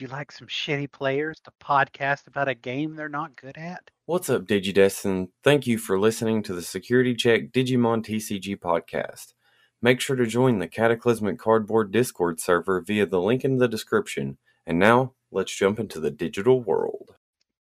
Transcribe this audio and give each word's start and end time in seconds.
Would 0.00 0.08
you 0.08 0.16
like 0.16 0.32
some 0.32 0.46
shitty 0.46 0.90
players 0.92 1.40
to 1.40 1.52
podcast 1.62 2.26
about 2.26 2.48
a 2.48 2.54
game 2.54 2.96
they're 2.96 3.10
not 3.10 3.36
good 3.36 3.58
at? 3.58 3.90
What's 4.06 4.30
up, 4.30 4.46
DigiDestined? 4.46 5.28
Thank 5.44 5.66
you 5.66 5.76
for 5.76 5.98
listening 6.00 6.42
to 6.44 6.54
the 6.54 6.62
Security 6.62 7.14
Check 7.14 7.52
Digimon 7.52 8.02
TCG 8.02 8.56
podcast. 8.56 9.34
Make 9.82 10.00
sure 10.00 10.16
to 10.16 10.24
join 10.24 10.58
the 10.58 10.68
Cataclysmic 10.68 11.38
Cardboard 11.38 11.92
Discord 11.92 12.40
server 12.40 12.80
via 12.80 13.04
the 13.04 13.20
link 13.20 13.44
in 13.44 13.58
the 13.58 13.68
description. 13.68 14.38
And 14.66 14.78
now, 14.78 15.12
let's 15.30 15.54
jump 15.54 15.78
into 15.78 16.00
the 16.00 16.10
digital 16.10 16.62
world. 16.62 17.14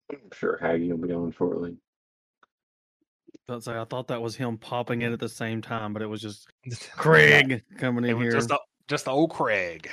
I'm 0.09 0.31
sure 0.33 0.57
Haggy 0.63 0.91
will 0.91 1.05
be 1.05 1.13
on 1.13 1.33
shortly. 1.33 1.79
Let's 3.49 3.65
say 3.65 3.77
I 3.77 3.85
thought 3.87 4.07
that 4.07 4.23
was 4.23 4.37
him 4.37 4.57
popping 4.57 5.03
in 5.03 5.13
at 5.13 5.19
the 5.19 5.29
same 5.29 5.61
time, 5.61 5.93
but 5.93 6.01
it 6.01 6.07
was 6.07 6.21
just 6.21 6.49
Craig 6.93 7.65
coming 7.77 8.05
It 8.05 8.11
in 8.11 8.19
was 8.19 8.25
here. 8.27 8.33
just 8.35 8.53
a, 8.53 8.59
just 8.87 9.07
the 9.07 9.11
old 9.11 9.33
Craig. 9.33 9.91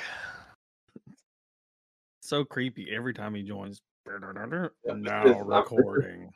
So 2.28 2.44
creepy 2.44 2.88
every 2.94 3.14
time 3.14 3.34
he 3.34 3.42
joins. 3.42 3.80
Now 4.86 5.40
recording. 5.40 6.30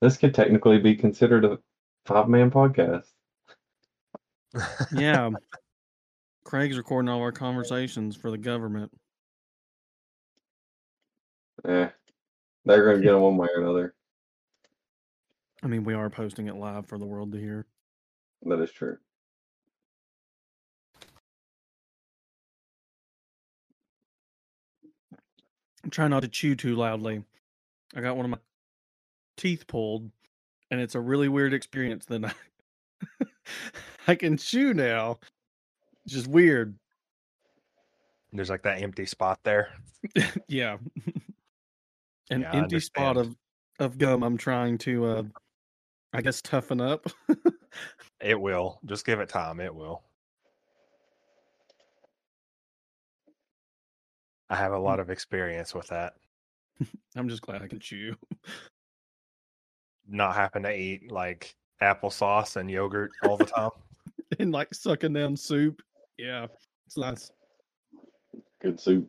This 0.00 0.16
could 0.16 0.34
technically 0.34 0.78
be 0.78 0.94
considered 0.94 1.44
a 1.44 1.58
five 2.06 2.28
man 2.28 2.50
podcast. 2.50 3.06
yeah. 4.92 5.30
Craig's 6.44 6.78
recording 6.78 7.08
all 7.08 7.20
our 7.20 7.32
conversations 7.32 8.16
for 8.16 8.30
the 8.30 8.38
government. 8.38 8.90
Eh, 11.68 11.88
they're 12.64 12.84
going 12.84 12.96
to 12.96 13.02
get 13.02 13.12
them 13.12 13.20
one 13.20 13.36
way 13.36 13.48
or 13.54 13.60
another. 13.60 13.94
I 15.62 15.66
mean, 15.66 15.84
we 15.84 15.94
are 15.94 16.08
posting 16.08 16.48
it 16.48 16.56
live 16.56 16.86
for 16.86 16.98
the 16.98 17.04
world 17.04 17.32
to 17.32 17.38
hear. 17.38 17.66
That 18.42 18.60
is 18.60 18.72
true. 18.72 18.96
I'm 25.84 25.90
trying 25.90 26.10
not 26.10 26.22
to 26.22 26.28
chew 26.28 26.54
too 26.54 26.76
loudly. 26.76 27.24
I 27.94 28.00
got 28.00 28.16
one 28.16 28.26
of 28.26 28.30
my 28.30 28.38
teeth 29.36 29.66
pulled, 29.66 30.10
and 30.70 30.80
it's 30.80 30.94
a 30.94 31.00
really 31.00 31.28
weird 31.28 31.54
experience. 31.54 32.04
Then 32.04 32.26
I, 32.26 32.32
I 34.08 34.14
can 34.14 34.36
chew 34.36 34.74
now. 34.74 35.18
It's 36.04 36.14
just 36.14 36.28
weird. 36.28 36.78
There's 38.32 38.50
like 38.50 38.62
that 38.62 38.82
empty 38.82 39.06
spot 39.06 39.40
there. 39.42 39.68
yeah. 40.48 40.76
An 42.30 42.42
Yeah, 42.42 42.52
empty 42.52 42.80
spot 42.80 43.16
of 43.16 43.34
of 43.78 43.98
gum. 43.98 44.22
I'm 44.22 44.36
trying 44.36 44.78
to, 44.78 45.04
uh, 45.06 45.22
I 46.12 46.20
guess, 46.20 46.42
toughen 46.42 46.80
up. 46.80 47.06
It 48.20 48.38
will. 48.38 48.78
Just 48.84 49.06
give 49.06 49.20
it 49.20 49.28
time. 49.28 49.60
It 49.60 49.74
will. 49.74 50.02
I 54.50 54.56
have 54.56 54.72
a 54.72 54.78
lot 54.78 54.98
of 54.98 55.10
experience 55.10 55.74
with 55.74 55.86
that. 55.88 56.14
I'm 57.16 57.28
just 57.28 57.42
glad 57.42 57.62
I 57.62 57.68
can 57.68 57.78
chew. 57.78 58.16
Not 60.08 60.34
happen 60.34 60.64
to 60.64 60.76
eat 60.76 61.10
like 61.12 61.54
applesauce 61.80 62.56
and 62.56 62.68
yogurt 62.68 63.12
all 63.22 63.36
the 63.36 63.44
time. 63.46 63.70
and 64.40 64.50
like 64.50 64.74
sucking 64.74 65.12
down 65.12 65.36
soup. 65.36 65.82
Yeah, 66.18 66.48
it's 66.86 66.96
nice. 66.96 67.30
Good 68.60 68.80
soup. 68.80 69.08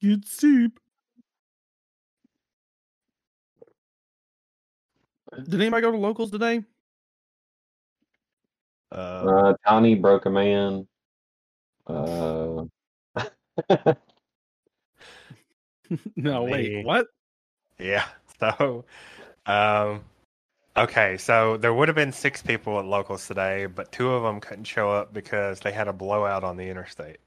Good 0.00 0.26
soup. 0.26 0.78
Did 5.48 5.60
anybody 5.60 5.82
go 5.82 5.90
to 5.90 5.98
locals 5.98 6.30
today? 6.30 6.64
Uh, 8.92 8.94
Uh, 8.94 9.54
Tiny 9.66 9.96
broke 9.96 10.26
a 10.26 10.30
man. 10.30 10.86
Uh, 11.86 12.64
no, 16.16 16.44
wait, 16.50 16.84
what? 16.84 17.06
Yeah. 17.78 18.04
So, 18.40 18.86
um, 19.44 20.02
okay. 20.76 21.18
So 21.18 21.56
there 21.58 21.74
would 21.74 21.88
have 21.88 21.94
been 21.94 22.12
six 22.12 22.42
people 22.42 22.78
at 22.78 22.86
locals 22.86 23.26
today, 23.26 23.66
but 23.66 23.92
two 23.92 24.10
of 24.10 24.22
them 24.22 24.40
couldn't 24.40 24.64
show 24.64 24.90
up 24.90 25.12
because 25.12 25.60
they 25.60 25.72
had 25.72 25.88
a 25.88 25.92
blowout 25.92 26.42
on 26.42 26.56
the 26.56 26.68
interstate. 26.68 27.18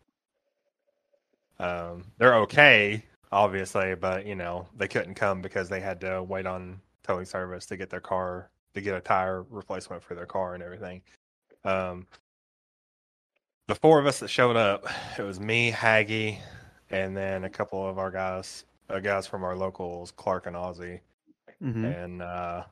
Um, 1.59 2.05
they're 2.17 2.35
okay, 2.39 3.03
obviously, 3.31 3.95
but 3.95 4.25
you 4.25 4.35
know 4.35 4.67
they 4.77 4.87
couldn't 4.87 5.15
come 5.15 5.41
because 5.41 5.69
they 5.69 5.79
had 5.81 6.01
to 6.01 6.23
wait 6.23 6.45
on 6.47 6.81
towing 7.03 7.25
service 7.25 7.65
to 7.67 7.77
get 7.77 7.89
their 7.89 8.01
car 8.01 8.49
to 8.73 8.81
get 8.81 8.95
a 8.95 9.01
tire 9.01 9.43
replacement 9.43 10.01
for 10.03 10.15
their 10.15 10.25
car 10.25 10.55
and 10.55 10.63
everything. 10.63 11.01
Um, 11.63 12.07
the 13.67 13.75
four 13.75 13.99
of 13.99 14.05
us 14.05 14.19
that 14.19 14.29
showed 14.29 14.55
up, 14.57 14.85
it 15.17 15.23
was 15.23 15.39
me, 15.39 15.71
Haggy, 15.71 16.39
and 16.89 17.15
then 17.15 17.43
a 17.43 17.49
couple 17.49 17.87
of 17.87 17.97
our 17.97 18.11
guys, 18.11 18.65
uh, 18.89 18.99
guys 18.99 19.27
from 19.27 19.43
our 19.43 19.55
locals, 19.55 20.11
Clark 20.11 20.47
and 20.47 20.55
Ozzy, 20.55 20.99
hmm 21.59 21.85
and 21.85 22.21
uh, 22.21 22.63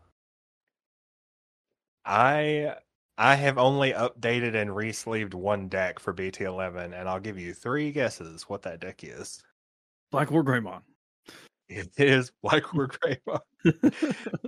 I 2.05 2.75
I 3.17 3.35
have 3.35 3.57
only 3.57 3.93
updated 3.93 4.55
and 4.55 4.75
re-sleeved 4.75 5.33
one 5.33 5.67
deck 5.69 5.99
for 5.99 6.13
BT11, 6.13 6.99
and 6.99 7.07
I'll 7.07 7.19
give 7.19 7.37
you 7.39 7.53
three 7.53 7.91
guesses 7.91 8.43
what 8.43 8.63
that 8.63 8.79
deck 8.79 9.03
is. 9.03 9.43
Black 10.11 10.31
War 10.31 10.43
Greymon. 10.43 10.81
It 11.69 11.91
is 11.97 12.31
Black 12.41 12.73
War 12.73 12.89
Greymon, 12.89 13.39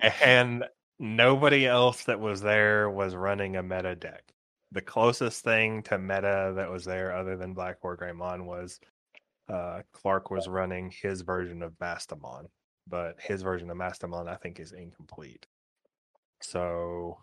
and 0.24 0.66
nobody 1.00 1.66
else 1.68 2.04
that 2.06 2.20
was 2.20 2.42
there 2.42 2.90
was 2.90 3.16
running 3.16 3.56
a 3.56 3.64
meta 3.64 3.96
deck. 3.96 4.33
The 4.74 4.82
closest 4.82 5.44
thing 5.44 5.84
to 5.84 5.98
meta 5.98 6.54
that 6.56 6.70
was 6.70 6.84
there, 6.84 7.16
other 7.16 7.38
than 7.38 7.54
Black 7.54 7.84
War 7.84 7.96
Greymon, 7.96 8.46
was 8.46 8.80
uh, 9.48 9.82
Clark 9.92 10.32
was 10.32 10.48
running 10.48 10.92
his 10.92 11.22
version 11.22 11.62
of 11.62 11.78
Mastemon, 11.80 12.48
but 12.88 13.16
his 13.20 13.42
version 13.42 13.70
of 13.70 13.78
Mastemon 13.78 14.28
I 14.28 14.36
think 14.36 14.60
is 14.60 14.72
incomplete. 14.72 15.46
So, 16.42 17.20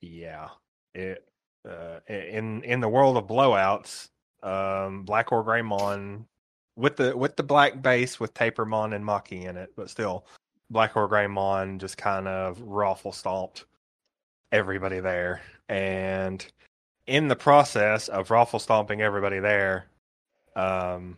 yeah, 0.00 0.48
it 0.94 1.28
uh, 1.68 2.00
in 2.08 2.62
in 2.64 2.80
the 2.80 2.88
world 2.88 3.16
of 3.16 3.26
blowouts, 3.26 4.08
um, 4.42 5.04
Black 5.04 5.30
War 5.30 5.44
Greymon 5.44 6.24
with 6.76 6.96
the 6.96 7.16
with 7.16 7.36
the 7.36 7.42
black 7.42 7.82
base 7.82 8.18
with 8.18 8.32
Tapirmon 8.34 8.94
and 8.94 9.04
Maki 9.04 9.44
in 9.44 9.56
it, 9.56 9.70
but 9.76 9.90
still, 9.90 10.26
Black 10.70 10.94
War 10.94 11.08
Greymon 11.08 11.78
just 11.78 11.98
kind 11.98 12.26
of 12.26 12.60
raffle 12.62 13.12
stomped 13.12 13.64
everybody 14.52 15.00
there, 15.00 15.40
and 15.68 16.44
in 17.06 17.28
the 17.28 17.36
process 17.36 18.08
of 18.08 18.30
raffle 18.30 18.58
stomping 18.58 19.00
everybody 19.00 19.40
there, 19.40 19.86
um, 20.54 21.16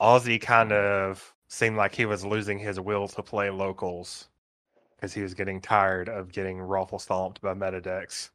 Ozzy 0.00 0.40
kind 0.40 0.72
of 0.72 1.34
seemed 1.48 1.76
like 1.76 1.94
he 1.94 2.06
was 2.06 2.24
losing 2.24 2.58
his 2.58 2.78
will 2.78 3.08
to 3.08 3.22
play 3.22 3.50
locals 3.50 4.28
because 4.94 5.14
he 5.14 5.22
was 5.22 5.34
getting 5.34 5.60
tired 5.60 6.08
of 6.08 6.32
getting 6.32 6.60
raffle 6.60 6.98
stomped 6.98 7.40
by 7.40 7.54
meta 7.54 7.80
decks. 7.80 8.30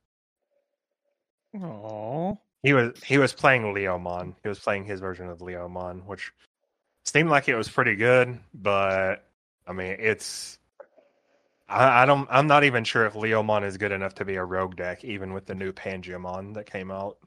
Aww. 1.55 2.37
He 2.63 2.73
was 2.73 2.91
he 3.03 3.17
was 3.17 3.33
playing 3.33 3.63
Leomon. 3.73 4.35
He 4.41 4.49
was 4.49 4.59
playing 4.59 4.85
his 4.85 5.01
version 5.01 5.29
of 5.29 5.39
Leomon, 5.39 6.05
which 6.05 6.31
seemed 7.05 7.29
like 7.29 7.49
it 7.49 7.55
was 7.55 7.69
pretty 7.69 7.95
good, 7.95 8.39
but 8.53 9.25
I 9.67 9.73
mean 9.73 9.97
it's 9.99 10.57
I, 11.73 12.03
I 12.03 12.05
don't 12.05 12.27
I'm 12.31 12.47
not 12.47 12.63
even 12.63 12.83
sure 12.83 13.05
if 13.05 13.13
Leomon 13.13 13.65
is 13.65 13.77
good 13.77 13.91
enough 13.91 14.15
to 14.15 14.25
be 14.25 14.35
a 14.35 14.45
rogue 14.45 14.75
deck, 14.75 15.03
even 15.03 15.33
with 15.33 15.45
the 15.45 15.55
new 15.55 15.71
Panjyamon 15.73 16.53
that 16.53 16.65
came 16.65 16.91
out. 16.91 17.17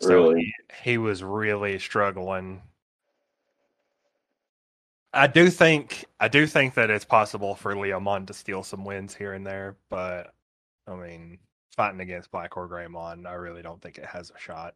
So 0.00 0.30
Really? 0.30 0.54
he, 0.82 0.92
he 0.92 0.98
was 0.98 1.22
really 1.22 1.78
struggling. 1.78 2.62
I 5.12 5.26
do 5.28 5.48
think 5.48 6.04
I 6.20 6.28
do 6.28 6.46
think 6.46 6.74
that 6.74 6.90
it's 6.90 7.04
possible 7.04 7.54
for 7.54 7.74
Leomon 7.74 8.26
to 8.26 8.34
steal 8.34 8.62
some 8.62 8.84
wins 8.84 9.14
here 9.14 9.32
and 9.32 9.46
there, 9.46 9.76
but 9.88 10.34
I 10.88 10.94
mean, 10.94 11.38
fighting 11.76 12.00
against 12.00 12.30
Black 12.30 12.56
War 12.56 12.68
Greymon, 12.68 13.26
I 13.26 13.34
really 13.34 13.62
don't 13.62 13.80
think 13.80 13.98
it 13.98 14.04
has 14.06 14.30
a 14.30 14.38
shot. 14.38 14.74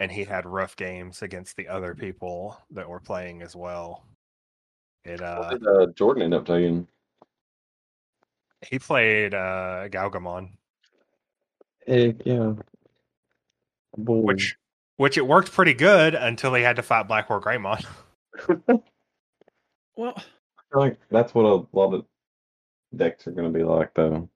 And 0.00 0.10
he 0.10 0.24
had 0.24 0.46
rough 0.46 0.76
games 0.76 1.22
against 1.22 1.56
the 1.56 1.68
other 1.68 1.94
people 1.94 2.58
that 2.70 2.88
were 2.88 3.00
playing 3.00 3.42
as 3.42 3.54
well. 3.54 4.04
It 5.04 5.20
what 5.20 5.22
uh 5.22 5.50
did 5.50 5.66
uh, 5.66 5.86
Jordan 5.94 6.22
end 6.22 6.34
up 6.34 6.46
taking? 6.46 6.88
He 8.70 8.78
played 8.78 9.34
uh 9.34 9.88
Galgamon, 9.88 10.50
Heck 11.86 12.24
yeah. 12.26 12.54
Boy. 13.96 14.20
which 14.20 14.56
which 14.96 15.18
it 15.18 15.26
worked 15.26 15.52
pretty 15.52 15.74
good 15.74 16.14
until 16.14 16.54
he 16.54 16.62
had 16.62 16.76
to 16.76 16.82
fight 16.82 17.08
Black 17.08 17.28
War 17.30 17.40
Greymon. 17.40 17.84
Well, 19.96 20.14
I 20.16 20.62
feel 20.72 20.80
like 20.80 20.98
that's 21.10 21.34
what 21.34 21.44
a 21.44 21.66
lot 21.76 21.94
of 21.94 22.04
decks 22.96 23.26
are 23.26 23.32
going 23.32 23.52
to 23.52 23.56
be 23.56 23.64
like, 23.64 23.94
though. 23.94 24.28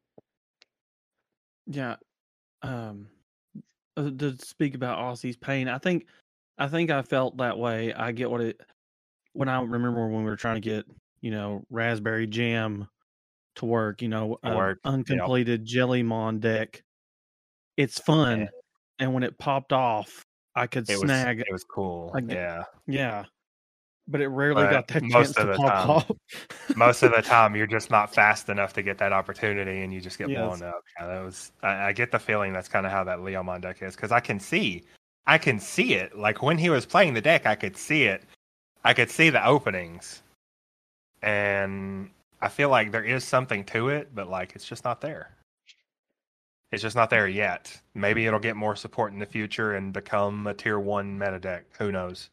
yeah. 1.67 1.97
Um, 2.63 3.09
uh, 3.97 4.11
to 4.19 4.37
speak 4.39 4.75
about 4.75 4.99
Ozzy's 4.99 5.37
pain, 5.37 5.69
I 5.69 5.79
think, 5.79 6.07
I 6.59 6.69
think 6.69 6.91
I 6.91 7.03
felt 7.03 7.37
that 7.39 7.59
way. 7.59 7.93
I 7.93 8.13
get 8.13 8.31
what 8.31 8.41
it. 8.41 8.61
When 9.33 9.49
I 9.49 9.61
remember 9.61 10.07
when 10.09 10.25
we 10.25 10.31
were 10.31 10.37
trying 10.37 10.57
to 10.57 10.61
get, 10.61 10.85
you 11.21 11.31
know, 11.31 11.65
Raspberry 11.71 12.27
Jam 12.27 12.89
to 13.59 13.67
work, 13.67 14.03
you 14.03 14.09
know, 14.09 14.39
To 14.45 14.55
work, 14.57 14.81
yep. 14.85 14.93
uncompleted 14.95 15.67
Jellymon 15.67 16.41
deck. 16.41 16.83
It's 17.77 17.99
eh 18.01 18.03
fun, 18.05 18.41
Yeah. 18.41 18.47
and 19.01 19.15
when 19.15 19.23
it 19.23 19.39
popped 19.39 19.73
off, 19.73 20.25
I 20.55 20.67
could 20.67 20.89
It 20.91 20.95
was 20.95 21.03
snag. 21.03 21.41
it 21.41 21.47
was 21.53 21.63
cool. 21.65 22.11
Get- 22.13 22.31
yeah. 22.31 22.65
yeah, 22.89 23.25
but 24.09 24.21
it 24.21 24.27
rarely 24.29 24.65
But 24.65 24.71
got 24.73 24.89
that 24.89 25.03
most 25.05 25.13
chance 25.13 25.29
of 25.37 25.47
to 25.47 25.53
the 25.53 25.57
pop 25.57 25.69
time- 25.73 25.91
off. 25.91 26.77
Most 26.77 27.03
of 27.05 27.13
the 27.13 27.23
time, 27.23 27.55
you're 27.55 27.67
just 27.69 27.91
not 27.91 28.13
fast 28.13 28.49
enough 28.49 28.73
to 28.73 28.83
get 28.83 28.99
that 28.99 29.13
opportunity, 29.13 29.83
and 29.83 29.93
you 29.95 30.01
just 30.01 30.19
get 30.19 30.29
Yes. 30.29 30.39
blown 30.59 30.63
up. 30.69 30.81
Yeah, 30.99 31.07
that 31.07 31.21
was. 31.25 31.53
I, 31.63 31.89
I 31.89 31.93
get 31.93 32.11
the 32.11 32.19
feeling 32.19 32.53
that's 32.53 32.69
kind 32.69 32.87
of 32.87 32.91
how 32.93 33.05
that 33.05 33.19
Leomon 33.19 33.61
deck 33.61 33.83
is 33.83 33.95
because 33.95 34.11
I 34.11 34.21
can 34.21 34.41
see, 34.41 34.85
I 35.27 35.39
can 35.39 35.61
see 35.61 35.95
it. 35.95 36.17
Like 36.19 36.43
when 36.43 36.59
he 36.59 36.71
was 36.71 36.85
playing 36.87 37.15
the 37.15 37.21
deck, 37.21 37.47
I 37.47 37.55
could 37.55 37.77
see 37.77 38.05
it. 38.05 38.25
I 38.85 38.95
could 38.95 39.11
see 39.11 39.31
the 39.31 39.45
openings, 39.47 40.23
and 41.23 42.11
I 42.41 42.49
feel 42.49 42.69
like 42.69 42.93
there 42.93 43.05
is 43.05 43.25
something 43.25 43.65
to 43.65 43.89
it, 43.89 44.15
but 44.15 44.29
like 44.29 44.55
it's 44.55 44.65
just 44.67 44.85
not 44.85 45.01
there. 45.01 45.31
It's 46.71 46.83
just 46.83 46.97
not 46.97 47.09
there 47.11 47.27
yet. 47.27 47.81
Maybe 47.95 48.27
it'll 48.27 48.39
get 48.39 48.55
more 48.57 48.77
support 48.77 49.13
in 49.13 49.19
the 49.19 49.27
future 49.27 49.75
and 49.75 49.93
become 49.93 50.47
a 50.47 50.55
tier 50.55 50.79
one 50.79 51.19
meta 51.19 51.39
deck. 51.39 51.65
Who 51.79 51.91
knows? 51.91 52.31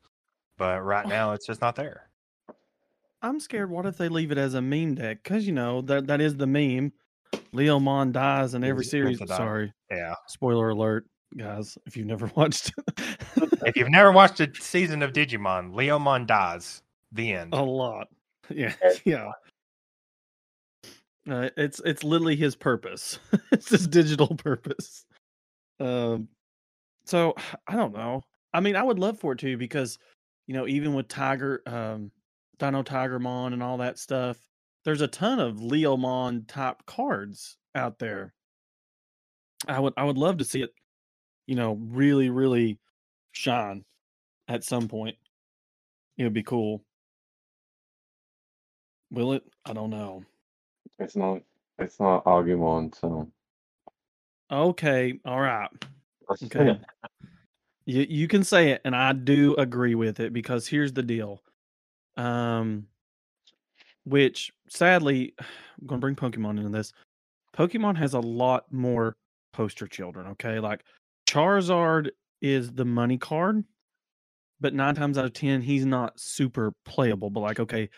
But 0.58 0.82
right 0.84 1.08
now, 1.08 1.32
it's 1.32 1.46
just 1.48 1.62
not 1.62 1.76
there. 1.76 2.10
I'm 3.22 3.40
scared. 3.40 3.70
What 3.70 3.86
if 3.86 3.98
they 3.98 4.10
leave 4.10 4.32
it 4.32 4.38
as 4.38 4.54
a 4.54 4.62
meme 4.62 4.96
deck? 4.96 5.24
Because 5.24 5.48
you 5.48 5.54
know 5.54 5.82
that 5.84 6.08
that 6.08 6.22
is 6.22 6.36
the 6.36 6.48
meme. 6.48 6.92
Leomon 7.54 8.12
dies 8.12 8.54
in 8.54 8.64
every 8.64 8.84
series. 8.86 9.20
meant 9.20 9.30
to 9.32 9.34
die. 9.34 9.38
Sorry, 9.38 9.74
Yeah. 9.90 10.14
spoiler 10.28 10.70
alert, 10.70 11.06
guys. 11.36 11.78
If 11.86 11.96
you've 11.98 12.06
never 12.08 12.28
watched, 12.36 12.72
if 13.66 13.76
you've 13.78 13.90
never 13.90 14.12
watched 14.12 14.40
a 14.42 14.52
season 14.60 15.02
of 15.02 15.14
Digimon, 15.14 15.74
Leomon 15.74 16.28
dies. 16.28 16.82
The 17.14 17.32
end. 17.34 17.54
a 17.54 17.62
lot. 17.64 18.08
Yeah, 18.50 18.74
yeah. 19.06 19.32
Uh, 21.30 21.50
it's 21.58 21.82
it's 21.86 22.04
literally 22.04 22.36
his 22.36 22.56
purpose. 22.56 23.20
it's 23.52 23.70
his 23.70 23.88
digital 23.88 24.28
purpose. 24.28 25.06
Um, 25.80 26.28
so 27.06 27.36
I 27.68 27.76
don't 27.76 27.94
know. 27.94 28.22
I 28.54 28.60
mean, 28.60 28.76
I 28.76 28.84
would 28.84 29.00
love 29.00 29.20
for 29.20 29.34
it 29.34 29.40
to 29.40 29.58
because 29.58 29.98
you 30.48 30.54
know, 30.54 30.68
even 30.68 30.94
with 30.94 31.08
Tiger, 31.08 31.62
um, 31.66 32.12
Dino 32.60 32.84
Tigermon 32.84 33.54
and 33.54 33.64
all 33.64 33.78
that 33.78 33.98
stuff, 33.98 34.38
there's 34.84 35.02
a 35.02 35.08
ton 35.08 35.40
of 35.40 35.58
Leomon 35.58 36.48
type 36.48 36.86
cards 36.86 37.58
out 37.74 37.98
there. 37.98 38.34
I 39.68 39.80
would 39.80 39.94
I 39.98 40.04
would 40.04 40.18
love 40.18 40.38
to 40.38 40.46
see 40.46 40.62
it, 40.62 40.72
you 41.48 41.56
know, 41.56 41.74
really 41.82 42.30
really 42.30 42.80
shine 43.32 43.84
at 44.48 44.64
some 44.64 44.88
point. 44.88 45.18
It 46.18 46.24
would 46.24 46.34
be 46.34 46.44
cool. 46.44 46.84
Will 49.12 49.34
it? 49.34 49.44
I 49.66 49.74
don't 49.74 49.90
know. 49.90 50.24
It's 51.00 51.16
not. 51.16 51.42
It's 51.78 52.00
not 52.00 52.24
Agumon, 52.26 52.96
so. 52.96 53.30
Okay, 54.52 55.20
all 55.26 55.42
right. 55.42 55.70
Okay. 56.44 56.80
You 57.86 58.06
you 58.10 58.28
can 58.28 58.44
say 58.44 58.72
it, 58.72 58.82
and 58.86 58.96
I 58.96 59.14
do 59.14 59.56
agree 59.56 59.96
with 59.96 60.20
it 60.20 60.34
because 60.34 60.68
here's 60.68 60.94
the 60.94 61.04
deal. 61.04 61.42
Um, 62.18 62.88
which 64.06 64.52
sadly, 64.70 65.34
I'm 65.40 65.88
gonna 65.88 66.00
bring 66.00 66.16
Pokemon 66.16 66.58
into 66.58 66.70
this. 66.70 66.94
Pokemon 67.56 67.98
has 67.98 68.14
a 68.14 68.20
lot 68.20 68.72
more 68.72 69.16
poster 69.54 69.88
children. 69.88 70.28
Okay, 70.28 70.60
like 70.60 70.84
Charizard 71.28 72.10
is 72.42 72.72
the 72.72 72.86
money 72.86 73.18
card, 73.18 73.64
but 74.62 74.74
nine 74.74 74.96
times 74.96 75.18
out 75.18 75.26
of 75.26 75.34
ten, 75.34 75.62
he's 75.62 75.86
not 75.86 76.20
super 76.20 76.74
playable. 76.86 77.30
But 77.30 77.42
like, 77.42 77.60
okay, 77.60 77.90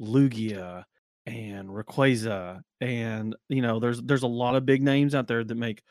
Lugia 0.00 0.84
and 1.28 1.68
Rayquaza, 1.68 2.62
and 2.80 3.36
you 3.48 3.62
know, 3.62 3.78
there's 3.78 4.00
there's 4.02 4.22
a 4.22 4.28
lot 4.28 4.54
of 4.56 4.66
big 4.66 4.82
names 4.82 5.14
out 5.14 5.26
there 5.26 5.44
that 5.44 5.54
make 5.54 5.82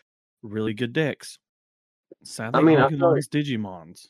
really 0.42 0.74
good 0.74 0.94
decks. 0.94 1.38
Sadly, 2.24 2.64
mean, 2.64 2.80
I 2.80 2.90
feel 2.90 3.12
like- 3.14 3.24
Digimons. 3.24 4.08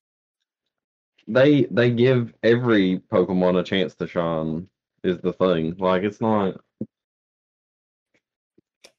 they 1.27 1.65
they 1.65 1.91
give 1.91 2.33
every 2.43 2.99
Pokemon 3.11 3.59
a 3.59 3.63
chance 3.63 3.95
to 3.95 4.07
shine. 4.07 4.67
Is 5.03 5.19
the 5.19 5.33
thing 5.33 5.75
like 5.77 6.03
it's 6.03 6.21
not. 6.21 6.55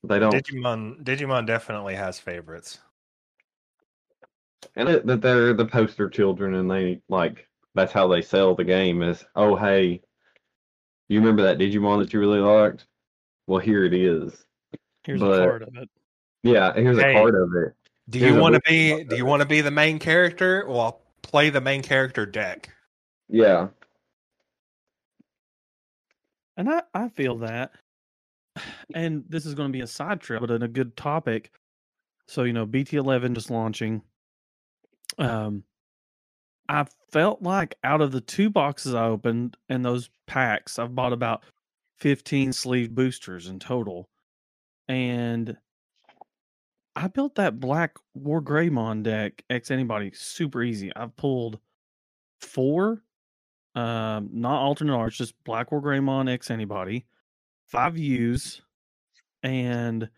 They 0.04 0.19
don't, 0.19 0.32
Digimon 0.32 1.02
Digimon 1.02 1.46
definitely 1.46 1.94
has 1.96 2.19
favorites. 2.19 2.78
and 4.76 4.88
it, 4.88 5.06
that 5.06 5.20
they're 5.20 5.54
the 5.54 5.66
poster 5.66 6.08
children, 6.08 6.54
and 6.54 6.70
they 6.70 7.00
like 7.08 7.48
that's 7.75 7.92
how 7.92 8.06
they 8.08 8.22
sell 8.22 8.54
the 8.54 8.64
game. 8.64 9.02
Is 9.02 9.25
oh 9.34 9.56
hey, 9.56 10.00
you 11.08 11.20
remember 11.20 11.43
that 11.43 11.58
Digimon 11.58 11.99
that 12.00 12.12
you 12.12 12.20
really 12.20 12.40
liked? 12.40 12.87
Well, 13.46 13.60
here 13.60 13.84
it 13.84 13.94
is. 13.94 14.44
Here's 15.05 15.20
But- 15.20 15.43
a 15.43 15.46
card 15.46 15.62
of 15.62 15.76
it. 15.76 15.88
Yeah, 16.43 16.72
here's 16.75 16.99
Hey. 16.99 17.10
a 17.14 17.19
card 17.19 17.34
of 17.34 17.50
it. 17.55 17.75
Do 18.10 18.19
Here's 18.20 18.34
you 18.34 18.40
want 18.40 18.55
to 18.55 18.60
be 18.66 19.05
do 19.05 19.16
you 19.16 19.26
want 19.26 19.43
to 19.43 19.49
be 19.49 19.60
the 19.60 19.70
main 19.70 19.99
character? 19.99 20.64
Well, 20.66 21.02
play 21.22 21.50
the 21.50 21.60
main 21.60 21.82
character 21.82 22.25
deck. 22.25 22.70
Yeah, 23.28 23.69
And 26.56 26.69
I, 26.70 26.82
I 26.94 27.08
feel 27.11 27.37
that. 27.38 27.72
And 28.94 29.25
this 29.28 29.46
is 29.46 29.54
going 29.54 29.69
to 29.69 29.72
be 29.72 29.82
a 29.82 29.87
side 29.87 30.20
trip, 30.20 30.40
but 30.40 30.50
in 30.50 30.62
a 30.62 30.69
good 30.69 30.96
topic. 30.96 31.52
So, 32.26 32.43
you 32.43 32.52
know, 32.52 32.66
BT11 32.66 33.34
just 33.34 33.50
launching. 33.50 34.02
Um, 35.19 35.62
I 36.69 36.87
felt 37.11 37.43
like 37.43 37.76
out 37.82 38.00
of 38.00 38.12
the 38.12 38.20
two 38.20 38.50
boxes 38.50 38.94
I 38.94 39.06
opened 39.06 39.56
and 39.69 39.85
those 39.85 40.11
packs, 40.26 40.79
I've 40.79 40.94
bought 40.94 41.12
about 41.12 41.44
15 41.99 42.53
sleeve 42.53 42.94
boosters 42.94 43.49
in 43.49 43.59
total. 43.59 44.09
And 44.87 45.56
I 46.94 47.09
built 47.09 47.37
that 47.37 47.61
black 47.61 47.97
War 48.15 48.43
Greymon 48.43 49.03
deck 49.03 49.43
X 49.49 49.70
antibody 49.70 50.11
super 50.15 50.62
easy. 50.62 50.93
I've 50.94 51.17
pulled 51.17 51.59
four, 52.41 53.03
um, 53.75 54.31
not 54.32 54.61
alternate 54.61 54.94
arts, 54.94 55.17
just 55.17 55.35
black 55.44 55.71
War 55.73 55.81
Greymon 55.81 56.31
X 56.31 56.50
antibody, 56.50 57.06
five 57.67 57.97
U's, 57.97 58.62
and 59.43 60.11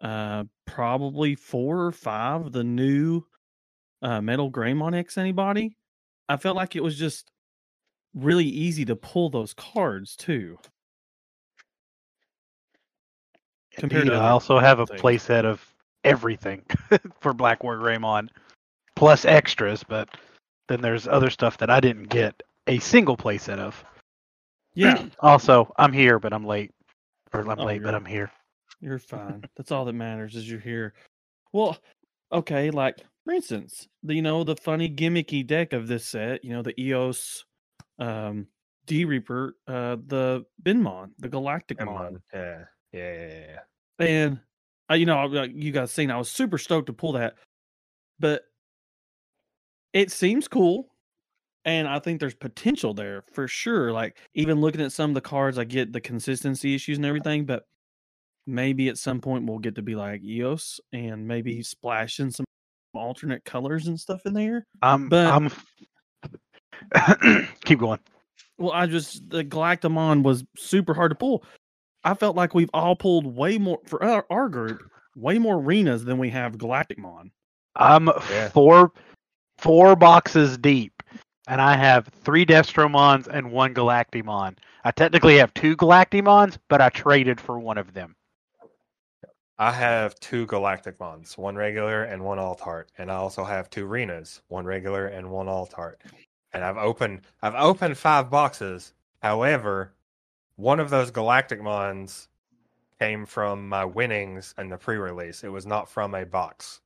uh, 0.00 0.44
probably 0.66 1.34
four 1.34 1.84
or 1.84 1.92
five 1.92 2.46
of 2.46 2.52
the 2.52 2.64
new 2.64 3.24
uh, 4.04 4.20
Metal 4.20 4.50
Greymon 4.52 4.94
X 4.94 5.18
antibody. 5.18 5.76
I 6.28 6.36
felt 6.36 6.56
like 6.56 6.76
it 6.76 6.82
was 6.82 6.96
just 6.96 7.30
really 8.14 8.44
easy 8.44 8.84
to 8.84 8.94
pull 8.94 9.30
those 9.30 9.54
cards 9.54 10.14
too. 10.14 10.58
Compared 13.72 14.04
Indeed, 14.04 14.16
to 14.16 14.22
I 14.22 14.28
also 14.30 14.58
have 14.60 14.78
a 14.78 14.86
things. 14.86 15.00
playset 15.00 15.44
of 15.44 15.66
everything 16.04 16.62
for 17.20 17.32
Black 17.32 17.64
War 17.64 17.76
Greymon, 17.76 18.28
plus 18.94 19.24
extras. 19.24 19.82
But 19.82 20.08
then 20.68 20.80
there's 20.80 21.08
other 21.08 21.30
stuff 21.30 21.58
that 21.58 21.70
I 21.70 21.80
didn't 21.80 22.04
get 22.04 22.40
a 22.68 22.78
single 22.78 23.16
playset 23.16 23.58
of. 23.58 23.82
Yeah, 24.74 25.04
Also, 25.20 25.72
I'm 25.76 25.92
here, 25.92 26.18
but 26.18 26.32
I'm 26.32 26.44
late. 26.46 26.72
Or 27.32 27.40
I'm 27.40 27.58
Oh, 27.58 27.64
late, 27.64 27.82
but 27.82 27.94
I'm 27.94 28.04
here. 28.04 28.30
You're 28.80 28.98
fine. 29.00 29.42
That's 29.56 29.72
all 29.72 29.84
that 29.86 29.92
matters 29.94 30.36
is 30.36 30.48
you're 30.48 30.60
here. 30.60 30.94
Well, 31.52 31.76
okay, 32.30 32.70
like 32.70 32.98
for 33.24 33.32
instance, 33.32 33.88
the 34.02 34.14
you 34.14 34.22
know 34.22 34.44
the 34.44 34.56
funny 34.56 34.88
gimmicky 34.88 35.46
deck 35.46 35.72
of 35.72 35.88
this 35.88 36.06
set, 36.06 36.44
you 36.44 36.52
know 36.52 36.62
the 36.62 36.78
EOS, 36.80 37.44
um, 37.98 38.46
D 38.86 39.04
Reaper, 39.04 39.56
uh, 39.66 39.96
the 40.06 40.44
Binmon, 40.62 41.10
the 41.18 41.28
Galacticmon. 41.28 42.20
Yeah. 42.32 42.64
Yeah, 42.92 43.12
yeah, 43.12 43.58
yeah, 43.98 44.06
and 44.06 44.40
uh, 44.88 44.94
you 44.94 45.04
know 45.04 45.24
you 45.42 45.72
guys 45.72 45.90
seen, 45.90 46.12
I 46.12 46.16
was 46.16 46.30
super 46.30 46.58
stoked 46.58 46.86
to 46.86 46.92
pull 46.92 47.12
that, 47.12 47.34
but 48.20 48.42
it 49.92 50.12
seems 50.12 50.46
cool. 50.46 50.90
And 51.64 51.88
I 51.88 51.98
think 51.98 52.20
there's 52.20 52.34
potential 52.34 52.94
there 52.94 53.24
for 53.32 53.48
sure. 53.48 53.90
Like 53.90 54.18
even 54.34 54.60
looking 54.60 54.82
at 54.82 54.92
some 54.92 55.10
of 55.10 55.14
the 55.14 55.22
cards, 55.22 55.58
I 55.58 55.64
get 55.64 55.92
the 55.92 56.00
consistency 56.00 56.74
issues 56.74 56.98
and 56.98 57.06
everything, 57.06 57.46
but 57.46 57.64
maybe 58.46 58.88
at 58.88 58.98
some 58.98 59.20
point 59.20 59.46
we'll 59.46 59.58
get 59.58 59.74
to 59.76 59.82
be 59.82 59.94
like 59.94 60.22
EOS 60.22 60.78
and 60.92 61.26
maybe 61.26 61.54
he's 61.54 61.68
splashing 61.68 62.30
some 62.30 62.44
alternate 62.96 63.44
colors 63.44 63.86
and 63.86 63.98
stuff 63.98 64.26
in 64.26 64.32
there. 64.34 64.66
I'm. 64.82 65.08
But- 65.08 65.26
I'm. 65.26 65.50
Keep 67.64 67.80
going. 67.80 68.00
Well, 68.58 68.72
I 68.72 68.86
just 68.86 69.28
the 69.30 69.44
Galactamon 69.44 70.22
was 70.22 70.44
super 70.56 70.94
hard 70.94 71.10
to 71.10 71.14
pull. 71.16 71.44
I 72.04 72.14
felt 72.14 72.36
like 72.36 72.54
we've 72.54 72.70
all 72.74 72.94
pulled 72.96 73.26
way 73.26 73.58
more 73.58 73.78
for 73.86 74.02
our, 74.04 74.26
our 74.30 74.48
group, 74.48 74.82
way 75.16 75.38
more 75.38 75.56
arenas 75.56 76.04
than 76.04 76.18
we 76.18 76.30
have 76.30 76.58
Galacticmon. 76.58 77.30
I'm 77.76 78.08
Yeah. 78.30 78.48
four 78.50 78.92
four 79.58 79.96
boxes 79.96 80.56
deep, 80.58 81.02
and 81.48 81.60
I 81.60 81.76
have 81.76 82.08
three 82.22 82.44
Destromons 82.46 83.26
and 83.26 83.50
one 83.50 83.74
Galactimon. 83.74 84.56
I 84.84 84.90
technically 84.90 85.38
have 85.38 85.52
two 85.54 85.76
Galactimons, 85.76 86.58
but 86.68 86.80
I 86.80 86.90
traded 86.90 87.40
for 87.40 87.58
one 87.58 87.78
of 87.78 87.94
them. 87.94 88.14
I 89.58 89.72
have 89.72 90.18
two 90.20 90.46
Galactic 90.46 91.00
Mons, 91.00 91.38
one 91.38 91.56
regular 91.56 92.04
and 92.04 92.24
one 92.24 92.38
alt 92.40 92.62
art, 92.66 92.90
and 92.98 93.10
I 93.10 93.16
also 93.16 93.44
have 93.44 93.70
two 93.70 93.86
Renas, 93.86 94.40
one 94.48 94.66
regular 94.66 95.06
and 95.06 95.30
one 95.30 95.48
alt 95.48 95.74
art. 95.78 96.02
And 96.52 96.64
I've 96.64 96.76
opened 96.78 97.22
I've 97.42 97.54
opened 97.56 97.98
five 97.98 98.30
boxes. 98.30 98.94
However, 99.22 99.94
one 100.56 100.80
of 100.80 100.90
those 100.90 101.10
Galacticmons 101.12 102.28
came 103.00 103.26
from 103.26 103.68
my 103.68 103.84
winnings 103.84 104.54
in 104.58 104.68
the 104.70 104.78
pre-release. 104.78 105.44
It 105.44 105.50
was 105.50 105.66
not 105.66 105.90
from 105.90 106.14
a 106.14 106.26
box. 106.26 106.80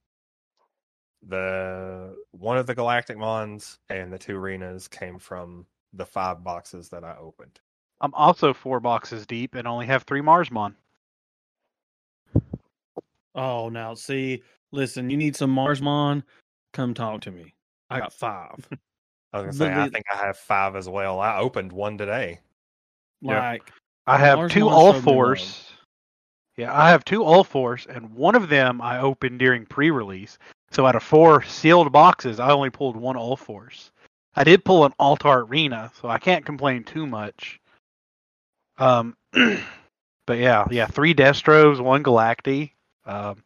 the 1.22 2.16
one 2.32 2.58
of 2.58 2.66
the 2.66 2.74
Galacticmons 2.74 3.78
and 3.88 4.12
the 4.12 4.18
two 4.18 4.36
arenas 4.36 4.88
came 4.88 5.18
from 5.18 5.66
the 5.92 6.06
five 6.06 6.44
boxes 6.44 6.90
that 6.90 7.04
I 7.04 7.16
opened. 7.18 7.60
I'm 8.00 8.14
also 8.14 8.54
four 8.54 8.80
boxes 8.80 9.26
deep 9.26 9.54
and 9.54 9.66
only 9.66 9.86
have 9.86 10.04
three 10.04 10.20
Marsmon. 10.22 10.74
Oh, 13.34 13.68
now 13.68 13.94
see, 13.94 14.42
listen, 14.72 15.10
you 15.10 15.16
need 15.16 15.36
some 15.36 15.54
Marsmon? 15.54 16.22
Come 16.72 16.94
talk 16.94 17.20
to 17.22 17.30
me. 17.30 17.54
I 17.90 18.00
got 18.00 18.12
five. 18.12 18.68
I 19.32 19.40
was 19.40 19.58
gonna 19.58 19.74
say 19.74 19.80
I 19.80 19.88
think 19.88 20.04
I 20.12 20.16
have 20.16 20.36
five 20.36 20.74
as 20.74 20.88
well. 20.88 21.20
I 21.20 21.38
opened 21.38 21.72
one 21.72 21.98
today. 21.98 22.40
Yeah. 23.20 23.38
Like, 23.38 23.70
I 24.06 24.16
have 24.16 24.38
Mars 24.38 24.52
two 24.52 24.64
Mon 24.64 24.72
all 24.72 24.92
showed 24.94 25.04
fours. 25.04 25.70
Yeah, 26.56 26.76
I 26.76 26.90
have 26.90 27.04
two 27.04 27.22
all 27.22 27.44
fours, 27.44 27.86
and 27.88 28.12
one 28.14 28.34
of 28.34 28.48
them 28.48 28.80
I 28.80 28.98
opened 28.98 29.38
during 29.38 29.66
pre-release. 29.66 30.38
So 30.70 30.86
out 30.86 30.96
of 30.96 31.02
four 31.02 31.42
sealed 31.44 31.92
boxes, 31.92 32.40
I 32.40 32.50
only 32.50 32.70
pulled 32.70 32.96
one 32.96 33.16
all 33.16 33.36
fours. 33.36 33.92
I 34.34 34.44
did 34.44 34.64
pull 34.64 34.84
an 34.84 34.92
Altar 34.98 35.40
Arena, 35.40 35.90
so 36.00 36.08
I 36.08 36.18
can't 36.18 36.44
complain 36.44 36.84
too 36.84 37.06
much. 37.06 37.60
Um, 38.78 39.16
but 40.28 40.36
yeah, 40.36 40.66
yeah, 40.70 40.86
three 40.86 41.14
Destros, 41.14 41.80
one 41.80 42.02
Galacti. 42.02 42.72
Um, 43.06 43.42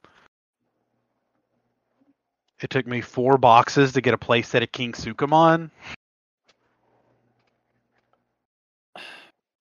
it 2.61 2.71
took 2.71 2.89
me 2.89 3.01
four 3.01 3.39
boxes 3.39 3.93
to 3.93 4.01
get 4.01 4.15
a 4.15 4.19
playset 4.19 4.65
of 4.65 4.73
King 4.73 4.93
Sukamon. 4.93 5.71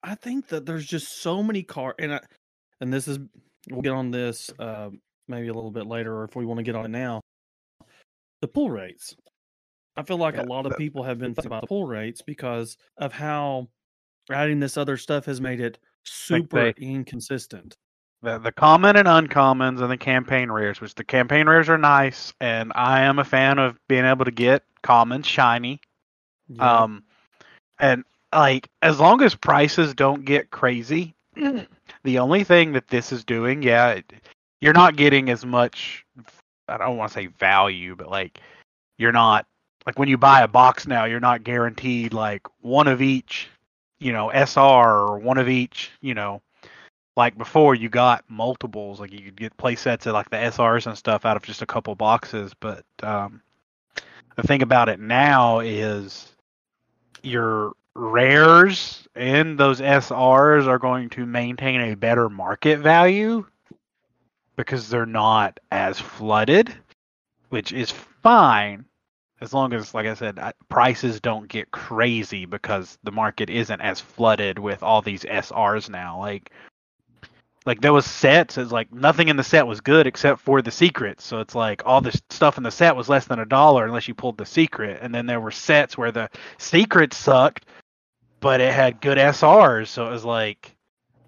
I 0.02 0.16
think 0.16 0.48
that 0.48 0.66
there's 0.66 0.84
just 0.84 1.22
so 1.22 1.44
many 1.44 1.62
car 1.62 1.94
and 2.00 2.14
I, 2.14 2.20
and 2.80 2.92
this 2.92 3.06
is 3.06 3.20
we'll 3.70 3.82
get 3.82 3.92
on 3.92 4.10
this 4.10 4.50
uh, 4.58 4.90
maybe 5.28 5.46
a 5.46 5.54
little 5.54 5.70
bit 5.70 5.86
later 5.86 6.12
or 6.12 6.24
if 6.24 6.34
we 6.34 6.44
want 6.44 6.58
to 6.58 6.64
get 6.64 6.74
on 6.74 6.86
it 6.86 6.90
now. 6.90 7.20
The 8.40 8.48
pull 8.48 8.68
rates. 8.68 9.14
I 9.96 10.02
feel 10.02 10.16
like 10.16 10.34
Yeah, 10.34 10.42
a 10.42 10.46
lot 10.46 10.66
of 10.66 10.76
people 10.76 11.04
have 11.04 11.20
been 11.20 11.34
thinking 11.34 11.46
about 11.46 11.60
the 11.60 11.68
pull 11.68 11.86
rates 11.86 12.20
because 12.20 12.76
of 12.96 13.12
how 13.12 13.68
adding 14.28 14.58
this 14.58 14.76
other 14.76 14.96
stuff 14.96 15.26
has 15.26 15.40
made 15.40 15.60
it 15.60 15.78
super 16.04 16.72
they- 16.72 16.74
inconsistent. 16.80 17.76
the 18.22 18.38
the 18.38 18.52
common 18.52 18.96
and 18.96 19.08
uncommons 19.08 19.80
and 19.80 19.90
the 19.90 19.96
campaign 19.96 20.50
rares, 20.50 20.80
which 20.80 20.94
the 20.94 21.04
campaign 21.04 21.48
rares 21.48 21.68
are 21.68 21.78
nice, 21.78 22.32
and 22.40 22.72
I 22.74 23.02
am 23.02 23.18
a 23.18 23.24
fan 23.24 23.58
of 23.58 23.78
being 23.88 24.04
able 24.04 24.24
to 24.24 24.30
get 24.30 24.64
commons 24.82 25.26
shiny. 25.26 25.80
Yeah. 26.48 26.82
Um, 26.82 27.04
and 27.78 28.04
like 28.32 28.68
as 28.82 29.00
long 29.00 29.22
as 29.22 29.34
prices 29.34 29.94
don't 29.94 30.24
get 30.24 30.50
crazy, 30.50 31.14
the 31.34 32.18
only 32.18 32.44
thing 32.44 32.72
that 32.72 32.88
this 32.88 33.12
is 33.12 33.24
doing, 33.24 33.62
yeah, 33.62 33.90
it, 33.90 34.12
you're 34.60 34.72
not 34.72 34.96
getting 34.96 35.30
as 35.30 35.44
much. 35.44 36.04
I 36.68 36.78
don't 36.78 36.96
want 36.96 37.10
to 37.10 37.14
say 37.14 37.26
value, 37.26 37.96
but 37.96 38.08
like 38.10 38.40
you're 38.98 39.12
not 39.12 39.46
like 39.86 39.98
when 39.98 40.08
you 40.08 40.16
buy 40.16 40.42
a 40.42 40.48
box 40.48 40.86
now, 40.86 41.04
you're 41.04 41.20
not 41.20 41.42
guaranteed 41.44 42.12
like 42.12 42.42
one 42.60 42.86
of 42.86 43.02
each, 43.02 43.48
you 44.02 44.12
know, 44.12 44.30
SR 44.30 44.60
or 44.60 45.18
one 45.18 45.38
of 45.38 45.48
each, 45.48 45.90
you 46.00 46.14
know, 46.14 46.42
like 47.16 47.36
before 47.36 47.74
you 47.74 47.88
got 47.88 48.24
multiples 48.28 49.00
like 49.00 49.12
you 49.12 49.20
could 49.20 49.36
get 49.36 49.56
play 49.56 49.76
sets 49.76 50.06
of 50.06 50.14
like 50.14 50.30
the 50.30 50.36
srs 50.36 50.86
and 50.86 50.96
stuff 50.96 51.24
out 51.24 51.36
of 51.36 51.42
just 51.42 51.62
a 51.62 51.66
couple 51.66 51.94
boxes 51.94 52.52
but 52.58 52.84
um 53.02 53.42
the 54.36 54.42
thing 54.42 54.62
about 54.62 54.88
it 54.88 54.98
now 54.98 55.60
is 55.60 56.34
your 57.22 57.72
rares 57.94 59.06
and 59.14 59.58
those 59.58 59.80
srs 59.80 60.66
are 60.66 60.78
going 60.78 61.10
to 61.10 61.26
maintain 61.26 61.80
a 61.80 61.94
better 61.94 62.28
market 62.28 62.78
value 62.78 63.44
because 64.56 64.88
they're 64.88 65.06
not 65.06 65.60
as 65.70 66.00
flooded 66.00 66.74
which 67.50 67.72
is 67.72 67.90
fine 67.90 68.84
as 69.42 69.52
long 69.52 69.72
as 69.72 69.92
like 69.92 70.06
i 70.06 70.14
said 70.14 70.38
prices 70.68 71.20
don't 71.20 71.48
get 71.48 71.70
crazy 71.72 72.46
because 72.46 72.96
the 73.02 73.10
market 73.10 73.50
isn't 73.50 73.80
as 73.80 74.00
flooded 74.00 74.58
with 74.58 74.82
all 74.82 75.02
these 75.02 75.24
srs 75.24 75.90
now. 75.90 76.18
Like 76.18 76.50
like 77.66 77.80
there 77.80 77.92
was 77.92 78.06
sets 78.06 78.56
it's 78.56 78.72
like 78.72 78.92
nothing 78.92 79.28
in 79.28 79.36
the 79.36 79.44
set 79.44 79.66
was 79.66 79.80
good 79.80 80.06
except 80.06 80.40
for 80.40 80.62
the 80.62 80.70
secrets. 80.70 81.24
So 81.24 81.40
it's 81.40 81.54
like 81.54 81.82
all 81.84 82.00
this 82.00 82.20
stuff 82.30 82.56
in 82.56 82.62
the 82.62 82.70
set 82.70 82.96
was 82.96 83.08
less 83.08 83.26
than 83.26 83.40
a 83.40 83.46
dollar 83.46 83.84
unless 83.84 84.08
you 84.08 84.14
pulled 84.14 84.38
the 84.38 84.46
secret. 84.46 85.00
And 85.02 85.14
then 85.14 85.26
there 85.26 85.40
were 85.40 85.50
sets 85.50 85.98
where 85.98 86.12
the 86.12 86.30
secret 86.58 87.12
sucked 87.12 87.66
but 88.40 88.60
it 88.60 88.74
had 88.74 89.00
good 89.00 89.18
srs 89.18 89.86
so 89.86 90.06
it 90.06 90.10
was 90.10 90.24
like 90.24 90.71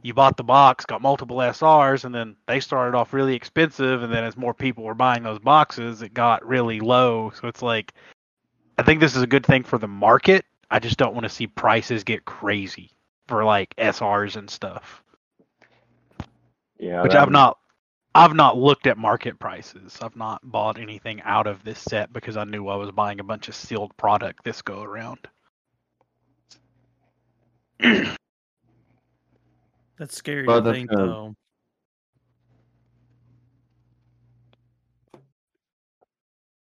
you 0.04 0.14
bought 0.14 0.36
the 0.36 0.44
box 0.44 0.86
got 0.86 1.02
multiple 1.02 1.38
srs 1.38 2.04
and 2.04 2.14
then 2.14 2.36
they 2.46 2.60
started 2.60 2.96
off 2.96 3.12
really 3.12 3.34
expensive 3.34 4.04
and 4.04 4.12
then 4.12 4.24
as 4.24 4.36
more 4.36 4.54
people 4.54 4.84
were 4.84 4.94
buying 4.94 5.24
those 5.24 5.40
boxes 5.40 6.02
it 6.02 6.14
got 6.14 6.46
really 6.46 6.80
low 6.80 7.32
so 7.40 7.48
it's 7.48 7.62
like 7.62 7.94
i 8.78 8.82
think 8.84 9.00
this 9.00 9.16
is 9.16 9.22
a 9.22 9.26
good 9.28 9.46
thing 9.46 9.64
for 9.64 9.78
the 9.78 9.88
market 9.88 10.44
i 10.70 10.78
just 10.78 10.98
don't 10.98 11.14
want 11.14 11.24
to 11.24 11.30
see 11.30 11.46
prices 11.48 12.04
get 12.04 12.24
crazy 12.24 12.90
for 13.28 13.44
like 13.44 13.74
srs 13.78 14.36
and 14.36 14.50
stuff 14.50 15.02
Yeah, 16.78 17.02
which 17.02 17.14
I've 17.14 17.30
not 17.30 17.58
I've 18.14 18.34
not 18.34 18.56
looked 18.58 18.86
at 18.86 18.98
market 18.98 19.38
prices. 19.40 19.98
I've 20.02 20.16
not 20.16 20.40
bought 20.44 20.78
anything 20.78 21.22
out 21.22 21.46
of 21.48 21.64
this 21.64 21.80
set 21.80 22.12
because 22.12 22.36
I 22.36 22.44
knew 22.44 22.68
I 22.68 22.76
was 22.76 22.92
buying 22.92 23.20
a 23.20 23.24
bunch 23.24 23.48
of 23.48 23.56
sealed 23.56 23.96
product 23.96 24.44
this 24.44 24.62
go 24.62 24.82
around. 24.82 25.28
That's 29.98 30.16
scary 30.16 30.46
Well, 30.46 30.62
to 30.62 30.72
think 30.72 30.90
gonna- 30.90 31.06
though. 31.06 31.36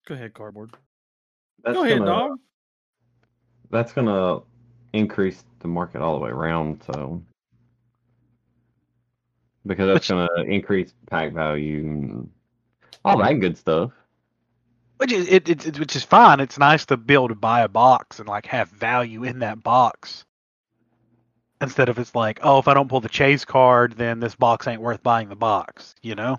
Go 0.06 0.14
ahead, 0.14 0.34
cardboard. 0.34 0.72
That's 1.64 1.74
Go 1.76 1.84
ahead, 1.84 1.98
gonna, 1.98 2.10
dog. 2.10 2.38
That's 3.70 3.92
gonna 3.92 4.40
increase 4.92 5.44
the 5.60 5.68
market 5.68 6.00
all 6.00 6.14
the 6.18 6.24
way 6.24 6.30
around. 6.30 6.82
So 6.84 7.22
because 9.66 9.86
that's 9.88 10.08
Which- 10.08 10.08
gonna 10.08 10.42
increase 10.46 10.94
pack 11.10 11.32
value 11.32 11.80
and 11.80 12.30
all 13.04 13.18
that 13.18 13.40
good 13.40 13.56
stuff. 13.58 13.92
Which 14.98 15.12
is 15.12 15.28
it, 15.28 15.48
it, 15.48 15.66
it 15.66 15.78
which 15.78 15.96
is 15.96 16.04
fine. 16.04 16.40
It's 16.40 16.58
nice 16.58 16.86
to 16.86 16.96
be 16.96 17.14
able 17.14 17.28
to 17.28 17.34
buy 17.34 17.62
a 17.62 17.68
box 17.68 18.18
and 18.20 18.28
like 18.28 18.46
have 18.46 18.68
value 18.70 19.24
in 19.24 19.40
that 19.40 19.62
box. 19.62 20.24
Instead 21.60 21.88
of 21.88 21.98
it's 21.98 22.14
like, 22.14 22.38
oh, 22.42 22.58
if 22.58 22.68
I 22.68 22.74
don't 22.74 22.88
pull 22.88 23.00
the 23.00 23.08
chase 23.08 23.44
card, 23.44 23.94
then 23.96 24.20
this 24.20 24.34
box 24.34 24.66
ain't 24.66 24.80
worth 24.82 25.02
buying 25.02 25.28
the 25.28 25.36
box. 25.36 25.94
You 26.02 26.14
know, 26.14 26.38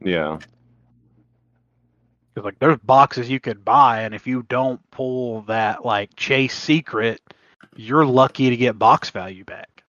Yeah. 0.00 0.38
because 2.34 2.44
like 2.46 2.58
there's 2.58 2.78
boxes 2.78 3.28
you 3.28 3.40
could 3.40 3.62
buy, 3.64 4.02
and 4.02 4.14
if 4.14 4.26
you 4.26 4.42
don't 4.44 4.80
pull 4.90 5.42
that 5.42 5.84
like 5.84 6.16
chase 6.16 6.56
secret, 6.56 7.20
you're 7.76 8.06
lucky 8.06 8.48
to 8.48 8.56
get 8.56 8.78
box 8.78 9.10
value 9.10 9.44
back. 9.44 9.84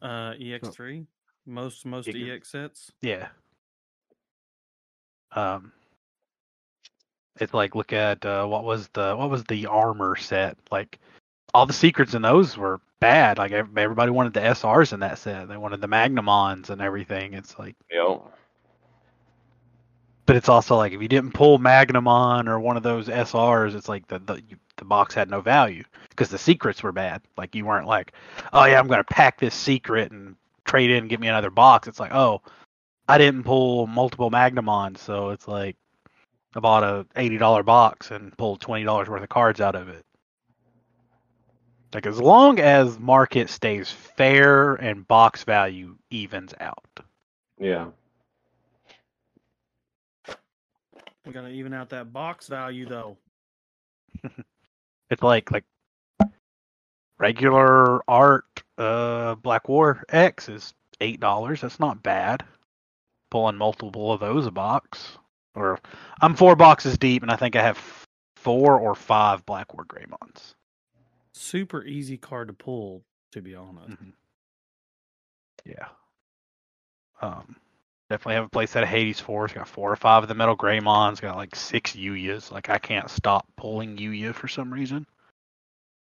Uh, 0.00 0.32
EX3. 0.34 1.06
Most 1.44 1.84
most 1.84 2.08
Yeah. 2.08 2.34
EX 2.34 2.48
sets. 2.50 2.92
Yeah. 3.02 3.28
Um 5.32 5.72
it's 7.40 7.52
like 7.54 7.74
look 7.74 7.92
at 7.92 8.24
uh 8.24 8.46
what 8.46 8.64
was 8.64 8.88
the 8.94 9.14
what 9.16 9.28
was 9.30 9.44
the 9.44 9.66
armor 9.66 10.16
set? 10.16 10.56
Like 10.70 10.98
all 11.54 11.66
the 11.66 11.72
secrets 11.72 12.14
in 12.14 12.22
those 12.22 12.56
were 12.56 12.80
bad. 13.00 13.38
Like 13.38 13.52
everybody 13.52 14.10
wanted 14.10 14.34
the 14.34 14.40
SRs 14.40 14.92
in 14.92 15.00
that 15.00 15.18
set. 15.18 15.48
They 15.48 15.56
wanted 15.56 15.80
the 15.80 15.88
Magnamons 15.88 16.70
and 16.70 16.80
everything. 16.80 17.34
It's 17.34 17.58
like 17.58 17.76
Yep. 17.90 18.22
but 20.26 20.36
it's 20.36 20.48
also 20.48 20.76
like 20.76 20.92
if 20.92 21.00
you 21.00 21.08
didn't 21.08 21.32
pull 21.32 21.58
Magnamon 21.58 22.48
or 22.48 22.60
one 22.60 22.76
of 22.76 22.82
those 22.82 23.08
SRs, 23.08 23.74
it's 23.74 23.88
like 23.88 24.06
the 24.08 24.18
the 24.18 24.42
the 24.76 24.84
box 24.84 25.14
had 25.14 25.28
no 25.30 25.40
value 25.40 25.84
because 26.10 26.28
the 26.28 26.38
secrets 26.38 26.82
were 26.82 26.92
bad. 26.92 27.22
Like 27.36 27.54
you 27.54 27.64
weren't 27.64 27.86
like, 27.86 28.12
oh 28.52 28.64
yeah, 28.64 28.78
I'm 28.78 28.88
gonna 28.88 29.04
pack 29.04 29.38
this 29.38 29.54
secret 29.54 30.12
and 30.12 30.36
trade 30.64 30.90
in 30.90 30.98
and 30.98 31.08
get 31.08 31.20
me 31.20 31.28
another 31.28 31.50
box. 31.50 31.88
It's 31.88 31.98
like, 32.00 32.12
oh, 32.14 32.42
I 33.08 33.16
didn't 33.18 33.44
pull 33.44 33.86
multiple 33.86 34.30
Magnamons, 34.30 34.98
so 34.98 35.30
it's 35.30 35.48
like 35.48 35.76
I 36.54 36.60
bought 36.60 36.84
a 36.84 37.06
eighty 37.16 37.38
dollar 37.38 37.62
box 37.62 38.10
and 38.10 38.36
pulled 38.36 38.60
twenty 38.60 38.84
dollars 38.84 39.08
worth 39.08 39.22
of 39.22 39.28
cards 39.30 39.60
out 39.60 39.74
of 39.74 39.88
it. 39.88 40.04
Like 41.94 42.06
as 42.06 42.20
long 42.20 42.60
as 42.60 42.98
market 42.98 43.48
stays 43.48 43.90
fair 43.90 44.74
and 44.74 45.08
box 45.08 45.44
value 45.44 45.96
evens 46.10 46.54
out. 46.60 47.00
Yeah. 47.58 47.86
We 51.24 51.32
gotta 51.32 51.48
even 51.48 51.72
out 51.72 51.90
that 51.90 52.12
box 52.12 52.46
value 52.48 52.86
though. 52.86 53.16
It's 55.10 55.22
like 55.22 55.50
like 55.50 55.64
regular 57.18 58.02
art 58.10 58.62
uh 58.76 59.34
Black 59.36 59.66
War 59.66 60.04
X 60.10 60.50
is 60.50 60.74
eight 61.00 61.18
dollars. 61.18 61.62
That's 61.62 61.80
not 61.80 62.02
bad. 62.02 62.44
Pulling 63.30 63.56
multiple 63.56 64.12
of 64.12 64.20
those 64.20 64.46
a 64.46 64.50
box. 64.50 65.16
Or 65.54 65.78
I'm 66.20 66.34
four 66.34 66.56
boxes 66.56 66.98
deep 66.98 67.22
and 67.22 67.30
I 67.30 67.36
think 67.36 67.56
I 67.56 67.62
have 67.62 67.78
four 68.36 68.78
or 68.78 68.94
five 68.94 69.46
Black 69.46 69.72
War 69.72 69.86
Greymons. 69.86 70.54
Super 71.38 71.84
easy 71.84 72.16
card 72.16 72.48
to 72.48 72.54
pull, 72.54 73.04
to 73.32 73.40
be 73.40 73.54
honest. 73.54 73.90
Mhm. 73.90 74.12
Yeah. 75.64 75.88
Um 77.20 77.56
Definitely 78.10 78.34
have 78.36 78.44
a 78.46 78.48
playset 78.48 78.82
of 78.82 78.88
Hades 78.88 79.20
four. 79.20 79.44
It's 79.44 79.52
got 79.52 79.68
four 79.68 79.92
or 79.92 79.96
five 79.96 80.22
of 80.22 80.30
the 80.30 80.34
Metal 80.34 80.56
Greymons. 80.56 81.12
It's 81.12 81.20
got 81.20 81.36
like 81.36 81.54
six 81.54 81.92
Yuyas. 81.92 82.50
Like 82.50 82.70
I 82.70 82.78
can't 82.78 83.10
stop 83.10 83.46
pulling 83.54 83.98
Yuya 83.98 84.34
for 84.34 84.48
some 84.48 84.72
reason. 84.72 85.06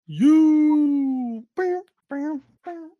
You. 0.06 1.44
Bam, 1.54 1.82
bam, 2.08 2.42
bam. 2.64 2.90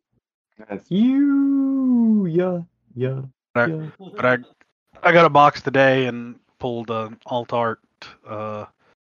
That's 0.69 0.91
you. 0.91 2.27
Yeah. 2.27 2.59
Yeah. 2.95 3.21
But, 3.55 3.69
yeah. 3.69 3.87
but 3.97 4.25
I 4.25 4.37
I 5.01 5.11
got 5.11 5.25
a 5.25 5.29
box 5.29 5.61
today 5.61 6.05
and 6.05 6.39
pulled 6.59 6.91
an 6.91 7.17
alt 7.25 7.53
art 7.53 7.79
uh, 8.27 8.65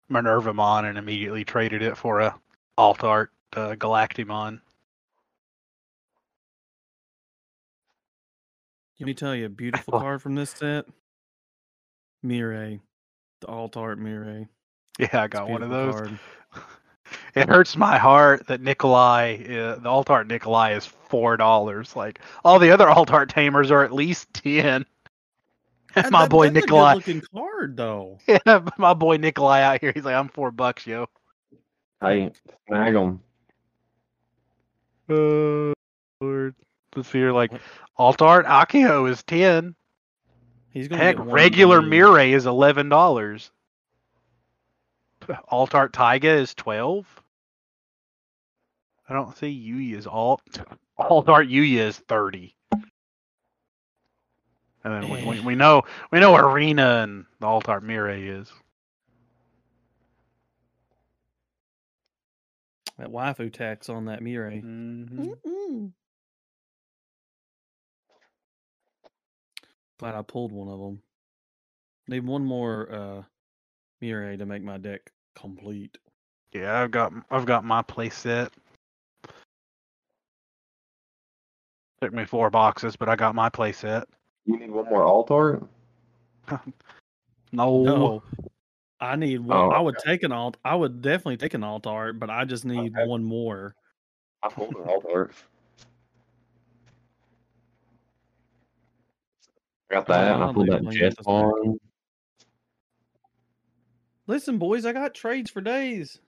Minervamon 0.09 0.85
and 0.87 0.97
immediately 0.97 1.43
traded 1.43 1.81
it 1.81 1.97
for 1.97 2.21
a 2.21 2.39
alt 2.77 3.03
art 3.03 3.31
uh, 3.55 3.71
Galactimon. 3.77 4.59
Let 8.99 9.05
me 9.07 9.13
tell 9.13 9.35
you 9.35 9.45
a 9.47 9.49
beautiful 9.49 9.93
card 9.99 10.21
from 10.21 10.35
this 10.35 10.51
set. 10.51 10.85
Mirai. 12.25 12.79
The 13.41 13.47
alt 13.47 13.75
art 13.75 13.99
Mirai. 13.99 14.47
Yeah, 14.99 15.23
I 15.23 15.27
got 15.27 15.49
one 15.49 15.63
of 15.63 15.69
those. 15.69 15.95
card. 15.95 16.19
It 17.35 17.49
hurts 17.49 17.75
my 17.75 17.97
heart 17.97 18.47
that 18.47 18.61
Nikolai, 18.61 19.35
uh, 19.43 19.75
the 19.75 19.89
alt 19.89 20.09
art 20.09 20.25
Nikolai, 20.27 20.73
is 20.73 20.85
four 20.85 21.35
dollars. 21.37 21.95
Like 21.95 22.19
all 22.43 22.57
the 22.59 22.71
other 22.71 22.89
alt 22.89 23.11
art 23.11 23.29
tamers 23.29 23.69
are 23.71 23.83
at 23.83 23.91
least 23.93 24.33
ten. 24.33 24.85
That- 25.95 26.11
my 26.11 26.21
that- 26.21 26.29
boy 26.31 26.49
Nikolai, 26.49 26.91
A 26.93 26.95
good 26.95 27.07
looking 27.15 27.21
card 27.35 27.77
though. 27.77 28.17
yeah, 28.27 28.59
my 28.77 28.93
boy 28.95 29.17
Nikolai 29.17 29.61
out 29.61 29.81
here. 29.81 29.91
He's 29.93 30.05
like, 30.05 30.15
I'm 30.15 30.29
four 30.29 30.49
bucks, 30.49 30.87
yo. 30.87 31.07
Hey, 32.03 32.31
snag 32.67 32.93
them. 32.95 33.21
Uh, 35.09 35.71
Lord, 36.19 36.53
let's 36.97 37.07
see 37.09 37.19
here. 37.19 37.31
Like 37.31 37.53
alt 37.95 38.21
art 38.21 38.45
Akio 38.45 39.09
is 39.09 39.23
ten. 39.23 39.73
He's 40.71 40.89
gonna 40.89 41.01
Heck, 41.01 41.15
get 41.15 41.25
one 41.25 41.33
regular 41.33 41.79
blue. 41.81 41.91
Mirai 41.91 42.33
is 42.33 42.45
eleven 42.45 42.89
dollars. 42.89 43.51
Alt 45.47 45.73
art 45.73 45.93
Taiga 45.93 46.27
is 46.27 46.53
twelve. 46.53 47.07
I 49.07 49.13
don't 49.13 49.37
see 49.37 49.47
Yuya 49.47 49.97
is 49.97 50.05
alt. 50.05 50.41
Alt 50.97 51.29
art 51.29 51.47
Yuya 51.47 51.87
is 51.87 51.97
thirty. 51.97 52.53
And 54.83 54.93
then 55.03 55.09
we, 55.09 55.23
we, 55.23 55.39
we 55.39 55.55
know 55.55 55.83
we 56.11 56.19
know 56.19 56.35
Arena 56.35 57.03
and 57.03 57.25
the 57.39 57.45
alt 57.45 57.69
art 57.69 57.85
Mirai 57.85 58.41
is. 58.41 58.51
That 62.97 63.07
waifu 63.09 63.51
tax 63.51 63.89
on 63.89 64.05
that 64.05 64.21
Mirai. 64.21 64.63
Mhm. 64.63 65.35
Mm-mm. 65.45 65.91
Glad 69.99 70.15
I 70.15 70.21
pulled 70.21 70.51
one 70.51 70.67
of 70.67 70.79
them. 70.79 71.01
Need 72.07 72.25
one 72.25 72.45
more 72.45 72.91
uh 72.91 73.23
Mirai 74.01 74.37
to 74.37 74.45
make 74.45 74.63
my 74.63 74.77
deck 74.77 75.11
complete. 75.35 75.97
Yeah, 76.51 76.81
I've 76.81 76.91
got 76.91 77.13
I've 77.31 77.45
got 77.45 77.63
my 77.63 77.81
play 77.81 78.09
set. 78.09 78.51
Took 82.01 82.13
me 82.13 82.25
four 82.25 82.49
boxes, 82.49 82.95
but 82.95 83.09
I 83.09 83.15
got 83.15 83.33
my 83.33 83.49
play 83.49 83.71
set. 83.71 84.07
You 84.45 84.59
need 84.59 84.71
one 84.71 84.85
more 84.85 85.03
alt 85.03 85.31
art? 85.31 85.63
No, 87.55 87.83
No, 87.83 88.23
I 89.03 89.15
need 89.17 89.39
one. 89.41 89.57
Oh, 89.57 89.69
I 89.69 89.79
would 89.79 89.97
take 89.97 90.23
an 90.23 90.31
alt. 90.31 90.57
I 90.63 90.75
would 90.75 91.01
definitely 91.01 91.37
take 91.37 91.53
an 91.53 91.63
alt 91.63 91.85
art, 91.85 92.19
but 92.19 92.29
I 92.29 92.45
just 92.45 92.63
need 92.63 92.93
Okay. 92.95 93.05
one 93.05 93.23
more. 93.23 93.75
I 94.41 94.49
pulled 94.49 94.75
an 94.75 94.87
alt 94.87 95.05
art. 95.11 95.33
Got 99.91 100.07
that, 100.07 100.35
and 100.35 100.43
I 100.43 100.49
I 100.49 100.53
pulled 100.53 100.67
that 100.69 100.83
if 100.83 100.93
Jet 100.93 101.15
on. 101.25 101.77
Listen, 104.25 104.57
boys, 104.57 104.85
I 104.85 104.93
got 104.93 105.13
trades 105.13 105.51
for 105.51 105.59
days. 105.59 106.19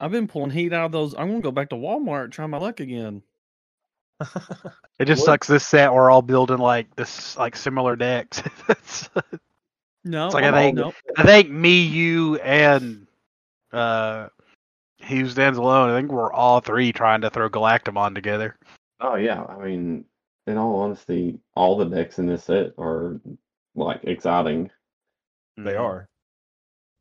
I've 0.00 0.10
been 0.10 0.28
pulling 0.28 0.50
heat 0.50 0.72
out 0.72 0.86
of 0.86 0.92
those. 0.92 1.14
I'm 1.14 1.28
gonna 1.28 1.42
go 1.42 1.52
back 1.52 1.68
to 1.70 1.76
Walmart 1.76 2.30
try 2.30 2.46
my 2.46 2.56
luck 2.56 2.80
again. 2.80 3.22
It 4.98 5.04
just 5.06 5.20
What? 5.20 5.26
sucks. 5.26 5.46
This 5.46 5.66
set 5.66 5.92
we're 5.92 6.10
all 6.10 6.22
building 6.22 6.58
like 6.58 6.94
this, 6.96 7.36
like 7.36 7.54
similar 7.54 7.96
decks. 7.96 8.42
It's- 10.04 10.12
No, 10.12 10.26
It's 10.26 10.34
like 10.34 10.44
I 10.44 10.48
I'm- 10.48 10.54
think- 10.54 10.76
no. 10.76 10.92
I 11.16 11.22
think 11.24 11.50
me, 11.50 11.82
you, 11.82 12.36
and 12.36 13.06
uh, 13.72 14.28
he 14.98 15.20
who 15.20 15.28
stands 15.28 15.58
alone. 15.58 15.90
I 15.90 15.98
think 15.98 16.10
we're 16.10 16.32
all 16.32 16.60
three 16.60 16.92
trying 16.92 17.20
to 17.22 17.30
throw 17.30 17.48
Galactimon 17.50 18.14
together. 18.14 18.56
Oh 19.00 19.14
yeah, 19.16 19.44
I 19.44 19.58
mean, 19.64 20.04
in 20.46 20.56
all 20.58 20.80
honesty, 20.80 21.38
all 21.54 21.76
the 21.76 21.84
decks 21.84 22.18
in 22.18 22.26
this 22.26 22.44
set 22.44 22.72
are 22.78 23.20
like 23.74 24.04
exciting. 24.04 24.70
They 25.56 25.76
are. 25.76 26.08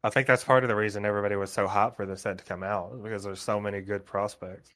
I 0.04 0.10
think 0.10 0.28
that's 0.28 0.44
part 0.46 0.64
of 0.64 0.70
the 0.70 0.76
reason 0.76 1.04
everybody 1.06 1.36
was 1.36 1.52
so 1.52 1.68
hot 1.68 1.96
for 1.98 2.06
this 2.06 2.22
set 2.22 2.38
to 2.38 2.44
come 2.46 2.64
out 2.64 3.02
because 3.04 3.24
there's 3.24 3.42
so 3.42 3.60
many 3.60 3.82
good 3.82 4.06
prospects. 4.06 4.70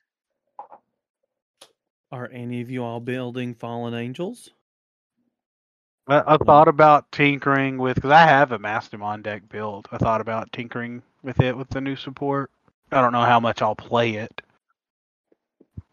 Are 2.12 2.29
any 2.31 2.62
of 2.62 2.69
you 2.69 2.83
all 2.83 2.99
building 2.99 3.53
Fallen 3.53 3.93
Angels? 3.93 4.49
I, 6.07 6.33
I 6.33 6.37
thought 6.37 6.67
about 6.67 7.11
tinkering 7.11 7.77
with 7.77 7.95
because 7.95 8.11
I 8.11 8.23
have 8.23 8.51
a 8.51 8.59
Mastemon 8.59 9.23
deck 9.23 9.47
built. 9.49 9.87
I 9.91 9.97
thought 9.97 10.21
about 10.21 10.51
tinkering 10.51 11.01
with 11.21 11.39
it 11.39 11.55
with 11.57 11.69
the 11.69 11.81
new 11.81 11.95
support. 11.95 12.51
I 12.91 13.01
don't 13.01 13.13
know 13.13 13.21
how 13.23 13.39
much 13.39 13.61
I'll 13.61 13.75
play 13.75 14.15
it, 14.15 14.41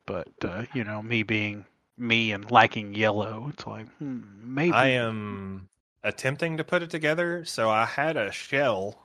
but 0.07 0.29
uh, 0.43 0.65
you 0.75 0.85
know, 0.85 1.03
me 1.03 1.23
being 1.23 1.65
me 1.97 2.33
and 2.33 2.51
liking 2.51 2.95
yellow, 2.95 3.49
it's 3.53 3.67
like 3.67 3.89
hmm, 3.99 4.21
maybe. 4.43 4.73
I 4.73 4.89
am 4.89 5.69
attempting 6.03 6.57
to 6.57 6.65
put 6.65 6.83
it 6.83 6.91
together. 6.91 7.45
So 7.45 7.71
I 7.71 7.85
had 7.85 8.17
a 8.17 8.33
shell 8.33 8.99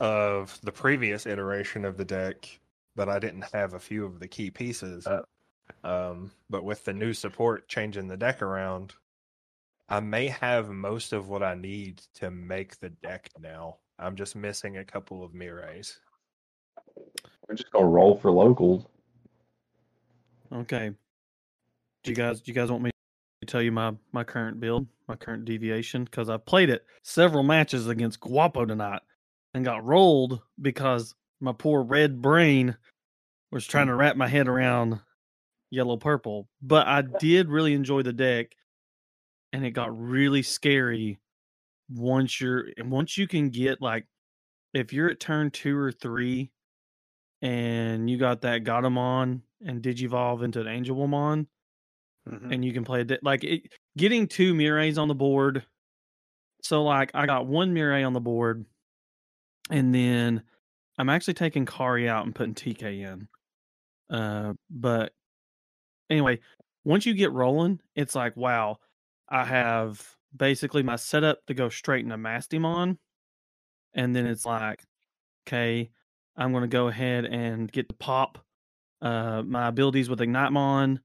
of 0.00 0.58
the 0.62 0.72
previous 0.72 1.26
iteration 1.26 1.84
of 1.84 1.96
the 1.96 2.04
deck, 2.04 2.58
but 2.96 3.08
I 3.08 3.18
didn't 3.18 3.44
have 3.52 3.74
a 3.74 3.78
few 3.78 4.04
of 4.04 4.18
the 4.18 4.28
key 4.28 4.50
pieces. 4.50 5.06
Uh. 5.06 5.22
um, 5.84 6.32
but 6.50 6.64
with 6.64 6.84
the 6.84 6.92
new 6.92 7.12
support 7.14 7.68
changing 7.68 8.08
the 8.08 8.16
deck 8.16 8.42
around, 8.42 8.94
I 9.88 10.00
may 10.00 10.26
have 10.26 10.70
most 10.70 11.12
of 11.12 11.28
what 11.28 11.42
I 11.42 11.54
need 11.54 12.02
to 12.14 12.30
make 12.30 12.78
the 12.80 12.90
deck 12.90 13.30
now. 13.40 13.76
I'm 13.98 14.16
just 14.16 14.34
missing 14.34 14.78
a 14.78 14.84
couple 14.84 15.24
of 15.24 15.32
Mirais. 15.32 15.96
We're 17.48 17.54
just 17.54 17.70
gonna 17.70 17.86
roll 17.86 18.16
for 18.16 18.30
locals. 18.30 18.86
Okay. 20.52 20.92
Do 22.02 22.10
you 22.10 22.16
guys 22.16 22.40
do 22.40 22.50
you 22.50 22.54
guys 22.54 22.70
want 22.70 22.82
me 22.82 22.90
to 23.42 23.46
tell 23.46 23.62
you 23.62 23.72
my 23.72 23.94
my 24.12 24.24
current 24.24 24.58
build, 24.58 24.86
my 25.06 25.14
current 25.14 25.44
deviation? 25.44 26.04
Because 26.04 26.28
I 26.28 26.36
played 26.36 26.70
it 26.70 26.84
several 27.02 27.44
matches 27.44 27.88
against 27.88 28.20
Guapo 28.20 28.64
tonight 28.64 29.02
and 29.54 29.64
got 29.64 29.84
rolled 29.84 30.40
because 30.60 31.14
my 31.40 31.52
poor 31.52 31.82
red 31.82 32.20
brain 32.20 32.76
was 33.52 33.66
trying 33.66 33.86
to 33.86 33.94
wrap 33.94 34.16
my 34.16 34.26
head 34.26 34.48
around 34.48 35.00
yellow 35.70 35.96
purple. 35.96 36.48
But 36.60 36.88
I 36.88 37.02
did 37.02 37.50
really 37.50 37.74
enjoy 37.74 38.02
the 38.02 38.12
deck 38.12 38.56
and 39.56 39.64
it 39.64 39.70
got 39.70 39.98
really 39.98 40.42
scary 40.42 41.18
once 41.88 42.40
you're 42.42 42.66
and 42.76 42.90
once 42.90 43.16
you 43.16 43.26
can 43.26 43.48
get 43.48 43.80
like 43.80 44.06
if 44.74 44.92
you're 44.92 45.08
at 45.08 45.18
turn 45.18 45.50
two 45.50 45.78
or 45.78 45.90
three 45.90 46.50
and 47.40 48.10
you 48.10 48.18
got 48.18 48.42
that 48.42 48.64
Gatomon 48.64 49.40
and 49.64 49.82
Digivolve 49.82 50.42
into 50.42 50.60
an 50.60 50.66
Angewomon, 50.66 51.46
Mhm. 52.28 52.52
and 52.52 52.64
you 52.64 52.72
can 52.74 52.84
play 52.84 53.00
it 53.00 53.22
like 53.22 53.44
it, 53.44 53.72
getting 53.96 54.26
two 54.28 54.52
Mirais 54.52 54.98
on 54.98 55.08
the 55.08 55.14
board. 55.14 55.64
So 56.62 56.82
like 56.84 57.10
I 57.14 57.24
got 57.24 57.46
one 57.46 57.72
Mirai 57.74 58.06
on 58.06 58.12
the 58.12 58.20
board, 58.20 58.66
and 59.70 59.94
then 59.94 60.42
I'm 60.98 61.08
actually 61.08 61.34
taking 61.34 61.64
Kari 61.64 62.08
out 62.10 62.26
and 62.26 62.34
putting 62.34 62.54
TK 62.54 63.00
in. 63.00 63.28
Uh, 64.10 64.52
but 64.68 65.14
anyway, 66.10 66.40
once 66.84 67.06
you 67.06 67.14
get 67.14 67.32
rolling, 67.32 67.80
it's 67.94 68.14
like 68.14 68.36
wow, 68.36 68.78
I 69.28 69.44
have 69.44 70.16
basically 70.36 70.82
my 70.82 70.96
setup 70.96 71.44
to 71.46 71.54
go 71.54 71.68
straight 71.68 72.04
into 72.04 72.16
Mastemon, 72.16 72.98
and 73.94 74.14
then 74.14 74.26
it's 74.26 74.44
like, 74.44 74.84
okay, 75.46 75.90
I'm 76.36 76.52
going 76.52 76.62
to 76.62 76.68
go 76.68 76.88
ahead 76.88 77.24
and 77.24 77.70
get 77.70 77.88
the 77.88 77.94
pop 77.94 78.38
uh, 79.02 79.42
my 79.42 79.68
abilities 79.68 80.08
with 80.08 80.20
Ignitemon, 80.20 80.98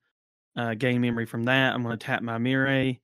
uh, 0.56 0.74
gain 0.76 1.02
memory 1.02 1.26
from 1.26 1.44
that. 1.44 1.74
I'm 1.74 1.84
going 1.84 1.98
to 1.98 2.06
tap 2.06 2.22
my 2.22 2.38
Mirai. 2.38 3.00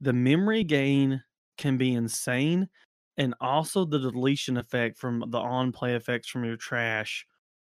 The 0.00 0.12
memory 0.12 0.64
gain 0.64 1.22
can 1.58 1.76
be 1.76 1.94
insane, 1.94 2.68
and 3.16 3.34
also 3.40 3.84
the 3.84 3.98
deletion 3.98 4.56
effect 4.56 4.98
from 4.98 5.24
the 5.28 5.38
on 5.38 5.72
play 5.72 5.94
effects 5.94 6.28
from 6.28 6.44
your 6.44 6.56
trash 6.56 7.26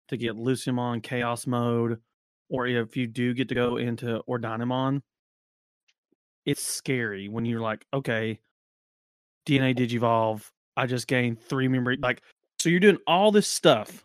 to 0.10 0.18
get 0.18 0.36
Lucemon 0.36 1.02
Chaos 1.02 1.48
mode, 1.48 2.00
or 2.50 2.68
if 2.68 2.98
you 2.98 3.08
do 3.08 3.34
get 3.34 3.50
to 3.50 3.56
go 3.56 3.78
into 3.78 4.22
Ordinemon, 4.28 5.02
it's 6.46 6.64
scary 6.64 7.28
when 7.28 7.46
you're 7.46 7.62
like, 7.62 7.86
okay, 7.94 8.40
DNA 9.46 9.76
Digivolve, 9.76 10.50
I 10.78 10.86
just 10.86 11.08
gained 11.08 11.42
three 11.42 11.68
memory. 11.68 11.98
Like, 12.02 12.22
so 12.60 12.70
you're 12.70 12.80
doing 12.80 13.00
all 13.08 13.32
this 13.32 13.48
stuff. 13.48 14.04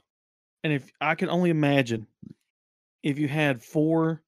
And 0.63 0.73
if 0.73 0.91
I 1.01 1.15
can 1.15 1.29
only 1.29 1.51
imagine 1.51 2.07
if 3.03 3.19
you 3.19 3.29
had 3.29 3.63
four 3.63 4.23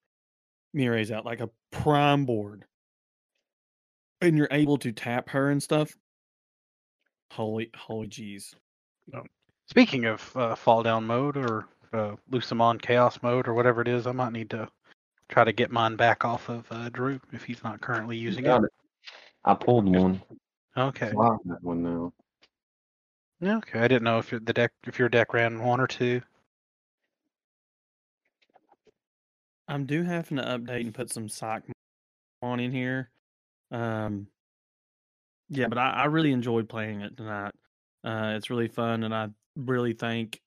Mirais 0.76 1.10
out, 1.10 1.24
like 1.24 1.40
a 1.40 1.50
prime 1.72 2.26
board, 2.26 2.64
and 4.20 4.36
you're 4.36 4.48
able 4.50 4.78
to 4.78 4.92
tap 4.92 5.28
her 5.30 5.50
and 5.50 5.62
stuff. 5.62 5.96
Holy, 7.32 7.70
holy 7.74 8.08
jeez. 8.08 8.54
Speaking 9.68 10.04
of 10.04 10.36
uh, 10.36 10.54
fall 10.54 10.82
down 10.82 11.06
mode 11.06 11.36
or 11.36 11.66
uh, 11.92 12.16
Lucemon 12.30 12.80
chaos 12.80 13.18
mode 13.22 13.48
or 13.48 13.54
whatever 13.54 13.80
it 13.80 13.88
is, 13.88 14.06
I 14.06 14.12
might 14.12 14.32
need 14.32 14.50
to 14.50 14.68
try 15.28 15.44
to 15.44 15.52
get 15.52 15.70
mine 15.70 15.96
back 15.96 16.24
off 16.24 16.48
of 16.48 16.66
uh, 16.70 16.88
Drew 16.90 17.20
if 17.32 17.44
he's 17.44 17.62
not 17.64 17.80
currently 17.80 18.16
using 18.16 18.46
it. 18.46 18.62
It. 18.64 18.70
I 19.44 19.54
pulled 19.54 19.86
one. 19.86 20.22
Okay. 20.76 21.10
So 21.10 21.20
I 21.20 21.36
have 21.48 21.62
one 21.62 21.82
now. 21.82 22.12
Okay. 23.56 23.80
I 23.80 23.88
didn't 23.88 24.04
know 24.04 24.18
if 24.18 24.30
the 24.30 24.40
deck 24.40 24.72
if 24.86 24.98
your 24.98 25.08
deck 25.08 25.34
ran 25.34 25.62
one 25.62 25.80
or 25.80 25.86
two. 25.86 26.20
I'm 29.68 29.84
due 29.84 30.04
having 30.04 30.38
to 30.38 30.44
update 30.44 30.82
and 30.82 30.94
put 30.94 31.10
some 31.10 31.28
sock 31.28 31.62
on 32.42 32.60
in 32.60 32.70
here. 32.70 33.10
Um, 33.72 34.28
yeah, 35.48 35.66
but 35.66 35.78
I, 35.78 35.90
I 35.90 36.04
really 36.04 36.32
enjoyed 36.32 36.68
playing 36.68 37.00
it 37.00 37.16
tonight. 37.16 37.52
Uh, 38.04 38.34
it's 38.36 38.48
really 38.48 38.68
fun, 38.68 39.02
and 39.02 39.12
I 39.12 39.28
really 39.56 39.92
think 39.92 40.40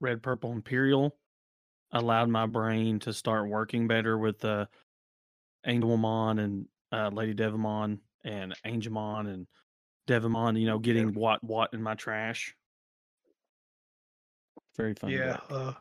Red 0.00 0.22
Purple 0.22 0.52
Imperial 0.52 1.16
allowed 1.92 2.28
my 2.28 2.46
brain 2.46 2.98
to 3.00 3.12
start 3.12 3.48
working 3.48 3.88
better 3.88 4.16
with 4.16 4.44
uh, 4.44 4.66
Angelmon 5.66 6.42
and 6.42 6.66
uh, 6.92 7.10
LadyDevimon 7.10 7.98
and 8.24 8.54
Angemon 8.64 9.32
and 9.32 9.46
Devimon. 10.06 10.58
You 10.58 10.66
know, 10.66 10.78
getting 10.78 11.14
what 11.14 11.42
what 11.42 11.72
in 11.72 11.82
my 11.82 11.94
trash. 11.94 12.54
Very 14.76 14.94
fun. 14.94 15.10
Yeah. 15.10 15.38
Uh, 15.48 15.72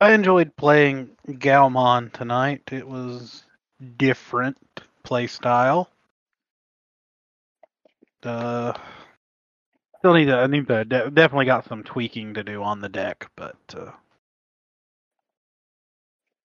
I 0.00 0.12
enjoyed 0.12 0.54
playing 0.56 1.10
Galmon 1.28 2.12
tonight. 2.12 2.62
It 2.72 2.86
was 2.86 3.44
different 3.96 4.58
play 5.02 5.26
style. 5.26 5.90
Uh, 8.22 8.72
still 9.98 10.14
need 10.14 10.26
to. 10.26 10.36
I 10.36 10.46
need 10.46 10.66
to. 10.68 10.84
De- 10.84 11.10
definitely 11.10 11.46
got 11.46 11.66
some 11.68 11.84
tweaking 11.84 12.34
to 12.34 12.44
do 12.44 12.62
on 12.62 12.80
the 12.80 12.88
deck, 12.88 13.30
but 13.36 13.56
uh, 13.76 13.92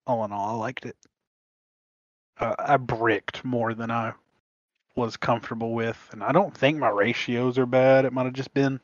all 0.10 0.26
in 0.26 0.32
all, 0.32 0.50
I 0.50 0.54
liked 0.54 0.86
it. 0.86 0.98
Uh, 2.40 2.56
I 2.58 2.78
bricked 2.78 3.46
more 3.46 3.74
than 3.74 3.92
I 3.92 4.14
was 4.96 5.18
comfortable 5.18 5.74
with, 5.74 5.98
and 6.12 6.24
I 6.24 6.32
don't 6.32 6.56
think 6.56 6.78
my 6.78 6.90
ratios 6.90 7.58
are 7.58 7.66
bad. 7.66 8.06
It 8.06 8.14
might 8.14 8.26
have 8.26 8.34
just 8.34 8.54
been 8.54 8.80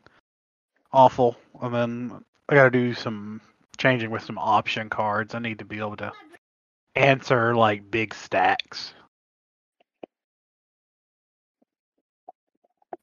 awful. 0.94 1.36
And 1.62 1.74
then 1.74 2.24
I 2.48 2.56
got 2.56 2.66
to 2.66 2.70
do 2.70 2.94
some 2.94 3.42
changing 3.78 4.12
with 4.12 4.24
some 4.24 4.38
option 4.38 4.90
cards. 4.90 5.34
I 5.34 5.40
need 5.40 5.60
to 5.60 5.66
be 5.66 5.80
able 5.80 5.98
to 5.98 6.12
answer 6.96 7.56
like 7.56 7.90
big 7.90 8.14
stacks. 8.14 8.94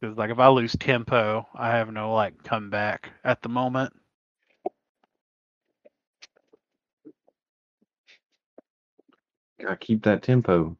Because 0.00 0.16
like 0.16 0.30
if 0.30 0.38
I 0.38 0.48
lose 0.48 0.76
tempo, 0.78 1.46
I 1.54 1.70
have 1.70 1.92
no 1.92 2.14
like 2.14 2.42
comeback 2.44 3.10
at 3.24 3.42
the 3.42 3.48
moment. 3.48 3.92
Gotta 9.62 9.76
keep 9.76 10.02
that 10.02 10.24
tempo. 10.24 10.76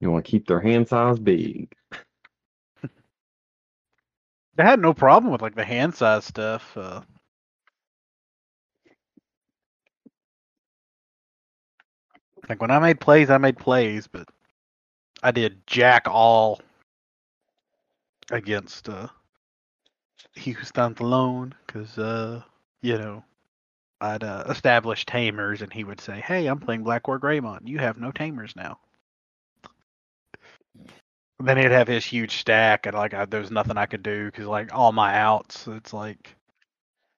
You 0.00 0.10
want 0.10 0.24
to 0.24 0.30
keep 0.30 0.48
their 0.48 0.60
hand 0.60 0.88
size 0.88 1.20
big. 1.20 1.72
I 2.82 2.88
had 4.58 4.80
no 4.80 4.92
problem 4.92 5.32
with 5.32 5.40
like 5.40 5.54
the 5.54 5.64
hand 5.64 5.94
size 5.94 6.24
stuff. 6.24 6.76
Uh, 6.76 7.02
like 12.48 12.60
when 12.60 12.72
I 12.72 12.80
made 12.80 12.98
plays, 12.98 13.30
I 13.30 13.38
made 13.38 13.56
plays, 13.56 14.08
but 14.08 14.28
I 15.22 15.30
did 15.30 15.64
jack 15.68 16.08
all 16.08 16.60
against 18.32 18.88
uh, 18.88 19.06
stands 20.64 21.00
alone 21.00 21.54
because 21.66 21.98
uh, 21.98 22.42
you 22.82 22.98
know 22.98 23.22
I'd 24.00 24.24
uh, 24.24 24.44
establish 24.48 25.06
tamers, 25.06 25.62
and 25.62 25.72
he 25.72 25.84
would 25.84 26.00
say, 26.00 26.20
"Hey, 26.20 26.46
I'm 26.46 26.60
playing 26.60 26.84
Black 26.84 27.08
War 27.08 27.18
Greymon. 27.18 27.66
You 27.68 27.78
have 27.78 27.98
no 27.98 28.12
tamers 28.12 28.54
now." 28.56 28.78
Then 31.40 31.56
he'd 31.56 31.70
have 31.70 31.88
his 31.88 32.04
huge 32.04 32.38
stack, 32.38 32.86
and 32.86 32.94
like 32.94 33.14
I, 33.14 33.24
there 33.24 33.40
was 33.40 33.50
nothing 33.50 33.76
I 33.76 33.86
could 33.86 34.02
do 34.02 34.26
because 34.26 34.46
like 34.46 34.74
all 34.74 34.92
my 34.92 35.16
outs, 35.18 35.66
it's 35.68 35.92
like 35.92 36.34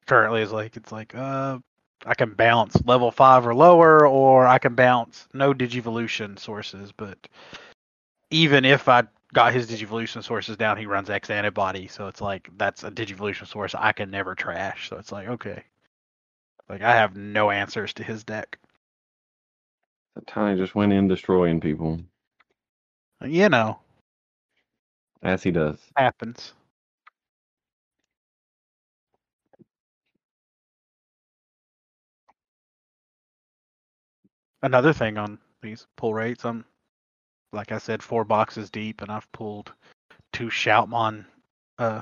currently 0.07 0.43
is 0.43 0.53
like 0.53 0.77
it's 0.77 0.93
like 0.93 1.15
uh 1.15 1.59
I 2.05 2.15
can 2.15 2.35
bounce 2.35 2.77
level 2.85 3.11
five 3.11 3.47
or 3.47 3.55
lower, 3.55 4.07
or 4.07 4.47
I 4.47 4.59
can 4.59 4.75
bounce 4.75 5.29
no 5.33 5.53
Digivolution 5.55 6.39
sources. 6.39 6.93
But 6.93 7.19
even 8.31 8.65
if 8.65 8.89
I 8.89 9.05
got 9.35 9.53
his 9.53 9.69
Digivolution 9.69 10.23
sources 10.23 10.57
down, 10.57 10.77
he 10.77 10.87
runs 10.87 11.11
X 11.11 11.31
antibody, 11.31 11.89
so 11.89 12.09
it's 12.09 12.21
like 12.21 12.49
that's 12.57 12.85
a 12.85 12.91
Digivolution 12.91 13.47
source 13.47 13.75
I 13.75 13.93
can 13.93 14.11
never 14.11 14.35
trash. 14.35 14.89
So 14.89 14.99
it's 14.99 15.13
like 15.13 15.29
okay, 15.29 15.65
like 16.69 16.83
I 16.83 16.95
have 16.95 17.17
no 17.17 17.51
answers 17.51 17.93
to 17.95 18.05
his 18.05 18.25
deck. 18.25 18.59
That 20.15 20.27
Tiny 20.27 20.59
just 20.59 20.75
went 20.75 20.93
in 20.93 21.09
destroying 21.09 21.61
people, 21.61 22.01
You 23.23 23.49
know, 23.49 23.79
as 25.23 25.43
he 25.43 25.51
does. 25.51 25.79
happens. 25.97 26.55
Another 34.63 34.93
thing 34.93 35.19
on 35.19 35.39
these 35.63 35.87
pull 35.97 36.15
rates, 36.15 36.45
I'm 36.45 36.65
like 37.53 37.73
I 37.73 37.79
said, 37.79 38.03
four 38.03 38.25
boxes 38.25 38.71
deep, 38.71 39.03
and 39.03 39.11
I've 39.11 39.31
pulled 39.33 39.73
two 40.33 40.47
Shoutmon 40.49 41.25
uh, 41.79 42.01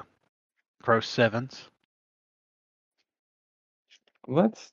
gross 0.83 1.09
sevens. 1.09 1.69
That's. 4.29 4.73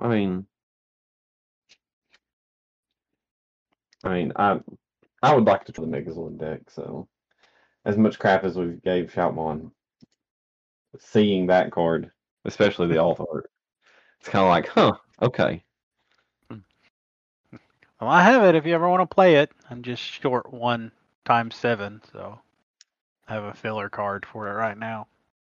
I 0.00 0.08
mean. 0.08 0.46
I 4.04 4.14
mean, 4.14 4.32
I 4.36 4.60
I 5.22 5.34
would 5.34 5.44
like 5.44 5.64
to 5.64 5.72
try 5.72 5.84
the 5.84 5.90
Megazord 5.90 6.38
deck. 6.38 6.60
So, 6.68 7.08
as 7.86 7.96
much 7.96 8.18
crap 8.18 8.44
as 8.44 8.56
we 8.56 8.74
gave 8.84 9.10
Shoutmon, 9.12 9.70
seeing 10.98 11.46
that 11.46 11.72
card, 11.72 12.10
especially 12.44 12.88
the 12.88 12.98
alt 12.98 13.20
art, 13.20 13.50
it's 14.20 14.28
kind 14.28 14.44
of 14.44 14.50
like, 14.50 14.68
huh, 14.68 14.92
okay. 15.22 15.64
Hmm. 16.50 16.58
Well, 18.00 18.10
I 18.10 18.22
have 18.22 18.44
it 18.44 18.54
if 18.54 18.66
you 18.66 18.74
ever 18.74 18.88
want 18.88 19.00
to 19.00 19.14
play 19.14 19.36
it. 19.36 19.50
I'm 19.70 19.82
just 19.82 20.02
short 20.02 20.52
one 20.52 20.92
times 21.24 21.54
seven, 21.54 22.02
so 22.12 22.38
I 23.26 23.32
have 23.32 23.44
a 23.44 23.54
filler 23.54 23.88
card 23.88 24.26
for 24.26 24.48
it 24.48 24.54
right 24.54 24.76
now, 24.76 25.06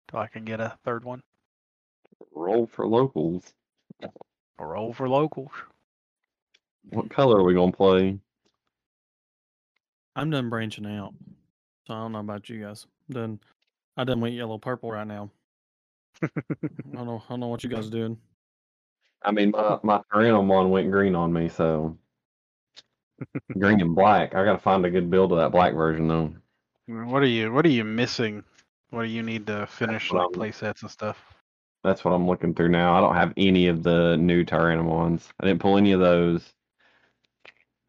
till 0.08 0.19
I 0.19 0.27
can 0.27 0.45
get 0.45 0.60
a 0.60 0.77
third 0.86 1.03
one. 1.03 1.23
Roll 2.35 2.67
for 2.67 2.87
locals. 2.87 3.53
Roll 4.59 4.93
for 4.93 5.07
locals. 5.09 5.51
What 6.89 7.09
color 7.09 7.39
are 7.39 7.43
we 7.43 7.53
gonna 7.53 7.71
play? 7.71 8.19
I'm 10.15 10.29
done 10.29 10.49
branching 10.49 10.85
out. 10.85 11.13
So 11.87 11.93
I 11.93 12.01
don't 12.01 12.11
know 12.11 12.19
about 12.19 12.49
you 12.49 12.61
guys. 12.61 12.85
Done. 13.09 13.39
I 13.97 14.03
done 14.03 14.21
went 14.21 14.35
yellow 14.35 14.57
purple 14.57 14.91
right 14.91 15.07
now. 15.07 15.29
I 16.23 16.27
don't 16.93 17.05
know. 17.05 17.23
I 17.25 17.29
don't 17.29 17.39
know 17.39 17.47
what 17.47 17.63
you 17.63 17.69
guys 17.69 17.87
are 17.87 17.91
doing. 17.91 18.17
I 19.23 19.31
mean, 19.31 19.51
my 19.51 19.79
my 19.83 20.01
Tyrannomon 20.13 20.69
went 20.69 20.91
green 20.91 21.15
on 21.15 21.31
me, 21.31 21.49
so 21.49 21.97
green 23.57 23.81
and 23.81 23.95
black. 23.95 24.35
I 24.35 24.43
gotta 24.43 24.59
find 24.59 24.85
a 24.85 24.89
good 24.89 25.09
build 25.09 25.31
of 25.31 25.37
that 25.37 25.51
black 25.51 25.73
version 25.73 26.07
though. 26.07 26.33
What 26.87 27.23
are 27.23 27.27
you 27.27 27.51
What 27.51 27.65
are 27.65 27.69
you 27.69 27.83
missing? 27.83 28.43
What 28.89 29.03
do 29.03 29.09
you 29.09 29.23
need 29.23 29.47
to 29.47 29.65
finish 29.67 30.11
like 30.11 30.21
I'm- 30.21 30.31
play 30.31 30.51
sets 30.51 30.81
and 30.81 30.91
stuff? 30.91 31.17
That's 31.83 32.05
what 32.05 32.13
I'm 32.13 32.27
looking 32.27 32.53
through 32.53 32.69
now. 32.69 32.95
I 32.95 33.01
don't 33.01 33.15
have 33.15 33.33
any 33.35 33.67
of 33.67 33.83
the 33.83 34.15
new 34.17 34.45
Tyrannomons. 34.45 35.27
I 35.39 35.45
didn't 35.47 35.61
pull 35.61 35.77
any 35.77 35.91
of 35.91 35.99
those. 35.99 36.53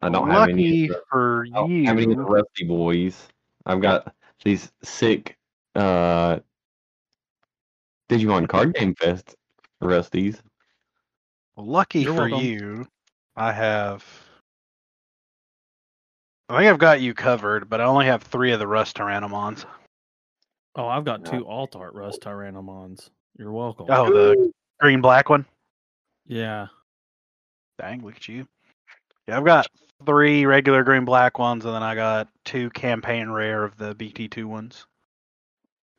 I 0.01 0.09
don't 0.09 0.29
have 0.29 0.49
any. 0.49 0.63
Lucky 0.63 0.83
Of 0.83 0.89
the, 0.89 1.01
for 1.09 1.45
I 1.47 1.49
don't 1.57 1.85
have 1.85 1.97
any 1.97 2.11
of 2.11 2.17
the. 2.17 2.23
Rusty 2.23 2.65
boys. 2.65 3.27
I've 3.65 3.81
got 3.81 4.13
these 4.43 4.71
sick 4.83 5.37
uh 5.75 6.39
Digimon 8.09 8.47
Card 8.47 8.75
Game 8.75 8.95
Fest 8.95 9.35
Rusties. 9.81 10.39
Lucky 11.57 12.01
You're 12.01 12.15
for 12.15 12.29
welcome. 12.29 12.45
you, 12.45 12.87
I 13.35 13.53
have. 13.53 14.05
I 16.49 16.59
think 16.59 16.69
I've 16.69 16.77
got 16.77 17.01
you 17.01 17.13
covered, 17.13 17.69
but 17.69 17.81
I 17.81 17.85
only 17.85 18.05
have 18.05 18.21
three 18.21 18.51
of 18.51 18.59
the 18.59 18.67
Rust 18.67 18.97
Tyrannomons. 18.97 19.65
Oh, 20.75 20.87
I've 20.87 21.05
got 21.05 21.23
two 21.23 21.47
alt 21.47 21.75
art 21.75 21.93
rust 21.93 22.21
tyrannomons. 22.21 23.09
You're 23.37 23.51
welcome. 23.51 23.87
Oh, 23.89 24.11
the 24.11 24.51
green 24.79 25.01
black 25.01 25.29
one. 25.29 25.45
Yeah. 26.27 26.67
Dang, 27.79 28.03
look 28.03 28.15
at 28.15 28.27
you. 28.27 28.47
Yeah, 29.27 29.37
I've 29.37 29.45
got 29.45 29.67
three 30.05 30.45
regular 30.45 30.83
green 30.83 31.03
black 31.05 31.37
ones, 31.39 31.65
and 31.65 31.73
then 31.73 31.83
I 31.83 31.95
got 31.95 32.29
two 32.45 32.69
campaign 32.71 33.29
rare 33.29 33.63
of 33.63 33.75
the 33.77 33.93
BT2 33.95 34.45
ones. 34.45 34.85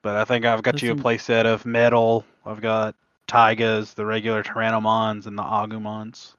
But 0.02 0.16
I 0.16 0.24
think 0.24 0.44
I've 0.44 0.62
got 0.62 0.72
There's 0.72 0.82
you 0.82 0.92
a 0.92 0.96
some- 0.96 1.04
playset 1.04 1.44
of 1.46 1.66
metal. 1.66 2.24
I've 2.44 2.60
got 2.60 2.94
Taigas, 3.28 3.94
the 3.94 4.06
regular 4.06 4.42
Tyrannomons, 4.42 5.26
and 5.26 5.36
the 5.36 5.42
Agumons. 5.42 6.34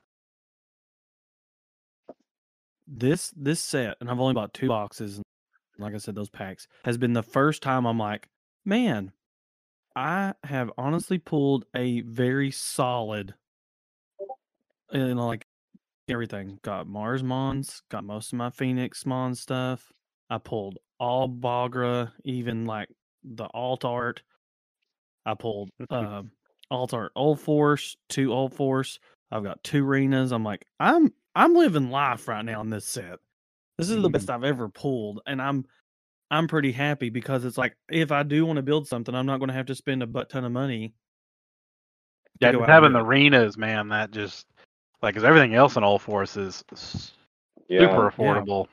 this 2.87 3.33
this 3.35 3.59
set, 3.59 3.97
and 3.99 4.09
I've 4.09 4.19
only 4.19 4.33
bought 4.33 4.53
two 4.53 4.69
boxes. 4.69 5.17
And 5.17 5.25
like 5.77 5.93
I 5.93 5.97
said, 5.97 6.15
those 6.15 6.29
packs 6.29 6.67
has 6.85 6.97
been 6.97 7.11
the 7.13 7.21
first 7.23 7.61
time 7.61 7.85
I'm 7.85 7.99
like, 7.99 8.29
man, 8.63 9.11
I 9.97 10.35
have 10.43 10.71
honestly 10.77 11.17
pulled 11.17 11.65
a 11.75 12.01
very 12.01 12.51
solid, 12.51 13.33
you 14.91 15.15
know, 15.15 15.25
like 15.25 15.47
everything. 16.07 16.59
Got 16.61 16.85
Mars 16.85 17.23
Mons, 17.23 17.81
got 17.89 18.03
most 18.03 18.31
of 18.31 18.37
my 18.37 18.51
Phoenix 18.51 19.07
Mon 19.07 19.33
stuff. 19.33 19.91
I 20.29 20.37
pulled 20.37 20.77
all 20.99 21.27
Bagra, 21.27 22.11
even 22.23 22.65
like 22.65 22.89
the 23.23 23.45
alt 23.55 23.85
art. 23.85 24.21
I 25.25 25.33
pulled 25.33 25.71
uh, 25.89 26.21
alt 26.69 26.93
art 26.93 27.11
old 27.15 27.41
force, 27.41 27.97
two 28.07 28.31
old 28.31 28.53
force. 28.53 28.99
I've 29.31 29.43
got 29.43 29.63
two 29.63 29.83
arenas. 29.83 30.31
I'm 30.31 30.43
like, 30.43 30.67
I'm 30.79 31.11
I'm 31.33 31.55
living 31.55 31.89
life 31.89 32.27
right 32.27 32.45
now 32.45 32.61
in 32.61 32.69
this 32.69 32.85
set. 32.85 33.17
This 33.79 33.89
is 33.89 33.99
the 34.03 34.09
best 34.09 34.29
I've 34.29 34.43
ever 34.43 34.69
pulled, 34.69 35.21
and 35.25 35.41
I'm 35.41 35.65
I'm 36.29 36.47
pretty 36.47 36.71
happy 36.71 37.09
because 37.09 37.45
it's 37.45 37.57
like 37.57 37.75
if 37.89 38.11
I 38.11 38.23
do 38.23 38.45
want 38.45 38.57
to 38.57 38.63
build 38.63 38.87
something, 38.87 39.15
I'm 39.15 39.25
not 39.25 39.37
going 39.37 39.47
to 39.47 39.53
have 39.53 39.67
to 39.67 39.75
spend 39.75 40.03
a 40.03 40.07
butt 40.07 40.29
ton 40.29 40.43
of 40.43 40.51
money. 40.51 40.93
Yeah, 42.39 42.51
go 42.51 42.59
just 42.59 42.69
out 42.69 42.69
and 42.69 42.73
having 42.73 42.93
the 42.93 43.03
arenas, 43.03 43.57
man, 43.57 43.89
that 43.89 44.11
just 44.11 44.45
like, 45.01 45.15
cause 45.15 45.23
everything 45.23 45.55
else 45.55 45.75
in 45.75 45.83
all 45.83 45.99
forces 45.99 46.63
is 46.71 47.13
Yeah, 47.67 47.81
super 47.81 48.11
affordable. 48.11 48.67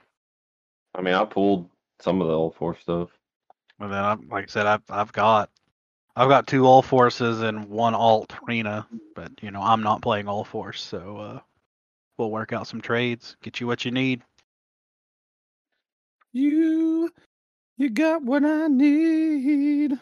I 0.95 1.01
mean, 1.01 1.15
I 1.15 1.25
pulled 1.25 1.69
some 2.01 2.21
of 2.21 2.29
the 2.29 2.35
All 2.35 2.51
four 2.51 2.77
stuff. 2.77 3.11
And 3.81 3.93
then, 3.93 4.05
I'm, 4.05 4.29
like 4.29 4.45
I 4.45 4.49
said, 4.49 4.67
I've 4.67 4.83
I've 4.89 5.13
got 5.13 5.51
I've 6.17 6.29
got 6.29 6.47
two 6.47 6.67
all 6.67 6.83
forces 6.83 7.43
and 7.43 7.69
one 7.69 7.95
alt 7.95 8.33
arena, 8.47 8.87
but 9.15 9.33
you 9.43 9.51
know 9.51 9.61
I'm 9.61 9.83
not 9.83 10.03
playing 10.03 10.29
all 10.29 10.45
force, 10.45 10.83
so 10.83 11.17
uh, 11.17 11.41
we'll 12.19 12.31
work 12.31 12.53
out 12.53 12.69
some 12.69 12.81
trades, 12.81 13.37
get 13.43 13.61
you 13.61 13.67
what 13.67 13.85
you 13.85 13.91
need. 13.91 14.23
You, 16.33 17.11
you 17.77 17.91
got 17.91 18.23
what 18.23 18.45
I 18.45 18.69
need. 18.69 19.99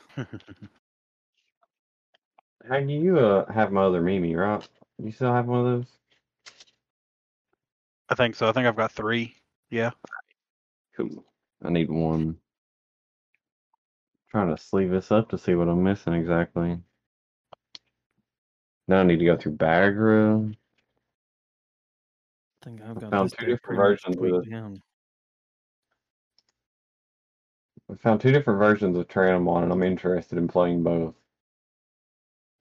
Hey, 2.69 2.85
you 2.85 3.19
uh, 3.19 3.53
have 3.53 3.73
my 3.73 3.83
other 3.83 4.01
Mimi, 4.01 4.37
right? 4.37 4.67
You 5.03 5.11
still 5.11 5.33
have 5.33 5.47
one 5.47 5.61
of 5.61 5.65
those? 5.67 5.87
I 8.09 8.15
think 8.15 8.37
so. 8.37 8.49
I 8.49 8.53
think 8.53 8.67
I've 8.69 8.77
got 8.77 8.93
three. 8.93 9.35
Yeah. 9.71 9.91
Cool. 10.97 11.25
I 11.65 11.71
need 11.71 11.91
one. 11.91 12.37
trying 14.31 14.55
to 14.55 14.63
sleeve 14.63 14.91
this 14.91 15.11
up 15.11 15.31
to 15.31 15.39
see 15.39 15.55
what 15.55 15.69
I'm 15.69 15.83
missing 15.83 16.13
exactly. 16.13 16.79
Now 18.87 19.01
I 19.01 19.03
need 19.05 19.19
to 19.19 19.25
go 19.25 19.37
through 19.37 19.57
Bagra. 19.57 20.55
I 22.63 22.65
think 22.65 22.81
I've 22.83 23.01
got 23.01 23.11
found 23.11 23.33
two 23.37 23.47
different 23.47 23.77
versions 23.79 24.17
of 24.17 24.21
tweaked 24.21 24.47
it. 24.47 24.51
down. 24.51 24.81
I 27.93 27.97
found 27.97 28.21
two 28.21 28.33
different 28.33 28.59
versions 28.59 28.97
of 28.97 29.07
Tyrannomon, 29.09 29.65
and 29.65 29.73
I'm 29.73 29.83
interested 29.83 30.39
in 30.39 30.49
playing 30.49 30.83
both 30.83 31.15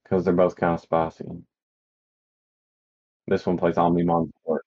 because 0.03 0.25
they're 0.25 0.33
both 0.33 0.55
kind 0.55 0.73
of 0.73 0.81
spicy. 0.81 1.25
This 3.27 3.45
one 3.45 3.57
plays 3.57 3.75
Omnimon 3.75 4.29
Zwart. 4.45 4.59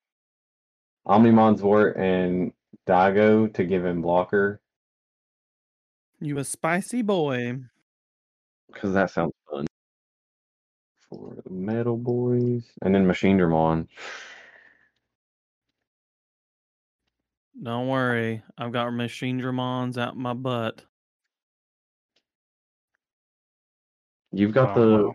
Omnimon 1.07 1.59
Zwart 1.59 1.99
and 1.99 2.53
Daigo 2.87 3.53
to 3.55 3.65
give 3.65 3.85
him 3.85 4.01
blocker 4.01 4.61
You 6.21 6.39
a 6.39 6.45
spicy 6.45 7.03
boy. 7.03 7.59
because 8.73 8.95
that 8.95 9.11
sounds 9.11 9.33
fun. 9.51 9.67
For 11.11 11.37
the 11.45 11.51
Metal 11.51 11.97
Boys, 11.99 12.65
and 12.81 12.95
then 12.95 13.05
Machinedramon. 13.07 13.87
Don't 17.61 17.89
worry, 17.89 18.43
I've 18.57 18.71
got 18.73 18.93
Machinedramons 18.93 19.99
out 19.99 20.17
my 20.17 20.35
butt. 20.35 20.85
You've 24.33 24.53
got 24.53 24.75
Oh, 24.75 24.75
the 24.75 25.05
wow. 25.07 25.15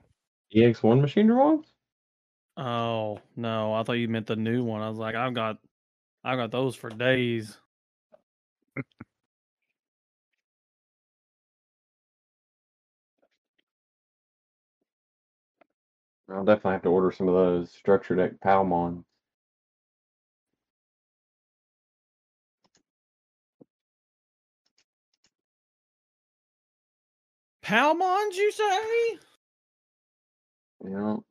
EX1 0.51 0.99
Machinedramons? 1.01 1.65
Oh 2.57 3.21
no, 3.35 3.73
I 3.73 3.83
thought 3.83 3.93
you 3.93 4.07
meant 4.07 4.27
the 4.27 4.35
new 4.35 4.63
one. 4.63 4.81
I 4.81 4.89
was 4.89 4.97
like, 4.97 5.15
I've 5.15 5.33
got, 5.33 5.57
I've 6.23 6.37
got 6.37 6.51
those 6.51 6.75
for 6.75 6.89
days. 6.91 7.57
I'll 16.29 16.45
definitely 16.45 16.71
have 16.73 16.83
to 16.83 16.89
order 16.89 17.11
some 17.11 17.27
of 17.27 17.33
those 17.33 17.71
structure 17.71 18.15
deck 18.15 18.39
Palmon. 18.39 19.03
Palmons, 27.69 28.35
you 28.35 28.51
say? 28.51 29.19
You 30.83 30.89
know, 30.89 31.23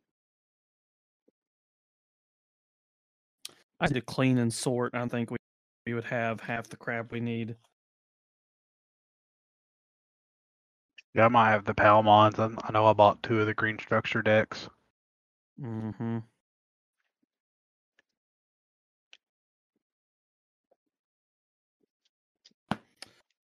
I 3.80 3.88
need 3.88 3.94
to 3.94 4.00
clean 4.02 4.38
and 4.38 4.54
sort. 4.54 4.94
I 4.94 5.04
think 5.08 5.32
we 5.32 5.36
we 5.84 5.94
would 5.94 6.04
have 6.04 6.38
half 6.38 6.68
the 6.68 6.76
crap 6.76 7.10
we 7.10 7.18
need. 7.18 7.56
Yeah, 11.12 11.24
I 11.24 11.28
might 11.28 11.50
have 11.50 11.64
the 11.64 11.74
Palmons. 11.74 12.38
I, 12.38 12.50
I 12.62 12.70
know 12.70 12.86
I 12.86 12.92
bought 12.92 13.20
two 13.24 13.40
of 13.40 13.46
the 13.46 13.54
green 13.54 13.76
structure 13.80 14.22
decks. 14.22 14.68
Mm-hmm. 15.60 16.18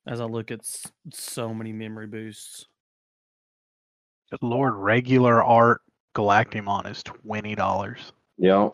As 0.07 0.21
I 0.21 0.27
look 0.27 0.53
at 0.53 0.61
so 1.13 1.53
many 1.53 1.73
memory 1.73 2.07
boosts. 2.07 2.69
Good 4.41 4.49
Lord, 4.49 4.75
regular 4.75 5.45
art 5.45 5.81
Galactimon 6.17 6.91
is 6.91 7.05
twenty 7.05 7.55
dollars. 7.55 8.13
yeah, 8.37 8.71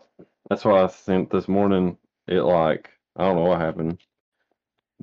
that's 0.49 0.65
why 0.65 0.81
I 0.81 0.87
sent 0.87 1.29
this 1.29 1.47
morning. 1.47 1.97
It 2.27 2.41
like 2.41 2.89
I 3.15 3.25
don't 3.25 3.35
know 3.35 3.43
what 3.43 3.61
happened, 3.61 3.99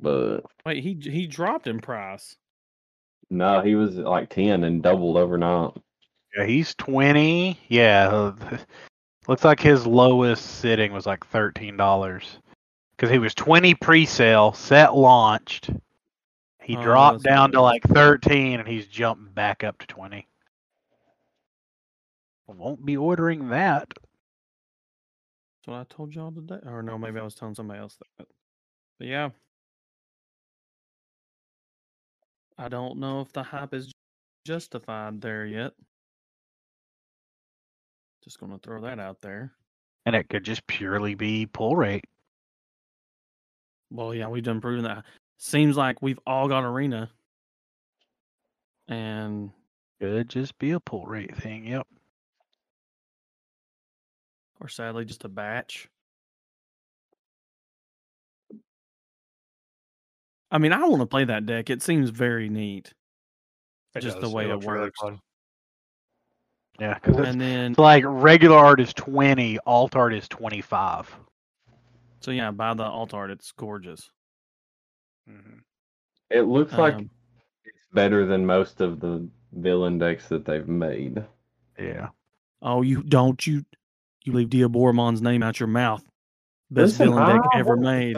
but 0.01 0.41
Wait, 0.65 0.83
he 0.83 0.95
he 1.01 1.27
dropped 1.27 1.67
in 1.67 1.79
price. 1.79 2.35
no, 3.29 3.61
he 3.61 3.75
was 3.75 3.95
like 3.95 4.29
ten 4.29 4.65
and 4.65 4.83
doubled 4.83 5.15
overnight. 5.15 5.71
Yeah, 6.35 6.45
he's 6.45 6.75
twenty. 6.75 7.57
Yeah, 7.69 8.33
looks 9.29 9.45
like 9.45 9.61
his 9.61 9.87
lowest 9.87 10.45
sitting 10.59 10.91
was 10.91 11.05
like 11.05 11.25
thirteen 11.27 11.77
dollars 11.77 12.25
because 12.97 13.09
he 13.09 13.19
was 13.19 13.33
twenty 13.33 13.75
pre-sale, 13.75 14.51
set 14.51 14.93
launched. 14.93 15.69
He 16.61 16.75
Oh, 16.75 16.83
dropped 16.83 17.23
that's 17.23 17.33
down 17.33 17.53
to 17.53 17.61
like 17.61 17.83
thirteen, 17.83 18.59
and 18.59 18.67
he's 18.67 18.87
jumped 18.87 19.33
back 19.33 19.63
up 19.63 19.77
to 19.77 19.87
twenty. 19.87 20.25
Won't 22.57 22.85
be 22.85 22.97
ordering 22.97 23.49
that. 23.49 23.87
That's 23.89 25.67
what 25.67 25.75
I 25.75 25.85
told 25.89 26.15
y'all 26.15 26.31
today. 26.31 26.59
Or 26.65 26.81
no, 26.81 26.97
maybe 26.97 27.11
I 27.11 27.17
mm-hmm. 27.17 27.25
was 27.25 27.35
telling 27.35 27.55
somebody 27.55 27.79
else 27.79 27.97
that. 28.17 28.27
But 28.97 29.07
yeah. 29.07 29.29
I 32.57 32.67
don't 32.67 32.99
know 32.99 33.21
if 33.21 33.31
the 33.31 33.43
hype 33.43 33.73
is 33.73 33.91
justified 34.45 35.21
there 35.21 35.45
yet. 35.45 35.73
Just 38.23 38.39
gonna 38.39 38.59
throw 38.59 38.81
that 38.81 38.99
out 38.99 39.21
there. 39.21 39.53
And 40.05 40.15
it 40.15 40.27
could 40.29 40.43
just 40.43 40.65
purely 40.67 41.15
be 41.15 41.45
pull 41.45 41.75
rate. 41.75 42.05
Well, 43.91 44.13
yeah, 44.13 44.27
we've 44.27 44.43
done 44.43 44.61
proven 44.61 44.83
that. 44.83 45.05
Seems 45.37 45.77
like 45.77 46.01
we've 46.01 46.19
all 46.27 46.47
got 46.47 46.63
arena. 46.63 47.09
And 48.87 49.51
Could 49.99 50.29
just 50.29 50.57
be 50.59 50.71
a 50.71 50.79
pull 50.79 51.05
rate 51.05 51.35
thing. 51.35 51.65
Yep. 51.65 51.87
Or 54.59 54.67
sadly 54.67 55.05
just 55.05 55.25
a 55.25 55.29
batch. 55.29 55.87
I 60.51 60.57
mean, 60.57 60.73
I 60.73 60.83
want 60.87 61.01
to 61.01 61.05
play 61.05 61.25
that 61.25 61.45
deck. 61.45 61.69
It 61.69 61.81
seems 61.83 62.09
very 62.09 62.49
neat. 62.49 62.93
It 63.95 64.01
Just 64.01 64.19
the 64.19 64.29
way 64.29 64.45
it 64.45 64.53
looks 64.53 64.65
really 64.65 64.81
works. 64.85 64.99
fun. 64.99 65.19
Yeah, 66.79 66.93
because 66.95 67.17
it's, 67.17 67.27
And 67.27 67.41
then 67.41 67.71
it's 67.71 67.79
like 67.79 68.03
regular 68.07 68.57
art 68.57 68.79
is 68.79 68.93
twenty, 68.93 69.59
alt 69.65 69.95
art 69.95 70.13
is 70.13 70.27
twenty 70.27 70.61
five. 70.61 71.13
so 72.21 72.31
yeah, 72.31 72.51
by 72.51 72.73
the 72.73 72.83
alt 72.83 73.13
art. 73.13 73.31
It's 73.31 73.51
gorgeous. 73.51 74.09
Mm-hmm. 75.29 75.57
It 76.29 76.41
looks 76.41 76.73
like 76.73 76.93
Um, 76.95 77.09
it's 77.65 77.85
better 77.93 78.25
than 78.25 78.45
most 78.45 78.79
of 78.81 78.99
the 78.99 79.27
villain 79.53 79.97
decks 79.97 80.29
that 80.29 80.45
they've 80.45 80.67
made. 80.67 81.23
Yeah. 81.77 82.09
Oh, 82.61 82.81
you 82.81 83.03
don't 83.03 83.45
you 83.45 83.65
you 84.29 84.35
leave 84.35 84.49
Diaboromon's 84.49 85.21
name 85.21 85.43
out 85.43 85.59
your 85.59 85.67
mouth. 85.67 86.03
Best 86.71 86.99
Listen, 86.99 87.09
villain 87.15 87.35
deck 87.37 87.45
I 87.53 87.59
ever 87.59 87.69
want- 87.69 87.81
made. 87.81 88.17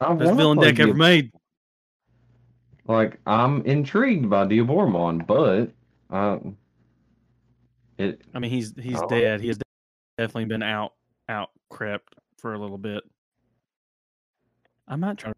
I 0.00 0.14
Best 0.14 0.34
villain 0.34 0.58
deck 0.58 0.78
ever 0.80 0.94
made. 0.94 1.30
Like 2.86 3.20
I'm 3.26 3.62
intrigued 3.66 4.28
by 4.30 4.46
Dia 4.46 4.64
Diaboromon, 4.64 5.26
but 5.26 5.70
uh, 6.14 6.38
it 7.98 8.22
I 8.34 8.38
mean, 8.38 8.50
he's 8.50 8.74
he's 8.80 8.98
Oh. 9.00 9.06
dead. 9.08 9.40
He 9.40 9.48
has 9.48 9.58
definitely 10.18 10.46
been 10.46 10.62
out 10.62 10.94
out 11.28 11.50
crept 11.68 12.14
for 12.38 12.54
a 12.54 12.58
little 12.58 12.78
bit. 12.78 13.04
I 14.88 14.96
might 14.96 15.18
try 15.18 15.30
to 15.30 15.36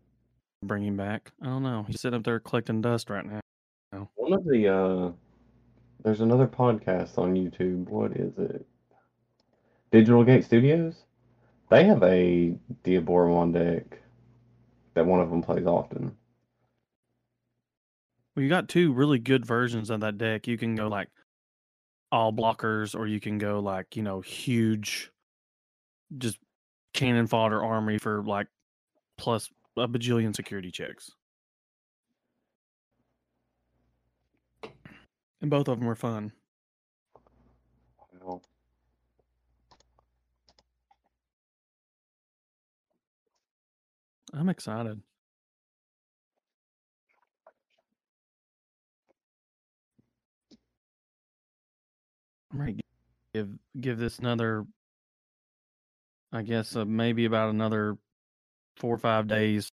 bring 0.64 0.84
him 0.84 0.96
back. 0.96 1.32
I 1.42 1.46
don't 1.46 1.62
know. 1.62 1.84
He's 1.86 2.00
sitting 2.00 2.16
up 2.16 2.24
there 2.24 2.40
collecting 2.40 2.80
dust 2.80 3.10
right 3.10 3.26
now. 3.26 3.40
One 4.14 4.32
of 4.32 4.44
the 4.44 4.68
uh, 4.68 5.12
there's 6.04 6.20
another 6.22 6.46
podcast 6.46 7.18
on 7.18 7.34
YouTube. 7.34 7.88
What 7.88 8.12
is 8.12 8.38
it? 8.38 8.64
Digital 9.92 10.24
Gate 10.24 10.44
Studios. 10.44 11.04
They 11.70 11.84
have 11.84 12.02
a 12.02 12.54
Diaboromon 12.82 13.52
deck 13.52 14.00
that 14.94 15.06
one 15.06 15.20
of 15.20 15.30
them 15.30 15.42
plays 15.42 15.66
often. 15.66 16.16
Well, 18.34 18.42
you 18.42 18.48
got 18.48 18.68
two 18.68 18.92
really 18.92 19.18
good 19.18 19.44
versions 19.44 19.90
of 19.90 20.00
that 20.00 20.16
deck. 20.16 20.48
You 20.48 20.56
can 20.56 20.74
go 20.74 20.88
like 20.88 21.08
all 22.10 22.32
blockers, 22.32 22.98
or 22.98 23.06
you 23.06 23.20
can 23.20 23.36
go 23.38 23.60
like 23.60 23.94
you 23.94 24.02
know 24.02 24.22
huge, 24.22 25.10
just 26.16 26.38
cannon 26.94 27.26
fodder 27.26 27.62
army 27.62 27.98
for 27.98 28.22
like 28.22 28.48
plus 29.18 29.50
a 29.76 29.86
bajillion 29.86 30.34
security 30.34 30.70
checks. 30.70 31.10
And 35.42 35.50
both 35.50 35.68
of 35.68 35.78
them 35.78 35.86
were 35.86 35.94
fun. 35.94 36.32
I'm 44.32 44.48
excited. 44.48 45.00
I 52.52 52.56
might 52.56 52.80
give 53.34 53.50
give 53.80 53.98
this 53.98 54.18
another. 54.18 54.64
I 56.32 56.42
guess 56.42 56.76
uh, 56.76 56.84
maybe 56.84 57.26
about 57.26 57.50
another 57.50 57.96
four 58.76 58.94
or 58.94 58.98
five 58.98 59.26
days, 59.28 59.70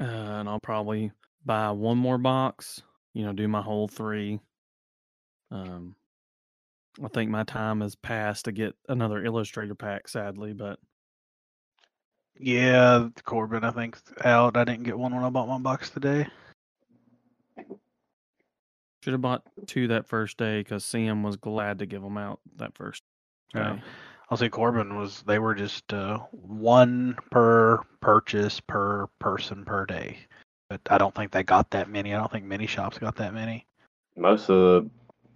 uh, 0.00 0.04
and 0.04 0.48
I'll 0.48 0.60
probably 0.60 1.12
buy 1.44 1.70
one 1.70 1.98
more 1.98 2.18
box. 2.18 2.82
You 3.14 3.24
know, 3.24 3.32
do 3.32 3.46
my 3.46 3.62
whole 3.62 3.88
three. 3.88 4.40
Um, 5.50 5.94
I 7.02 7.08
think 7.08 7.30
my 7.30 7.44
time 7.44 7.82
has 7.82 7.94
passed 7.94 8.46
to 8.46 8.52
get 8.52 8.74
another 8.88 9.24
illustrator 9.24 9.74
pack, 9.74 10.08
sadly, 10.08 10.52
but 10.52 10.80
Yeah, 12.38 13.08
Corbin, 13.24 13.64
I 13.64 13.70
think 13.70 13.98
out. 14.24 14.56
I 14.56 14.64
didn't 14.64 14.84
get 14.84 14.98
one 14.98 15.14
when 15.14 15.24
I 15.24 15.30
bought 15.30 15.48
my 15.48 15.58
box 15.58 15.90
today. 15.90 16.26
should 19.02 19.12
have 19.12 19.22
bought 19.22 19.42
two 19.66 19.88
that 19.88 20.06
first 20.08 20.36
day 20.36 20.60
because 20.60 20.84
Sam 20.84 21.22
was 21.22 21.36
glad 21.36 21.78
to 21.78 21.86
give 21.86 22.02
them 22.02 22.18
out 22.18 22.40
that 22.56 22.74
first 22.74 23.04
Yeah. 23.54 23.78
I'll 24.28 24.36
say 24.36 24.48
Corbin 24.48 24.96
was. 24.96 25.22
They 25.22 25.38
were 25.38 25.54
just 25.54 25.92
uh, 25.92 26.18
one 26.32 27.16
per 27.30 27.78
purchase 28.00 28.58
per 28.58 29.06
person 29.20 29.64
per 29.64 29.86
day. 29.86 30.18
But 30.68 30.80
I 30.90 30.98
don't 30.98 31.14
think 31.14 31.30
they 31.30 31.44
got 31.44 31.70
that 31.70 31.88
many. 31.88 32.12
I 32.12 32.18
don't 32.18 32.32
think 32.32 32.44
many 32.44 32.66
shops 32.66 32.98
got 32.98 33.14
that 33.16 33.32
many. 33.32 33.66
most 34.16 34.50
of 34.50 34.56
the 34.56 34.90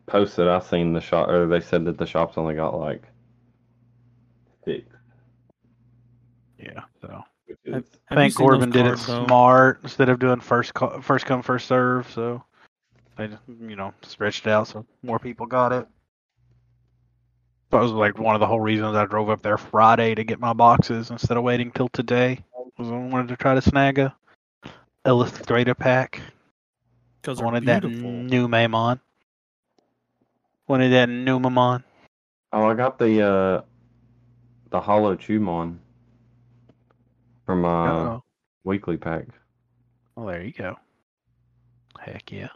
posts 0.07 0.35
that 0.37 0.49
I've 0.49 0.67
seen, 0.67 0.93
the 0.93 1.01
shop 1.01 1.29
or 1.29 1.47
they 1.47 1.61
said 1.61 1.85
that 1.85 1.99
the 1.99 2.07
shops 2.07 2.37
only 2.37 2.57
got 2.57 2.77
like 2.77 3.05
six. 4.65 4.85
Yeah. 6.63 6.81
So 7.01 7.23
Have- 7.73 7.85
I 8.11 8.15
think 8.15 8.35
seen 8.35 8.47
Corbin 8.47 8.71
did 8.71 8.87
it 8.87 8.99
though? 8.99 9.27
smart 9.27 9.81
instead 9.83 10.09
of 10.09 10.19
doing 10.19 10.41
first 10.41 10.75
co- 10.75 11.01
first 11.01 11.27
come 11.27 11.43
first 11.43 11.67
serve. 11.67 12.11
So 12.13 12.43
they 13.17 13.29
just, 13.29 13.43
you 13.49 13.77
know 13.77 13.93
stretched 14.03 14.47
it 14.47 14.51
out 14.51 14.69
so 14.69 14.85
more 15.03 15.19
people 15.19 15.47
got 15.47 15.73
it. 15.73 15.87
That 17.71 17.81
was 17.81 17.93
like 17.93 18.19
one 18.19 18.35
of 18.35 18.41
the 18.41 18.47
whole 18.47 18.61
reasons 18.61 18.97
I 18.97 19.07
drove 19.07 19.31
up 19.31 19.43
there 19.43 19.57
Friday 19.59 20.15
to 20.15 20.25
get 20.25 20.41
my 20.41 20.53
boxes 20.53 21.11
instead 21.11 21.37
of 21.37 21.45
waiting 21.45 21.71
till 21.71 21.89
today. 21.89 22.41
Was 22.79 22.89
I 22.91 22.97
wanted 22.97 23.29
to 23.29 23.37
try 23.37 23.55
to 23.55 23.61
snag 23.63 23.99
a 23.99 24.15
illustrator 25.05 25.75
pack. 25.75 26.21
Because 27.21 27.39
I 27.39 27.43
they're 27.43 27.53
wanted 27.53 27.67
that 27.67 27.85
new 27.85 28.49
Mamon. 28.49 29.01
Wanted 30.67 30.91
that 30.93 31.09
new 31.09 31.39
Mamon. 31.39 31.85
Oh, 32.53 32.65
I 32.69 32.75
got 32.75 32.99
the 32.99 33.23
uh 33.23 33.63
the 34.71 34.81
Hollow 34.81 35.15
Chumon 35.17 35.79
from 37.51 37.65
uh 37.65 37.69
Uh-oh. 37.69 38.25
weekly 38.63 38.97
pack. 38.97 39.27
Well, 40.15 40.27
there 40.27 40.41
you 40.45 40.53
go. 40.53 40.77
Heck 41.99 42.31
yeah. 42.31 42.47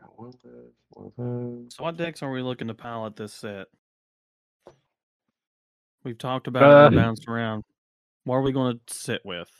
Got 0.00 0.18
one 0.18 0.28
of 0.28 0.42
those, 0.42 0.72
one 0.90 1.06
of 1.06 1.12
those. 1.16 1.74
So 1.76 1.84
what 1.84 1.96
decks 1.96 2.22
are 2.22 2.30
we 2.30 2.42
looking 2.42 2.68
to 2.68 2.74
pilot 2.74 3.16
this 3.16 3.32
set? 3.34 3.66
We've 6.04 6.18
talked 6.18 6.46
about 6.46 6.62
it 6.62 6.86
and 6.86 6.98
Uh, 6.98 7.02
bounced 7.02 7.26
around. 7.28 7.64
What 8.24 8.36
are 8.36 8.42
we 8.42 8.52
going 8.52 8.78
to 8.86 8.94
sit 8.94 9.22
with? 9.24 9.50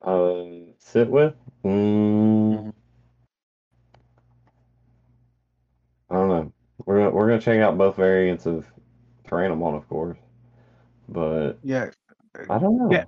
Uh, 0.00 0.44
sit 0.78 1.08
with? 1.10 1.34
Mm, 1.64 2.73
I 6.14 6.18
don't 6.18 6.28
know. 6.28 6.52
We're 6.86 6.98
gonna, 6.98 7.10
we're 7.10 7.28
gonna 7.28 7.40
check 7.40 7.58
out 7.60 7.76
both 7.76 7.96
variants 7.96 8.46
of 8.46 8.66
Tyrannomon, 9.28 9.76
of 9.76 9.88
course, 9.88 10.18
but 11.08 11.58
Yeah. 11.62 11.90
I 12.50 12.58
don't 12.58 12.78
know. 12.78 12.88
Yeah. 12.90 13.04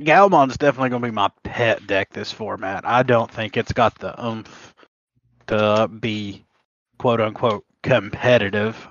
Galmon's 0.00 0.56
definitely 0.56 0.90
going 0.90 1.02
to 1.02 1.08
be 1.08 1.14
my 1.14 1.30
pet 1.42 1.86
deck 1.86 2.10
this 2.10 2.32
format. 2.32 2.86
I 2.86 3.02
don't 3.02 3.30
think 3.30 3.56
it's 3.56 3.72
got 3.72 3.98
the 3.98 4.14
oomph 4.24 4.74
to 5.48 5.88
be 5.88 6.44
quote 6.98 7.20
unquote 7.20 7.64
competitive. 7.82 8.88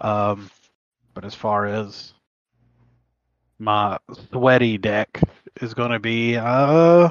Um, 0.00 0.50
but 1.12 1.24
as 1.24 1.34
far 1.34 1.66
as 1.66 2.14
my 3.58 3.98
sweaty 4.30 4.78
deck 4.78 5.20
is 5.60 5.74
going 5.74 5.90
to 5.90 5.98
be, 5.98 6.36
uh, 6.36 7.10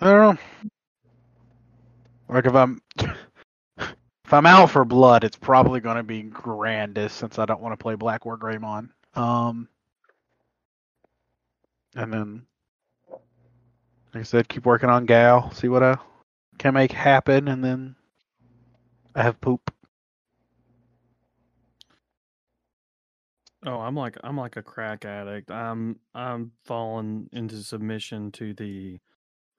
I 0.00 0.04
don't 0.04 0.36
know. 0.36 0.38
Like 2.28 2.46
if 2.46 2.54
I'm 2.54 2.80
if 4.28 4.34
I'm 4.34 4.44
out 4.44 4.70
for 4.70 4.84
blood, 4.84 5.24
it's 5.24 5.38
probably 5.38 5.80
going 5.80 5.96
to 5.96 6.02
be 6.02 6.22
Grandis 6.22 7.14
since 7.14 7.38
I 7.38 7.46
don't 7.46 7.62
want 7.62 7.72
to 7.72 7.82
play 7.82 7.94
Black 7.94 8.26
War 8.26 8.36
Greymon. 8.36 8.90
Um, 9.14 9.70
and 11.96 12.12
then, 12.12 12.42
like 13.08 14.20
I 14.20 14.22
said, 14.24 14.46
keep 14.46 14.66
working 14.66 14.90
on 14.90 15.06
Gal, 15.06 15.50
see 15.52 15.68
what 15.68 15.82
I 15.82 15.96
can 16.58 16.74
make 16.74 16.92
happen, 16.92 17.48
and 17.48 17.64
then 17.64 17.96
I 19.14 19.22
have 19.22 19.40
poop. 19.40 19.72
Oh, 23.64 23.80
I'm 23.80 23.94
like 23.94 24.18
I'm 24.22 24.36
like 24.36 24.58
a 24.58 24.62
crack 24.62 25.06
addict. 25.06 25.50
I'm 25.50 26.00
I'm 26.14 26.52
falling 26.66 27.30
into 27.32 27.62
submission 27.62 28.30
to 28.32 28.52
the 28.52 28.98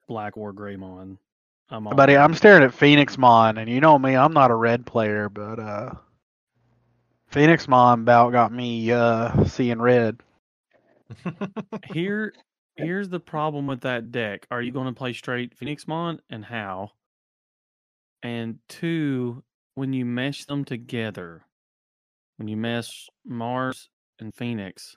Black 0.06 0.36
War 0.36 0.52
Greymon. 0.52 1.18
I'm 1.70 1.86
all 1.86 1.94
Buddy. 1.94 2.16
I'm 2.16 2.34
staring 2.34 2.62
at 2.62 2.74
Phoenix 2.74 3.16
Mon, 3.16 3.58
and 3.58 3.70
you 3.70 3.80
know 3.80 3.98
me, 3.98 4.16
I'm 4.16 4.32
not 4.32 4.50
a 4.50 4.54
red 4.54 4.86
player, 4.86 5.28
but 5.28 5.58
uh, 5.58 5.94
Phoenix 7.28 7.68
Mon 7.68 8.00
about 8.00 8.32
got 8.32 8.52
me 8.52 8.90
uh 8.92 9.44
seeing 9.44 9.80
red. 9.80 10.18
Here 11.92 12.32
here's 12.76 13.08
the 13.08 13.20
problem 13.20 13.66
with 13.66 13.82
that 13.82 14.12
deck. 14.12 14.46
Are 14.50 14.62
you 14.62 14.72
going 14.72 14.86
to 14.86 14.92
play 14.92 15.12
straight 15.12 15.56
Phoenix 15.56 15.86
Mon 15.86 16.20
and 16.30 16.44
how? 16.44 16.90
And 18.22 18.58
two, 18.68 19.42
when 19.74 19.92
you 19.92 20.04
mesh 20.04 20.44
them 20.44 20.64
together, 20.64 21.42
when 22.36 22.48
you 22.48 22.56
mesh 22.56 23.08
Mars 23.24 23.88
and 24.18 24.34
Phoenix, 24.34 24.96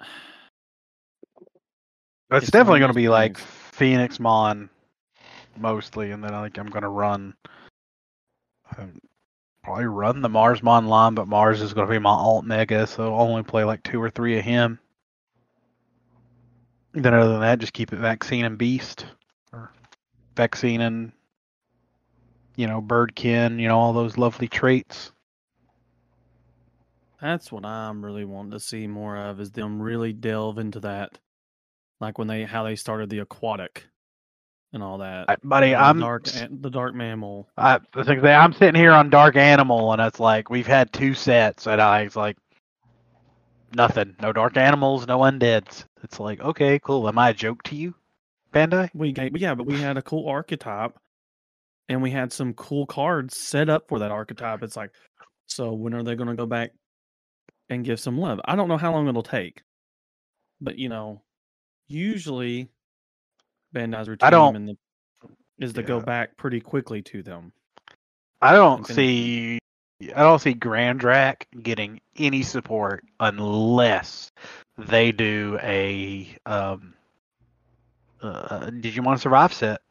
It's, 2.32 2.44
It's 2.44 2.52
definitely 2.52 2.78
going 2.78 2.90
to 2.90 2.94
those 2.94 3.02
be 3.02 3.08
like. 3.08 3.38
Phoenix 3.80 4.20
Mon, 4.20 4.68
mostly, 5.60 6.10
and 6.10 6.22
then 6.24 6.34
I 6.34 6.42
think 6.44 6.58
I'm 6.58 6.68
to 6.82 6.88
run. 6.88 7.34
um, 8.76 9.00
Probably 9.62 9.84
run 9.84 10.22
the 10.22 10.28
Mars 10.30 10.62
Mon 10.62 10.86
line, 10.86 11.14
but 11.14 11.28
Mars 11.28 11.60
is 11.60 11.74
to 11.86 11.92
be 11.92 11.98
my 11.98 12.10
alt 12.10 12.46
mega, 12.46 12.86
so 12.86 13.14
I'll 13.14 13.28
only 13.28 13.42
play 13.42 13.64
like 13.64 13.82
two 13.82 14.02
or 14.02 14.08
three 14.08 14.38
of 14.38 14.44
him. 14.44 14.78
Then 16.94 17.12
other 17.12 17.32
than 17.32 17.40
that, 17.42 17.58
just 17.58 17.74
keep 17.74 17.92
it 17.92 17.96
Vaccine 17.96 18.46
and 18.46 18.56
Beast, 18.56 19.06
or 19.52 19.70
Vaccine 20.34 20.80
and 20.80 21.12
you 22.56 22.66
know 22.66 22.80
Birdkin, 22.80 23.60
you 23.60 23.68
know 23.68 23.78
all 23.78 23.92
those 23.92 24.16
lovely 24.16 24.48
traits. 24.48 25.12
that's 27.20 27.52
what 27.52 27.66
I'm 27.66 28.02
really 28.04 28.24
wanting 28.24 28.52
to 28.52 28.60
see 28.60 28.86
more 28.86 29.16
of 29.16 29.40
is 29.40 29.52
them 29.52 29.80
really 29.80 30.14
delve 30.14 30.58
into 30.58 30.80
that. 30.80 31.18
Like 32.00 32.18
when 32.18 32.28
they 32.28 32.44
how 32.44 32.64
they 32.64 32.76
started 32.76 33.10
the 33.10 33.18
aquatic 33.18 33.86
and 34.72 34.82
all 34.82 34.98
that. 34.98 35.26
I, 35.28 35.36
buddy, 35.42 35.70
the 35.70 35.80
I'm 35.80 36.00
dark 36.00 36.24
the 36.24 36.70
dark 36.70 36.94
mammal. 36.94 37.48
I, 37.56 37.78
I'm 37.94 38.52
sitting 38.52 38.80
here 38.80 38.92
on 38.92 39.10
Dark 39.10 39.36
Animal, 39.36 39.92
and 39.92 40.00
it's 40.00 40.20
like 40.20 40.50
we've 40.50 40.66
had 40.66 40.92
two 40.92 41.14
sets, 41.14 41.66
and 41.66 41.80
I 41.80 42.02
it's 42.02 42.16
like 42.16 42.36
nothing, 43.74 44.14
no 44.20 44.32
Dark 44.32 44.56
Animals, 44.56 45.06
no 45.06 45.20
Undeads. 45.20 45.84
It's 46.02 46.20
like 46.20 46.40
okay, 46.40 46.78
cool. 46.78 47.08
Am 47.08 47.18
I 47.18 47.30
a 47.30 47.34
joke 47.34 47.62
to 47.64 47.76
you, 47.76 47.94
Bandai? 48.52 48.90
We 48.94 49.14
yeah, 49.34 49.54
but 49.54 49.66
we 49.66 49.80
had 49.80 49.96
a 49.96 50.02
cool 50.02 50.28
archetype, 50.28 50.96
and 51.88 52.02
we 52.02 52.10
had 52.10 52.32
some 52.32 52.54
cool 52.54 52.86
cards 52.86 53.36
set 53.36 53.68
up 53.68 53.88
for 53.88 53.98
that 53.98 54.10
archetype. 54.10 54.62
It's 54.62 54.76
like, 54.76 54.92
so 55.46 55.72
when 55.72 55.94
are 55.94 56.02
they 56.02 56.14
going 56.14 56.30
to 56.30 56.36
go 56.36 56.46
back 56.46 56.70
and 57.68 57.84
give 57.84 58.00
some 58.00 58.18
love? 58.18 58.40
I 58.44 58.56
don't 58.56 58.68
know 58.68 58.78
how 58.78 58.92
long 58.92 59.08
it'll 59.08 59.22
take, 59.22 59.62
but 60.60 60.78
you 60.78 60.88
know, 60.88 61.22
usually 61.88 62.70
Bandai's 63.74 64.08
routine 64.08 64.30
don't- 64.30 64.56
in 64.56 64.66
the, 64.66 64.76
is 65.58 65.72
to 65.74 65.82
go 65.82 66.00
back 66.00 66.36
pretty 66.36 66.60
quickly 66.60 67.02
to 67.02 67.22
them. 67.22 67.52
I 68.42 68.52
don't 68.52 68.86
see 68.86 69.58
I 70.16 70.22
don't 70.22 70.38
see 70.38 70.54
Grand 70.54 71.00
Drac 71.00 71.46
getting 71.62 72.00
any 72.16 72.42
support 72.42 73.04
unless 73.20 74.32
they 74.78 75.12
do 75.12 75.58
a 75.62 76.34
um 76.46 76.94
uh, 78.22 78.70
Digimon 78.70 79.18
Survive 79.18 79.52
set. 79.52 79.82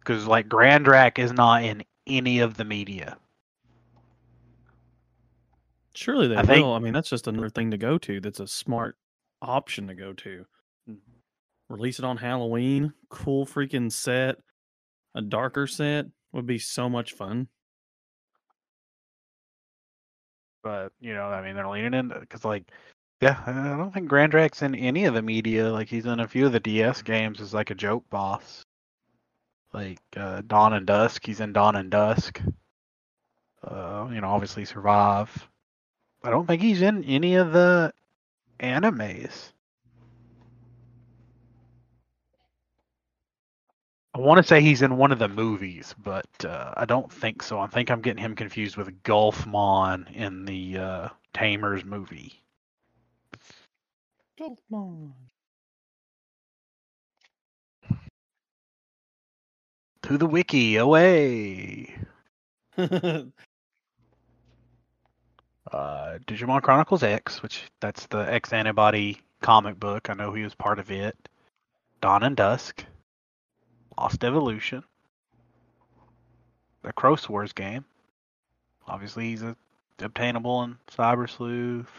Because 0.00 0.26
like 0.26 0.48
Grand 0.48 0.84
Drac 0.84 1.18
is 1.18 1.32
not 1.32 1.64
in 1.64 1.82
any 2.06 2.40
of 2.40 2.56
the 2.58 2.64
media. 2.64 3.16
Surely 5.94 6.28
they 6.28 6.36
I 6.36 6.42
think- 6.42 6.66
I 6.66 6.78
mean, 6.78 6.92
that's 6.92 7.08
just 7.10 7.26
another 7.26 7.50
thing 7.50 7.70
to 7.70 7.78
go 7.78 7.98
to. 7.98 8.20
That's 8.20 8.40
a 8.40 8.46
smart 8.46 8.96
option 9.40 9.86
to 9.88 9.94
go 9.94 10.12
to. 10.14 10.46
Release 11.72 11.98
it 11.98 12.04
on 12.04 12.18
Halloween. 12.18 12.92
Cool 13.08 13.46
freaking 13.46 13.90
set. 13.90 14.36
A 15.14 15.22
darker 15.22 15.66
set 15.66 16.04
would 16.32 16.44
be 16.44 16.58
so 16.58 16.86
much 16.86 17.14
fun. 17.14 17.48
But 20.62 20.92
you 21.00 21.14
know, 21.14 21.24
I 21.24 21.42
mean, 21.42 21.56
they're 21.56 21.66
leaning 21.66 21.94
in 21.94 22.12
because 22.20 22.44
like, 22.44 22.70
yeah, 23.22 23.40
I 23.46 23.52
don't 23.78 23.90
think 23.90 24.06
Grand 24.06 24.32
Drac's 24.32 24.60
in 24.60 24.74
any 24.74 25.06
of 25.06 25.14
the 25.14 25.22
media. 25.22 25.72
Like 25.72 25.88
he's 25.88 26.04
in 26.04 26.20
a 26.20 26.28
few 26.28 26.44
of 26.44 26.52
the 26.52 26.60
DS 26.60 27.00
games 27.00 27.40
as 27.40 27.54
like 27.54 27.70
a 27.70 27.74
joke 27.74 28.04
boss. 28.10 28.62
Like 29.72 29.98
uh, 30.14 30.42
Dawn 30.46 30.74
and 30.74 30.86
Dusk, 30.86 31.24
he's 31.24 31.40
in 31.40 31.54
Dawn 31.54 31.76
and 31.76 31.90
Dusk. 31.90 32.38
Uh, 33.66 34.10
you 34.12 34.20
know, 34.20 34.28
obviously 34.28 34.66
Survive. 34.66 35.48
I 36.22 36.28
don't 36.28 36.46
think 36.46 36.60
he's 36.60 36.82
in 36.82 37.02
any 37.04 37.36
of 37.36 37.54
the 37.54 37.94
animes. 38.60 39.52
I 44.14 44.18
want 44.18 44.38
to 44.38 44.42
say 44.42 44.60
he's 44.60 44.82
in 44.82 44.98
one 44.98 45.10
of 45.10 45.18
the 45.18 45.28
movies, 45.28 45.94
but 46.02 46.26
uh, 46.44 46.74
I 46.76 46.84
don't 46.84 47.10
think 47.10 47.42
so. 47.42 47.58
I 47.58 47.66
think 47.66 47.90
I'm 47.90 48.02
getting 48.02 48.22
him 48.22 48.34
confused 48.34 48.76
with 48.76 49.02
Gulfmon 49.04 50.14
in 50.14 50.44
the 50.44 50.78
uh, 50.78 51.08
Tamers 51.32 51.84
movie. 51.84 52.42
Come 54.38 54.56
on. 54.70 55.14
To 60.02 60.18
the 60.18 60.26
wiki, 60.26 60.76
away! 60.76 61.94
Uh, 65.70 66.18
Digimon 66.26 66.60
Chronicles 66.60 67.02
X, 67.02 67.42
which 67.42 67.62
that's 67.80 68.06
the 68.06 68.30
X 68.30 68.52
Antibody 68.52 69.20
comic 69.40 69.80
book. 69.80 70.10
I 70.10 70.14
know 70.14 70.32
he 70.34 70.42
was 70.42 70.54
part 70.54 70.78
of 70.78 70.90
it. 70.90 71.16
Dawn 72.02 72.22
and 72.24 72.36
Dusk. 72.36 72.84
Lost 73.98 74.24
Evolution. 74.24 74.84
The 76.82 76.92
Crow 76.92 77.16
Wars 77.28 77.52
game. 77.52 77.84
Obviously, 78.88 79.30
he's 79.30 79.42
a, 79.42 79.56
obtainable 80.00 80.62
in 80.64 80.76
Cyber 80.90 81.28
Sleuth. 81.28 81.90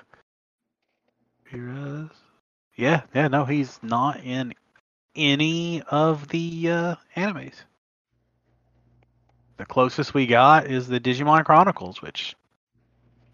Yeah, 2.75 3.01
yeah, 3.13 3.27
no, 3.27 3.45
he's 3.45 3.79
not 3.83 4.21
in 4.23 4.53
any 5.15 5.81
of 5.83 6.27
the 6.27 6.69
uh, 6.71 6.95
animes. 7.15 7.55
The 9.57 9.65
closest 9.65 10.13
we 10.13 10.25
got 10.25 10.65
is 10.67 10.87
the 10.87 10.99
Digimon 10.99 11.45
Chronicles, 11.45 12.01
which 12.01 12.35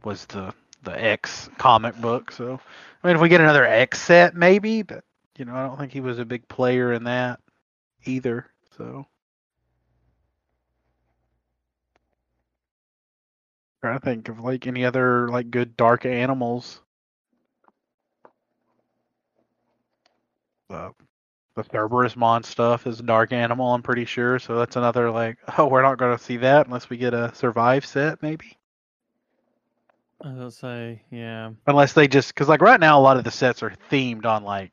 was 0.03 0.25
the 0.25 0.53
the 0.83 1.03
X 1.03 1.49
comic 1.57 1.95
book. 1.95 2.31
So, 2.31 2.59
I 3.03 3.07
mean, 3.07 3.15
if 3.15 3.21
we 3.21 3.29
get 3.29 3.41
another 3.41 3.65
X 3.65 4.01
set, 4.01 4.35
maybe, 4.35 4.81
but 4.81 5.03
you 5.37 5.45
know, 5.45 5.55
I 5.55 5.65
don't 5.65 5.77
think 5.77 5.93
he 5.93 6.01
was 6.01 6.19
a 6.19 6.25
big 6.25 6.47
player 6.47 6.93
in 6.93 7.05
that 7.05 7.39
either. 8.05 8.48
So, 8.79 9.07
trying 13.81 13.99
to 13.99 14.05
think 14.05 14.29
of 14.29 14.39
like 14.39 14.67
any 14.67 14.85
other 14.85 15.29
like 15.29 15.51
good 15.51 15.77
dark 15.77 16.05
animals. 16.05 16.81
The 20.69 20.93
the 21.55 21.63
Cerberusmon 21.65 22.45
stuff 22.45 22.87
is 22.87 23.01
a 23.01 23.03
dark 23.03 23.33
animal, 23.33 23.73
I'm 23.73 23.83
pretty 23.83 24.05
sure. 24.05 24.39
So 24.39 24.57
that's 24.57 24.77
another 24.77 25.11
like, 25.11 25.39
oh, 25.57 25.67
we're 25.67 25.81
not 25.83 25.97
going 25.97 26.17
to 26.17 26.23
see 26.23 26.37
that 26.37 26.67
unless 26.67 26.89
we 26.89 26.97
get 26.97 27.13
a 27.13 27.35
survive 27.35 27.85
set, 27.85 28.21
maybe. 28.23 28.57
I 30.21 30.29
gonna 30.29 30.51
say, 30.51 31.03
yeah. 31.11 31.51
Unless 31.67 31.93
they 31.93 32.07
just 32.07 32.29
because 32.33 32.49
like 32.49 32.61
right 32.61 32.79
now 32.79 32.99
a 32.99 33.01
lot 33.01 33.17
of 33.17 33.23
the 33.25 33.31
sets 33.31 33.63
are 33.63 33.73
themed 33.91 34.25
on 34.25 34.43
like 34.43 34.71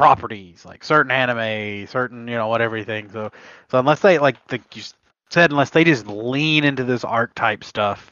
properties, 0.00 0.64
like 0.64 0.82
certain 0.82 1.12
anime, 1.12 1.86
certain 1.86 2.26
you 2.26 2.34
know 2.34 2.48
what 2.48 2.62
everything. 2.62 3.10
So 3.10 3.30
so 3.70 3.78
unless 3.78 4.00
they 4.00 4.18
like 4.18 4.44
the 4.48 4.58
you 4.72 4.82
said 5.28 5.50
unless 5.50 5.70
they 5.70 5.84
just 5.84 6.06
lean 6.06 6.64
into 6.64 6.84
this 6.84 7.04
archetype 7.04 7.62
stuff 7.62 8.10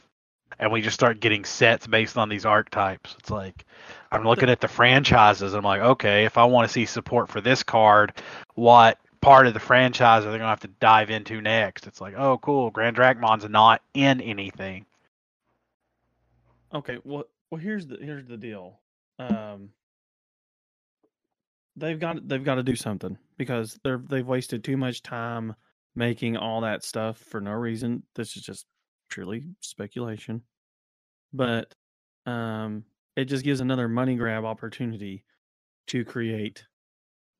and 0.59 0.71
we 0.71 0.83
just 0.83 0.93
start 0.93 1.19
getting 1.19 1.43
sets 1.45 1.87
based 1.87 2.15
on 2.15 2.29
these 2.29 2.45
archetypes, 2.45 3.15
it's 3.17 3.31
like 3.31 3.65
I'm 4.11 4.23
looking 4.23 4.49
at 4.49 4.61
the 4.61 4.67
franchises. 4.67 5.55
I'm 5.55 5.63
like, 5.63 5.81
okay, 5.81 6.25
if 6.25 6.37
I 6.37 6.45
want 6.45 6.67
to 6.67 6.71
see 6.71 6.85
support 6.85 7.27
for 7.27 7.41
this 7.41 7.63
card, 7.63 8.13
what 8.53 8.99
part 9.19 9.47
of 9.47 9.55
the 9.55 9.59
franchise 9.59 10.25
are 10.25 10.31
they 10.31 10.37
gonna 10.37 10.49
have 10.49 10.59
to 10.59 10.67
dive 10.79 11.09
into 11.09 11.41
next? 11.41 11.87
It's 11.87 11.99
like, 11.99 12.13
oh, 12.15 12.37
cool, 12.37 12.69
Grand 12.69 12.95
Dracmon's 12.95 13.49
not 13.49 13.81
in 13.95 14.21
anything. 14.21 14.85
Okay, 16.71 16.99
well, 17.03 17.23
well, 17.49 17.59
here's 17.59 17.87
the 17.87 17.97
here's 17.97 18.27
the 18.27 18.37
deal. 18.37 18.77
Um, 19.17 19.71
they've 21.79 21.99
got 21.99 22.27
they've 22.27 22.43
got 22.43 22.55
to 22.55 22.63
do 22.63 22.75
something 22.75 23.17
because 23.37 23.79
they're 23.83 24.01
they've 24.09 24.27
wasted 24.27 24.63
too 24.63 24.77
much 24.77 25.01
time 25.01 25.55
making 25.95 26.37
all 26.37 26.61
that 26.61 26.83
stuff 26.83 27.17
for 27.17 27.41
no 27.41 27.51
reason. 27.51 28.03
This 28.15 28.35
is 28.37 28.43
just 28.43 28.65
purely 29.09 29.43
speculation, 29.59 30.41
but 31.33 31.73
um, 32.25 32.83
it 33.15 33.25
just 33.25 33.43
gives 33.43 33.59
another 33.59 33.87
money 33.87 34.15
grab 34.15 34.45
opportunity 34.45 35.23
to 35.87 36.05
create, 36.05 36.63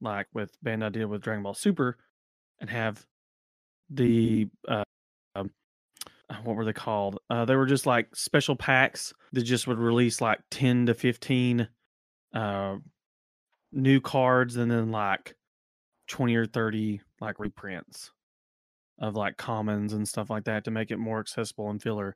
like 0.01 0.27
with 0.33 0.51
Bandai 0.65 0.91
did 0.91 1.05
with 1.05 1.21
Dragon 1.21 1.43
Ball 1.43 1.53
Super, 1.53 1.97
and 2.59 2.69
have 2.69 3.05
the 3.89 4.47
uh, 4.67 4.83
um, 5.35 5.51
uh, 6.29 6.35
what 6.43 6.55
were 6.55 6.65
they 6.65 6.73
called? 6.73 7.19
Uh, 7.29 7.45
they 7.45 7.55
were 7.55 7.65
just 7.65 7.85
like 7.85 8.15
special 8.15 8.55
packs 8.55 9.13
that 9.33 9.43
just 9.43 9.67
would 9.67 9.79
release 9.79 10.21
like 10.21 10.39
10 10.51 10.87
to 10.87 10.93
15 10.93 11.67
uh, 12.33 12.75
new 13.71 14.01
cards 14.01 14.55
and 14.57 14.71
then 14.71 14.91
like 14.91 15.35
20 16.07 16.35
or 16.35 16.45
30 16.45 17.01
like 17.21 17.39
reprints 17.39 18.11
of 18.99 19.15
like 19.15 19.37
commons 19.37 19.93
and 19.93 20.07
stuff 20.07 20.29
like 20.29 20.45
that 20.45 20.65
to 20.65 20.71
make 20.71 20.91
it 20.91 20.97
more 20.97 21.19
accessible 21.19 21.69
and 21.69 21.81
filler. 21.81 22.15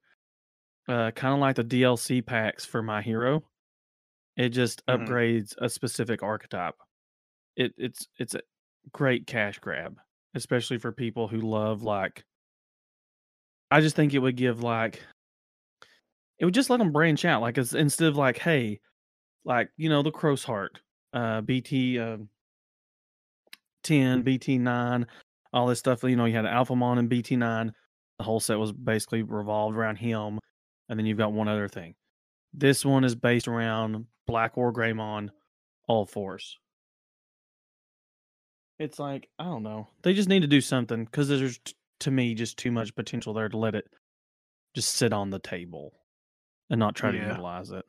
Uh, 0.87 1.11
kind 1.11 1.33
of 1.33 1.39
like 1.39 1.55
the 1.57 1.63
DLC 1.63 2.21
packs 2.21 2.65
for 2.65 2.83
My 2.83 3.01
Hero. 3.01 3.43
It 4.37 4.49
just 4.49 4.85
Mhm. 4.89 5.17
upgrades 5.17 5.55
a 5.59 5.69
specific 5.69 6.23
archetype. 6.23 6.75
It 7.55 7.73
it's 7.77 8.07
it's 8.19 8.35
a 8.35 8.41
great 8.93 9.27
cash 9.27 9.59
grab, 9.59 9.99
especially 10.35 10.79
for 10.79 10.91
people 10.93 11.27
who 11.27 11.41
love 11.41 11.83
like 11.83 12.25
I 13.71 13.81
just 13.81 13.95
think 13.95 14.13
it 14.13 14.19
would 14.19 14.37
give 14.37 14.61
like 14.61 15.01
it 16.39 16.45
would 16.45 16.53
just 16.53 16.69
let 16.69 16.77
them 16.77 16.91
branch 16.91 17.25
out. 17.25 17.41
Like 17.41 17.57
it's, 17.57 17.73
instead 17.73 18.07
of 18.09 18.17
like, 18.17 18.37
hey, 18.37 18.81
like 19.45 19.71
you 19.77 19.89
know 19.89 20.03
the 20.03 20.13
Xros 20.13 20.45
Heart, 20.45 20.81
uh, 21.13 21.41
BT 21.41 21.99
uh, 21.99 22.17
ten, 23.83 24.21
BT 24.21 24.57
nine, 24.57 25.07
all 25.51 25.67
this 25.67 25.79
stuff. 25.79 26.03
You 26.03 26.15
know, 26.15 26.25
you 26.25 26.35
had 26.35 26.45
Alphamon 26.45 26.99
and 26.99 27.09
BT 27.09 27.35
nine. 27.35 27.73
The 28.17 28.23
whole 28.23 28.39
set 28.39 28.59
was 28.59 28.71
basically 28.71 29.23
revolved 29.23 29.75
around 29.75 29.97
him, 29.97 30.39
and 30.89 30.99
then 30.99 31.05
you've 31.05 31.17
got 31.17 31.33
one 31.33 31.47
other 31.47 31.67
thing. 31.67 31.95
This 32.53 32.85
one 32.85 33.03
is 33.03 33.15
based 33.15 33.47
around 33.47 34.05
Black 34.27 34.55
War 34.55 34.71
Greymon, 34.71 35.29
all 35.87 36.05
fours. 36.05 36.57
It's 38.79 38.99
like 38.99 39.29
I 39.39 39.45
don't 39.45 39.63
know. 39.63 39.87
They 40.01 40.13
just 40.13 40.29
need 40.29 40.41
to 40.41 40.47
do 40.47 40.61
something 40.61 41.05
because 41.05 41.29
there's 41.29 41.59
to 42.01 42.11
me 42.11 42.33
just 42.33 42.57
too 42.57 42.71
much 42.71 42.95
potential 42.95 43.33
there 43.33 43.49
to 43.49 43.57
let 43.57 43.75
it 43.75 43.85
just 44.75 44.93
sit 44.93 45.13
on 45.13 45.29
the 45.29 45.39
table 45.39 45.93
and 46.69 46.79
not 46.79 46.95
try 46.95 47.11
to 47.11 47.17
utilize 47.17 47.71
it. 47.71 47.85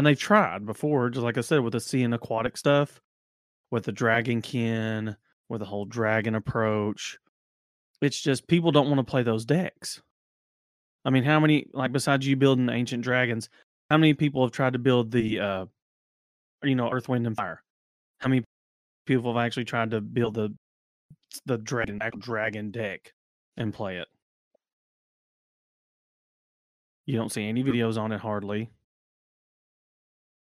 And 0.00 0.06
they've 0.06 0.18
tried 0.18 0.64
before, 0.64 1.10
just 1.10 1.22
like 1.22 1.36
I 1.36 1.42
said, 1.42 1.60
with 1.60 1.74
the 1.74 1.80
sea 1.80 2.04
and 2.04 2.14
aquatic 2.14 2.56
stuff, 2.56 3.02
with 3.70 3.84
the 3.84 3.92
dragonkin, 3.92 5.14
with 5.50 5.58
the 5.58 5.66
whole 5.66 5.84
dragon 5.84 6.34
approach. 6.34 7.18
It's 8.00 8.18
just 8.18 8.46
people 8.46 8.72
don't 8.72 8.86
want 8.88 8.98
to 9.06 9.10
play 9.10 9.22
those 9.22 9.44
decks. 9.44 10.00
I 11.04 11.10
mean, 11.10 11.22
how 11.22 11.38
many 11.38 11.66
like 11.74 11.92
besides 11.92 12.26
you 12.26 12.34
building 12.34 12.70
ancient 12.70 13.04
dragons, 13.04 13.50
how 13.90 13.98
many 13.98 14.14
people 14.14 14.42
have 14.42 14.52
tried 14.52 14.72
to 14.72 14.78
build 14.78 15.10
the 15.10 15.38
uh 15.38 15.66
you 16.62 16.76
know, 16.76 16.90
earth, 16.90 17.10
wind, 17.10 17.26
and 17.26 17.36
fire? 17.36 17.62
How 18.20 18.30
many 18.30 18.42
people 19.04 19.34
have 19.34 19.44
actually 19.44 19.66
tried 19.66 19.90
to 19.90 20.00
build 20.00 20.32
the 20.32 20.54
the 21.44 21.58
dragon 21.58 22.00
dragon 22.18 22.70
deck 22.70 23.12
and 23.58 23.74
play 23.74 23.98
it. 23.98 24.08
You 27.04 27.18
don't 27.18 27.30
see 27.30 27.46
any 27.46 27.62
videos 27.62 27.98
on 27.98 28.12
it 28.12 28.20
hardly. 28.20 28.70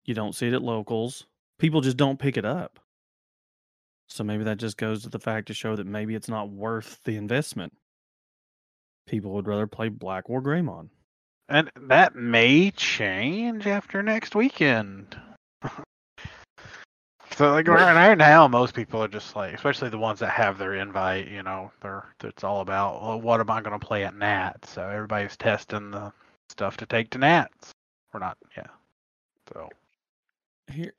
You 0.09 0.15
don't 0.15 0.33
see 0.33 0.47
it 0.47 0.55
at 0.55 0.63
locals. 0.63 1.27
People 1.59 1.81
just 1.81 1.95
don't 1.95 2.17
pick 2.17 2.35
it 2.35 2.43
up. 2.43 2.79
So 4.07 4.23
maybe 4.23 4.43
that 4.45 4.57
just 4.57 4.75
goes 4.75 5.03
to 5.03 5.09
the 5.09 5.19
fact 5.19 5.45
to 5.49 5.53
show 5.53 5.75
that 5.75 5.85
maybe 5.85 6.15
it's 6.15 6.27
not 6.27 6.49
worth 6.49 6.97
the 7.03 7.15
investment. 7.15 7.73
People 9.05 9.29
would 9.33 9.45
rather 9.45 9.67
play 9.67 9.89
Black 9.89 10.27
War 10.27 10.41
Greymon. 10.41 10.89
And 11.47 11.69
that 11.75 12.15
may 12.15 12.71
change 12.71 13.67
after 13.67 14.01
next 14.01 14.33
weekend. 14.33 15.15
so 17.37 17.51
like 17.51 17.67
right 17.67 18.17
now, 18.17 18.47
most 18.47 18.73
people 18.73 19.03
are 19.03 19.07
just 19.07 19.35
like, 19.35 19.53
especially 19.53 19.89
the 19.89 19.99
ones 19.99 20.21
that 20.21 20.31
have 20.31 20.57
their 20.57 20.73
invite. 20.73 21.27
You 21.27 21.43
know, 21.43 21.71
they're 21.83 22.15
it's 22.23 22.43
all 22.43 22.61
about 22.61 22.99
well, 23.03 23.21
what 23.21 23.41
am 23.41 23.51
I 23.51 23.61
going 23.61 23.79
to 23.79 23.85
play 23.85 24.05
at 24.05 24.15
Nat? 24.15 24.65
So 24.65 24.81
everybody's 24.81 25.37
testing 25.37 25.91
the 25.91 26.11
stuff 26.49 26.77
to 26.77 26.87
take 26.87 27.11
to 27.11 27.19
Nats. 27.19 27.69
Or 28.11 28.19
not, 28.19 28.39
yeah. 28.57 28.65
So 29.53 29.69
Here, 30.71 30.93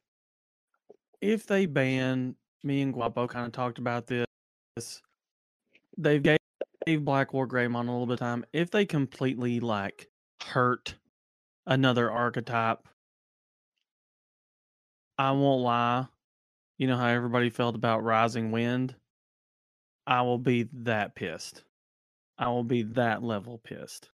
if 1.21 1.47
they 1.47 1.67
ban, 1.67 2.35
me 2.63 2.83
and 2.83 2.93
Guapo 2.93 3.27
kind 3.27 3.47
of 3.47 3.53
talked 3.53 3.79
about 3.79 4.07
this. 4.07 4.27
They 5.97 6.19
gave, 6.19 6.39
gave 6.87 7.05
Black 7.05 7.33
War 7.33 7.47
Greymon 7.47 7.89
a 7.89 7.91
little 7.91 8.07
bit 8.07 8.15
of 8.15 8.19
time. 8.21 8.45
If 8.53 8.71
they 8.71 8.87
completely 8.87 9.61
like 9.61 10.09
hurt 10.43 10.95
another 11.67 12.11
archetype, 12.11 12.87
I 15.19 15.33
won't 15.33 15.63
lie. 15.63 16.07
You 16.79 16.87
know 16.87 16.97
how 16.97 17.09
everybody 17.09 17.51
felt 17.51 17.75
about 17.75 18.03
Rising 18.03 18.53
Wind? 18.53 18.95
I 20.07 20.23
will 20.23 20.39
be 20.39 20.69
that 20.73 21.15
pissed. 21.15 21.65
I 22.39 22.49
will 22.49 22.65
be 22.65 22.83
that 22.85 23.23
level 23.23 23.59
pissed 23.59 24.09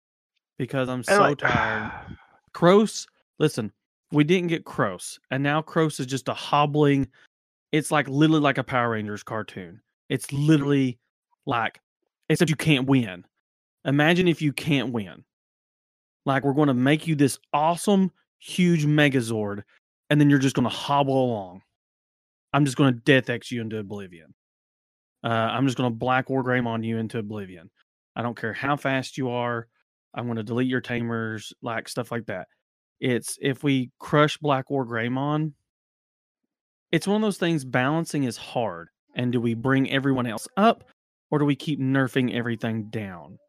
because 0.57 0.87
I'm 0.87 1.03
so 1.03 1.19
like, 1.19 1.39
tired. 1.39 1.91
Kroos, 2.53 3.05
listen, 3.37 3.73
we 4.13 4.23
didn't 4.23 4.49
get 4.49 4.63
Kroos, 4.63 5.17
and 5.31 5.41
now 5.41 5.61
Kroos 5.61 5.99
is 5.99 6.05
just 6.05 6.29
a 6.29 6.33
hobbling. 6.33 7.07
It's 7.71 7.91
like 7.91 8.07
literally 8.07 8.41
like 8.41 8.59
a 8.59 8.63
Power 8.63 8.91
Rangers 8.91 9.23
cartoon. 9.23 9.81
It's 10.07 10.31
literally 10.31 10.99
like, 11.47 11.81
except 12.29 12.49
you 12.49 12.55
can't 12.55 12.87
win. 12.87 13.25
Imagine 13.85 14.27
if 14.27 14.41
you 14.41 14.53
can't 14.53 14.93
win. 14.93 15.25
Like 16.25 16.43
we're 16.43 16.53
going 16.53 16.67
to 16.67 16.73
make 16.75 17.07
you 17.07 17.15
this 17.15 17.39
awesome, 17.51 18.11
huge 18.39 18.85
Megazord, 18.85 19.63
and 20.09 20.21
then 20.21 20.29
you're 20.29 20.39
just 20.39 20.55
going 20.55 20.69
to 20.69 20.75
hobble 20.75 21.25
along. 21.25 21.63
I'm 22.53 22.65
just 22.65 22.77
going 22.77 22.93
to 22.93 22.99
Death 22.99 23.31
X 23.31 23.51
you 23.51 23.61
into 23.61 23.79
oblivion. 23.79 24.35
Uh, 25.23 25.29
I'm 25.29 25.65
just 25.65 25.77
going 25.77 25.89
to 25.89 25.95
Black 25.95 26.29
War 26.29 26.43
Greymon 26.43 26.85
you 26.85 26.97
into 26.99 27.17
oblivion. 27.17 27.71
I 28.15 28.21
don't 28.21 28.37
care 28.39 28.53
how 28.53 28.75
fast 28.77 29.17
you 29.17 29.31
are. 29.31 29.67
I'm 30.13 30.25
going 30.25 30.37
to 30.37 30.43
delete 30.43 30.67
your 30.67 30.81
tamers, 30.81 31.51
like 31.63 31.89
stuff 31.89 32.11
like 32.11 32.27
that. 32.27 32.47
It's 33.03 33.37
if 33.41 33.65
we 33.65 33.91
crush 33.99 34.37
Black 34.37 34.69
War 34.69 34.85
Greymon, 34.85 35.51
it's 36.93 37.05
one 37.05 37.17
of 37.17 37.21
those 37.21 37.37
things. 37.37 37.65
Balancing 37.65 38.23
is 38.23 38.37
hard. 38.37 38.87
And 39.13 39.29
do 39.33 39.41
we 39.41 39.55
bring 39.55 39.91
everyone 39.91 40.25
else 40.25 40.47
up, 40.55 40.85
or 41.29 41.37
do 41.37 41.43
we 41.43 41.57
keep 41.57 41.81
nerfing 41.81 42.33
everything 42.33 42.89
down? 42.89 43.39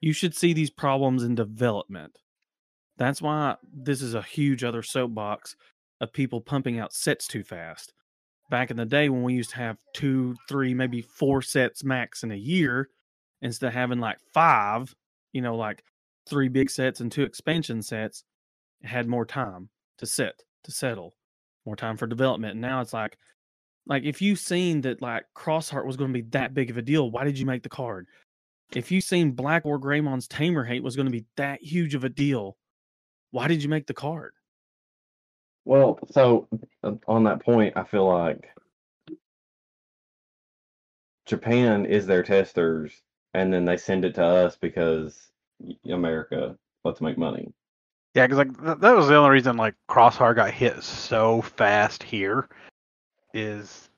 You 0.00 0.12
should 0.12 0.32
see 0.32 0.52
these 0.52 0.70
problems 0.70 1.24
in 1.24 1.34
development. 1.34 2.16
That's 2.98 3.20
why 3.20 3.56
this 3.74 4.00
is 4.00 4.14
a 4.14 4.22
huge 4.22 4.62
other 4.62 4.84
soapbox 4.84 5.56
of 6.00 6.12
people 6.12 6.40
pumping 6.40 6.78
out 6.78 6.92
sets 6.92 7.26
too 7.26 7.42
fast. 7.42 7.92
Back 8.48 8.70
in 8.70 8.76
the 8.76 8.86
day 8.86 9.08
when 9.08 9.24
we 9.24 9.34
used 9.34 9.50
to 9.50 9.56
have 9.56 9.76
two, 9.92 10.36
three, 10.48 10.72
maybe 10.72 11.02
four 11.02 11.42
sets 11.42 11.82
max 11.82 12.22
in 12.22 12.30
a 12.30 12.36
year, 12.36 12.90
instead 13.42 13.66
of 13.66 13.74
having 13.74 13.98
like 13.98 14.18
five, 14.32 14.94
you 15.32 15.42
know, 15.42 15.56
like 15.56 15.82
three 16.30 16.48
big 16.48 16.70
sets 16.70 17.00
and 17.00 17.10
two 17.10 17.24
expansion 17.24 17.82
sets, 17.82 18.22
had 18.82 19.06
more 19.06 19.24
time 19.24 19.68
to 19.98 20.06
sit, 20.06 20.42
to 20.64 20.70
settle, 20.70 21.14
more 21.66 21.76
time 21.76 21.96
for 21.96 22.06
development. 22.06 22.52
And 22.52 22.60
now 22.60 22.80
it's 22.80 22.92
like, 22.92 23.16
like 23.86 24.04
if 24.04 24.20
you 24.20 24.36
seen 24.36 24.82
that 24.82 25.02
like 25.02 25.24
Xros 25.36 25.70
Heart 25.70 25.86
was 25.86 25.96
going 25.96 26.12
to 26.12 26.22
be 26.22 26.28
that 26.30 26.54
big 26.54 26.70
of 26.70 26.76
a 26.76 26.82
deal, 26.82 27.10
why 27.10 27.24
did 27.24 27.38
you 27.38 27.46
make 27.46 27.62
the 27.62 27.68
card? 27.68 28.06
If 28.74 28.92
you 28.92 29.00
seen 29.00 29.32
Black 29.32 29.64
War 29.64 29.80
Greymon's 29.80 30.28
Tamer 30.28 30.64
hate 30.64 30.82
was 30.82 30.94
going 30.94 31.06
to 31.06 31.12
be 31.12 31.24
that 31.36 31.62
huge 31.62 31.94
of 31.94 32.04
a 32.04 32.08
deal, 32.08 32.56
why 33.30 33.48
did 33.48 33.62
you 33.62 33.68
make 33.68 33.86
the 33.86 33.94
card? 33.94 34.32
Well, 35.64 35.98
so 36.10 36.48
uh, 36.82 36.92
on 37.06 37.24
that 37.24 37.42
point, 37.42 37.76
I 37.76 37.84
feel 37.84 38.06
like 38.06 38.48
Japan 41.26 41.84
is 41.84 42.06
their 42.06 42.22
testers, 42.22 43.02
and 43.34 43.52
then 43.52 43.66
they 43.66 43.76
send 43.76 44.06
it 44.06 44.14
to 44.14 44.24
us 44.24 44.56
because 44.56 45.30
America 45.90 46.56
let's 46.84 47.02
make 47.02 47.18
money. 47.18 47.52
Yeah, 48.14 48.26
because 48.26 48.38
like 48.38 48.64
th- 48.64 48.78
that 48.78 48.96
was 48.96 49.08
the 49.08 49.16
only 49.16 49.30
reason 49.30 49.56
like 49.56 49.74
Xros 49.88 50.14
Heart 50.14 50.36
got 50.36 50.50
hit 50.50 50.82
so 50.82 51.42
fast 51.42 52.02
here. 52.02 52.48
Is 53.34 53.88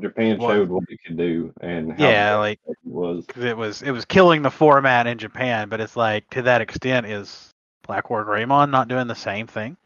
Japan 0.00 0.40
showed 0.40 0.68
what 0.68 0.84
it 0.88 0.98
could 1.06 1.16
do 1.16 1.52
and 1.60 1.92
how 1.92 2.08
yeah, 2.08 2.36
like 2.36 2.58
it 2.66 2.76
was. 2.84 3.26
it 3.36 3.56
was 3.56 3.82
it 3.82 3.90
was 3.90 4.04
killing 4.04 4.42
the 4.42 4.50
format 4.50 5.06
in 5.06 5.18
Japan, 5.18 5.68
but 5.68 5.80
it's 5.80 5.96
like 5.96 6.28
to 6.30 6.42
that 6.42 6.60
extent 6.60 7.06
is 7.06 7.54
Black 7.86 8.10
War 8.10 8.24
Greymon 8.24 8.70
not 8.70 8.88
doing 8.88 9.06
the 9.06 9.14
same 9.14 9.46
thing? 9.46 9.76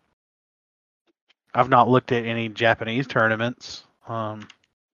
I've 1.55 1.69
not 1.69 1.89
looked 1.89 2.13
at 2.13 2.25
any 2.25 2.49
Japanese 2.49 3.07
tournaments. 3.07 3.85
Um, 4.09 4.49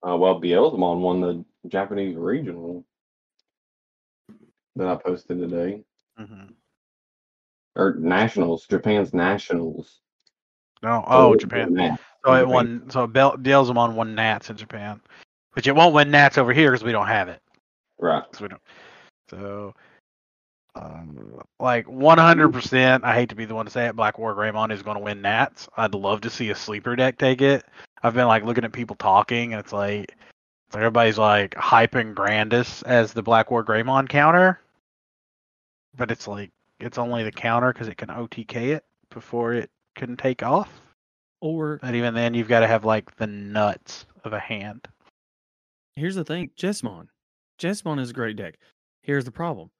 Uh, 0.06 0.16
well, 0.16 0.40
Beelzemon 0.40 1.00
won 1.00 1.20
the 1.20 1.44
Japanese 1.68 2.16
regional 2.16 2.84
that 4.76 4.88
I 4.88 4.96
posted 4.96 5.38
today, 5.38 5.82
mhm. 6.18 6.52
Or 7.78 7.94
nationals, 7.98 8.66
Japan's 8.66 9.14
nationals. 9.14 10.00
No, 10.82 11.04
oh 11.06 11.36
Japan. 11.36 11.98
So 12.24 12.34
it 12.34 12.46
won. 12.46 12.90
So 12.90 13.06
Bel- 13.06 13.36
Beelzemon 13.38 13.94
won 13.94 14.14
Nats 14.14 14.50
in 14.50 14.56
Japan, 14.56 15.00
which 15.52 15.66
it 15.66 15.74
won't 15.74 15.94
win 15.94 16.10
Nats 16.10 16.38
over 16.38 16.52
here 16.52 16.72
because 16.72 16.84
we 16.84 16.92
don't 16.92 17.06
have 17.06 17.28
it. 17.28 17.40
Right. 17.98 18.22
we 18.40 18.48
don't. 18.48 18.60
So, 19.30 19.74
um, 20.74 21.40
like 21.60 21.86
100%. 21.86 23.04
I 23.04 23.14
hate 23.14 23.28
to 23.28 23.34
be 23.34 23.44
the 23.44 23.54
one 23.54 23.66
to 23.66 23.70
say 23.70 23.86
it. 23.86 23.96
Black 23.96 24.18
War 24.18 24.34
Greymon 24.34 24.72
is 24.72 24.82
going 24.82 24.96
to 24.96 25.02
win 25.02 25.22
Nats. 25.22 25.68
I'd 25.76 25.94
love 25.94 26.20
to 26.22 26.30
see 26.30 26.50
a 26.50 26.54
sleeper 26.54 26.96
deck 26.96 27.18
take 27.18 27.42
it. 27.42 27.64
I've 28.02 28.14
been 28.14 28.26
like 28.26 28.44
looking 28.44 28.64
at 28.64 28.72
people 28.72 28.96
talking, 28.96 29.52
and 29.52 29.60
it's 29.60 29.72
like 29.72 30.16
it's 30.66 30.74
like 30.74 30.82
everybody's 30.82 31.18
like 31.18 31.54
hyping 31.54 32.14
Grandis 32.14 32.82
as 32.82 33.12
the 33.12 33.22
Black 33.22 33.50
War 33.50 33.64
Greymon 33.64 34.08
counter, 34.08 34.60
but 35.96 36.10
it's 36.10 36.28
like 36.28 36.50
it's 36.80 36.98
only 36.98 37.24
the 37.24 37.32
counter 37.32 37.72
because 37.72 37.88
it 37.88 37.96
can 37.96 38.08
OTK 38.08 38.76
it 38.76 38.84
before 39.10 39.54
it 39.54 39.70
can 39.96 40.16
take 40.16 40.42
off. 40.42 40.80
Or 41.40 41.78
But 41.80 41.94
even 41.94 42.14
then, 42.14 42.34
you've 42.34 42.48
got 42.48 42.60
to 42.60 42.66
have 42.66 42.84
like 42.84 43.14
the 43.16 43.26
nuts 43.26 44.06
of 44.24 44.32
a 44.32 44.40
hand. 44.40 44.88
here's 45.94 46.16
the 46.16 46.24
thing 46.24 46.50
Jesmon. 46.58 47.06
Jesmon 47.60 48.00
is 48.00 48.10
a 48.10 48.14
great 48.14 48.36
deck. 48.36 48.58
Here's 49.02 49.24
the 49.24 49.30
problem 49.32 49.70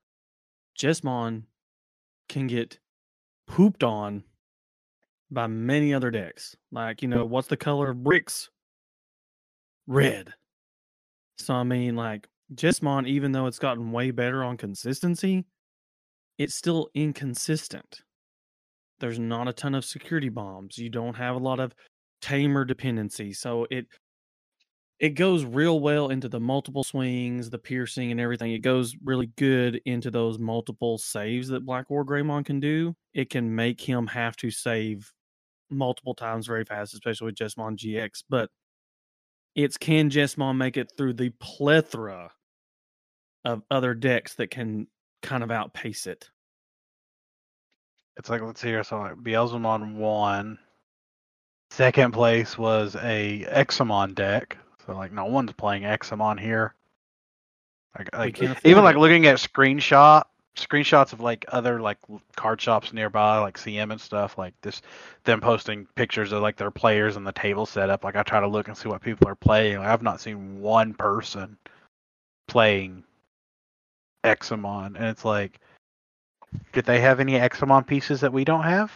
Jesmon 0.78 1.44
can 2.28 2.46
get 2.46 2.78
pooped 3.46 3.82
on 3.82 4.22
by 5.30 5.46
many 5.46 5.92
other 5.92 6.10
decks. 6.10 6.56
Like, 6.70 7.02
you 7.02 7.08
know, 7.08 7.24
what's 7.24 7.48
the 7.48 7.56
color 7.56 7.90
of 7.90 8.02
bricks? 8.02 8.50
Red. 9.86 10.32
So, 11.38 11.54
I 11.54 11.62
mean, 11.62 11.96
like, 11.96 12.28
Jesmon, 12.54 13.06
even 13.06 13.32
though 13.32 13.46
it's 13.46 13.58
gotten 13.58 13.92
way 13.92 14.10
better 14.10 14.42
on 14.42 14.56
consistency, 14.56 15.44
it's 16.38 16.54
still 16.54 16.88
inconsistent. 16.94 18.02
There's 19.00 19.18
not 19.18 19.48
a 19.48 19.52
ton 19.52 19.74
of 19.74 19.84
security 19.84 20.28
bombs. 20.28 20.78
You 20.78 20.88
don't 20.90 21.14
have 21.14 21.36
a 21.36 21.40
lot 21.40 21.60
of 21.60 21.74
tamer 22.22 22.64
dependency. 22.64 23.32
So 23.32 23.66
it 23.70 23.86
it 24.98 25.10
goes 25.10 25.44
real 25.44 25.78
well 25.78 26.08
into 26.08 26.28
the 26.28 26.40
multiple 26.40 26.82
swings, 26.82 27.50
the 27.50 27.58
piercing, 27.58 28.10
and 28.10 28.20
everything. 28.20 28.52
It 28.52 28.60
goes 28.60 28.96
really 29.04 29.28
good 29.36 29.80
into 29.84 30.10
those 30.10 30.40
multiple 30.40 30.98
saves 30.98 31.48
that 31.48 31.64
Black 31.64 31.88
War 31.88 32.04
Greymon 32.04 32.44
can 32.44 32.58
do. 32.58 32.96
It 33.14 33.30
can 33.30 33.54
make 33.54 33.80
him 33.80 34.08
have 34.08 34.36
to 34.38 34.50
save 34.50 35.12
multiple 35.70 36.14
times 36.14 36.46
very 36.48 36.64
fast, 36.64 36.94
especially 36.94 37.26
with 37.26 37.36
Jesmon 37.36 37.76
GX. 37.76 38.24
But 38.28 38.50
it's 39.54 39.76
can 39.76 40.10
Jesmon 40.10 40.56
make 40.56 40.76
it 40.76 40.92
through 40.96 41.14
the 41.14 41.30
plethora 41.40 42.32
of 43.44 43.62
other 43.70 43.94
decks 43.94 44.34
that 44.34 44.50
can 44.50 44.88
kind 45.22 45.42
of 45.42 45.50
outpace 45.50 46.06
it? 46.06 46.30
It's 48.16 48.28
like 48.30 48.42
let's 48.42 48.60
see 48.60 48.68
here. 48.68 48.84
So 48.84 48.98
like 48.98 49.16
Beelzemon 49.16 49.94
won. 49.94 50.58
Second 51.70 52.12
place 52.12 52.56
was 52.56 52.96
a 52.96 53.46
Examon 53.50 54.14
deck. 54.14 54.56
So 54.86 54.94
like 54.96 55.12
no 55.12 55.26
one's 55.26 55.52
playing 55.52 55.82
Examon 55.82 56.40
here. 56.40 56.74
Like, 57.98 58.08
like 58.16 58.38
even 58.38 58.52
afford 58.52 58.84
like 58.84 58.96
looking 58.96 59.26
at 59.26 59.36
screenshot 59.36 60.24
screenshots 60.58 61.12
of 61.12 61.20
like 61.20 61.44
other 61.48 61.80
like 61.80 61.98
card 62.36 62.60
shops 62.60 62.92
nearby, 62.92 63.38
like 63.38 63.56
CM 63.56 63.90
and 63.90 64.00
stuff, 64.00 64.36
like 64.36 64.54
this 64.60 64.82
them 65.24 65.40
posting 65.40 65.86
pictures 65.94 66.32
of 66.32 66.42
like 66.42 66.56
their 66.56 66.70
players 66.70 67.16
and 67.16 67.26
the 67.26 67.32
table 67.32 67.64
setup. 67.64 68.04
Like 68.04 68.16
I 68.16 68.22
try 68.22 68.40
to 68.40 68.48
look 68.48 68.68
and 68.68 68.76
see 68.76 68.88
what 68.88 69.02
people 69.02 69.28
are 69.28 69.34
playing. 69.34 69.78
Like, 69.78 69.88
I've 69.88 70.02
not 70.02 70.20
seen 70.20 70.60
one 70.60 70.94
person 70.94 71.56
playing 72.48 73.04
Examon, 74.24 74.96
and 74.96 75.04
it's 75.06 75.24
like, 75.24 75.60
did 76.72 76.84
they 76.84 77.00
have 77.00 77.20
any 77.20 77.34
Examon 77.34 77.86
pieces 77.86 78.20
that 78.20 78.32
we 78.32 78.44
don't 78.44 78.64
have? 78.64 78.92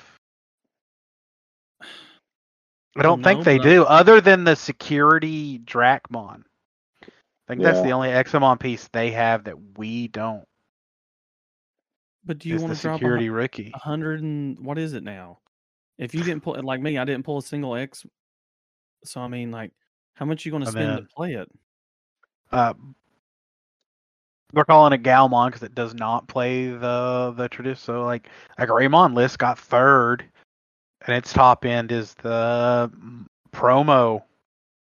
I 2.97 3.03
don't 3.03 3.23
think 3.23 3.45
they 3.45 3.59
I- 3.59 3.62
do, 3.62 3.85
other 3.85 4.20
than 4.20 4.45
the 4.45 4.57
security 4.57 5.59
Dracmon. 5.61 6.43
I 7.03 7.55
think 7.55 7.62
that's 7.62 7.83
the 7.83 7.91
only 7.93 8.09
Examon 8.11 8.59
piece 8.61 8.89
they 8.93 9.11
have 9.11 9.45
that 9.45 9.57
we 9.77 10.09
don't. 10.09 10.45
But 12.25 12.39
do 12.39 12.49
you 12.49 12.59
want 12.59 12.75
to 12.75 12.81
drop 12.81 12.97
security 12.97 13.27
hu- 13.27 13.33
rookie? 13.33 13.73
a 13.75 13.79
hundred 13.79 14.23
and 14.23 14.59
what 14.61 14.79
is 14.79 14.93
it 14.93 15.03
now? 15.03 15.39
If 15.99 16.14
you 16.14 16.23
didn't 16.23 16.43
pull 16.43 16.57
like 16.62 16.81
me, 16.81 16.97
I 16.99 17.05
didn't 17.05 17.25
pull 17.25 17.39
a 17.39 17.43
single 17.43 17.75
X. 17.75 18.07
So 19.05 19.20
I 19.20 19.29
mean, 19.29 19.51
like, 19.51 19.73
how 20.14 20.25
much 20.25 20.47
you 20.47 20.53
going 20.53 20.64
to 20.64 20.70
spend 20.70 20.89
then- 20.89 20.97
to 20.99 21.09
play 21.16 21.35
it? 21.35 21.49
Uh, 22.53 22.75
we're 24.53 24.65
calling 24.65 24.93
it 24.93 25.03
Galmon 25.03 25.47
because 25.49 25.63
it 25.63 25.75
does 25.75 25.95
not 25.95 26.29
play 26.29 26.69
the 26.69 27.35
the 27.37 27.49
tradition. 27.49 27.77
So 27.83 28.05
like 28.05 28.29
a 28.59 28.67
Greymon 28.67 29.15
list 29.15 29.39
got 29.39 29.59
third, 29.59 30.25
and 31.07 31.17
its 31.17 31.33
top 31.33 31.65
end 31.65 31.93
is 31.93 32.15
the 32.15 32.91
mm, 32.95 33.27
promo 33.53 34.23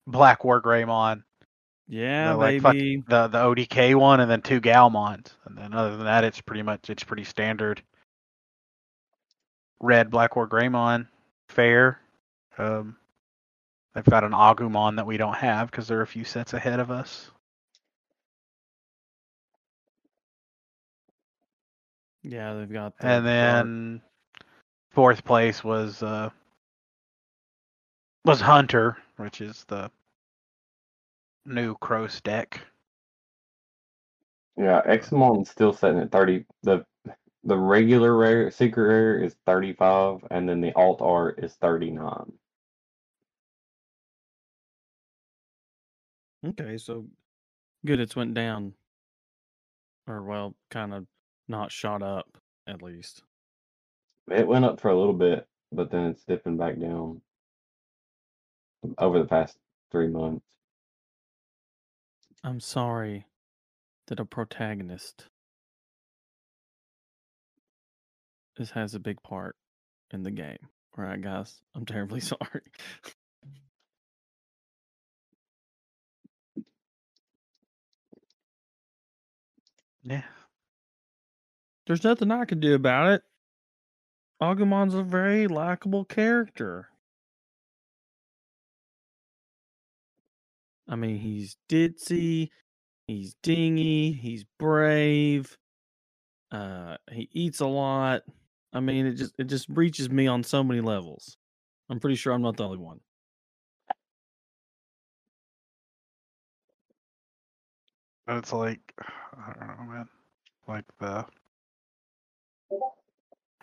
Black 0.07 0.45
War 0.45 0.61
Greymon, 0.63 1.23
Yeah, 1.89 2.33
the, 2.33 2.37
like, 2.37 2.63
baby. 2.63 3.03
the 3.09 3.29
the 3.29 3.39
ODK 3.39 3.95
one, 3.97 4.21
and 4.21 4.31
then 4.31 4.43
two 4.43 4.61
Galmons. 4.61 5.35
And 5.47 5.57
then 5.59 5.75
other 5.75 5.97
than 5.97 6.07
that, 6.07 6.25
it's 6.25 6.41
pretty 6.41 6.63
much 6.63 6.91
it's 6.91 7.05
pretty 7.05 7.25
standard. 7.25 7.83
Red 9.81 10.11
Black 10.11 10.37
War 10.37 10.49
Greymon, 10.49 11.07
fair. 11.49 12.01
Um, 12.59 12.97
they've 13.95 14.05
got 14.05 14.25
an 14.25 14.33
Agumon 14.33 14.97
that 14.97 15.07
we 15.07 15.17
don't 15.19 15.35
have 15.37 15.71
because 15.71 15.87
they're 15.89 16.03
a 16.03 16.07
few 16.07 16.25
sets 16.25 16.55
ahead 16.55 16.81
of 16.81 16.91
us. 16.91 17.31
Yeah, 22.29 22.55
they've 22.55 22.73
got. 22.73 22.99
The 22.99 23.07
and 23.07 23.25
dark- 23.25 23.25
then 23.25 24.03
fourth 24.91 25.25
place 25.25 25.63
was 25.63 26.03
uh 26.03 26.31
was 28.25 28.41
Hunter, 28.41 28.97
which 29.17 29.41
is 29.41 29.65
the 29.69 29.91
new 31.45 31.77
Cross 31.77 32.21
deck. 32.23 32.61
Yeah, 34.57 34.83
Examon's 34.87 35.51
still 35.51 35.73
sitting 35.73 36.01
at 36.01 36.11
thirty. 36.11 36.45
The 36.65 36.85
the 37.45 37.57
regular 37.57 38.17
rare 38.17 38.51
secret 38.51 38.89
rare 38.89 39.23
is 39.23 39.37
thirty 39.47 39.73
five, 39.73 40.19
and 40.33 40.49
then 40.49 40.61
the 40.61 40.73
alt 40.75 41.01
art 41.03 41.39
is 41.45 41.55
thirty 41.55 41.93
nine. 41.93 42.33
Okay, 46.45 46.77
so 46.77 47.07
good. 47.85 48.01
It's 48.01 48.17
went 48.17 48.35
down, 48.35 48.73
or 50.09 50.23
well, 50.25 50.57
kind 50.71 50.93
of 50.93 51.07
not 51.49 51.73
shot 51.73 52.03
up 52.03 52.27
at 52.67 52.83
least. 52.83 53.23
It 54.31 54.47
went 54.47 54.65
up 54.65 54.81
for 54.81 54.91
a 54.91 54.99
little 54.99 55.15
bit, 55.15 55.47
but 55.73 55.91
then 55.91 56.07
it's 56.07 56.25
dipping 56.25 56.57
back 56.57 56.79
down 56.81 57.21
over 58.99 59.19
the 59.19 59.25
past 59.27 59.57
three 59.93 60.09
months. 60.09 60.45
I'm 62.43 62.61
sorry 62.61 63.27
that 64.07 64.21
a 64.21 64.25
protagonist 64.25 65.27
this 68.57 68.71
has 68.71 68.95
a 68.95 69.01
big 69.01 69.23
part 69.23 69.57
in 70.13 70.23
the 70.23 70.31
game. 70.31 70.59
All 70.97 71.05
right, 71.05 71.21
guys, 71.21 71.61
I'm 71.75 71.85
terribly 71.85 72.21
sorry. 72.21 72.63
Yeah. 80.03 80.23
There's 81.87 82.05
nothing 82.05 82.31
I 82.31 82.45
can 82.45 82.61
do 82.61 82.75
about 82.75 83.13
it. 83.13 83.23
Agumon's 84.43 84.95
a 84.95 85.03
very 85.03 85.47
likable 85.47 86.05
character. 86.05 86.89
I 90.89 90.97
mean, 90.97 91.19
he's 91.19 91.57
ditzy, 91.69 92.51
he's 93.07 93.35
dingy, 93.43 94.13
he's 94.13 94.45
brave. 94.59 95.57
Uh, 96.51 96.97
he 97.11 97.29
eats 97.33 97.61
a 97.61 97.67
lot. 97.67 98.23
I 98.73 98.81
mean, 98.81 99.07
it 99.07 99.15
just 99.15 99.35
it 99.39 99.45
just 99.45 99.69
reaches 99.69 100.11
me 100.11 100.27
on 100.27 100.45
so 100.45 100.63
many 100.63 100.81
levels. 100.81 101.37
I'm 101.89 102.01
pretty 102.01 102.17
sure 102.17 102.33
I'm 102.33 102.43
not 102.43 102.57
the 102.57 102.65
only 102.65 102.79
one. 102.79 103.01
And 108.29 108.39
it's 108.39 108.53
like 108.53 108.81
I 109.01 109.53
don't 109.59 109.69
know, 109.69 109.93
man. 109.93 110.09
Like 110.69 110.85
the 111.01 111.25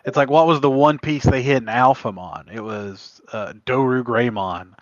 it's 0.04 0.16
like 0.16 0.30
what 0.30 0.46
was 0.46 0.60
the 0.60 0.70
one 0.70 0.98
piece 0.98 1.24
they 1.24 1.42
hit 1.42 1.58
in 1.58 1.66
Alphamon? 1.66 2.52
It 2.52 2.60
was 2.60 3.20
uh, 3.32 3.54
Doru 3.66 4.02
Greymon. 4.02 4.74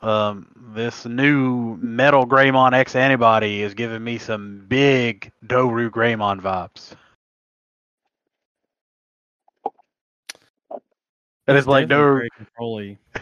Um, 0.00 0.48
this 0.74 1.06
new 1.06 1.76
Metal 1.78 2.26
Greymon 2.26 2.74
X 2.74 2.94
antibody 2.94 3.62
is 3.62 3.74
giving 3.74 4.04
me 4.04 4.18
some 4.18 4.66
big 4.68 5.32
Doru 5.46 5.90
Greymon 5.90 6.40
vibes. 6.40 6.94
And 11.46 11.56
it's 11.56 11.66
like 11.66 11.88
Doru, 11.88 12.28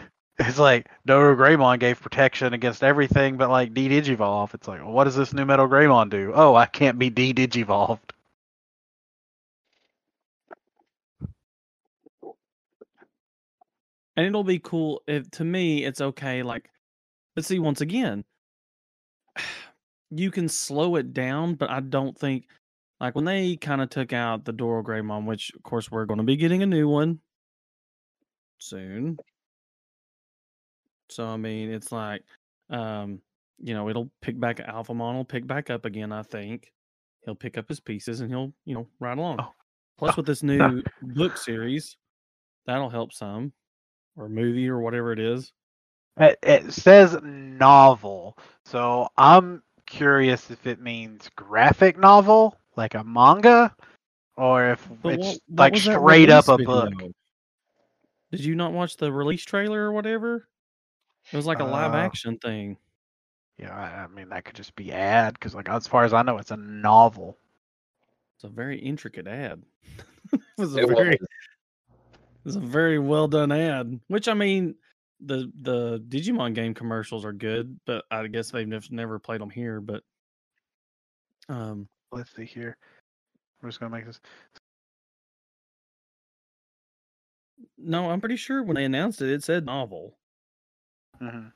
it's 0.39 0.59
like 0.59 0.87
Doru 1.07 1.35
Greymon 1.37 1.79
gave 1.79 2.01
protection 2.01 2.53
against 2.53 2.83
everything 2.83 3.37
but 3.37 3.49
like 3.49 3.73
D 3.73 3.89
Digivolve. 3.89 4.53
It's 4.53 4.67
like, 4.67 4.81
well, 4.81 4.91
what 4.91 5.05
does 5.05 5.15
this 5.15 5.33
new 5.33 5.45
Metal 5.45 5.67
Greymon 5.67 6.09
do? 6.09 6.31
Oh, 6.33 6.55
I 6.55 6.65
can't 6.65 6.97
be 6.99 7.09
D 7.09 7.33
Digivolved. 7.33 8.12
And 14.15 14.25
it'll 14.25 14.43
be 14.43 14.59
cool 14.59 15.01
if 15.07 15.29
to 15.31 15.43
me 15.43 15.85
it's 15.85 16.01
okay 16.01 16.43
like 16.43 16.69
let's 17.35 17.47
see 17.47 17.59
once 17.59 17.81
again 17.81 18.23
you 20.11 20.29
can 20.29 20.47
slow 20.47 20.95
it 20.97 21.13
down 21.13 21.55
but 21.55 21.71
i 21.71 21.79
don't 21.79 22.15
think 22.17 22.45
like 23.03 23.15
when 23.15 23.25
they 23.25 23.57
kind 23.57 23.81
of 23.81 23.89
took 23.89 24.13
out 24.13 24.45
the 24.45 24.53
Doru 24.53 24.81
Greymon, 24.81 25.25
which 25.25 25.51
of 25.55 25.63
course 25.63 25.91
we're 25.91 26.05
going 26.05 26.19
to 26.19 26.23
be 26.23 26.37
getting 26.37 26.63
a 26.63 26.65
new 26.65 26.87
one 26.87 27.19
soon. 28.59 29.17
So 31.09 31.25
I 31.27 31.35
mean, 31.35 31.69
it's 31.69 31.91
like, 31.91 32.23
um, 32.69 33.19
you 33.59 33.73
know, 33.73 33.89
it'll 33.89 34.09
pick 34.21 34.39
back 34.39 34.61
Alpha 34.61 34.93
Alphamon 34.93 35.15
will 35.15 35.25
pick 35.25 35.45
back 35.45 35.69
up 35.69 35.83
again. 35.83 36.13
I 36.13 36.23
think 36.23 36.71
he'll 37.25 37.35
pick 37.35 37.57
up 37.57 37.67
his 37.67 37.81
pieces 37.81 38.21
and 38.21 38.29
he'll, 38.29 38.53
you 38.63 38.73
know, 38.73 38.87
ride 39.01 39.17
along. 39.17 39.39
Oh. 39.41 39.51
Plus, 39.97 40.13
Oh. 40.13 40.15
with 40.17 40.25
this 40.25 40.41
new 40.41 40.81
book 41.01 41.35
series, 41.35 41.97
that'll 42.65 42.89
help 42.89 43.11
some, 43.11 43.51
or 44.17 44.29
movie 44.29 44.69
or 44.69 44.79
whatever 44.79 45.11
it 45.11 45.19
is. 45.19 45.51
It, 46.17 46.37
it 46.43 46.73
says 46.73 47.17
novel, 47.23 48.37
so 48.65 49.09
I'm 49.17 49.63
curious 49.85 50.51
if 50.51 50.67
it 50.67 50.79
means 50.79 51.29
graphic 51.35 51.97
novel, 51.97 52.55
like 52.75 52.93
a 52.93 53.03
manga, 53.03 53.75
or 54.37 54.71
if 54.71 54.87
But 55.01 55.13
it's 55.13 55.25
what- 55.25 55.39
what 55.47 55.59
like 55.59 55.77
straight 55.77 56.29
up 56.29 56.47
a 56.49 56.57
book. 56.59 56.89
video? 56.91 57.11
Did 58.31 58.43
you 58.45 58.55
not 58.55 58.73
watch 58.73 58.97
the 58.97 59.11
release 59.11 59.43
trailer 59.43 59.81
or 59.83 59.91
whatever? 59.91 60.47
It 61.31 61.35
was 61.35 61.45
like 61.45 61.59
a 61.59 61.63
live 61.63 61.93
Uh, 61.93 61.97
action 61.97 62.37
thing. 62.37 62.77
Yeah, 63.57 63.75
I, 63.75 64.03
I 64.03 64.07
mean 64.07 64.29
that 64.29 64.43
could 64.45 64.55
just 64.55 64.75
be 64.75 64.91
ad 64.91 65.33
because, 65.35 65.53
like, 65.55 65.69
as 65.69 65.87
far 65.87 66.03
as 66.03 66.13
I 66.13 66.23
know, 66.23 66.37
it's 66.39 66.51
a 66.51 66.57
novel. 66.57 67.37
It's 68.35 68.43
a 68.43 68.49
very 68.49 68.79
intricate 68.79 69.27
ad. 69.27 69.61
it 70.33 70.41
was 70.57 70.75
a 70.75 70.81
It 70.81 70.87
very 70.87 71.17
was. 71.19 71.27
It 72.43 72.45
was 72.45 72.55
a 72.57 72.59
very 72.59 72.99
well 72.99 73.27
done 73.27 73.51
ad. 73.51 73.99
Which 74.07 74.27
I 74.27 74.33
mean, 74.33 74.75
the 75.21 75.51
the 75.61 75.99
Digimon 76.09 76.53
game 76.53 76.73
commercials 76.73 77.23
are 77.23 77.33
good, 77.33 77.79
but 77.85 78.03
I 78.11 78.27
guess 78.27 78.51
they've 78.51 78.67
nev- 78.67 78.91
never 78.91 79.19
played 79.19 79.41
them 79.41 79.49
here. 79.49 79.79
But 79.79 80.03
um, 81.49 81.87
Let's 82.11 82.35
see 82.35 82.45
here. 82.45 82.77
I'm 83.61 83.69
just 83.69 83.79
gonna 83.79 83.95
make 83.95 84.05
this. 84.05 84.19
no, 87.77 88.09
I'm 88.09 88.19
pretty 88.19 88.35
sure 88.35 88.61
when 88.63 88.75
they 88.75 88.85
announced 88.85 89.21
it, 89.21 89.29
it 89.31 89.43
said 89.43 89.65
novel. 89.65 90.17
mhm. 91.21 91.51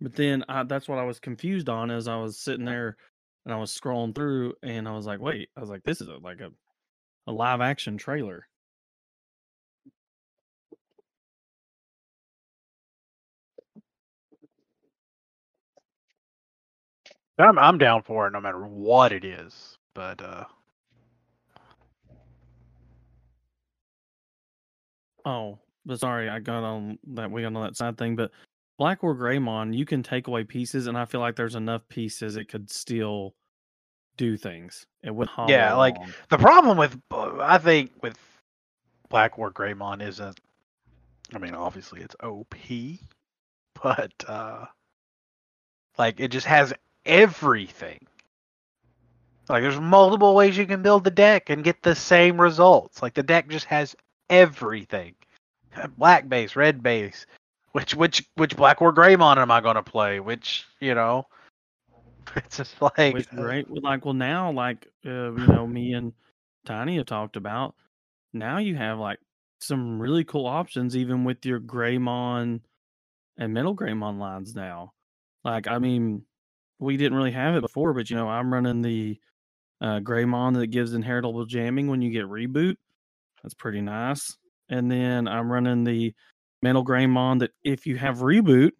But 0.00 0.14
then 0.14 0.44
I, 0.48 0.62
that's 0.64 0.88
what 0.88 0.98
I 0.98 1.04
was 1.04 1.18
confused 1.20 1.68
on 1.68 1.90
as 1.90 2.06
I 2.08 2.16
was 2.16 2.38
sitting 2.38 2.64
there 2.64 2.96
and 3.44 3.54
I 3.54 3.58
was 3.58 3.76
scrolling 3.76 4.14
through 4.14 4.54
and 4.62 4.86
I 4.88 4.92
was 4.92 5.06
like, 5.06 5.20
wait, 5.20 5.48
I 5.56 5.60
was 5.60 5.70
like, 5.70 5.82
this 5.84 6.00
is 6.00 6.08
a, 6.08 6.18
like 6.18 6.40
a, 6.40 6.50
a 7.26 7.32
live 7.32 7.60
action 7.60 7.96
trailer. 7.96 8.47
I'm 17.38 17.58
I'm 17.58 17.78
down 17.78 18.02
for 18.02 18.26
it 18.26 18.32
no 18.32 18.40
matter 18.40 18.66
what 18.66 19.12
it 19.12 19.24
is, 19.24 19.76
but 19.94 20.20
uh 20.22 20.44
Oh, 25.24 25.58
but 25.84 26.00
sorry, 26.00 26.28
I 26.28 26.38
got 26.38 26.64
on 26.64 26.98
that 27.14 27.30
we 27.30 27.42
got 27.42 27.54
on 27.54 27.62
that 27.62 27.76
side 27.76 27.98
thing, 27.98 28.16
but 28.16 28.30
Black 28.78 29.02
War 29.02 29.14
Greymon, 29.14 29.76
you 29.76 29.84
can 29.84 30.02
take 30.02 30.26
away 30.28 30.44
pieces, 30.44 30.86
and 30.86 30.96
I 30.96 31.04
feel 31.04 31.20
like 31.20 31.36
there's 31.36 31.56
enough 31.56 31.82
pieces 31.88 32.36
it 32.36 32.48
could 32.48 32.70
still 32.70 33.34
do 34.16 34.36
things. 34.36 34.86
It 35.02 35.14
would 35.14 35.28
Yeah, 35.46 35.74
like 35.74 35.96
the 36.30 36.38
problem 36.38 36.78
with 36.78 37.00
I 37.12 37.58
think 37.58 37.92
with 38.02 38.18
Black 39.08 39.38
War 39.38 39.50
Greymon 39.50 40.02
isn't. 40.02 40.40
I 41.34 41.38
mean, 41.38 41.54
obviously 41.54 42.00
it's 42.00 42.16
OP, 42.22 42.54
but 43.82 44.12
uh 44.26 44.66
like 45.98 46.20
it 46.20 46.28
just 46.28 46.46
has 46.46 46.72
everything. 47.08 47.98
Like 49.48 49.62
there's 49.62 49.80
multiple 49.80 50.34
ways 50.34 50.56
you 50.56 50.66
can 50.66 50.82
build 50.82 51.04
the 51.04 51.10
deck 51.10 51.48
and 51.50 51.64
get 51.64 51.82
the 51.82 51.94
same 51.94 52.40
results. 52.40 53.02
Like 53.02 53.14
the 53.14 53.22
deck 53.22 53.48
just 53.48 53.64
has 53.66 53.96
everything. 54.28 55.14
Black 55.96 56.28
base, 56.28 56.54
red 56.54 56.82
base. 56.82 57.26
Which 57.72 57.94
which 57.94 58.28
which 58.34 58.56
Black 58.56 58.80
War 58.80 58.92
Greymon 58.92 59.38
am 59.38 59.50
I 59.50 59.60
gonna 59.60 59.82
play? 59.82 60.20
Which 60.20 60.66
you 60.80 60.94
know, 60.94 61.26
it's 62.36 62.58
just 62.58 62.80
like 62.80 63.14
Which 63.14 63.30
great, 63.30 63.70
like 63.70 64.04
well 64.04 64.14
now, 64.14 64.52
like 64.52 64.86
uh, 65.06 65.32
you 65.32 65.46
know, 65.46 65.66
me 65.66 65.94
and 65.94 66.12
Tiny 66.64 66.96
have 66.96 67.06
talked 67.06 67.36
about. 67.36 67.74
Now 68.32 68.58
you 68.58 68.76
have 68.76 68.98
like 68.98 69.18
some 69.60 70.00
really 70.00 70.24
cool 70.24 70.46
options, 70.46 70.96
even 70.96 71.24
with 71.24 71.44
your 71.46 71.60
Greymon 71.60 72.60
and 73.38 73.54
Metal 73.54 73.74
Greymon 73.74 74.18
lines 74.18 74.54
now. 74.54 74.92
Like 75.44 75.68
I 75.68 75.78
mean, 75.78 76.24
we 76.78 76.96
didn't 76.96 77.16
really 77.16 77.32
have 77.32 77.54
it 77.54 77.60
before, 77.60 77.92
but 77.92 78.10
you 78.10 78.16
know, 78.16 78.28
I'm 78.28 78.52
running 78.52 78.82
the 78.82 79.18
uh, 79.80 80.00
Greymon 80.00 80.54
that 80.54 80.68
gives 80.68 80.94
inheritable 80.94 81.44
jamming 81.46 81.88
when 81.88 82.02
you 82.02 82.10
get 82.10 82.24
reboot. 82.24 82.76
That's 83.42 83.54
pretty 83.54 83.80
nice. 83.80 84.36
And 84.68 84.90
then 84.90 85.28
I'm 85.28 85.50
running 85.50 85.84
the 85.84 86.14
Metal 86.62 86.84
Greymon 86.84 87.40
that 87.40 87.52
if 87.62 87.86
you 87.86 87.96
have 87.96 88.18
reboot 88.18 88.72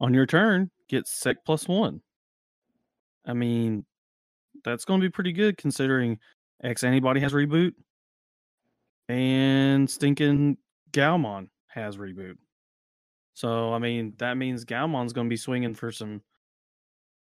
on 0.00 0.12
your 0.12 0.26
turn, 0.26 0.70
gets 0.88 1.12
sec 1.12 1.36
plus 1.44 1.68
one. 1.68 2.00
I 3.26 3.32
mean, 3.32 3.84
that's 4.64 4.84
going 4.84 5.00
to 5.00 5.06
be 5.06 5.10
pretty 5.10 5.32
good 5.32 5.56
considering 5.56 6.18
X 6.62 6.84
Antibody 6.84 7.20
has 7.20 7.32
reboot 7.32 7.72
and 9.08 9.88
stinking 9.88 10.58
Galmon 10.92 11.48
has 11.68 11.96
reboot. 11.96 12.36
So, 13.34 13.72
I 13.72 13.78
mean, 13.78 14.14
that 14.18 14.36
means 14.36 14.64
Galmon's 14.64 15.12
going 15.12 15.26
to 15.26 15.30
be 15.30 15.36
swinging 15.36 15.74
for 15.74 15.90
some 15.90 16.22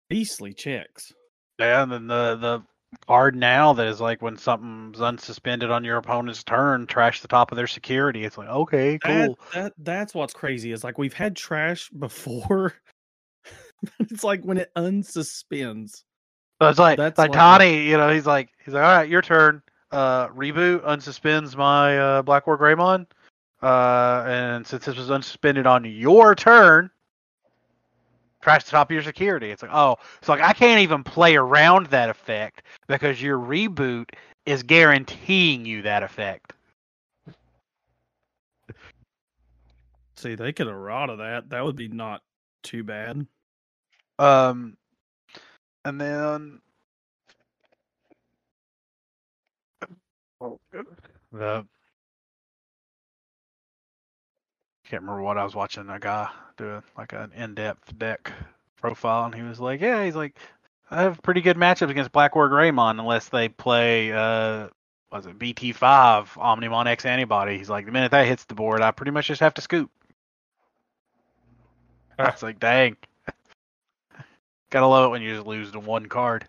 beastly 0.09 0.53
checks. 0.55 1.13
Yeah, 1.59 1.83
and 1.83 1.91
then 1.93 2.07
the 2.07 2.37
the 2.37 2.63
card 3.07 3.35
now 3.35 3.73
that 3.73 3.87
is 3.87 4.01
like 4.01 4.23
when 4.23 4.37
something's 4.37 4.99
unsuspended 4.99 5.71
on 5.71 5.85
your 5.85 5.97
opponent's 5.97 6.45
turn, 6.45 6.87
trash 6.87 7.21
the 7.21 7.29
top 7.29 7.51
of 7.53 7.57
their 7.57 7.67
security. 7.67 8.25
It's 8.25 8.39
like 8.39 8.49
okay, 8.49 8.99
cool. 8.99 9.39
that 9.53 9.73
that's 9.79 10.15
what's 10.15 10.35
crazy 10.35 10.73
is 10.73 10.85
like 10.85 10.99
we've 10.99 11.15
had 11.15 11.37
trash 11.37 11.89
before. 11.99 12.75
it's 14.01 14.25
like 14.25 14.43
when 14.43 14.59
it 14.59 14.71
unsuspends. 14.77 16.03
So 16.61 16.69
it's 16.69 16.79
like 16.79 16.97
That's 16.97 17.19
like 17.19 17.31
like- 17.31 17.39
Tani, 17.39 17.83
you 17.87 17.97
know, 17.97 18.13
he's 18.13 18.27
like 18.27 18.51
he's 18.65 18.75
like, 18.75 18.83
all 18.85 18.97
right, 18.97 19.09
your 19.09 19.23
turn. 19.23 19.63
Uh, 19.93 20.29
reboot 20.29 20.83
unsuspends 20.85 21.55
my 21.57 21.97
uh, 21.99 22.23
Black 22.23 22.47
War 22.47 22.59
Greymon. 22.59 23.07
Uh, 23.63 24.25
and 24.27 24.67
since 24.67 24.85
this 24.85 24.97
was 24.97 25.09
unsuspended 25.11 25.67
on 25.67 25.85
your 25.85 26.35
turn, 26.35 26.91
trash 28.43 28.65
the 28.65 28.71
top 28.71 28.91
of 28.91 28.95
your 28.95 29.03
security. 29.03 29.51
It's 29.51 29.63
like, 29.63 29.73
oh, 29.75 29.97
so 30.23 30.33
like 30.33 30.43
I 30.43 30.53
can't 30.53 30.81
even 30.81 31.03
play 31.03 31.37
around 31.37 31.87
that 31.87 32.09
effect 32.09 32.63
because 32.87 33.21
your 33.21 33.39
reboot 33.39 34.11
is 34.45 34.63
guaranteeing 34.63 35.67
you 35.67 35.83
that 35.83 36.03
effect. 36.03 36.53
See, 40.17 40.35
they 40.35 40.53
could 40.53 40.67
have 40.67 40.77
rotted 40.77 41.21
that. 41.21 41.51
That 41.51 41.65
would 41.65 41.77
be 41.77 41.89
not 41.89 42.23
too 42.63 42.83
bad. 42.85 43.27
Um, 44.19 44.77
and 45.85 46.01
then 46.01 46.61
oh, 50.41 50.59
the 51.33 51.67
can't 54.89 55.03
remember 55.03 55.23
what 55.23 55.39
I 55.39 55.45
was 55.45 55.55
watching. 55.55 55.89
A 55.89 55.99
guy 55.99 56.31
do 56.57 56.83
like 56.97 57.13
an 57.13 57.33
in-depth 57.37 57.99
deck 57.99 58.33
profile, 58.81 59.25
and 59.25 59.35
he 59.35 59.43
was 59.43 59.61
like, 59.61 59.81
"Yeah, 59.81 60.05
he's 60.05 60.15
like, 60.15 60.39
I 60.91 61.03
have 61.03 61.23
pretty 61.23 61.41
good 61.41 61.57
matchups 61.57 61.91
against 61.91 62.13
Black 62.13 62.35
War 62.35 62.49
Greymon 62.49 62.99
unless 63.01 63.29
they 63.29 63.49
play 63.49 64.13
uh." 64.13 64.69
Was 65.13 65.27
it 65.27 65.39
BT5 65.39 66.31
Omnimon 66.31 66.87
X 66.87 67.07
antibody? 67.07 67.57
He's 67.57 67.71
like, 67.71 67.87
the 67.87 67.93
minute 67.93 68.11
that 68.11 68.27
hits 68.27 68.45
the 68.45 68.57
board, 68.57 68.83
I 68.83 68.91
pretty 68.91 69.13
much 69.13 69.29
just 69.29 69.41
have 69.41 69.55
to 69.55 69.63
scoop. 69.63 69.89
I 72.19 72.31
was 72.31 72.43
like, 72.43 72.59
dang. 72.59 72.97
Gotta 74.71 74.87
love 74.87 75.05
it 75.07 75.09
when 75.11 75.23
you 75.23 75.35
just 75.35 75.47
lose 75.47 75.71
to 75.73 75.79
one 75.79 76.07
card. 76.07 76.49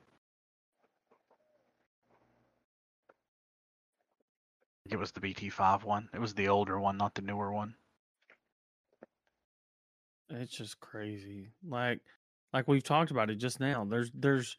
It 4.90 4.98
was 4.98 5.12
the 5.12 5.22
BT5 5.22 5.84
one. 5.84 6.10
It 6.14 6.20
was 6.20 6.34
the 6.34 6.48
older 6.48 6.80
one, 6.80 6.98
not 6.98 7.14
the 7.14 7.22
newer 7.22 7.54
one. 7.54 7.76
It's 10.30 10.52
just 10.56 10.80
crazy. 10.80 11.50
Like 11.68 12.00
like 12.54 12.68
we've 12.68 12.84
talked 12.84 13.12
about 13.12 13.30
it 13.30 13.36
just 13.36 13.60
now. 13.60 13.86
There's 13.86 14.12
there's 14.14 14.58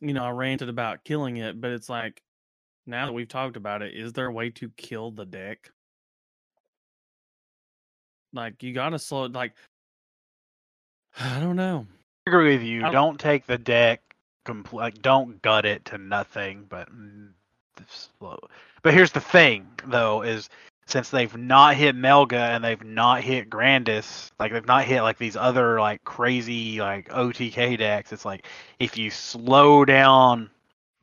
you 0.00 0.12
know, 0.12 0.24
I 0.24 0.30
ranted 0.30 0.68
about 0.68 1.04
killing 1.04 1.36
it, 1.38 1.60
but 1.60 1.70
it's 1.70 1.88
like 1.88 2.22
now 2.86 3.06
that 3.06 3.12
we've 3.12 3.28
talked 3.28 3.56
about 3.56 3.82
it, 3.82 3.94
is 3.94 4.12
there 4.12 4.26
a 4.26 4.32
way 4.32 4.50
to 4.50 4.68
kill 4.76 5.10
the 5.10 5.24
deck? 5.24 5.70
Like 8.32 8.62
you 8.62 8.72
gotta 8.72 8.98
slow 8.98 9.24
it 9.24 9.32
like 9.32 9.54
I 11.20 11.40
don't 11.40 11.56
know. 11.56 11.86
I 12.26 12.30
agree 12.30 12.56
with 12.56 12.66
you. 12.66 12.84
I- 12.84 12.90
Don't 12.90 13.18
take 13.18 13.46
the 13.46 13.58
deck 13.58 14.00
compl- 14.46 14.74
like 14.74 15.00
don't 15.02 15.40
gut 15.42 15.64
it 15.64 15.84
to 15.86 15.98
nothing, 15.98 16.66
but 16.68 16.90
mm, 16.90 17.30
slow. 17.88 18.38
But 18.82 18.94
here's 18.94 19.12
the 19.12 19.20
thing, 19.20 19.66
though, 19.86 20.22
is 20.22 20.48
since 20.86 21.10
they've 21.10 21.36
not 21.36 21.76
hit 21.76 21.96
Melga 21.96 22.54
and 22.54 22.62
they've 22.62 22.84
not 22.84 23.22
hit 23.22 23.48
Grandis, 23.48 24.30
like 24.38 24.52
they've 24.52 24.66
not 24.66 24.84
hit 24.84 25.02
like 25.02 25.18
these 25.18 25.36
other 25.36 25.80
like 25.80 26.04
crazy 26.04 26.78
like 26.80 27.08
OTK 27.08 27.78
decks, 27.78 28.12
it's 28.12 28.24
like 28.24 28.46
if 28.78 28.98
you 28.98 29.10
slow 29.10 29.84
down 29.84 30.50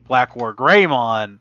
Black 0.07 0.35
War 0.35 0.53
Greymon, 0.53 1.39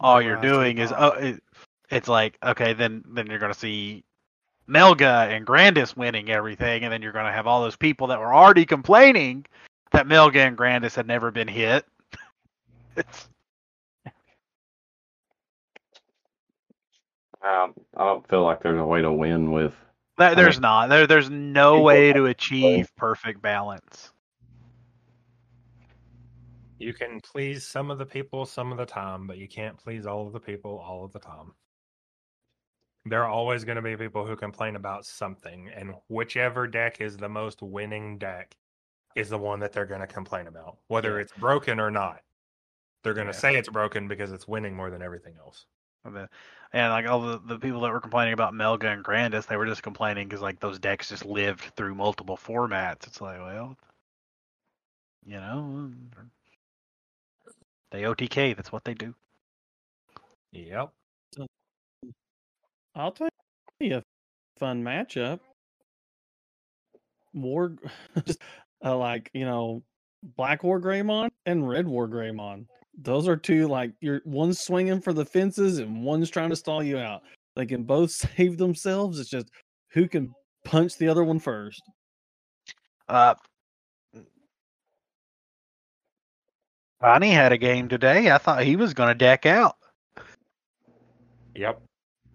all 0.00 0.16
They'll 0.18 0.26
you're 0.26 0.34
rise 0.36 0.42
to 0.42 0.48
the 0.48 0.54
doing 0.54 0.78
is 0.78 0.92
oh, 0.96 1.10
it, 1.12 1.42
it's 1.90 2.08
like 2.08 2.38
okay, 2.42 2.72
then 2.72 3.04
then 3.08 3.26
you're 3.26 3.38
gonna 3.38 3.54
see 3.54 4.04
Melga 4.68 5.28
and 5.28 5.46
Grandis 5.46 5.96
winning 5.96 6.30
everything, 6.30 6.84
and 6.84 6.92
then 6.92 7.02
you're 7.02 7.12
gonna 7.12 7.32
have 7.32 7.46
all 7.46 7.62
those 7.62 7.76
people 7.76 8.06
that 8.08 8.18
were 8.18 8.34
already 8.34 8.64
complaining 8.64 9.44
that 9.92 10.06
Melga 10.06 10.46
and 10.46 10.56
Grandis 10.56 10.94
had 10.94 11.06
never 11.06 11.30
been 11.30 11.48
hit. 11.48 11.86
it's 12.96 13.28
Um, 17.42 17.74
I 17.96 18.04
don't 18.04 18.28
feel 18.28 18.42
like 18.44 18.62
there's 18.62 18.80
a 18.80 18.84
way 18.84 19.00
to 19.02 19.12
win 19.12 19.52
with. 19.52 19.74
there, 20.16 20.34
I 20.34 20.34
there's 20.34 20.56
mean, 20.56 20.62
not 20.62 20.88
there 20.88 21.06
there's 21.06 21.30
no 21.30 21.80
way 21.80 22.12
to 22.12 22.14
to 22.14 22.26
achieve 22.26 22.94
perfect 22.96 23.40
balance. 23.42 24.12
You 26.78 26.92
can 26.94 27.20
please 27.20 27.66
some 27.66 27.90
of 27.90 27.98
the 27.98 28.06
people 28.06 28.46
some 28.46 28.72
of 28.72 28.78
the 28.78 28.86
time, 28.86 29.26
but 29.26 29.38
you 29.38 29.48
can't 29.48 29.76
please 29.78 30.06
all 30.06 30.26
of 30.26 30.32
the 30.32 30.40
people 30.40 30.78
all 30.78 31.04
of 31.04 31.12
the 31.12 31.18
time. 31.20 31.54
There 33.04 33.22
are 33.24 33.28
always 33.30 33.64
going 33.64 33.76
to 33.76 33.82
be 33.82 33.96
people 33.96 34.26
who 34.26 34.36
complain 34.36 34.76
about 34.76 35.06
something, 35.06 35.68
and 35.70 35.94
whichever 36.08 36.66
deck 36.66 37.00
is 37.00 37.16
the 37.16 37.28
most 37.28 37.62
winning 37.62 38.18
deck 38.18 38.56
is 39.14 39.28
the 39.30 39.38
one 39.38 39.60
that 39.60 39.72
they're 39.72 39.86
going 39.86 40.00
to 40.00 40.06
complain 40.06 40.46
about, 40.46 40.78
whether 40.88 41.16
Yeah. 41.16 41.22
it's 41.22 41.32
broken 41.32 41.80
or 41.80 41.90
not. 41.90 42.22
They're 43.02 43.14
going 43.14 43.26
to 43.28 43.32
Yeah. 43.32 43.38
say 43.38 43.56
it's 43.56 43.68
broken 43.68 44.08
because 44.08 44.32
it's 44.32 44.48
winning 44.48 44.74
more 44.74 44.90
than 44.90 45.02
everything 45.02 45.36
else. 45.38 45.66
And, 46.04 46.14
the, 46.14 46.28
and 46.72 46.92
like 46.92 47.06
all 47.06 47.20
the, 47.20 47.40
the 47.44 47.58
people 47.58 47.80
that 47.80 47.92
were 47.92 48.00
complaining 48.00 48.34
about 48.34 48.54
Melga 48.54 48.92
and 48.92 49.04
Grandis, 49.04 49.46
they 49.46 49.56
were 49.56 49.66
just 49.66 49.82
complaining 49.82 50.28
because 50.28 50.42
like 50.42 50.60
those 50.60 50.78
decks 50.78 51.08
just 51.08 51.24
lived 51.24 51.72
through 51.76 51.94
multiple 51.94 52.36
formats. 52.36 53.06
It's 53.06 53.20
like, 53.20 53.38
well, 53.38 53.76
you 55.26 55.36
know, 55.36 55.90
they 57.90 58.02
OTK. 58.02 58.56
That's 58.56 58.72
what 58.72 58.84
they 58.84 58.94
do. 58.94 59.14
Yep. 60.52 60.90
I'll 62.94 63.12
tell 63.12 63.28
you 63.80 63.96
a 63.96 64.02
fun 64.58 64.82
matchup. 64.82 65.40
War, 67.34 67.76
just 68.24 68.42
uh, 68.84 68.96
like 68.96 69.30
you 69.32 69.44
know, 69.44 69.82
Black 70.22 70.64
War 70.64 70.80
Greymon 70.80 71.30
and 71.46 71.68
Red 71.68 71.86
War 71.86 72.08
Greymon. 72.08 72.66
Those 73.00 73.28
are 73.28 73.36
two 73.36 73.68
like 73.68 73.92
you're 74.00 74.20
one 74.24 74.52
swinging 74.52 75.00
for 75.00 75.12
the 75.12 75.24
fences 75.24 75.78
and 75.78 76.02
one's 76.04 76.30
trying 76.30 76.50
to 76.50 76.56
stall 76.56 76.82
you 76.82 76.98
out. 76.98 77.22
They 77.56 77.66
can 77.66 77.84
both 77.84 78.10
save 78.36 78.58
themselves. 78.58 79.18
It's 79.20 79.30
just 79.30 79.50
who 79.90 80.08
can 80.08 80.34
punch 80.64 80.96
the 80.98 81.08
other 81.08 81.24
one 81.24 81.38
first. 81.38 81.82
Uh, 83.08 83.34
Bonnie 87.00 87.30
had 87.30 87.52
a 87.52 87.58
game 87.58 87.88
today. 87.88 88.30
I 88.30 88.38
thought 88.38 88.62
he 88.64 88.76
was 88.76 88.92
going 88.92 89.08
to 89.08 89.14
deck 89.14 89.46
out. 89.46 89.76
Yep. 91.54 91.80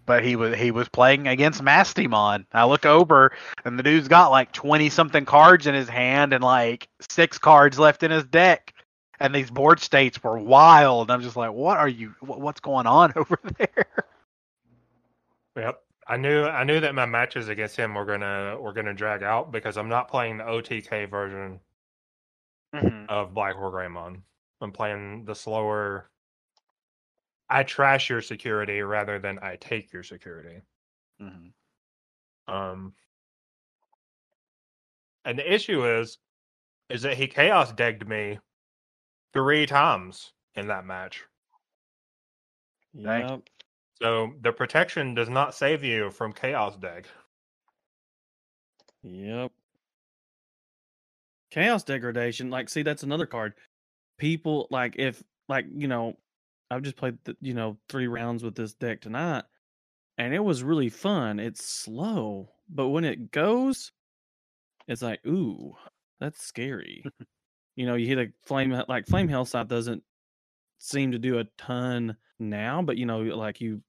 but 0.06 0.24
he 0.24 0.36
was 0.36 0.56
he 0.58 0.72
was 0.72 0.90
playing 0.90 1.28
against 1.28 1.62
Mastemon. 1.62 2.46
I 2.54 2.66
look 2.66 2.86
over 2.86 3.32
and 3.66 3.78
the 3.80 3.84
dude's 3.84 4.08
got 4.08 4.32
like 4.32 4.52
twenty 4.52 4.90
something 4.90 5.26
cards 5.26 5.68
in 5.68 5.74
his 5.76 5.90
hand 5.90 6.34
and 6.34 6.44
like 6.44 6.88
six 7.10 7.38
cards 7.38 7.80
left 7.80 8.04
in 8.04 8.12
his 8.12 8.26
deck. 8.26 8.73
And 9.24 9.34
these 9.34 9.50
board 9.50 9.80
states 9.80 10.24
were 10.24 10.38
wild. 10.38 11.10
I'm 11.10 11.22
just 11.24 11.38
like, 11.38 11.52
what 11.54 11.78
are 11.80 11.90
you? 11.90 12.10
wh- 12.20 12.40
What's 12.40 12.62
going 12.62 12.86
on 12.88 13.14
over 13.18 13.40
there? 13.58 13.88
Yep. 15.58 15.82
I 16.08 16.18
knew 16.18 16.44
I 16.46 16.64
knew 16.66 16.80
that 16.82 16.96
my 16.96 17.06
matches 17.06 17.48
against 17.50 17.78
him 17.78 17.96
were 17.96 18.06
gonna 18.06 18.58
were 18.60 18.74
gonna 18.74 18.94
drag 18.94 19.24
out 19.24 19.52
because 19.52 19.78
I'm 19.78 19.90
not 19.90 20.10
playing 20.10 20.38
the 20.38 20.44
OTK 20.44 21.10
version 21.10 21.62
of 23.10 23.34
Black 23.34 23.58
War 23.58 23.72
Greymon. 23.72 24.22
I'm 24.62 24.72
playing 24.74 25.26
the 25.26 25.36
slower. 25.36 26.10
I 27.50 27.64
trash 27.64 28.10
your 28.10 28.22
security 28.22 28.82
rather 28.82 29.20
than 29.20 29.40
I 29.40 29.56
take 29.58 29.94
your 29.94 30.04
security. 30.04 30.62
Mhm. 31.22 31.54
Um, 32.48 32.94
and 35.26 35.40
the 35.40 35.54
issue 35.54 35.86
is, 35.88 36.18
is 36.90 37.04
that 37.04 37.18
he 37.18 37.28
chaos 37.28 37.72
degged 37.72 38.08
me 38.08 38.40
three 39.34 39.66
times 39.66 40.32
in 40.56 40.68
that 40.68 40.86
match. 40.86 41.24
Yep. 42.94 43.42
So 44.02 44.34
the 44.42 44.52
protection 44.52 45.16
does 45.16 45.30
not 45.30 45.56
save 45.56 45.84
you 45.84 46.12
from 46.12 46.34
chaos 46.34 46.76
deg. 46.78 47.08
Yep. 49.04 49.52
Chaos 51.52 51.84
degradation. 51.84 52.50
Like, 52.50 52.70
see, 52.70 52.84
that's 52.84 53.04
another 53.04 53.26
card. 53.26 53.54
People 54.18 54.68
like 54.70 54.96
if 54.98 55.24
like 55.50 55.66
you 55.76 55.88
know, 55.88 56.18
I've 56.70 56.84
just 56.84 56.96
played 56.96 57.18
the, 57.24 57.36
you 57.42 57.54
know 57.54 57.78
three 57.90 58.08
rounds 58.08 58.44
with 58.44 58.56
this 58.56 58.74
deck 58.74 59.02
tonight, 59.02 59.44
and 60.18 60.34
it 60.34 60.44
was 60.44 60.64
really 60.64 60.90
fun. 60.90 61.40
It's 61.40 61.66
slow, 61.66 62.50
but 62.70 62.90
when 62.90 63.04
it 63.04 63.32
goes, 63.32 63.92
it's 64.88 65.02
like 65.02 65.26
ooh, 65.26 65.76
that's 66.20 66.44
scary. 66.44 67.04
you 67.76 67.86
know, 67.86 67.96
you 67.96 68.08
hit 68.08 68.20
a 68.20 68.32
flame 68.46 68.80
like 68.88 69.08
Flame 69.08 69.28
Hellscythe 69.28 69.68
doesn't 69.68 70.04
seem 70.80 71.12
to 71.12 71.20
do 71.20 71.40
a 71.40 71.46
ton 71.58 72.16
now, 72.40 72.82
but 72.82 72.98
you 72.98 73.06
know, 73.06 73.22
like 73.22 73.62
you, 73.62 73.82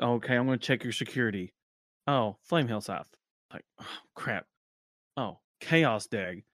okay, 0.00 0.36
I'm 0.36 0.46
going 0.46 0.58
to 0.58 0.64
check 0.64 0.84
your 0.84 0.92
security. 0.92 1.54
Oh, 2.06 2.36
Flame 2.42 2.68
Hellscythe. 2.68 3.06
Like, 3.52 3.64
oh, 3.80 3.86
crap. 4.14 4.46
Oh, 5.16 5.38
chaos 5.60 6.06
dag. 6.06 6.44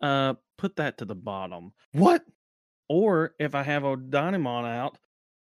Uh, 0.00 0.34
put 0.58 0.76
that 0.76 0.98
to 0.98 1.04
the 1.04 1.14
bottom. 1.14 1.72
What? 1.92 2.24
Or 2.88 3.34
if 3.38 3.54
I 3.54 3.62
have 3.62 3.84
a 3.84 3.96
dynamon 3.96 4.64
out, 4.64 4.98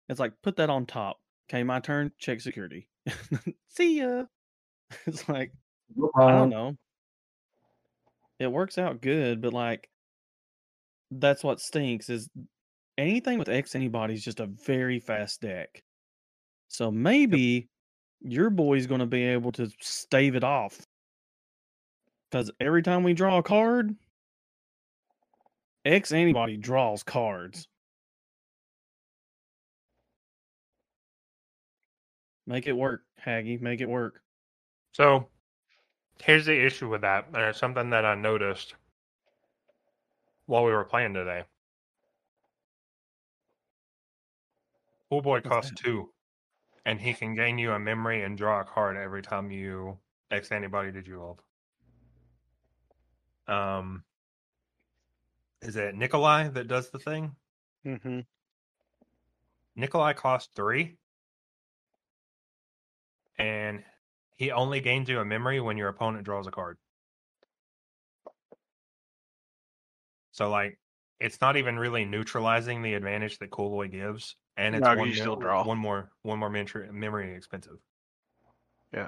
it's 0.09 0.19
like 0.19 0.33
put 0.41 0.57
that 0.57 0.69
on 0.69 0.85
top. 0.85 1.19
Okay, 1.49 1.63
my 1.63 1.79
turn. 1.79 2.11
Check 2.17 2.41
security. 2.41 2.87
See 3.67 3.99
ya. 3.99 4.25
It's 5.07 5.27
like 5.27 5.51
I 6.15 6.31
don't 6.31 6.49
know. 6.49 6.77
It 8.39 8.51
works 8.51 8.77
out 8.77 9.01
good, 9.01 9.41
but 9.41 9.53
like 9.53 9.89
that's 11.19 11.43
what 11.43 11.59
stinks 11.59 12.09
is 12.09 12.29
anything 12.97 13.39
with 13.39 13.49
X 13.49 13.75
antibody 13.75 14.13
is 14.13 14.23
just 14.23 14.39
a 14.39 14.47
very 14.47 14.99
fast 14.99 15.41
deck. 15.41 15.83
So 16.67 16.91
maybe 16.91 17.69
your 18.21 18.49
boy's 18.49 18.87
going 18.87 18.99
to 18.99 19.05
be 19.05 19.23
able 19.23 19.51
to 19.53 19.69
stave 19.79 20.35
it 20.35 20.43
off. 20.43 20.79
Because 22.29 22.51
every 22.59 22.81
time 22.81 23.03
we 23.03 23.13
draw 23.13 23.37
a 23.37 23.43
card, 23.43 23.95
X 25.85 26.11
antibody 26.11 26.57
draws 26.57 27.03
cards. 27.03 27.67
Make 32.47 32.67
it 32.67 32.73
work, 32.73 33.03
Haggy. 33.25 33.61
Make 33.61 33.81
it 33.81 33.89
work. 33.89 34.21
So 34.93 35.27
here's 36.21 36.45
the 36.45 36.65
issue 36.65 36.89
with 36.89 37.01
that, 37.01 37.27
and 37.33 37.43
it's 37.43 37.59
something 37.59 37.89
that 37.91 38.05
I 38.05 38.15
noticed 38.15 38.75
while 40.45 40.65
we 40.65 40.71
were 40.71 40.83
playing 40.83 41.13
today. 41.13 41.43
Pool 45.09 45.21
boy 45.21 45.41
costs 45.41 45.71
two, 45.75 46.09
and 46.85 46.99
he 46.99 47.13
can 47.13 47.35
gain 47.35 47.57
you 47.57 47.71
a 47.71 47.79
memory 47.79 48.23
and 48.23 48.37
draw 48.37 48.61
a 48.61 48.63
card 48.63 48.97
every 48.97 49.21
time 49.21 49.51
you 49.51 49.97
X 50.31 50.51
anybody 50.51 50.91
did 50.91 51.07
you 51.07 51.19
love. 51.19 51.39
Um, 53.47 54.03
is 55.61 55.75
it 55.75 55.95
Nikolai 55.95 56.49
that 56.49 56.67
does 56.67 56.89
the 56.89 56.99
thing? 56.99 57.35
Mm-hmm. 57.85 58.21
Nikolai 59.75 60.13
costs 60.13 60.49
three, 60.55 60.97
and 63.37 63.83
he 64.35 64.51
only 64.51 64.79
gains 64.79 65.09
you 65.09 65.19
a 65.19 65.25
memory 65.25 65.59
when 65.59 65.77
your 65.77 65.89
opponent 65.89 66.23
draws 66.23 66.47
a 66.47 66.51
card. 66.51 66.77
So, 70.33 70.49
like, 70.49 70.77
it's 71.19 71.39
not 71.39 71.55
even 71.55 71.79
really 71.79 72.03
neutralizing 72.05 72.81
the 72.81 72.95
advantage 72.95 73.39
that 73.39 73.51
Coolboy 73.51 73.87
gives, 73.87 74.35
and 74.57 74.75
it's 74.75 74.85
No, 74.85 74.97
one, 74.97 75.13
still 75.13 75.37
draw. 75.37 75.63
one 75.63 75.77
more 75.77 76.11
one 76.23 76.39
more 76.39 76.49
memory 76.49 76.91
memory 76.91 77.33
expensive. 77.35 77.77
Yeah, 78.93 79.07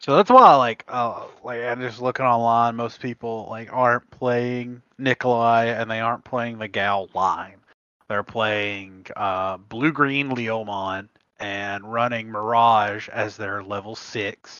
so 0.00 0.16
that's 0.16 0.30
why, 0.30 0.54
like, 0.56 0.84
uh, 0.88 1.24
like 1.42 1.62
I'm 1.62 1.80
just 1.80 2.02
looking 2.02 2.26
online. 2.26 2.76
Most 2.76 3.00
people 3.00 3.46
like 3.48 3.72
aren't 3.72 4.10
playing 4.10 4.82
Nikolai, 4.98 5.66
and 5.66 5.90
they 5.90 6.00
aren't 6.00 6.24
playing 6.24 6.58
the 6.58 6.68
Gal 6.68 7.08
line. 7.14 7.56
They're 8.08 8.22
playing 8.22 9.06
uh, 9.16 9.56
blue 9.56 9.92
green 9.92 10.30
Leomon 10.30 11.08
and 11.40 11.90
running 11.90 12.30
Mirage 12.30 13.08
as 13.08 13.36
their 13.36 13.62
level 13.62 13.96
six. 13.96 14.58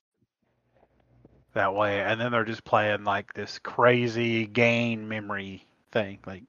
That 1.53 1.75
way, 1.75 2.01
and 2.01 2.21
then 2.21 2.33
they're 2.33 2.45
just 2.45 2.65
playing 2.65 3.05
like 3.05 3.35
this 3.35 3.59
crazy 3.59 4.47
gain 4.47 5.09
memory 5.09 5.67
thing, 5.95 6.19
like 6.27 6.45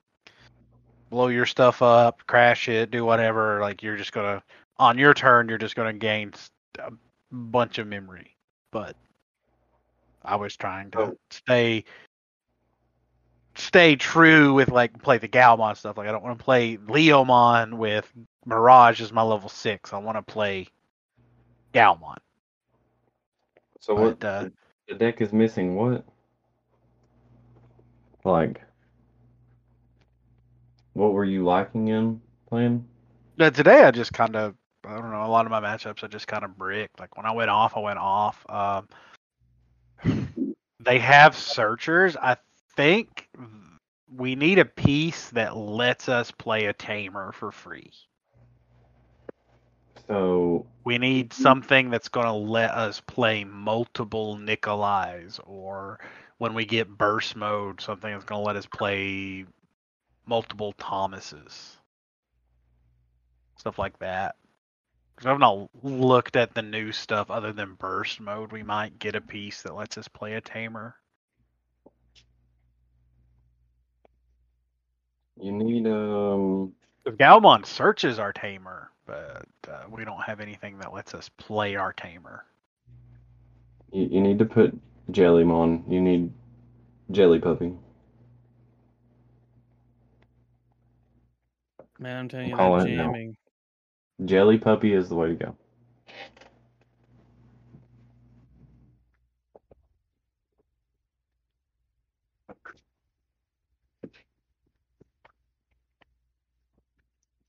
blow 1.09 1.27
your 1.27 1.45
stuff 1.45 1.81
up, 1.81 2.21
crash 2.27 2.67
it, 2.67 2.91
do 2.91 3.05
whatever. 3.05 3.61
Like 3.61 3.81
you're 3.81 3.95
just 3.95 4.11
gonna 4.11 4.43
on 4.77 4.97
your 4.97 5.13
turn, 5.13 5.47
you're 5.47 5.57
just 5.57 5.75
gonna 5.77 5.93
gain 5.93 6.33
a 6.79 6.91
bunch 7.31 7.77
of 7.77 7.87
memory 7.87 8.35
but 8.75 8.97
I 10.21 10.35
was 10.35 10.57
trying 10.57 10.91
to 10.91 10.99
Oh. 10.99 11.17
stay 11.31 11.85
stay 13.55 13.95
true 13.95 14.53
with 14.53 14.67
like 14.69 15.01
play 15.01 15.17
the 15.17 15.29
Galmon 15.29 15.77
stuff. 15.77 15.97
Like 15.97 16.09
I 16.09 16.11
don't 16.11 16.23
want 16.23 16.37
to 16.37 16.43
play 16.43 16.75
Leomon 16.75 17.75
with 17.75 18.11
Mirage 18.45 18.99
as 18.99 19.13
my 19.13 19.21
level 19.21 19.47
six. 19.47 19.93
I 19.93 19.97
want 19.97 20.17
to 20.17 20.21
play 20.23 20.67
Galmon. 21.73 22.17
So 23.79 23.95
what? 23.95 24.21
Uh, 24.21 24.49
the 24.89 24.95
deck 24.95 25.21
is 25.21 25.31
missing 25.31 25.75
what? 25.77 26.03
Like, 28.25 28.61
what 30.95 31.13
were 31.13 31.25
you 31.25 31.45
lacking 31.45 31.89
in 31.89 32.19
playing? 32.49 32.85
But 33.37 33.53
today 33.53 33.83
I 33.83 33.91
just 33.91 34.13
kind 34.13 34.35
of 34.35 34.55
I 34.85 34.95
don't 34.95 35.11
know 35.11 35.25
a 35.25 35.27
lot 35.27 35.45
of 35.45 35.51
my 35.51 35.61
matchups 35.61 36.03
I 36.03 36.07
just 36.07 36.27
kind 36.27 36.43
of 36.43 36.57
bricked. 36.57 36.99
Like 36.99 37.15
when 37.17 37.25
I 37.25 37.31
went 37.31 37.49
off, 37.49 37.77
I 37.77 37.79
went 37.81 37.99
off. 37.99 38.45
Um, 38.49 38.87
they 40.79 40.99
have 40.99 41.35
searchers. 41.35 42.15
I 42.15 42.37
think 42.75 43.29
we 44.15 44.35
need 44.35 44.59
a 44.59 44.65
piece 44.65 45.29
that 45.31 45.57
lets 45.57 46.07
us 46.07 46.31
play 46.31 46.65
a 46.65 46.73
tamer 46.73 47.31
for 47.31 47.51
free. 47.51 47.91
So 50.07 50.67
We 50.85 50.97
need 50.97 51.33
something 51.33 51.89
that's 51.89 52.09
going 52.09 52.27
to 52.27 52.31
let 52.31 52.71
us 52.71 53.01
play 53.01 53.43
multiple 53.43 54.37
Nikolais, 54.37 55.39
or 55.45 55.99
when 56.37 56.53
we 56.53 56.65
get 56.65 56.87
burst 56.87 57.35
mode, 57.35 57.81
something 57.81 58.11
that's 58.11 58.25
going 58.25 58.41
to 58.41 58.45
let 58.45 58.55
us 58.55 58.67
play 58.67 59.45
multiple 60.27 60.73
Thomases. 60.77 61.77
Stuff 63.57 63.79
like 63.79 63.97
that. 63.99 64.35
'Cause 65.15 65.27
I've 65.27 65.39
not 65.39 65.69
looked 65.81 66.35
at 66.35 66.53
the 66.53 66.61
new 66.61 66.91
stuff 66.91 67.31
other 67.31 67.53
than 67.53 67.75
burst 67.75 68.19
mode. 68.19 68.51
We 68.51 68.63
might 68.63 68.99
get 68.99 69.15
a 69.15 69.21
piece 69.21 69.61
that 69.61 69.73
lets 69.73 69.97
us 69.97 70.09
play 70.09 70.33
a 70.33 70.41
tamer. 70.41 70.97
you 75.39 75.51
need 75.51 75.87
um. 75.87 76.73
Because 77.03 77.17
Galmon 77.19 77.65
searches 77.65 78.17
our 78.17 78.33
tamer, 78.33 78.89
but 79.05 79.45
uh, 79.67 79.83
we 79.89 80.03
don't 80.05 80.23
have 80.23 80.39
anything 80.39 80.79
that 80.79 80.91
lets 80.91 81.13
us 81.13 81.29
play 81.29 81.75
our 81.75 81.93
tamer. 81.93 82.45
You, 83.91 84.07
you 84.11 84.21
need 84.21 84.39
to 84.39 84.45
put 84.45 84.75
Jellymon. 85.11 85.89
You 85.91 86.01
need 86.01 86.33
Jelly 87.11 87.39
Puppy. 87.39 87.73
Man, 91.99 92.17
I'm 92.17 92.29
telling 92.29 92.49
you, 92.49 92.55
Call 92.55 92.77
that 92.77 92.87
jamming. 92.87 93.35
Jelly 94.25 94.57
Puppy 94.57 94.93
is 94.93 95.09
the 95.09 95.15
way 95.15 95.29
to 95.29 95.35
go. 95.35 95.57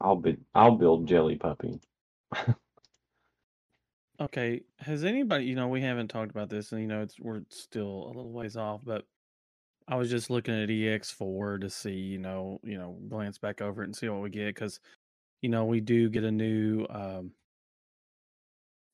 I'll 0.01 0.17
be 0.17 0.37
I'll 0.55 0.77
build 0.77 1.09
Jelly 1.09 1.37
Puppy. 1.37 1.81
Okay, 4.19 4.63
has 4.79 5.05
anybody, 5.05 5.45
you 5.45 5.55
know, 5.55 5.69
we 5.69 5.83
haven't 5.83 6.09
talked 6.09 6.31
about 6.31 6.49
this, 6.49 6.73
and 6.73 6.81
you 6.81 6.87
know, 6.87 7.03
it's 7.03 7.21
we're 7.21 7.43
still 7.51 8.05
a 8.07 8.09
little 8.09 8.33
ways 8.33 8.57
off, 8.57 8.81
but 8.83 9.05
I 9.89 9.97
was 9.97 10.11
just 10.11 10.31
looking 10.31 10.55
at 10.61 10.69
EX4 10.69 11.61
to 11.61 11.71
see, 11.71 11.93
you 11.95 12.19
know, 12.19 12.61
you 12.65 12.77
know, 12.79 12.97
glance 13.09 13.39
back 13.39 13.61
over 13.61 13.83
it 13.83 13.87
and 13.87 13.97
see 13.97 14.09
what 14.09 14.23
we 14.23 14.31
get 14.31 14.47
because, 14.55 14.81
you 15.43 15.49
know, 15.49 15.65
we 15.65 15.81
do 15.81 16.09
get 16.11 16.25
a 16.25 16.31
new 16.33 16.87
um, 16.91 17.33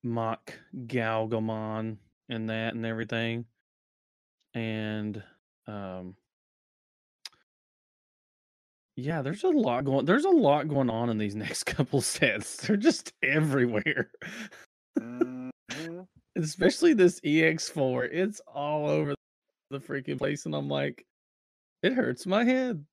mock 0.04 0.52
Gaogamon 0.86 1.96
and 2.28 2.48
that 2.50 2.74
and 2.74 2.86
everything, 2.86 3.46
and 4.54 5.22
um, 5.66 6.16
yeah, 8.96 9.22
there's 9.22 9.44
a 9.44 9.48
lot 9.48 9.84
going. 9.84 10.04
There's 10.04 10.24
a 10.24 10.30
lot 10.30 10.68
going 10.68 10.90
on 10.90 11.08
in 11.10 11.18
these 11.18 11.34
next 11.36 11.64
couple 11.64 12.00
sets. 12.00 12.56
They're 12.66 12.76
just 12.76 13.12
everywhere. 13.22 14.10
Mhm. 15.00 16.06
especially 16.36 16.92
this 16.92 17.18
EX4. 17.20 18.08
It's 18.12 18.40
all 18.46 18.88
over 18.88 19.14
the 19.72 19.80
freaking 19.80 20.18
place, 20.18 20.46
and 20.46 20.54
I'm 20.54 20.68
like, 20.68 21.04
it 21.82 21.94
hurts 21.94 22.26
my 22.26 22.44
head. 22.44 22.84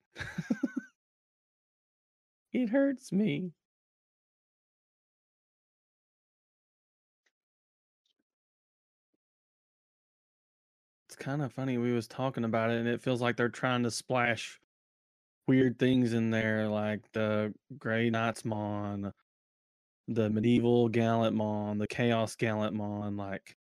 it 2.54 2.70
hurts 2.70 3.12
me. 3.12 3.52
It's 11.08 11.16
kind 11.18 11.42
of 11.42 11.54
funny. 11.54 11.78
We 11.78 11.92
was 11.94 12.08
talking 12.08 12.44
about 12.46 12.72
it, 12.72 12.80
and 12.80 12.88
it 12.88 13.02
feels 13.02 13.22
like 13.22 13.38
they're 13.38 13.50
trying 13.50 13.84
to 13.84 13.92
splash 13.92 14.60
weird 15.48 15.80
things 15.80 16.14
in 16.14 16.32
there, 16.32 16.68
like 16.68 17.02
the 17.14 17.54
Grey 17.78 18.10
Knights 18.10 18.46
Mon, 18.46 19.14
the 20.08 20.30
medieval 20.30 20.90
Gallant 20.90 21.36
Mon, 21.36 21.78
the 21.78 21.88
Chaos 21.88 22.36
Gallantmon, 22.36 23.18
like 23.18 23.56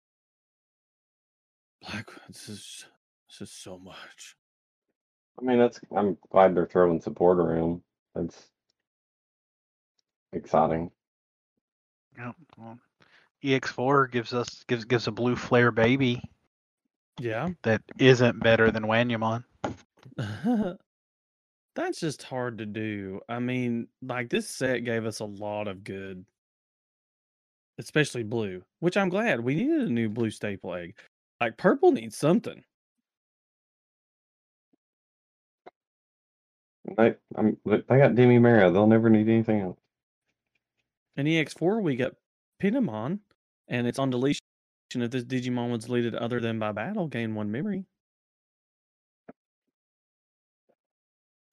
like 1.93 2.07
this 2.29 2.49
is 2.49 2.87
this 3.39 3.49
is 3.49 3.55
so 3.55 3.79
much. 3.79 4.37
I 5.39 5.45
mean, 5.45 5.59
that's. 5.59 5.81
I'm 5.97 6.17
glad 6.31 6.55
they're 6.55 6.67
throwing 6.67 7.01
support 7.01 7.39
around. 7.39 7.81
That's 8.15 8.51
exciting. 10.33 10.91
Yeah, 12.17 12.33
well, 12.57 12.79
EX4 13.43 14.11
gives 14.13 14.33
us 14.33 14.65
gives 14.69 14.85
gives 14.85 15.09
a 15.09 15.11
blue 15.11 15.35
flare 15.35 15.73
baby 15.73 16.23
Yeah. 17.19 17.49
that 17.63 17.83
isn't 17.99 18.39
better 18.41 18.71
than 18.71 18.85
Wanyamon. 18.85 19.43
That's 21.75 21.99
just 21.99 22.23
hard 22.23 22.59
to 22.59 22.67
do. 22.67 23.21
I 23.29 23.41
mean, 23.41 23.89
like 24.01 24.31
this 24.31 24.49
set 24.49 24.85
gave 24.85 25.05
us 25.07 25.19
a 25.19 25.25
lot 25.25 25.67
of 25.67 25.83
good, 25.83 26.25
especially 27.79 28.23
blue, 28.23 28.63
which 28.79 28.97
I'm 28.97 29.09
glad. 29.09 29.41
We 29.41 29.57
needed 29.57 29.89
a 29.89 29.93
new 29.93 30.09
blue 30.09 30.31
staple 30.31 30.73
egg. 30.75 30.95
Like 31.41 31.57
purple 31.57 31.91
needs 31.91 32.17
something. 32.17 32.63
They, 36.97 37.15
I'm, 37.37 37.57
they 37.65 37.99
got 37.99 38.15
Demi 38.15 38.39
Mara. 38.39 38.71
They'll 38.71 38.87
never 38.87 39.11
need 39.11 39.29
anything 39.29 39.61
else. 39.61 39.79
In 41.17 41.27
EX4, 41.27 41.83
we 41.83 41.97
got 41.97 42.13
Pinamon, 42.61 43.21
and 43.69 43.87
it's 43.87 43.99
on 43.99 44.11
deletion 44.11 44.41
if 44.97 45.11
this 45.11 45.25
Digimon 45.25 45.71
was 45.71 45.85
deleted 45.85 46.15
other 46.15 46.41
than 46.41 46.59
by 46.59 46.73
battle, 46.73 47.09
gain 47.09 47.35
one 47.35 47.51
memory. 47.51 47.85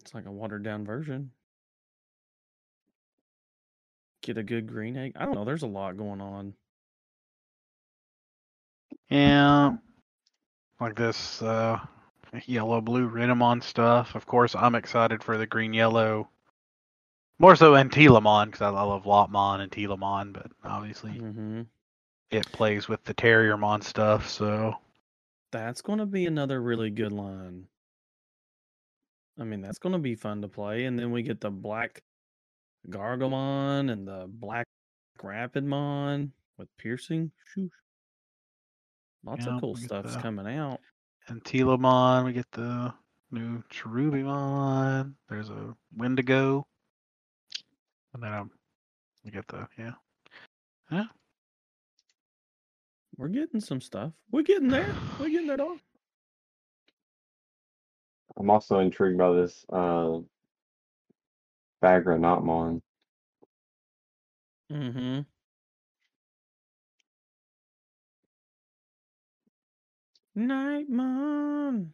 It's 0.01 0.13
like 0.13 0.25
a 0.25 0.31
watered 0.31 0.63
down 0.63 0.85
version. 0.85 1.31
Get 4.21 4.37
a 4.37 4.43
good 4.43 4.67
green 4.67 4.97
egg. 4.97 5.13
I 5.15 5.25
don't 5.25 5.33
know. 5.33 5.45
There's 5.45 5.63
a 5.63 5.67
lot 5.67 5.97
going 5.97 6.21
on. 6.21 6.53
Yeah, 9.09 9.77
like 10.79 10.95
this 10.95 11.41
uh, 11.41 11.79
yellow 12.45 12.82
blue 12.82 13.09
Renamon 13.09 13.63
stuff. 13.63 14.15
Of 14.15 14.25
course, 14.25 14.55
I'm 14.55 14.75
excited 14.75 15.23
for 15.23 15.38
the 15.38 15.47
green 15.47 15.73
yellow. 15.73 16.29
More 17.39 17.57
so 17.57 17.73
Antylamon 17.73 18.45
because 18.45 18.61
I, 18.61 18.69
I 18.69 18.84
love 18.84 19.03
Lopmon 19.03 19.59
and 19.59 19.69
Telamon, 19.71 20.32
but 20.32 20.51
obviously 20.63 21.19
hmm 21.19 21.61
it 22.32 22.51
plays 22.51 22.88
with 22.88 23.03
the 23.03 23.13
Terriermon 23.13 23.84
stuff. 23.84 24.27
So 24.27 24.75
That's 25.51 25.82
going 25.82 25.99
to 25.99 26.05
be 26.05 26.25
another 26.25 26.61
really 26.61 26.89
good 26.89 27.11
line. 27.13 27.67
I 29.39 29.43
mean, 29.43 29.61
that's 29.61 29.79
going 29.79 29.93
to 29.93 29.99
be 29.99 30.15
fun 30.15 30.41
to 30.41 30.47
play. 30.47 30.86
And 30.86 30.97
then 30.97 31.11
we 31.11 31.23
get 31.23 31.41
the 31.41 31.49
black 31.51 32.01
Gargomon 32.89 33.91
and 33.91 34.07
the 34.07 34.27
black 34.27 34.67
Rapidmon 35.21 36.32
with 36.57 36.69
piercing. 36.77 37.32
Shoosh. 37.55 37.69
Lots 39.23 39.45
Yeah, 39.45 39.55
of 39.55 39.61
cool 39.61 39.75
stuff's 39.75 40.15
coming 40.15 40.47
out. 40.47 40.79
Antylamon, 41.32 42.25
we 42.25 42.34
get 42.34 42.51
the 42.51 42.93
new 43.32 43.63
Cherubimon. 43.69 45.13
There's 45.29 45.49
a 45.49 45.75
Wendigo, 45.95 46.67
and 48.13 48.21
then 48.21 48.34
um, 48.34 48.51
we 49.23 49.32
get 49.32 49.47
the 49.47 49.67
yeah. 49.77 51.05
We're 53.17 53.29
getting 53.29 53.61
some 53.61 53.82
stuff. 53.82 54.11
We're 54.32 54.41
getting 54.41 54.69
there. 54.69 54.93
We're 55.19 55.29
getting 55.29 55.47
there, 55.47 55.57
dog. 55.57 55.77
I'm 58.38 58.49
also 58.49 58.79
intrigued 58.79 59.17
by 59.17 59.32
this 59.34 59.65
uh, 59.71 60.19
Bagra 61.84 62.17
Notmon. 62.17 62.82
Mm-hmm. 64.71 65.21
Nightmon. 70.38 71.89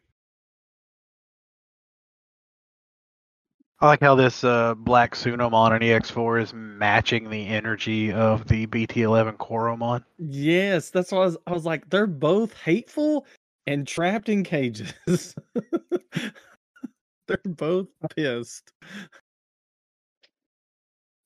I 3.79 3.85
like 3.85 4.01
how 4.01 4.15
this 4.15 4.43
uh, 4.43 4.73
black 4.73 5.13
Sunomon 5.13 5.53
on 5.53 5.81
EX4 5.81 6.41
is 6.41 6.53
matching 6.53 7.29
the 7.29 7.47
energy 7.47 8.11
of 8.11 8.47
the 8.47 8.65
BT11 8.67 9.37
Koromon. 9.37 10.03
Yes, 10.17 10.89
that's 10.89 11.11
why 11.11 11.19
I 11.19 11.25
was. 11.25 11.37
I 11.45 11.51
was 11.51 11.65
like, 11.65 11.87
they're 11.89 12.07
both 12.07 12.53
hateful 12.61 13.27
and 13.67 13.87
trapped 13.87 14.29
in 14.29 14.43
cages. 14.43 15.35
they're 17.27 17.37
both 17.45 17.87
pissed. 18.15 18.71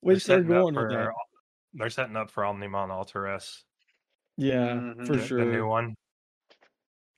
Which 0.02 0.26
they're, 0.26 0.40
setting 0.40 0.52
up 0.52 0.64
going 0.64 0.76
with 0.76 0.90
that. 0.90 1.10
They're 1.74 1.90
setting 1.90 2.18
up 2.18 2.30
for 2.32 2.44
Omnimon 2.44 2.90
Alter-S, 2.90 3.64
Yeah, 4.36 4.74
Mhm. 4.74 5.08
for 5.08 5.16
the, 5.16 5.26
sure. 5.26 5.40
the 5.46 5.46
new 5.46 5.68
one. 5.68 5.96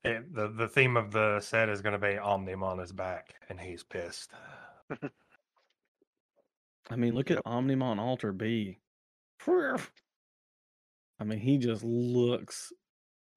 It, 0.04 0.34
the 0.34 0.50
the 0.50 0.68
theme 0.68 0.98
of 0.98 1.12
the 1.12 1.40
set 1.40 1.70
is 1.70 1.82
going 1.82 1.94
to 1.94 2.00
be 2.00 2.16
Omnimon 2.16 2.84
is 2.84 2.92
back, 2.92 3.36
and 3.50 3.60
he's 3.60 3.84
pissed. 3.84 4.32
I 6.90 6.96
mean, 6.98 7.16
look 7.16 7.32
at 7.32 7.44
Omnimon 7.46 8.00
Alter 8.00 8.34
B. 8.34 8.80
I 11.20 11.24
mean, 11.24 11.40
he 11.40 11.58
just 11.58 11.84
looks 11.84 12.74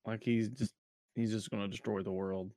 like 0.04 0.24
he's 0.24 0.48
just 0.48 0.74
he's 1.14 1.30
just 1.30 1.50
going 1.50 1.62
to 1.62 1.68
destroy 1.68 2.02
the 2.02 2.10
world. 2.12 2.50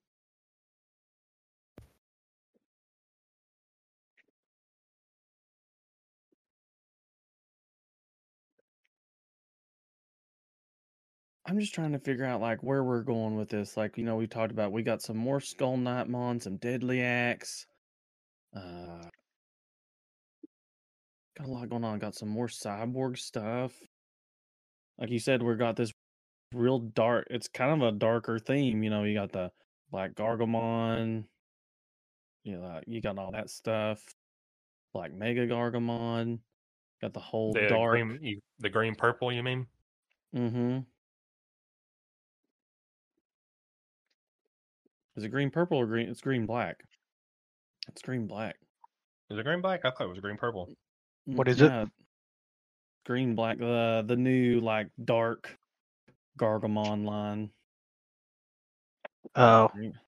I'm 11.49 11.59
just 11.59 11.73
trying 11.73 11.93
to 11.93 11.99
figure 11.99 12.25
out 12.25 12.41
like 12.41 12.61
where 12.61 12.83
we're 12.83 13.01
going 13.01 13.35
with 13.35 13.49
this. 13.49 13.75
Like, 13.75 13.97
you 13.97 14.03
know, 14.03 14.15
we 14.15 14.27
talked 14.27 14.51
about 14.51 14.71
we 14.71 14.83
got 14.83 15.01
some 15.01 15.17
more 15.17 15.39
Skull 15.39 15.77
Knightmon, 15.77 16.43
some 16.43 16.57
Deadly 16.57 17.01
Axe. 17.01 17.65
Uh 18.55 19.01
got 21.35 21.47
a 21.47 21.51
lot 21.51 21.67
going 21.69 21.83
on. 21.83 21.97
Got 21.97 22.13
some 22.13 22.29
more 22.29 22.47
cyborg 22.47 23.17
stuff. 23.17 23.73
Like 24.99 25.09
you 25.09 25.17
said, 25.17 25.41
we 25.41 25.55
got 25.55 25.75
this 25.75 25.91
real 26.53 26.79
dark 26.79 27.25
it's 27.31 27.47
kind 27.47 27.81
of 27.81 27.87
a 27.87 27.97
darker 27.97 28.37
theme, 28.37 28.83
you 28.83 28.91
know, 28.91 29.03
you 29.03 29.15
got 29.15 29.31
the 29.31 29.49
Black 29.89 30.13
Gargomon, 30.13 31.23
you 32.43 32.57
know, 32.57 32.79
you 32.85 33.01
got 33.01 33.17
all 33.17 33.31
that 33.31 33.49
stuff. 33.49 34.03
Black 34.93 35.13
Mega 35.13 35.47
Gargomon. 35.47 36.39
Got 37.01 37.13
the 37.13 37.19
whole 37.19 37.53
The 37.53 37.69
dark. 37.69 37.93
green, 37.93 38.19
you, 38.21 38.39
the 38.59 38.69
green 38.69 38.93
purple, 38.93 39.31
you 39.31 39.41
mean? 39.41 39.65
Mm-hmm. 40.35 40.79
Is 45.19 45.25
it 45.25 45.29
green 45.31 45.49
purple 45.51 45.77
or 45.77 45.85
green? 45.85 46.07
It's 46.07 46.21
green 46.21 46.45
black. 46.45 46.77
It's 47.89 48.01
green 48.01 48.25
black. 48.25 48.55
Is 49.29 49.37
it 49.37 49.43
green 49.43 49.59
black? 49.59 49.81
I 49.83 49.89
thought 49.91 50.05
it 50.05 50.09
was 50.09 50.19
green 50.19 50.37
purple. 50.37 50.69
Mm, 51.29 51.35
What 51.35 51.49
is 51.49 51.59
it? 51.61 51.89
Green 53.05 53.35
black. 53.35 53.57
The 53.57 54.05
the 54.07 54.15
new 54.15 54.61
like 54.61 54.87
dark 55.03 55.53
Gargomon 56.39 57.03
line. 57.05 57.49
Oh, 59.35 59.67
Green- 59.73 59.99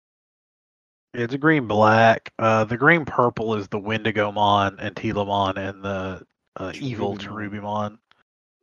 it's 1.13 1.33
a 1.33 1.37
green 1.37 1.67
black. 1.67 2.31
Uh, 2.39 2.63
the 2.63 2.77
green 2.77 3.03
purple 3.03 3.55
is 3.55 3.67
the 3.67 3.79
Wendigomon 3.81 4.77
and 4.79 4.95
Telamon 4.95 5.57
and 5.57 5.83
the 5.83 6.25
uh, 6.55 6.71
evil 6.75 7.17
Cherubimon. 7.17 7.97
Cherubimon. 7.97 7.97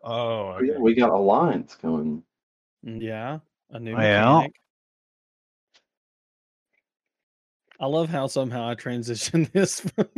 Oh, 0.03 0.13
Oh, 0.55 0.59
yeah, 0.63 0.73
okay. 0.73 0.81
we 0.81 0.95
got 0.95 1.11
Alliance 1.11 1.75
coming. 1.75 2.23
Mm, 2.87 3.03
Yeah, 3.03 3.41
a 3.69 3.79
new 3.79 3.95
Well. 3.95 4.37
mechanic. 4.37 4.55
I 7.81 7.87
love 7.87 8.09
how 8.09 8.26
somehow 8.26 8.68
I 8.68 8.74
transitioned 8.74 9.53
this 9.53 9.81
from 9.81 10.09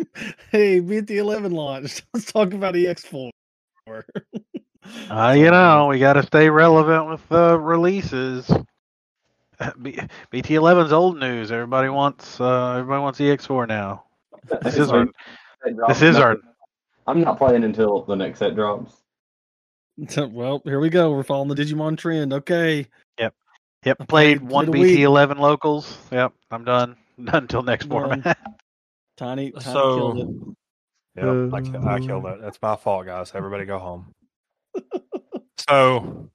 hey, 0.50 0.80
BT11 0.80 1.52
launched. 1.52 2.02
Let's 2.14 2.32
talk 2.32 2.52
about 2.54 2.74
EX4. 2.74 3.30
Uh, 5.10 5.34
you 5.36 5.50
know, 5.50 5.88
we 5.88 5.98
got 5.98 6.14
to 6.14 6.22
stay 6.22 6.48
relevant 6.48 7.06
with 7.08 7.28
the 7.28 7.56
releases. 7.58 8.50
B- 9.82 9.98
BT11's 10.32 10.90
old 10.92 11.18
news. 11.18 11.52
Everybody 11.52 11.90
wants 11.90 12.40
uh, 12.40 12.72
everybody 12.78 13.02
wants 13.02 13.18
EX4 13.20 13.68
now. 13.68 14.04
This 14.62 14.78
is 14.78 14.90
our 14.90 15.06
this 15.86 16.00
is 16.00 16.16
our 16.16 16.38
I'm 17.06 17.20
not 17.20 17.36
playing 17.36 17.62
until 17.62 18.02
the 18.04 18.16
next 18.16 18.38
set 18.38 18.54
drops. 18.54 18.94
well, 20.16 20.62
here 20.64 20.80
we 20.80 20.88
go. 20.88 21.10
We're 21.12 21.24
following 21.24 21.48
the 21.48 21.56
Digimon 21.62 21.98
trend. 21.98 22.32
Okay. 22.32 22.86
yep. 23.18 23.34
I 23.84 23.92
Played 23.92 24.08
played- 24.08 24.40
one 24.42 24.66
played 24.66 24.78
a 24.78 24.80
week. 24.82 24.98
BT11 24.98 25.38
locals. 25.38 25.98
Yep, 26.10 26.32
I'm 26.50 26.64
done. 26.64 26.96
Done 27.24 27.42
until 27.42 27.62
next 27.62 27.86
Done. 27.86 27.90
format. 27.90 28.38
Tiny, 29.16 29.50
tiny 29.50 29.62
killed 29.62 30.18
it. 30.18 30.26
So, 31.18 31.50
yep, 31.50 31.84
I, 31.84 31.94
I 31.96 32.00
killed 32.00 32.24
it. 32.24 32.40
That's 32.40 32.58
my 32.62 32.74
fault, 32.74 33.04
guys. 33.04 33.32
Everybody 33.34 33.66
go 33.66 33.78
home. 33.78 34.14
so, 35.68 36.30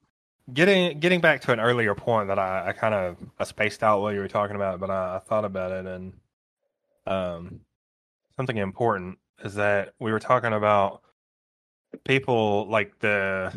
getting 0.53 0.99
getting 0.99 1.19
back 1.19 1.41
to 1.41 1.51
an 1.51 1.59
earlier 1.59 1.95
point 1.95 2.27
that 2.27 2.38
I, 2.38 2.67
I 2.67 2.73
kind 2.73 2.93
of 2.93 3.17
I 3.39 3.43
spaced 3.45 3.81
out 3.81 4.01
while 4.01 4.13
you 4.13 4.19
were 4.19 4.27
talking 4.27 4.55
about, 4.55 4.75
it, 4.75 4.79
but 4.81 4.91
I, 4.91 5.15
I 5.15 5.19
thought 5.19 5.45
about 5.45 5.71
it, 5.71 5.88
and 5.88 6.13
um, 7.07 7.61
something 8.38 8.57
important 8.57 9.17
is 9.43 9.55
that 9.55 9.93
we 9.99 10.11
were 10.11 10.19
talking 10.19 10.53
about 10.53 11.01
people 12.03 12.67
like 12.69 12.99
the 12.99 13.51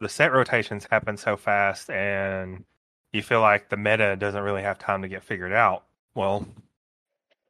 the 0.00 0.08
set 0.08 0.32
rotations 0.32 0.86
happen 0.88 1.16
so 1.16 1.36
fast, 1.36 1.90
and 1.90 2.64
you 3.12 3.22
feel 3.22 3.40
like 3.40 3.68
the 3.68 3.76
meta 3.76 4.16
doesn't 4.16 4.42
really 4.42 4.62
have 4.62 4.78
time 4.78 5.02
to 5.02 5.08
get 5.08 5.24
figured 5.24 5.52
out. 5.52 5.84
Well, 6.14 6.46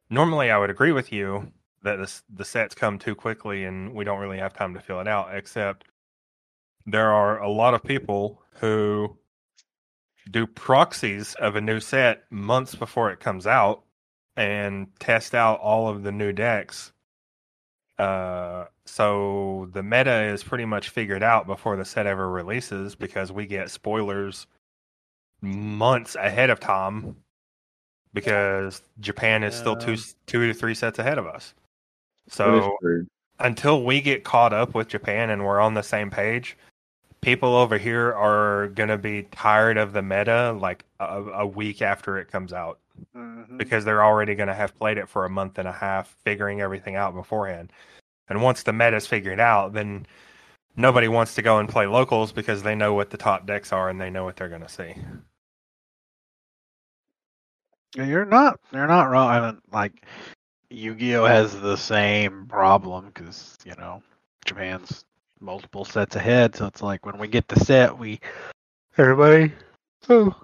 normally 0.09 0.51
I 0.51 0.57
would 0.57 0.69
agree 0.69 0.91
with 0.91 1.11
you 1.11 1.51
that 1.83 1.97
this, 1.97 2.23
the 2.33 2.45
sets 2.45 2.75
come 2.75 2.99
too 2.99 3.15
quickly 3.15 3.63
and 3.63 3.93
we 3.93 4.03
don't 4.03 4.19
really 4.19 4.39
have 4.39 4.53
time 4.53 4.73
to 4.73 4.81
fill 4.81 4.99
it 4.99 5.07
out, 5.07 5.29
except 5.33 5.85
there 6.85 7.11
are 7.11 7.41
a 7.41 7.49
lot 7.49 7.73
of 7.73 7.83
people 7.83 8.41
who 8.59 9.17
do 10.29 10.45
proxies 10.45 11.35
of 11.35 11.55
a 11.55 11.61
new 11.61 11.79
set 11.79 12.23
months 12.31 12.75
before 12.75 13.11
it 13.11 13.19
comes 13.19 13.47
out 13.47 13.83
and 14.35 14.87
test 14.99 15.33
out 15.33 15.59
all 15.59 15.87
of 15.87 16.03
the 16.03 16.11
new 16.11 16.31
decks. 16.31 16.91
Uh, 17.97 18.65
so 18.85 19.69
the 19.73 19.83
meta 19.83 20.23
is 20.23 20.43
pretty 20.43 20.65
much 20.65 20.89
figured 20.89 21.23
out 21.23 21.47
before 21.47 21.75
the 21.75 21.85
set 21.85 22.07
ever 22.07 22.29
releases 22.29 22.95
because 22.95 23.31
we 23.31 23.45
get 23.45 23.69
spoilers 23.69 24.47
months 25.41 26.15
ahead 26.15 26.49
of 26.49 26.59
time 26.59 27.17
because 28.13 28.81
Japan 28.99 29.43
is 29.43 29.55
still 29.55 29.75
two 29.75 29.97
two 30.25 30.47
to 30.47 30.53
three 30.53 30.73
sets 30.73 30.99
ahead 30.99 31.17
of 31.17 31.27
us. 31.27 31.53
So 32.27 32.77
until 33.39 33.83
we 33.83 34.01
get 34.01 34.23
caught 34.23 34.53
up 34.53 34.73
with 34.75 34.87
Japan 34.87 35.29
and 35.29 35.45
we're 35.45 35.59
on 35.59 35.73
the 35.73 35.81
same 35.81 36.09
page, 36.09 36.57
people 37.21 37.55
over 37.55 37.77
here 37.77 38.13
are 38.13 38.67
gonna 38.69 38.97
be 38.97 39.23
tired 39.31 39.77
of 39.77 39.93
the 39.93 40.01
meta 40.01 40.51
like 40.59 40.85
a, 40.99 41.23
a 41.23 41.45
week 41.47 41.81
after 41.81 42.17
it 42.17 42.31
comes 42.31 42.53
out 42.53 42.79
mm-hmm. 43.15 43.57
because 43.57 43.85
they're 43.85 44.03
already 44.03 44.35
gonna 44.35 44.53
have 44.53 44.77
played 44.77 44.97
it 44.97 45.09
for 45.09 45.25
a 45.25 45.29
month 45.29 45.57
and 45.57 45.67
a 45.67 45.73
half, 45.73 46.15
figuring 46.23 46.61
everything 46.61 46.95
out 46.95 47.13
beforehand. 47.13 47.71
And 48.27 48.41
once 48.41 48.63
the 48.63 48.73
meta's 48.73 49.07
figured 49.07 49.39
out, 49.39 49.73
then 49.73 50.05
nobody 50.75 51.07
wants 51.07 51.35
to 51.35 51.41
go 51.41 51.59
and 51.59 51.67
play 51.67 51.87
locals 51.87 52.31
because 52.31 52.63
they 52.63 52.75
know 52.75 52.93
what 52.93 53.09
the 53.09 53.17
top 53.17 53.45
decks 53.45 53.73
are 53.73 53.89
and 53.89 53.99
they 53.99 54.09
know 54.09 54.23
what 54.23 54.35
they're 54.35 54.49
gonna 54.49 54.69
see. 54.69 54.95
You're 57.95 58.25
not. 58.25 58.59
You're 58.71 58.87
not 58.87 59.09
wrong. 59.09 59.29
I 59.29 59.51
mean, 59.51 59.61
like 59.71 60.05
Yu-Gi-Oh 60.69 61.25
has 61.25 61.59
the 61.59 61.75
same 61.75 62.45
problem 62.47 63.07
because 63.07 63.57
you 63.65 63.73
know 63.75 64.03
Japan's 64.45 65.05
multiple 65.39 65.85
sets 65.85 66.15
ahead. 66.15 66.55
So 66.55 66.67
it's 66.67 66.81
like 66.81 67.05
when 67.05 67.17
we 67.17 67.27
get 67.27 67.47
the 67.47 67.59
set, 67.59 67.97
we 67.97 68.19
everybody. 68.97 69.51
Oh, 70.07 70.35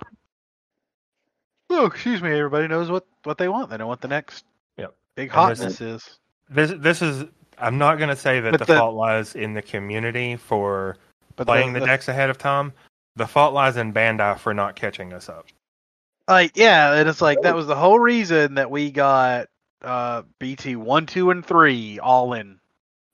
oh, 1.70 1.86
excuse 1.86 2.22
me. 2.22 2.32
Everybody 2.32 2.68
knows 2.68 2.90
what 2.90 3.06
what 3.24 3.38
they 3.38 3.48
want. 3.48 3.70
They 3.70 3.78
know 3.78 3.88
what 3.88 4.02
the 4.02 4.08
next 4.08 4.46
Yep. 4.78 4.96
big 5.16 5.30
hotness 5.30 5.82
is. 5.82 6.20
This 6.50 6.74
this 6.78 7.02
is 7.02 7.26
I'm 7.58 7.78
not 7.78 8.00
gonna 8.00 8.16
say 8.16 8.40
that 8.40 8.52
the, 8.52 8.58
the- 8.58 8.66
fault 8.66 8.96
lies 8.96 9.36
in 9.36 9.54
the 9.54 9.62
community 9.62 10.36
for 10.36 10.98
playing 11.38 11.74
the, 11.74 11.82
decks 11.82 12.08
ahead 12.08 12.30
of 12.30 12.38
time. 12.38 12.74
The 13.16 13.28
fault 13.28 13.54
lies 13.54 13.78
in 13.78 13.94
Bandai 13.94 14.40
for 14.40 14.54
not 14.54 14.76
catching 14.76 15.14
us 15.14 15.30
up. 15.30 15.46
Like 16.28 16.56
yeah, 16.56 16.94
and 16.94 17.08
it's 17.10 17.22
like 17.22 17.42
that 17.42 17.56
was 17.56 17.68
the 17.68 17.76
whole 17.76 18.00
reason 18.00 18.56
that 18.56 18.70
we 18.72 18.92
got 18.92 19.48
uh 19.82 20.24
BT 20.40 20.76
one, 20.76 21.06
two, 21.06 21.32
and 21.32 21.46
three 21.46 22.00
all 22.00 22.34
in 22.34 22.60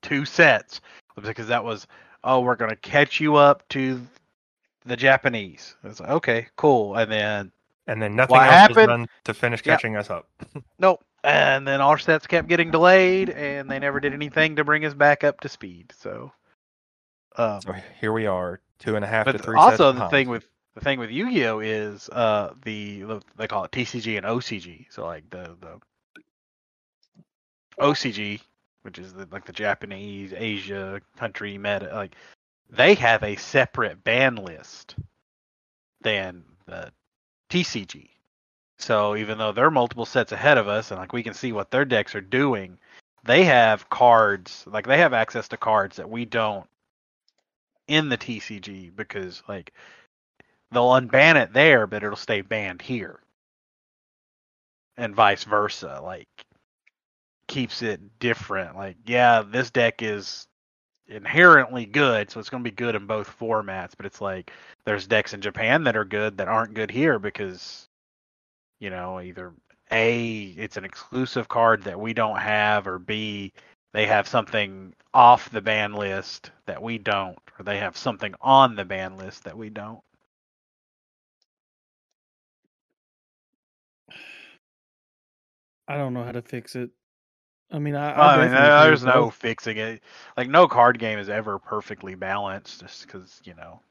two 0.01 0.26
sets 0.26 0.82
because 1.22 1.47
that 1.47 1.64
was 1.64 1.88
oh 2.24 2.39
we're 2.41 2.55
gonna 2.55 2.76
catch 2.76 3.20
you 3.20 3.36
up 3.36 3.68
to 3.70 4.01
the 4.86 4.95
Japanese. 4.95 5.76
It's 5.84 5.99
like 5.99 6.09
okay, 6.09 6.47
cool, 6.55 6.95
and 6.95 7.12
then 7.12 7.51
And 7.88 8.01
then 8.01 8.16
nothing 8.16 8.38
else 8.38 8.45
happened- 8.49 8.78
was 8.78 8.88
done 8.88 9.07
to 9.26 9.34
finish 9.34 9.62
catching 9.62 9.95
us 9.97 10.09
up. 10.09 10.28
nope, 10.80 11.03
and 11.24 11.68
then 11.68 11.82
our 11.82 11.97
sets 11.97 12.26
kept 12.28 12.47
getting 12.47 12.72
delayed, 12.72 13.30
and 13.30 13.70
they 13.70 13.80
never 13.80 13.99
did 13.99 14.14
anything 14.14 14.55
to 14.55 14.64
bring 14.64 14.86
us 14.86 14.93
back 14.93 15.24
up 15.24 15.39
to 15.41 15.49
speed. 15.49 15.93
So, 15.99 16.32
um, 17.36 17.62
So 17.62 17.74
here 17.99 18.14
we 18.14 18.26
are, 18.26 18.59
two 18.80 18.95
and 18.95 19.03
a 19.05 19.07
half 19.07 19.26
to 19.26 19.38
three. 19.38 19.57
sets 19.57 19.80
also 19.80 19.91
the 19.91 20.07
thing 20.09 20.30
with 20.30 20.45
the 20.76 20.82
thing 20.82 20.99
with 20.99 21.11
Yu-Gi-Oh 21.11 21.59
is 21.59 22.09
uh 22.09 22.53
the 22.63 23.01
the- 23.01 23.22
they 23.38 23.47
call 23.47 23.63
it 23.65 23.72
TCG 23.72 24.17
and 24.17 24.26
OCG. 24.26 24.88
So 24.89 25.05
like 25.05 25.30
the 25.30 25.55
the 25.59 25.80
OCG, 27.80 28.41
which 28.84 28.99
is 28.99 29.13
the, 29.13 29.28
like 29.32 29.45
the 29.45 29.53
Japanese 29.53 30.34
Asia 30.36 31.01
country 31.17 31.57
meta, 31.57 31.89
like 31.93 32.15
they 32.69 32.93
have 32.95 33.24
a 33.24 33.36
separate 33.36 34.03
ban 34.03 34.36
list 34.36 34.95
than 36.01 36.43
the 36.65 36.91
TCG. 37.49 38.09
So 38.80 39.15
even 39.15 39.38
though 39.38 39.51
they're 39.51 39.72
multiple 39.72 40.05
sets 40.05 40.32
ahead 40.32 40.57
of 40.57 40.67
us, 40.67 40.91
and 40.91 40.99
like 40.99 41.13
we 41.13 41.24
can 41.24 41.34
see 41.34 41.51
what 41.51 41.69
their 41.69 41.86
decks 41.86 42.15
are 42.15 42.22
doing, 42.22 42.78
they 43.24 43.43
have 43.43 43.89
cards 43.89 44.63
like 44.67 44.88
they 44.88 44.97
have 44.97 45.13
access 45.13 45.47
to 45.49 45.57
cards 45.57 45.97
that 45.97 46.09
we 46.09 46.26
don't 46.26 46.67
in 47.88 48.09
the 48.09 48.17
TCG 48.17 48.95
because 48.95 49.43
like 49.47 49.74
they'll 50.72 50.89
unban 50.89 51.41
it 51.41 51.53
there, 51.53 51.88
but 51.88 52.03
it'll 52.03 52.15
stay 52.18 52.41
banned 52.41 52.81
here, 52.81 53.19
and 54.98 55.15
vice 55.15 55.43
versa. 55.43 55.99
Like 56.03 56.27
keeps 57.48 57.81
it 57.81 58.19
different. 58.19 58.76
Like 58.76 58.98
yeah, 59.06 59.43
this 59.43 59.72
deck 59.72 60.02
is 60.02 60.48
inherently 61.07 61.85
good, 61.85 62.31
so 62.31 62.39
it's 62.39 62.49
going 62.49 62.64
to 62.64 62.69
be 62.69 62.76
good 62.76 62.95
in 62.95 63.06
both 63.07 63.38
formats. 63.39 63.91
But 63.98 64.06
it's 64.06 64.22
like 64.22 64.52
there's 64.85 65.07
decks 65.07 65.34
in 65.34 65.41
Japan 65.41 65.84
that 65.85 65.98
are 65.98 66.06
good 66.06 66.38
that 66.38 66.48
aren't 66.48 66.73
good 66.76 66.91
here 66.91 67.19
because 67.19 67.88
you 68.80 68.89
know 68.89 69.19
either 69.22 69.53
a 69.91 70.56
it's 70.57 70.77
an 70.77 70.85
exclusive 70.85 71.48
card 71.49 71.84
that 71.84 71.99
we 71.99 72.14
don't 72.14 72.39
have, 72.39 72.88
or 72.88 72.99
b 72.99 73.53
they 73.93 74.07
have 74.07 74.27
something 74.27 74.93
off 75.14 75.49
the 75.52 75.61
ban 75.61 75.93
list 75.93 76.52
that 76.65 76.81
we 76.81 76.98
don't, 76.98 77.38
or 77.60 77.64
they 77.64 77.77
have 77.80 77.98
something 77.98 78.34
on 78.41 78.76
the 78.76 78.85
ban 78.85 79.18
list 79.18 79.43
that 79.45 79.57
we 79.57 79.69
don't. 79.69 80.02
I 85.91 85.97
don't 85.97 86.13
know 86.13 86.23
how 86.23 86.31
to 86.31 86.41
fix 86.41 86.77
it. 86.77 86.89
I 87.69 87.80
mean, 87.80 87.95
I, 87.95 88.11
I, 88.11 88.35
I 88.35 88.38
mean, 88.38 88.51
definitely 88.51 88.68
there- 88.68 88.77
agree 88.77 88.88
there's 88.88 89.03
no 89.03 89.26
both. 89.26 89.35
fixing 89.35 89.77
it. 89.77 90.01
Like 90.38 90.49
no 90.49 90.68
card 90.68 90.99
game 90.99 91.19
is 91.19 91.27
ever 91.27 91.59
perfectly 91.59 92.15
balanced, 92.15 92.80
just 92.80 93.05
because 93.05 93.41
you 93.43 93.53
know 93.55 93.81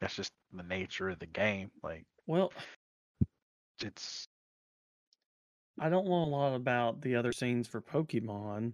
that's 0.00 0.16
just 0.16 0.32
the 0.52 0.64
nature 0.64 1.08
of 1.08 1.20
the 1.20 1.26
game. 1.26 1.70
Like 1.82 2.04
Well, 2.26 2.52
it's 3.80 4.26
I 5.78 5.88
don't 5.88 6.08
know 6.08 6.24
a 6.24 6.24
lot 6.24 6.54
about 6.56 7.02
the 7.02 7.14
other 7.14 7.32
scenes 7.32 7.68
for 7.68 7.80
Pokemon, 7.80 8.72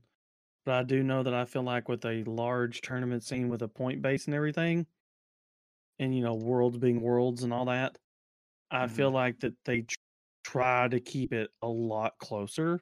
but 0.64 0.74
I 0.74 0.82
do 0.84 1.02
know 1.02 1.22
that 1.22 1.34
I 1.34 1.44
feel 1.44 1.62
like 1.62 1.90
with 1.90 2.06
a 2.06 2.24
large 2.24 2.80
tournament 2.80 3.24
scene 3.24 3.50
with 3.50 3.60
a 3.60 3.68
point 3.68 4.00
base 4.00 4.24
and 4.24 4.34
everything, 4.34 4.86
and 5.98 6.16
you 6.16 6.22
know, 6.22 6.34
worlds 6.34 6.78
being 6.78 7.02
worlds 7.02 7.42
and 7.42 7.52
all 7.52 7.66
that, 7.66 7.98
I 8.70 8.86
mm-hmm. 8.86 8.94
feel 8.94 9.10
like 9.10 9.40
that 9.40 9.52
they 9.66 9.84
try 10.44 10.88
to 10.88 11.00
keep 11.00 11.32
it 11.32 11.50
a 11.62 11.68
lot 11.68 12.12
closer 12.18 12.80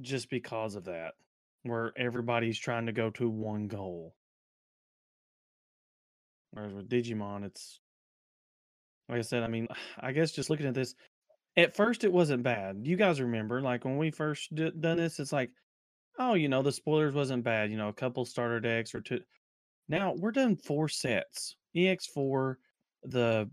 just 0.00 0.30
because 0.30 0.74
of 0.74 0.84
that, 0.84 1.14
where 1.62 1.92
everybody's 1.96 2.58
trying 2.58 2.86
to 2.86 2.92
go 2.92 3.10
to 3.10 3.28
one 3.28 3.68
goal. 3.68 4.14
Whereas 6.52 6.72
with 6.72 6.88
Digimon, 6.88 7.44
it's 7.44 7.80
like 9.08 9.18
I 9.18 9.22
said, 9.22 9.42
I 9.42 9.48
mean, 9.48 9.68
I 10.00 10.12
guess 10.12 10.32
just 10.32 10.50
looking 10.50 10.66
at 10.66 10.74
this, 10.74 10.94
at 11.56 11.76
first 11.76 12.04
it 12.04 12.12
wasn't 12.12 12.42
bad. 12.42 12.80
You 12.82 12.96
guys 12.96 13.20
remember, 13.20 13.60
like 13.60 13.84
when 13.84 13.96
we 13.96 14.10
first 14.10 14.54
did, 14.54 14.80
done 14.80 14.98
this, 14.98 15.18
it's 15.18 15.32
like, 15.32 15.50
oh, 16.18 16.34
you 16.34 16.48
know, 16.48 16.62
the 16.62 16.72
spoilers 16.72 17.14
wasn't 17.14 17.44
bad. 17.44 17.70
You 17.70 17.76
know, 17.76 17.88
a 17.88 17.94
couple 17.94 18.24
starter 18.24 18.60
decks 18.60 18.94
or 18.94 19.00
two. 19.00 19.20
Now 19.88 20.14
we're 20.16 20.32
done 20.32 20.56
four 20.56 20.88
sets: 20.88 21.56
EX4, 21.76 22.56
the 23.04 23.48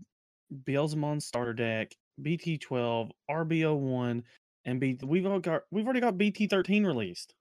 Beelzemon 0.66 1.22
starter 1.22 1.54
deck, 1.54 1.92
BT12, 2.20 3.12
RB01, 3.28 4.24
and 4.64 4.80
B. 4.80 4.98
We've 5.02 5.26
all 5.26 5.40
got 5.40 5.62
we've 5.70 5.84
already 5.84 6.00
got 6.00 6.18
BT13 6.18 6.86
released. 6.86 7.34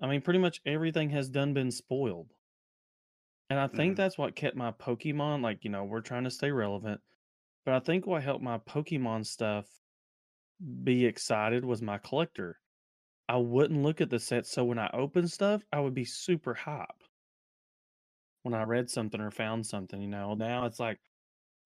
I 0.00 0.06
mean, 0.06 0.22
pretty 0.22 0.38
much 0.38 0.62
everything 0.64 1.10
has 1.10 1.28
done 1.28 1.52
been 1.52 1.72
spoiled. 1.72 2.36
And 3.48 3.58
I 3.58 3.68
think 3.68 3.96
Mhm. 3.96 3.96
that's 3.96 4.18
what 4.18 4.36
kept 4.36 4.54
my 4.54 4.70
Pokemon, 4.72 5.40
like, 5.42 5.64
you 5.64 5.70
know, 5.70 5.84
we're 5.84 6.02
trying 6.02 6.24
to 6.24 6.30
stay 6.30 6.50
relevant. 6.50 7.00
But 7.64 7.74
I 7.74 7.80
think 7.80 8.06
what 8.06 8.22
helped 8.22 8.44
my 8.44 8.58
Pokemon 8.58 9.26
stuff 9.26 9.82
be 10.82 11.04
excited 11.06 11.64
was 11.64 11.82
my 11.82 11.98
collector. 11.98 12.60
I 13.28 13.38
wouldn't 13.38 13.82
look 13.82 14.00
at 14.00 14.10
the 14.10 14.18
set, 14.20 14.46
so 14.46 14.64
when 14.64 14.78
I 14.78 14.90
open 14.94 15.28
stuff, 15.28 15.64
I 15.72 15.80
would 15.80 15.94
be 15.94 16.04
super 16.06 16.54
hype. 16.54 17.04
When 18.42 18.54
I 18.54 18.62
read 18.64 18.90
something 18.90 19.20
or 19.20 19.30
found 19.32 19.66
something, 19.66 20.00
you 20.00 20.06
know. 20.08 20.34
Now 20.34 20.66
it's 20.66 20.78
like 20.78 21.00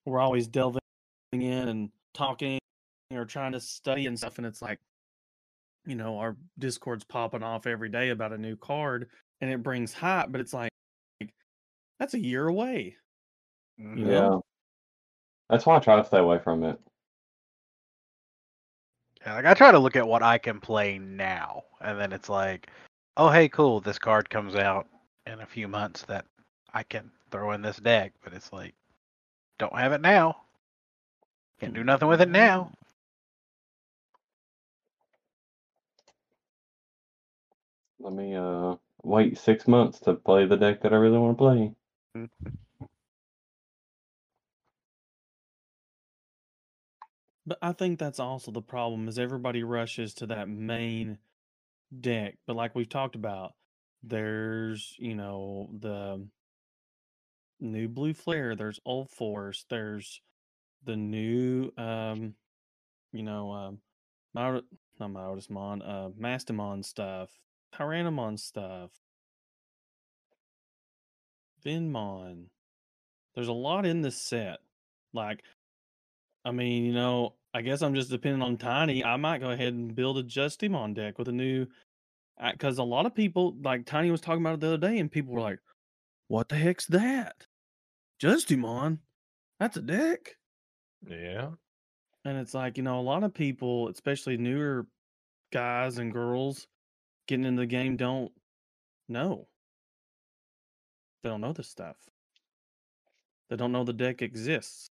we're 0.07 0.21
always 0.21 0.49
delving 0.49 0.81
in 1.33 1.69
and 1.69 1.91
talking 2.15 2.59
or 3.13 3.25
trying 3.25 3.53
to 3.53 3.61
study 3.61 4.07
and 4.07 4.19
stuff, 4.19 4.39
and 4.39 4.47
it's 4.47 4.63
like, 4.63 4.79
you 5.87 5.95
know, 5.95 6.19
our 6.19 6.37
Discord's 6.59 7.05
popping 7.05 7.43
off 7.43 7.67
every 7.67 7.89
day 7.89 8.11
about 8.11 8.33
a 8.33 8.39
new 8.39 8.57
card, 8.57 9.09
and 9.41 9.51
it 9.51 9.63
brings 9.63 9.93
hype, 9.93 10.31
but 10.31 10.41
it's 10.41 10.53
like 10.53 10.71
that's 11.99 12.15
a 12.15 12.19
year 12.19 12.49
away. 12.49 12.97
Mhm. 13.81 13.99
Yeah. 13.99 14.05
know? 14.05 14.45
That's 15.49 15.65
why 15.65 15.77
I 15.77 15.81
try 15.81 15.97
to 15.97 16.05
stay 16.05 16.19
away 16.19 16.39
from 16.39 16.63
it. 16.63 16.79
Yeah, 19.23 19.35
like 19.35 19.47
I 19.47 19.55
try 19.55 19.73
to 19.73 19.79
look 19.79 19.97
at 19.97 20.07
what 20.07 20.23
I 20.23 20.39
can 20.39 20.61
play 20.61 20.99
now, 20.99 21.65
and 21.81 21.99
then 21.99 22.13
it's 22.13 22.29
like, 22.29 22.71
oh 23.17 23.31
hey, 23.31 23.49
cool, 23.49 23.81
this 23.81 23.99
card 23.99 24.29
comes 24.31 24.55
out 24.55 24.87
in 25.27 25.41
a 25.41 25.47
few 25.47 25.69
months 25.69 26.03
that 26.03 26.27
I 26.75 26.83
can 26.83 27.11
throw 27.31 27.53
in 27.53 27.63
this 27.63 27.79
deck, 27.79 28.13
but 28.23 28.33
it's 28.33 28.53
like, 28.53 28.75
don't 29.59 29.77
have 29.77 29.93
it 29.93 30.01
now. 30.01 30.43
Can't 31.61 31.75
do 31.75 31.85
nothing 31.85 32.09
with 32.09 32.21
it 32.21 32.31
now. 32.31 32.73
Let 38.01 38.13
me 38.15 38.35
uh 38.37 38.77
wait 39.05 39.39
six 39.39 39.69
months 39.69 40.01
to 40.01 40.15
play 40.15 40.47
the 40.47 40.57
deck 40.57 40.83
that 40.83 40.93
I 40.93 40.97
really 40.97 41.19
want 41.19 41.39
to 41.39 41.43
play. 41.43 41.75
But 47.47 47.59
I 47.63 47.73
think 47.73 47.99
that's 47.99 48.21
also 48.21 48.51
the 48.53 48.63
problem 48.63 49.09
is 49.09 49.19
everybody 49.19 49.63
rushes 49.65 50.15
to 50.15 50.27
that 50.27 50.49
main 50.49 51.19
deck. 52.01 52.37
But 52.47 52.57
like 52.57 52.75
we've 52.75 52.89
talked 52.89 53.17
about, 53.17 53.55
there's, 54.03 54.95
you 54.99 55.15
know, 55.15 55.71
the 55.79 56.27
new 57.61 57.89
blue 57.89 58.15
flare, 58.15 58.57
there's 58.57 58.81
old 58.85 59.11
force, 59.11 59.67
there's 59.71 60.21
the 60.85 60.97
new 60.97 61.73
um, 61.77 62.35
you 63.13 63.23
know, 63.23 63.53
um 63.53 63.79
Mar- 64.35 64.63
not 65.01 65.11
Mautismon, 65.11 65.83
uh 65.85 66.11
Mastemon 66.11 66.85
stuff, 66.85 67.31
Tyrannomon 67.75 68.39
stuff, 68.39 68.91
Vinmon. 71.65 72.47
There's 73.35 73.49
a 73.49 73.53
lot 73.53 73.87
in 73.87 74.03
this 74.03 74.21
set. 74.23 74.59
Like 75.13 75.43
I 76.45 76.53
mean, 76.53 76.85
you 76.85 76.93
know, 76.93 77.35
I 77.55 77.63
guess 77.63 77.83
I'm 77.83 77.95
just 77.95 78.11
depending 78.11 78.43
on 78.43 78.57
Tiny. 78.57 79.05
I 79.05 79.17
might 79.17 79.41
go 79.41 79.51
ahead 79.51 79.75
and 79.75 79.95
build 79.95 80.19
a 80.19 80.23
Justimon 80.23 80.95
deck 80.95 81.19
with 81.19 81.29
a 81.29 81.33
new, 81.33 81.67
because 82.53 82.79
a 82.79 82.85
lot 82.85 83.07
of 83.07 83.15
people, 83.15 83.57
like 83.63 83.87
Tiny 83.87 84.11
was 84.11 84.21
talking 84.21 84.43
about 84.43 84.55
it 84.55 84.61
the 84.61 84.69
other 84.69 84.79
day, 84.79 84.99
and 84.99 85.11
people 85.11 85.35
were 85.35 85.41
like, 85.41 85.61
"What 86.29 86.49
the 86.49 86.57
heck's 86.57 86.87
that? 86.87 87.47
Justimon? 88.21 89.01
That's 89.61 89.77
a 89.77 89.83
deck?" 89.83 90.37
Yeah. 91.07 91.51
And 92.25 92.39
it's 92.39 92.55
like, 92.55 92.77
you 92.77 92.83
know, 92.83 92.99
a 92.99 93.03
lot 93.03 93.25
of 93.25 93.33
people, 93.35 93.89
especially 93.89 94.37
newer 94.37 94.87
guys 95.53 95.99
and 95.99 96.13
girls 96.13 96.67
getting 97.27 97.45
into 97.47 97.63
the 97.63 97.67
game, 97.67 97.97
don't 97.97 98.33
know. 99.09 99.49
They 101.23 101.31
don't 101.31 101.41
know 101.41 101.53
this 101.53 101.69
stuff. 101.69 101.97
They 103.49 103.57
don't 103.57 103.73
know 103.73 103.85
the 103.85 103.93
deck 103.93 104.23
exists. 104.23 104.91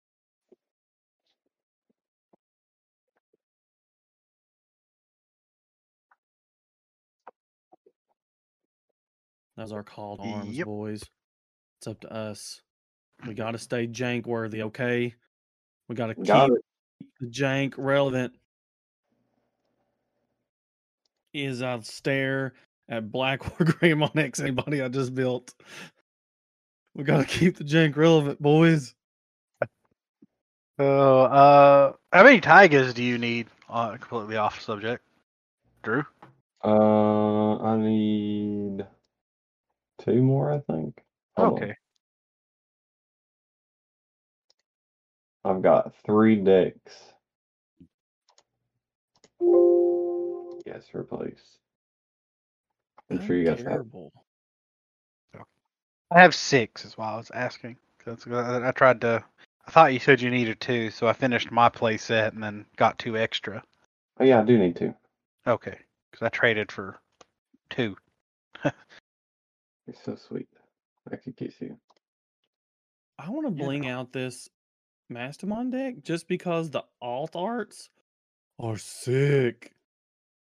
That's 9.56 9.72
our 9.72 9.82
call 9.82 10.16
to 10.18 10.22
arms, 10.22 10.56
Yep. 10.56 10.66
boys. 10.66 11.02
It's 11.78 11.86
up 11.86 12.00
to 12.00 12.12
us. 12.12 12.62
We 13.26 13.34
got 13.34 13.52
to 13.52 13.58
stay 13.58 13.86
jank 13.86 14.26
worthy, 14.26 14.62
okay? 14.62 15.14
We 15.88 15.94
got 15.94 16.06
to 16.08 16.14
keep 16.14 16.26
Got 16.26 16.50
it. 16.50 16.62
the 17.20 17.26
jank 17.26 17.74
relevant. 17.76 18.34
Is 21.32 21.62
I 21.62 21.78
stare 21.80 22.54
at 22.88 23.10
Black 23.12 23.40
Wargreymon 23.58 24.16
X 24.16 24.40
antibody 24.40 24.82
I 24.82 24.88
just 24.88 25.14
built. 25.14 25.54
We 26.94 27.04
got 27.04 27.18
to 27.18 27.24
keep 27.24 27.56
the 27.56 27.64
jank 27.64 27.96
relevant, 27.96 28.40
boys. 28.40 28.94
Oh, 30.78 31.22
uh, 31.22 31.92
how 32.12 32.22
many 32.24 32.40
Tigers 32.40 32.94
do 32.94 33.02
you 33.02 33.18
need? 33.18 33.46
Uh, 33.68 33.96
completely 33.96 34.36
off 34.36 34.60
subject. 34.60 35.02
Drew. 35.82 36.04
Uh, 36.64 37.58
I 37.58 37.76
need 37.76 38.86
two 40.00 40.22
more, 40.22 40.52
I 40.52 40.60
think. 40.72 41.02
Hold 41.36 41.62
on. 41.62 41.74
I've 45.46 45.62
got 45.62 45.94
three 46.04 46.36
decks. 46.36 47.12
Yes, 50.66 50.88
replace. 50.92 51.58
I'm 53.08 53.24
sure 53.24 53.36
you 53.36 53.44
guys 53.44 53.58
have. 53.58 53.66
Terrible. 53.66 54.12
I 56.10 56.20
have 56.20 56.34
six, 56.34 56.84
is 56.84 56.98
why 56.98 57.12
I 57.12 57.16
was 57.16 57.30
asking. 57.32 57.76
'Cause 57.98 58.26
I 58.26 58.68
I 58.68 58.72
tried 58.72 59.00
to. 59.02 59.24
I 59.66 59.70
thought 59.70 59.92
you 59.92 59.98
said 60.00 60.20
you 60.20 60.30
needed 60.30 60.60
two, 60.60 60.90
so 60.90 61.06
I 61.06 61.12
finished 61.12 61.50
my 61.52 61.68
play 61.68 61.96
set 61.96 62.32
and 62.32 62.42
then 62.42 62.66
got 62.76 62.98
two 62.98 63.16
extra. 63.16 63.62
Oh 64.18 64.24
yeah, 64.24 64.40
I 64.40 64.44
do 64.44 64.58
need 64.58 64.76
two. 64.76 64.94
Okay, 65.46 65.78
because 66.10 66.26
I 66.26 66.28
traded 66.28 66.72
for 66.72 66.98
two. 67.70 67.96
You're 68.64 69.94
so 70.02 70.16
sweet. 70.16 70.48
I 71.10 71.16
could 71.16 71.36
kiss 71.36 71.60
you. 71.60 71.78
I 73.18 73.30
want 73.30 73.46
to 73.46 73.50
bling 73.52 73.86
out 73.86 74.12
this 74.12 74.48
Mastemon 75.10 75.70
deck 75.70 76.02
just 76.02 76.28
because 76.28 76.70
the 76.70 76.84
alt 77.00 77.36
arts 77.36 77.90
are 78.58 78.78
sick. 78.78 79.72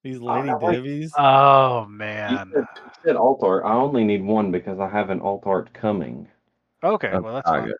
These 0.03 0.21
Lady 0.21 0.51
I 0.51 0.55
like- 0.55 0.77
Devies. 0.77 1.13
Oh 1.17 1.83
You 1.89 1.91
man. 1.91 2.51
said, 2.53 2.65
you 2.77 2.91
said 3.05 3.17
alt 3.17 3.41
art. 3.43 3.65
I 3.65 3.73
only 3.75 4.05
need 4.05 4.25
one 4.25 4.51
because 4.51 4.81
I 4.81 4.89
have 4.89 5.11
an 5.11 5.21
alt 5.21 5.45
art 5.47 5.73
coming. 5.73 6.29
Okay, 6.83 7.11
of 7.11 7.23
well 7.23 7.35
that's 7.35 7.49
fine. 7.49 7.63
Tiger. 7.63 7.79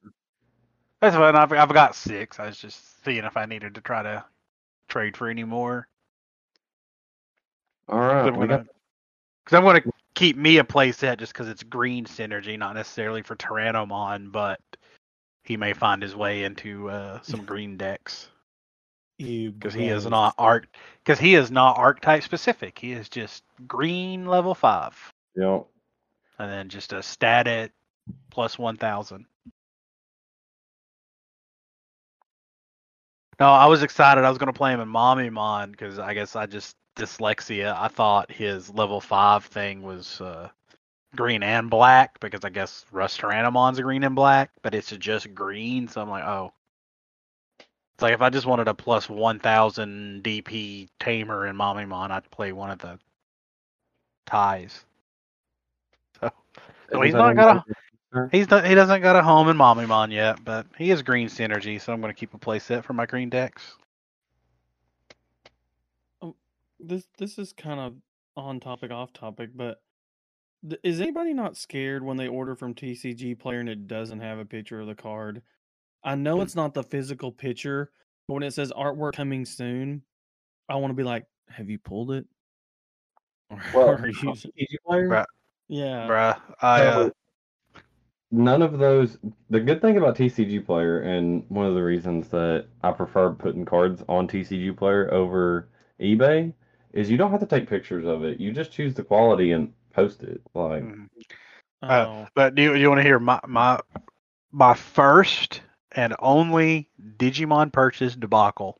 That's 1.01 1.17
fine. 1.17 1.35
I've, 1.35 1.53
I've 1.53 1.75
got 1.75 1.97
six. 1.97 2.39
I 2.39 2.47
was 2.47 2.59
just 2.59 3.05
seeing 3.05 3.25
if 3.25 3.37
I 3.37 3.45
needed 3.45 3.75
to 3.75 3.81
try 3.81 4.05
to 4.05 4.25
trade 4.89 5.17
for 5.17 5.29
any 5.29 5.43
more. 5.43 5.89
All 7.89 7.99
right, 7.99 8.29
I'm 8.29 8.37
we 8.37 8.47
got 8.47 8.59
gonna, 8.59 8.67
because 9.45 9.57
I'm 9.57 9.65
going 9.65 9.83
to 9.83 9.89
mm. 9.89 9.93
keep 10.15 10.37
me 10.37 10.59
a 10.59 10.65
play 10.65 10.93
set 10.93 11.19
just 11.19 11.33
because 11.33 11.49
it's 11.49 11.65
green 11.65 12.05
synergy, 12.05 12.57
not 12.57 12.77
necessarily 12.77 13.23
for 13.23 13.35
Tyrannomon, 13.35 14.31
but 14.31 14.61
he 15.43 15.57
may 15.57 15.73
find 15.73 16.03
his 16.03 16.15
way 16.15 16.45
into 16.45 16.89
uh, 16.91 17.21
some 17.23 17.45
green 17.45 17.77
decks 17.77 18.29
because 19.19 19.73
he 19.75 19.89
is 19.89 20.07
not 20.07 20.35
arc 20.39 20.67
because 21.05 21.19
he 21.19 21.35
is 21.35 21.51
not 21.51 21.79
archetype 21.79 22.23
specific. 22.23 22.79
He 22.79 22.93
is 22.93 23.09
just 23.09 23.45
green 23.69 24.27
level 24.27 24.55
five, 24.55 24.97
Yep. 25.37 25.67
and 26.39 26.51
then 26.51 26.69
just 26.69 26.93
a 26.93 27.03
stat 27.03 27.47
at 27.47 27.71
plus 28.31 28.59
one 28.59 28.77
thousand. 28.77 29.27
No, 33.41 33.47
I 33.47 33.67
was 33.67 33.83
excited. 33.83 34.25
I 34.25 34.29
was 34.29 34.39
going 34.39 34.53
to 34.53 34.57
play 34.57 34.73
him 34.73 34.81
in 34.81 34.89
Mamemon 34.89 35.73
because 35.73 35.99
I 35.99 36.15
guess 36.15 36.37
I 36.37 36.47
just 36.47 36.77
dyslexia. 36.97 37.75
I 37.77 37.89
thought 37.89 38.31
his 38.31 38.71
level 38.71 39.01
five 39.01 39.45
thing 39.47 39.83
was 39.83 40.21
uh, 40.21 40.49
green 41.17 41.43
and 41.43 41.71
black 41.71 42.19
because 42.21 42.45
I 42.45 42.51
guess 42.51 42.85
Rust 42.91 43.21
Tyrannomon's 43.21 43.81
green 43.81 44.05
and 44.05 44.15
black, 44.15 44.51
but 44.63 44.75
it's 44.75 44.91
just 44.91 45.35
green. 45.35 45.89
So 45.89 46.01
I'm 46.01 46.11
like, 46.11 46.25
oh. 46.25 46.53
It's 47.95 48.03
like 48.03 48.15
if 48.15 48.23
I 48.23 48.31
just 48.31 48.47
wanted 48.47 48.69
a 48.69 48.75
plus 48.75 49.09
1000 49.09 50.23
DP 50.25 50.89
Tamer 50.99 51.47
in 51.47 51.57
Mamemon, 51.57 52.11
I'd 52.11 52.31
play 52.31 52.53
one 52.53 52.71
of 52.71 52.79
the 52.79 52.99
ties. 54.27 54.85
So, 56.93 56.99
so 56.99 57.01
he's 57.01 57.15
not 57.15 57.35
got 57.35 57.57
a 57.57 57.65
He's 58.31 58.51
not, 58.51 58.67
he 58.67 58.75
doesn't 58.75 59.01
got 59.01 59.17
a 59.17 59.23
home 59.23 59.49
in 59.49 59.57
Mamemon 59.57 60.13
yet, 60.13 60.45
but 60.45 60.67
he 60.77 60.91
is 60.91 61.01
green 61.01 61.29
synergy, 61.29 61.81
so 61.81 61.95
I'm 61.95 62.01
going 62.03 62.13
to 62.13 62.19
keep 62.19 62.35
a 62.35 62.39
play 62.39 62.59
set 62.59 62.85
for 62.85 62.93
my 62.93 63.07
green 63.07 63.31
decks. 63.31 63.77
Oh, 66.21 66.37
this 66.79 67.07
this 67.17 67.39
is 67.39 67.55
kind 67.55 67.81
of 67.81 67.95
on 68.37 68.61
topic, 68.61 68.91
off 68.91 69.15
topic, 69.15 69.51
but 69.55 69.81
th- 70.69 70.81
is 70.83 71.01
anybody 71.01 71.33
not 71.33 71.57
scared 71.57 72.03
when 72.03 72.17
they 72.17 72.29
order 72.29 72.55
from 72.55 72.75
TCG 72.75 73.39
Player 73.39 73.61
and 73.61 73.69
it 73.69 73.87
doesn't 73.87 74.21
have 74.21 74.39
a 74.39 74.45
picture 74.45 74.81
of 74.81 74.87
the 74.87 74.95
card? 74.95 75.43
I 76.05 76.15
know 76.15 76.41
it's 76.41 76.57
not 76.57 76.75
the 76.75 76.83
physical 76.83 77.31
picture, 77.31 77.91
but 78.27 78.35
when 78.35 78.43
it 78.43 78.55
says 78.55 78.73
artwork 78.73 79.13
coming 79.13 79.45
soon, 79.45 80.03
I 80.69 80.77
want 80.77 80.91
to 80.91 80.97
be 80.97 81.05
like, 81.05 81.27
have 81.49 81.71
you 81.71 81.79
pulled 81.79 82.13
it? 82.13 82.27
Or 83.51 83.61
Well, 83.75 83.89
are 83.89 84.07
you? 84.07 84.15
TCG 84.15 84.67
player. 84.87 85.09
Bruh. 85.09 85.25
Yeah. 85.69 86.09
Bruh, 86.09 86.41
I 86.61 86.87
uh, 86.87 87.11
none 88.31 88.63
of 88.63 88.79
those. 88.79 89.19
The 89.51 89.61
good 89.61 89.81
thing 89.81 89.99
about 89.99 90.17
TCG 90.17 90.65
Player, 90.65 91.01
and 91.01 91.45
one 91.49 91.67
of 91.67 91.75
the 91.75 91.83
reasons 91.83 92.29
that 92.29 92.67
I 92.83 92.91
prefer 92.91 93.31
putting 93.31 93.65
cards 93.65 94.03
on 94.09 94.27
TCG 94.27 94.77
Player 94.77 95.13
over 95.13 95.69
eBay, 96.01 96.53
is 96.93 97.11
you 97.11 97.17
don't 97.17 97.31
have 97.31 97.41
to 97.41 97.47
take 97.47 97.69
pictures 97.69 98.07
of 98.07 98.25
it. 98.25 98.41
You 98.41 98.53
just 98.53 98.73
choose 98.73 98.95
the 98.95 99.05
quality 99.05 99.53
and 99.53 99.73
post 99.93 100.23
it. 100.23 100.41
Like, 100.55 100.83
mhm. 100.83 101.09
Oh, 101.83 101.89
Uh, 101.89 102.27
But 102.35 102.55
do 102.55 102.63
you, 102.63 102.75
you 102.75 102.89
want 102.89 102.99
to 103.01 103.03
hear 103.03 103.19
my 103.19 103.41
my 103.47 103.81
my 104.53 104.75
first 104.75 105.63
and 105.93 106.15
only 106.21 106.89
Digimon 107.19 107.73
purchase 107.73 108.15
debacle, 108.15 108.79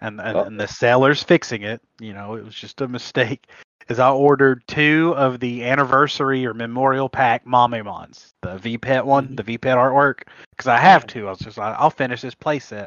and 0.00 0.20
and, 0.20 0.36
Oh. 0.36 0.44
and 0.44 0.60
the 0.60 0.68
seller's 0.68 1.22
fixing 1.22 1.62
it. 1.62 1.80
You 2.00 2.12
know, 2.12 2.34
it 2.34 2.44
was 2.44 2.54
just 2.54 2.80
a 2.80 2.88
mistake. 2.88 3.48
Is 3.88 3.98
I 3.98 4.10
ordered 4.10 4.62
two 4.68 5.12
of 5.16 5.40
the 5.40 5.64
anniversary 5.64 6.46
or 6.46 6.54
memorial 6.54 7.08
pack 7.08 7.44
Mamemons, 7.44 8.32
the 8.40 8.56
V 8.58 8.78
Pet 8.78 9.04
one, 9.04 9.28
Mhm. 9.28 9.36
the 9.36 9.42
V 9.42 9.58
Pet 9.58 9.76
artwork, 9.76 10.28
because 10.50 10.68
I 10.68 10.78
have 10.78 11.02
Yeah. 11.02 11.06
to. 11.08 11.26
I 11.26 11.30
was 11.30 11.38
just 11.40 11.58
like, 11.58 11.74
I'll 11.78 11.90
finish 11.90 12.20
this 12.20 12.34
playset. 12.34 12.86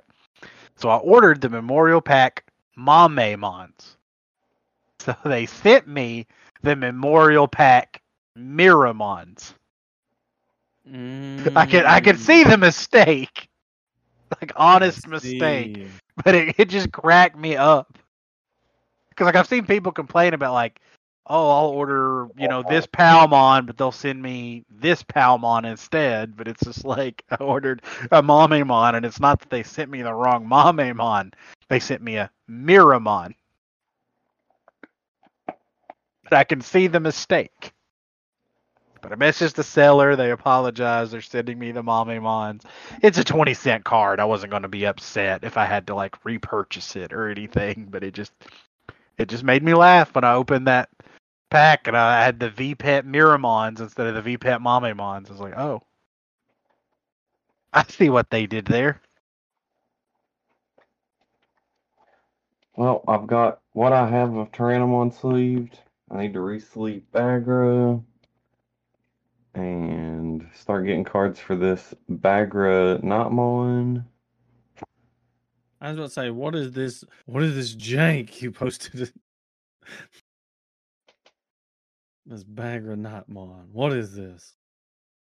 So 0.77 0.89
I 0.89 0.97
ordered 0.97 1.41
the 1.41 1.49
memorial 1.49 2.01
pack 2.01 2.45
Mamemons. 2.77 3.97
So 4.99 5.15
they 5.25 5.45
sent 5.45 5.87
me 5.87 6.25
the 6.65 6.75
memorial 6.75 7.47
pack 7.47 8.01
Miramons. 8.35 9.55
I 11.55 11.65
can 11.65 11.85
I 11.85 11.99
can 11.99 12.17
Mm, 12.17 12.17
see 12.17 12.43
the 12.43 12.57
mistake, 12.57 13.49
like 14.41 14.51
honest 14.55 15.07
mistake, 15.07 15.79
but 16.23 16.35
it, 16.35 16.59
it 16.59 16.69
just 16.69 16.91
cracked 16.91 17.37
me 17.37 17.55
up. 17.55 17.97
Because 19.09 19.25
like 19.25 19.35
I've 19.35 19.47
seen 19.47 19.65
people 19.65 19.91
complain 19.91 20.33
about 20.33 20.53
like, 20.53 20.79
oh, 21.27 21.49
I'll 21.49 21.67
order 21.69 22.29
you 22.37 22.47
know 22.47 22.63
this 22.63 22.85
Palmon, 22.87 23.65
but 23.67 23.77
they'll 23.77 23.91
send 23.91 24.21
me 24.21 24.65
this 24.69 25.03
Palmon 25.03 25.65
instead. 25.65 26.35
But 26.37 26.47
it's 26.47 26.63
just 26.65 26.85
like 26.85 27.23
I 27.31 27.35
ordered 27.37 27.83
a 28.11 28.21
Mamemon, 28.21 28.95
and 28.95 29.05
it's 29.05 29.19
not 29.19 29.39
that 29.39 29.49
they 29.49 29.63
sent 29.63 29.91
me 29.91 30.01
the 30.01 30.13
wrong 30.13 30.47
Mamemon, 30.47 31.33
they 31.69 31.79
sent 31.79 32.01
me 32.01 32.17
a 32.17 32.31
Miramon. 32.49 33.35
But 36.25 36.33
I 36.33 36.43
can 36.43 36.61
see 36.61 36.87
the 36.87 36.99
mistake. 36.99 37.73
But 39.01 39.13
I 39.13 39.15
messaged 39.15 39.53
the 39.53 39.63
seller. 39.63 40.15
They 40.15 40.31
apologize. 40.31 41.11
They're 41.11 41.21
sending 41.21 41.59
me 41.59 41.71
the 41.71 41.83
Mamemons. 41.83 42.63
It's 43.03 43.19
a 43.19 43.23
20 43.23 43.53
cent 43.53 43.85
card. 43.85 44.19
I 44.19 44.25
wasn't 44.25 44.51
going 44.51 44.63
to 44.63 44.67
be 44.67 44.85
upset 44.85 45.43
if 45.43 45.57
I 45.57 45.65
had 45.65 45.87
to 45.87 45.95
like 45.95 46.25
repurchase 46.25 46.95
it 46.95 47.13
or 47.13 47.29
anything, 47.29 47.87
but 47.91 48.03
it 48.03 48.15
just 48.15 48.33
it 49.17 49.29
just 49.29 49.43
made 49.43 49.63
me 49.63 49.75
laugh 49.75 50.15
when 50.15 50.23
I 50.23 50.33
opened 50.33 50.67
that 50.67 50.89
pack 51.51 51.87
and 51.87 51.95
I 51.95 52.23
had 52.25 52.39
the 52.39 52.49
VPET 52.49 53.05
Miramons 53.05 53.79
instead 53.81 54.07
of 54.07 54.23
the 54.23 54.37
VPET 54.37 54.61
Mons. 54.61 55.29
I 55.29 55.33
was 55.33 55.41
like, 55.41 55.57
"Oh. 55.57 55.83
I 57.73 57.83
see 57.83 58.09
what 58.09 58.29
they 58.31 58.47
did 58.47 58.65
there." 58.65 59.01
well, 62.75 63.03
I've 63.07 63.27
got 63.27 63.59
what 63.73 63.93
I 63.93 64.09
have 64.09 64.35
of 64.35 64.51
Tyrannomon 64.51 65.13
sleeved. 65.13 65.79
I 66.15 66.21
need 66.23 66.33
to 66.33 66.41
re-sleeve 66.41 67.03
Bagra 67.13 68.01
and 69.53 70.47
start 70.53 70.85
getting 70.85 71.03
cards 71.03 71.39
for 71.39 71.55
this 71.57 71.93
Bagra 72.09 73.03
Notmon. 73.03 74.05
I 75.81 75.89
was 75.89 75.97
about 75.97 76.07
to 76.07 76.13
say, 76.13 76.29
what 76.29 76.55
is 76.55 76.71
this? 76.71 77.03
What 77.25 77.43
is 77.43 77.55
this 77.55 77.75
jank 77.75 78.41
you 78.41 78.51
posted? 78.51 79.01
it- 79.01 79.13
this 82.25 82.43
Bagra 82.45 82.95
Nightmon. 82.95 83.67
What 83.71 83.91
is 83.93 84.15
this? 84.15 84.53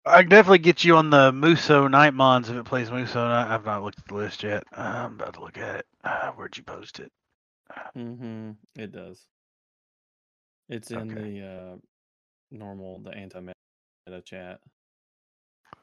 I 0.07 0.21
can 0.23 0.31
definitely 0.31 0.59
get 0.59 0.85
you 0.85 0.97
on 0.97 1.11
the 1.11 1.33
Muso 1.33 1.89
Nightmons 1.89 2.49
if 2.49 2.57
it 2.57 2.65
plays 2.65 2.91
Muso 2.91 3.21
I've 3.21 3.67
not 3.67 3.83
looked 3.83 3.99
at 3.99 4.07
the 4.07 4.15
list 4.15 4.43
yet. 4.45 4.63
I'm 4.73 5.15
about 5.15 5.35
to 5.35 5.41
look 5.41 5.59
at 5.59 5.81
it. 5.81 5.87
Uh, 6.05 6.31
where'd 6.31 6.57
you 6.57 6.63
post 6.63 7.01
it? 7.01 7.11
Mm-hmm. 7.97 8.53
It 8.77 8.93
does. 8.93 9.27
It's 10.69 10.91
in 10.91 11.09
Okay. 11.11 11.41
the 11.41 11.47
uh 11.47 11.77
normal, 12.51 13.01
the 13.01 13.11
anti 13.11 13.41
meta 13.41 14.23
chat. 14.25 14.61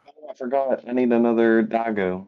Oh, 0.07 0.29
I 0.29 0.33
forgot. 0.33 0.83
I 0.87 0.93
need 0.93 1.11
another 1.11 1.63
Dago. 1.63 2.27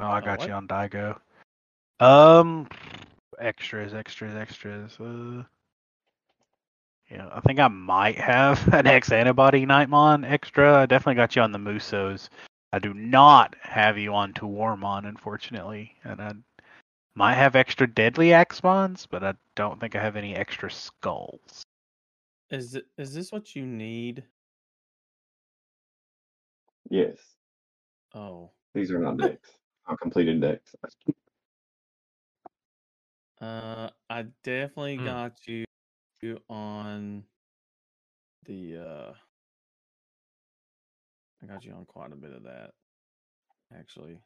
Oh, 0.00 0.06
I 0.06 0.20
got 0.20 0.40
what? 0.40 0.48
you 0.48 0.54
on 0.54 0.66
Daigo. 0.66 1.16
Um, 2.00 2.68
extras, 3.38 3.94
extras, 3.94 4.34
extras. 4.34 4.98
Uh, 4.98 5.44
yeah, 7.10 7.28
I 7.32 7.40
think 7.40 7.60
I 7.60 7.68
might 7.68 8.18
have 8.18 8.66
an 8.74 8.86
X 8.86 9.12
antibody 9.12 9.64
Nightmon 9.64 10.28
extra. 10.28 10.78
I 10.78 10.86
definitely 10.86 11.14
got 11.14 11.36
you 11.36 11.42
on 11.42 11.52
the 11.52 11.58
Musos. 11.58 12.28
I 12.72 12.80
do 12.80 12.92
not 12.92 13.54
have 13.60 13.96
you 13.96 14.12
on 14.14 14.32
Tuwarmon, 14.32 15.06
unfortunately, 15.06 15.94
and 16.02 16.20
I 16.20 16.32
might 17.14 17.34
have 17.34 17.54
extra 17.56 17.86
Deadly 17.86 18.28
Axemons, 18.28 19.06
but 19.08 19.22
I 19.22 19.34
don't 19.54 19.80
think 19.80 19.94
I 19.94 20.02
have 20.02 20.16
any 20.16 20.34
extra 20.34 20.70
skulls. 20.70 21.62
Is 22.50 22.74
it 22.74 22.84
is 22.98 23.14
this 23.14 23.32
what 23.32 23.54
you 23.56 23.66
need? 23.66 24.24
Yes. 26.90 27.18
Oh. 28.14 28.50
These 28.74 28.90
are 28.90 28.98
not 28.98 29.16
decks. 29.18 29.50
Not 29.88 30.00
completed 30.00 30.40
decks. 30.40 30.74
Uh 33.40 33.90
I 34.08 34.22
definitely 34.42 34.96
Hmm. 34.96 35.04
got 35.04 35.46
you 35.46 35.64
you 36.22 36.38
on 36.48 37.24
the 38.46 38.76
uh 38.78 39.12
I 41.42 41.46
got 41.46 41.64
you 41.64 41.72
on 41.72 41.84
quite 41.84 42.12
a 42.12 42.16
bit 42.16 42.32
of 42.32 42.44
that 42.44 42.70
actually. 43.76 44.18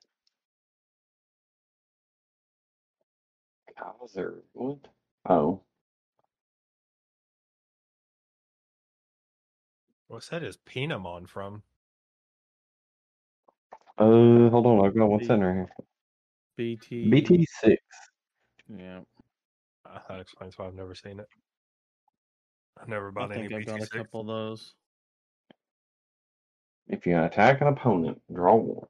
Hauser. 3.78 4.42
What? 4.52 4.78
Oh. 5.28 5.60
What's 10.08 10.28
that? 10.28 10.42
Is 10.42 10.56
Pinamon 10.56 11.28
from? 11.28 11.62
Uh, 13.98 14.48
hold 14.50 14.66
on. 14.66 14.86
I've 14.86 14.96
got 14.96 15.08
one 15.08 15.18
B- 15.18 15.26
sitting 15.26 15.42
right 15.42 15.54
here. 15.54 15.68
BT 16.56 17.10
BT 17.10 17.46
six. 17.60 17.82
Yeah. 18.68 19.00
Uh, 19.88 19.98
that 20.08 20.20
explains 20.20 20.58
why 20.58 20.66
I've 20.66 20.74
never 20.74 20.94
seen 20.94 21.20
it. 21.20 21.26
I've 22.80 22.88
never 22.88 23.08
I 23.08 23.10
bought 23.12 23.32
any 23.32 23.48
think 23.48 23.68
I've 23.68 23.78
got 23.78 23.82
a 23.82 23.88
couple 23.88 24.20
of 24.20 24.26
those. 24.26 24.74
If 26.88 27.06
you 27.06 27.18
attack 27.18 27.60
an 27.60 27.66
opponent, 27.66 28.20
draw 28.32 28.54
one. 28.56 28.86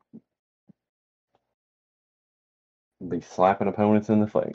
Be 3.08 3.20
slapping 3.20 3.68
opponents 3.68 4.08
in 4.08 4.20
the 4.20 4.26
face. 4.26 4.54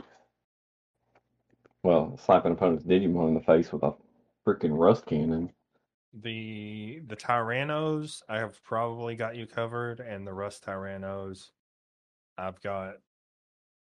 Well, 1.84 2.18
slapping 2.18 2.54
opponents 2.54 2.86
Digimon 2.86 3.30
in 3.30 3.34
the 3.34 3.42
face 3.42 3.72
with 3.72 3.84
a 3.84 3.94
freaking 4.48 4.78
rust 4.78 5.06
cannon. 5.06 5.52
The 6.14 7.02
the 7.08 7.16
Tyrannos, 7.16 8.22
I 8.30 8.38
have 8.38 8.62
probably 8.64 9.16
got 9.16 9.36
you 9.36 9.48
covered, 9.48 10.00
and 10.00 10.26
the 10.28 10.34
Rust 10.34 10.64
Tyrannos, 10.66 11.50
I've 12.38 12.62
got 12.62 12.98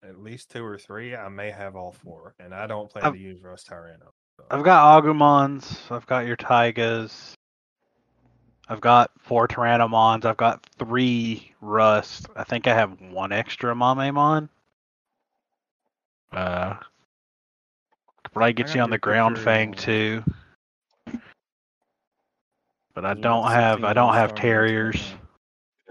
at 0.05 0.23
least 0.23 0.51
two 0.51 0.64
or 0.64 0.78
three. 0.78 1.16
I 1.16 1.28
may 1.28 1.51
have 1.51 1.74
all 1.74 1.93
four, 1.93 2.35
and 2.39 2.55
I 2.55 2.66
don't 2.66 2.89
plan 2.89 3.06
I've- 3.06 3.19
to 3.19 3.23
use 3.23 3.43
Rust 3.43 3.69
Tyranno. 3.69 4.12
so. 4.36 4.44
I've 4.51 4.62
got 4.64 5.02
Agumons. 5.02 5.90
I've 5.90 6.06
got 6.06 6.27
your 6.27 6.36
Taigas. 6.36 7.35
I've 8.69 8.81
got 8.81 9.10
four 9.19 9.48
Tyrannomons. 9.48 10.24
I've 10.24 10.36
got 10.36 10.64
three 10.78 11.52
Rust. 11.60 12.28
I 12.36 12.44
think 12.44 12.66
I 12.69 12.74
have 12.74 13.01
one 13.01 13.32
extra 13.32 13.74
Mamemon. 13.74 14.48
Uh, 16.31 16.77
could 18.33 18.39
probably 18.39 18.53
get 18.55 18.75
you 18.75 18.81
on 18.81 18.89
the 18.89 18.99
Ground 18.99 19.39
Fang 19.39 19.75
too. 19.75 20.25
But 22.95 23.05
I 23.05 23.15
don't 23.15 23.51
have. 23.51 23.85
I 23.85 23.93
don't 23.93 24.15
have 24.15 24.35
Terriers. 24.35 24.97
now. 24.97 25.19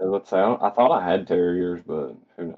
Yeah, 0.00 0.06
let's 0.08 0.30
say 0.30 0.38
I, 0.38 0.70
thought 0.70 0.90
I 0.90 1.08
had 1.08 1.28
terriers, 1.28 1.82
but 1.86 2.16
who 2.36 2.46
knows? 2.46 2.56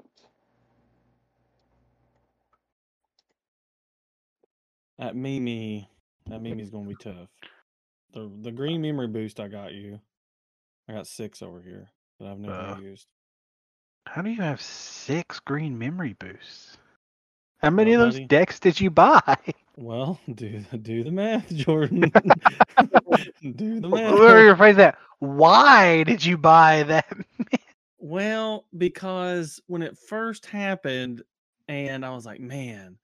That 4.97 5.15
Mimi, 5.15 5.87
that 6.27 6.41
Mimi's 6.41 6.71
gonna 6.71 6.87
be 6.87 6.95
tough. 6.95 7.27
The 8.13 8.31
the 8.41 8.51
green 8.51 8.81
memory 8.81 9.07
boost 9.07 9.39
I 9.39 9.47
got 9.47 9.73
you. 9.73 9.99
I 10.87 10.93
got 10.93 11.05
six 11.05 11.41
over 11.43 11.61
here 11.61 11.89
that 12.19 12.27
I've 12.27 12.39
never 12.39 12.55
Uh, 12.55 12.79
used. 12.79 13.05
How 14.07 14.21
do 14.21 14.29
you 14.29 14.41
have 14.41 14.61
six 14.61 15.39
green 15.39 15.77
memory 15.77 16.13
boosts? 16.13 16.77
How 17.57 17.71
many 17.71 17.93
of 17.93 17.99
those 17.99 18.15
buddy. 18.15 18.25
decks 18.25 18.59
did 18.59 18.79
you 18.79 18.89
buy? 18.89 19.21
Well, 19.77 20.19
do 20.35 20.63
do 20.81 21.03
the 21.03 21.11
math, 21.11 21.49
Jordan. 21.53 22.01
do 23.55 23.79
the 23.79 23.89
math. 23.89 24.13
Where 24.13 24.43
your 24.43 24.55
phrase 24.55 24.77
that? 24.77 24.97
Why 25.19 26.03
did 26.03 26.23
you 26.23 26.37
buy 26.37 26.83
that? 26.83 27.11
Well, 27.97 28.65
because 28.77 29.59
when 29.67 29.81
it 29.81 29.97
first 29.97 30.45
happened, 30.45 31.23
and 31.67 32.05
I 32.05 32.11
was 32.11 32.25
like, 32.25 32.39
man, 32.39 32.97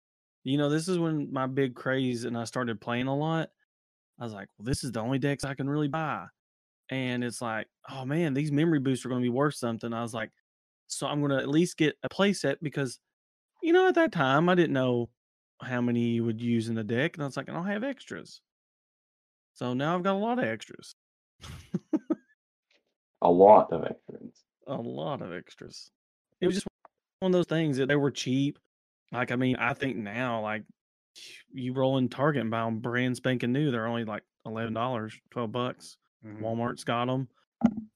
you 0.43 0.57
know, 0.57 0.69
this 0.69 0.87
is 0.87 0.99
when 0.99 1.31
my 1.31 1.47
big 1.47 1.75
craze 1.75 2.25
and 2.25 2.37
I 2.37 2.43
started 2.43 2.81
playing 2.81 3.07
a 3.07 3.15
lot. 3.15 3.49
I 4.19 4.23
was 4.23 4.33
like, 4.33 4.49
well, 4.57 4.65
this 4.65 4.83
is 4.83 4.91
the 4.91 4.99
only 4.99 5.17
decks 5.17 5.43
I 5.43 5.55
can 5.55 5.69
really 5.69 5.87
buy. 5.87 6.25
And 6.89 7.23
it's 7.23 7.41
like, 7.41 7.67
oh 7.89 8.05
man, 8.05 8.33
these 8.33 8.51
memory 8.51 8.79
boosts 8.79 9.05
are 9.05 9.09
going 9.09 9.21
to 9.21 9.25
be 9.25 9.29
worth 9.29 9.55
something. 9.55 9.93
I 9.93 10.01
was 10.01 10.13
like, 10.13 10.29
so 10.87 11.07
I'm 11.07 11.19
going 11.19 11.31
to 11.31 11.37
at 11.37 11.49
least 11.49 11.77
get 11.77 11.95
a 12.03 12.09
playset 12.09 12.57
because, 12.61 12.99
you 13.63 13.73
know, 13.73 13.87
at 13.87 13.95
that 13.95 14.11
time 14.11 14.49
I 14.49 14.55
didn't 14.55 14.73
know 14.73 15.09
how 15.61 15.81
many 15.81 16.01
you 16.01 16.23
would 16.23 16.41
use 16.41 16.69
in 16.69 16.75
the 16.75 16.83
deck. 16.83 17.15
And 17.15 17.23
I 17.23 17.25
was 17.25 17.37
like, 17.37 17.49
I 17.49 17.53
don't 17.53 17.67
have 17.67 17.83
extras. 17.83 18.41
So 19.53 19.73
now 19.73 19.95
I've 19.95 20.03
got 20.03 20.15
a 20.15 20.17
lot 20.17 20.39
of 20.39 20.45
extras. 20.45 20.95
A 23.21 23.29
lot 23.29 23.71
of 23.71 23.83
extras. 23.83 24.43
a 24.67 24.75
lot 24.75 25.21
of 25.21 25.33
extras. 25.33 25.91
It 26.39 26.47
was 26.47 26.55
just 26.55 26.67
one 27.19 27.31
of 27.31 27.33
those 27.33 27.45
things 27.45 27.77
that 27.77 27.87
they 27.87 27.95
were 27.95 28.11
cheap. 28.11 28.57
Like, 29.11 29.31
I 29.31 29.35
mean, 29.35 29.57
I 29.57 29.73
think 29.73 29.97
now, 29.97 30.41
like, 30.41 30.63
you 31.51 31.73
roll 31.73 31.97
in 31.97 32.07
Target 32.07 32.41
and 32.41 32.51
buy 32.51 32.63
them 32.63 32.79
brand 32.79 33.17
spanking 33.17 33.51
new. 33.51 33.69
They're 33.69 33.87
only 33.87 34.05
like 34.05 34.23
eleven 34.45 34.73
dollars, 34.73 35.13
twelve 35.29 35.51
bucks. 35.51 35.97
Mm-hmm. 36.25 36.43
Walmart's 36.43 36.85
got 36.85 37.05
them. 37.05 37.27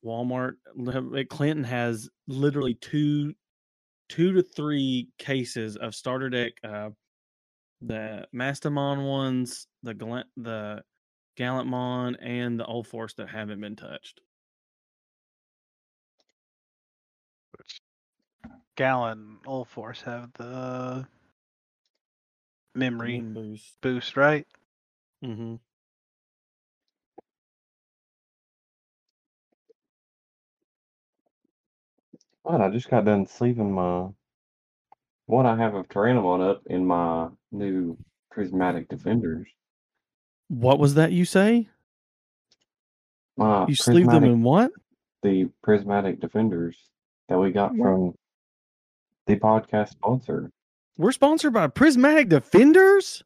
Walmart 0.05 0.55
Clinton 1.29 1.63
has 1.63 2.09
literally 2.27 2.75
two, 2.75 3.33
two 4.09 4.33
to 4.33 4.43
three 4.43 5.09
cases 5.17 5.77
of 5.77 5.95
starter 5.95 6.29
deck. 6.29 6.53
Uh, 6.63 6.89
the 7.81 8.27
Mastemon 8.35 9.07
ones, 9.07 9.67
the 9.83 9.93
Gla- 9.93 10.25
the 10.37 10.83
Gallantmon, 11.37 12.17
and 12.21 12.59
the 12.59 12.65
Old 12.65 12.87
Force 12.87 13.13
that 13.15 13.29
haven't 13.29 13.61
been 13.61 13.75
touched. 13.75 14.21
Gallon 18.77 19.39
Old 19.47 19.69
Force 19.69 20.01
have 20.03 20.33
the 20.33 21.07
memory 22.75 23.17
Moon 23.17 23.33
boost. 23.33 23.77
boost, 23.81 24.17
right? 24.17 24.47
Mm-hmm. 25.25 25.55
What? 32.43 32.61
I 32.61 32.69
just 32.69 32.89
got 32.89 33.05
done 33.05 33.27
sleeving 33.27 33.71
my 33.73 34.09
what 35.25 35.45
I 35.45 35.55
have 35.57 35.73
of 35.73 35.87
Tyrannomon 35.89 36.49
up 36.49 36.63
in 36.67 36.85
my 36.85 37.29
new 37.51 37.97
prismatic 38.31 38.89
defenders. 38.89 39.47
What 40.47 40.79
was 40.79 40.95
that 40.95 41.11
you 41.11 41.25
say? 41.25 41.67
My 43.37 43.65
You 43.67 43.75
sleeve 43.75 44.07
them 44.07 44.23
in 44.23 44.43
what? 44.43 44.71
the 45.23 45.49
prismatic 45.63 46.21
defenders 46.21 46.77
that 47.29 47.39
we 47.39 47.51
got 47.51 47.75
from 47.75 48.13
the 49.25 49.35
podcast 49.37 49.89
sponsor. 49.89 50.51
We're 50.97 51.11
sponsored 51.11 51.51
by 51.51 51.67
Prismatic 51.67 52.29
Defenders. 52.29 53.23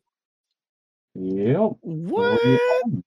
Yep. 1.13 1.71
What? 1.81 2.39
We 2.45 3.03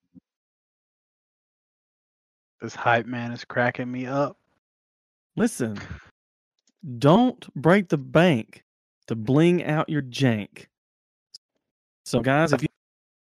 This 2.60 2.74
hype 2.74 3.06
man 3.06 3.32
is 3.32 3.44
cracking 3.46 3.90
me 3.90 4.06
up. 4.06 4.36
Listen, 5.36 5.78
don't 6.98 7.52
break 7.54 7.88
the 7.88 7.98
bank 7.98 8.62
to 9.06 9.14
bling 9.14 9.64
out 9.64 9.88
your 9.88 10.02
jank. 10.02 10.66
So, 12.04 12.18
guys, 12.20 12.52
if 12.52 12.62
you, 12.62 12.68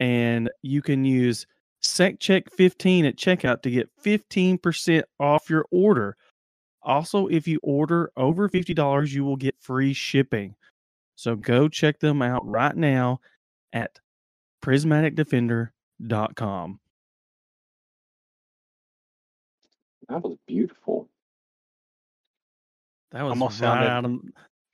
and 0.00 0.50
you 0.62 0.82
can 0.82 1.04
use 1.04 1.46
SecCheck15 1.82 3.08
at 3.08 3.16
checkout 3.16 3.62
to 3.62 3.70
get 3.70 3.88
15% 4.02 5.04
off 5.20 5.48
your 5.48 5.64
order. 5.70 6.16
Also, 6.82 7.28
if 7.28 7.46
you 7.46 7.60
order 7.62 8.10
over 8.16 8.48
$50, 8.48 9.12
you 9.12 9.24
will 9.24 9.36
get 9.36 9.54
free 9.60 9.92
shipping. 9.92 10.56
So 11.16 11.36
go 11.36 11.68
check 11.68 12.00
them 12.00 12.22
out 12.22 12.44
right 12.46 12.76
now 12.76 13.20
at 13.72 14.00
prismaticdefender.com. 14.62 16.80
That 20.08 20.22
was 20.22 20.36
beautiful. 20.46 21.08
That 23.12 23.22
was 23.22 23.30
Almost 23.30 23.60
right 23.60 23.86
sounded- 23.86 23.88
out 23.90 24.04
of 24.04 24.20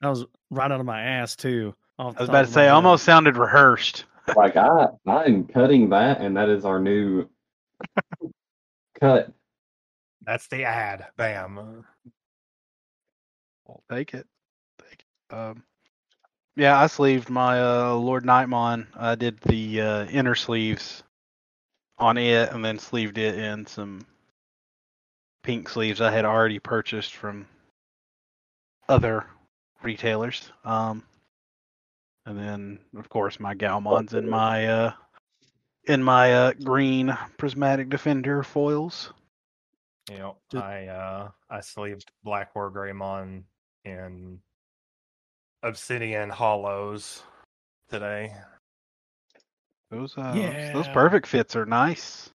that 0.01 0.09
was 0.09 0.25
right 0.51 0.71
out 0.71 0.81
of 0.81 0.87
my 0.87 1.03
ass 1.03 1.37
too. 1.37 1.75
I 1.99 2.05
was 2.05 2.15
about 2.15 2.25
to 2.27 2.33
of 2.33 2.49
my 2.49 2.53
say, 2.55 2.63
head. 2.63 2.71
almost 2.71 3.05
sounded 3.05 3.37
rehearsed. 3.37 4.05
Like 4.37 4.57
I, 4.57 4.87
I'm 5.09 5.45
cutting 5.47 5.89
that, 5.91 6.21
and 6.21 6.37
that 6.37 6.49
is 6.49 6.65
our 6.65 6.79
new 6.79 7.29
cut. 9.01 9.33
That's 10.25 10.47
the 10.49 10.63
ad. 10.65 11.07
Bam. 11.17 11.85
I'll 13.69 13.83
take 13.91 14.15
it. 14.15 14.27
Take 14.89 15.05
it. 15.31 15.35
Um, 15.35 15.65
yeah, 16.55 16.79
I 16.79 16.87
sleeved 16.87 17.29
my 17.29 17.61
uh, 17.61 17.95
Lord 17.95 18.25
Nightmon. 18.25 18.87
I 18.95 19.17
did 19.17 19.41
the 19.41 19.81
uh, 19.81 20.05
inner 20.07 20.37
sleeves 20.37 21.03
on 21.99 22.17
it, 22.17 22.53
and 22.53 22.65
then 22.65 22.79
sleeved 22.79 23.19
it 23.19 23.37
in 23.37 23.67
some 23.67 24.07
pink 25.43 25.69
sleeves 25.69 26.01
I 26.01 26.11
had 26.11 26.25
already 26.25 26.59
purchased 26.59 27.15
from 27.15 27.47
other 28.89 29.27
retailers. 29.83 30.51
Um, 30.65 31.05
and 32.27 32.39
then, 32.39 32.79
of 32.97 33.09
course, 33.09 33.41
my 33.41 33.55
Galmon's 33.55 34.15
in 34.15 34.29
my 34.29 34.67
uh, 34.67 34.93
in 35.85 36.03
my 36.03 36.35
uh, 36.35 36.53
green 36.65 37.17
prismatic 37.39 37.89
defender 37.89 38.43
foils. 38.43 39.13
You 40.11 40.19
know, 40.19 40.37
I 40.55 40.87
uh 40.87 41.31
I 41.49 41.61
sleeved 41.61 42.11
Black 42.25 42.55
War 42.55 42.71
Greymon 42.71 43.45
in 43.85 44.41
Obsidian 45.63 46.31
Hollows 46.31 47.23
today. 47.89 48.35
Those 49.91 50.17
uh, 50.17 50.53
those 50.73 50.89
perfect 50.89 51.27
fits 51.27 51.57
are 51.57 51.67
nice. 51.67 52.31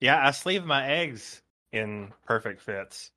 Yeah, 0.00 0.26
I 0.26 0.30
sleeved 0.30 0.64
my 0.64 0.86
eggs 0.86 1.42
in 1.72 2.12
perfect 2.26 2.60
fits. 2.60 3.12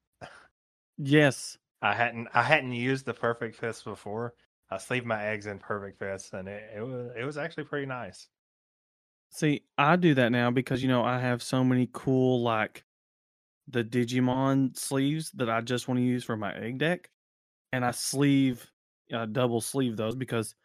Yes. 0.98 1.58
I 1.84 1.94
hadn't 1.94 2.30
I 2.34 2.42
hadn't 2.42 2.72
used 2.72 3.06
the 3.06 3.14
perfect 3.14 3.56
fits 3.56 3.84
before. 3.84 4.34
I 4.72 4.78
sleeved 4.78 5.06
my 5.06 5.24
eggs 5.24 5.46
in 5.46 5.60
perfect 5.60 6.00
fits 6.00 6.34
and 6.34 6.48
it, 6.48 6.78
it 6.78 6.82
was 6.82 7.12
it 7.16 7.24
was 7.26 7.38
actually 7.38 7.66
pretty 7.66 7.86
nice. 7.86 8.28
See, 9.30 9.64
I 9.78 9.96
do 9.96 10.14
that 10.16 10.32
now 10.32 10.52
because 10.52 10.84
you 10.84 10.90
know 10.90 11.04
I 11.04 11.20
have 11.20 11.42
so 11.42 11.64
many 11.64 11.90
cool 11.92 12.42
like 12.42 12.86
the 13.68 13.84
Digimon 13.84 14.78
sleeves 14.78 15.32
that 15.34 15.50
I 15.50 15.62
just 15.62 15.88
want 15.88 16.00
to 16.00 16.04
use 16.04 16.24
for 16.24 16.38
my 16.38 16.56
egg 16.56 16.80
deck, 16.80 17.12
and 17.74 17.86
I 17.86 17.92
sleeve, 17.92 18.72
uh, 19.14 19.28
double 19.28 19.62
sleeve 19.62 19.98
those 19.98 20.16
because 20.16 20.56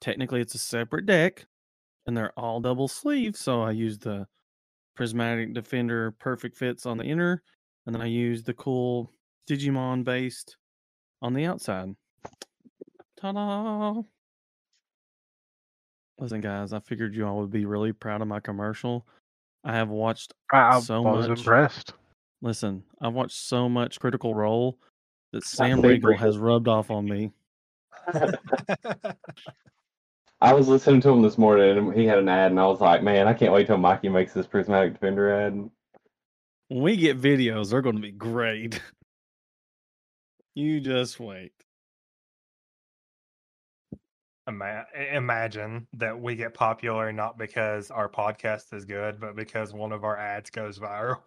technically 0.00 0.40
it's 0.42 0.54
a 0.54 0.58
separate 0.58 1.06
deck, 1.06 1.46
and 2.06 2.16
they're 2.16 2.38
all 2.38 2.60
double 2.60 2.88
sleeve. 2.88 3.36
So 3.36 3.62
I 3.62 3.72
use 3.72 3.98
the 3.98 4.28
Prismatic 4.94 5.52
Defender 5.54 6.12
Perfect 6.12 6.56
Fits 6.56 6.86
on 6.86 6.96
the 6.98 7.04
inner, 7.04 7.42
and 7.86 7.94
then 7.94 8.02
I 8.02 8.06
use 8.06 8.42
the 8.42 8.54
cool 8.54 9.10
Digimon 9.48 10.04
based 10.04 10.56
on 11.22 11.34
the 11.34 11.44
outside. 11.46 11.94
Ta-da! 13.20 14.02
Listen, 16.18 16.40
guys, 16.40 16.72
I 16.72 16.78
figured 16.80 17.14
you 17.14 17.26
all 17.26 17.40
would 17.40 17.50
be 17.50 17.66
really 17.66 17.92
proud 17.92 18.22
of 18.22 18.28
my 18.28 18.38
commercial. 18.40 19.06
I 19.64 19.72
have 19.72 19.88
watched 19.88 20.32
I, 20.52 20.68
I 20.68 20.80
So 20.80 21.02
was 21.02 21.28
much. 21.28 21.38
impressed. 21.38 21.92
Listen, 22.40 22.84
I've 23.00 23.14
watched 23.14 23.36
so 23.36 23.68
much 23.68 23.98
Critical 23.98 24.34
Role 24.34 24.78
that 25.32 25.44
Sam 25.44 25.78
think 25.80 25.86
Riegel 25.86 26.10
Riegel- 26.10 26.24
has 26.26 26.38
rubbed 26.38 26.68
off 26.68 26.90
on 26.90 27.06
me. 27.06 27.32
I 30.40 30.52
was 30.52 30.68
listening 30.68 31.00
to 31.02 31.10
him 31.10 31.22
this 31.22 31.38
morning, 31.38 31.78
and 31.78 31.94
he 31.94 32.04
had 32.04 32.18
an 32.18 32.28
ad, 32.28 32.50
and 32.50 32.60
I 32.60 32.66
was 32.66 32.80
like, 32.80 33.02
"Man, 33.02 33.26
I 33.26 33.34
can't 33.34 33.52
wait 33.52 33.66
till 33.66 33.78
Mikey 33.78 34.08
makes 34.08 34.32
this 34.34 34.46
prismatic 34.46 34.94
defender 34.94 35.32
ad." 35.32 35.70
When 36.68 36.82
we 36.82 36.96
get 36.96 37.20
videos, 37.20 37.70
they're 37.70 37.82
going 37.82 37.96
to 37.96 38.02
be 38.02 38.10
great. 38.10 38.80
you 40.54 40.80
just 40.80 41.20
wait. 41.20 41.52
Ima- 44.46 44.86
imagine 45.12 45.86
that 45.94 46.20
we 46.20 46.36
get 46.36 46.52
popular 46.52 47.10
not 47.12 47.38
because 47.38 47.90
our 47.90 48.08
podcast 48.08 48.74
is 48.74 48.84
good, 48.84 49.18
but 49.18 49.36
because 49.36 49.72
one 49.72 49.92
of 49.92 50.04
our 50.04 50.18
ads 50.18 50.50
goes 50.50 50.78
viral. 50.78 51.20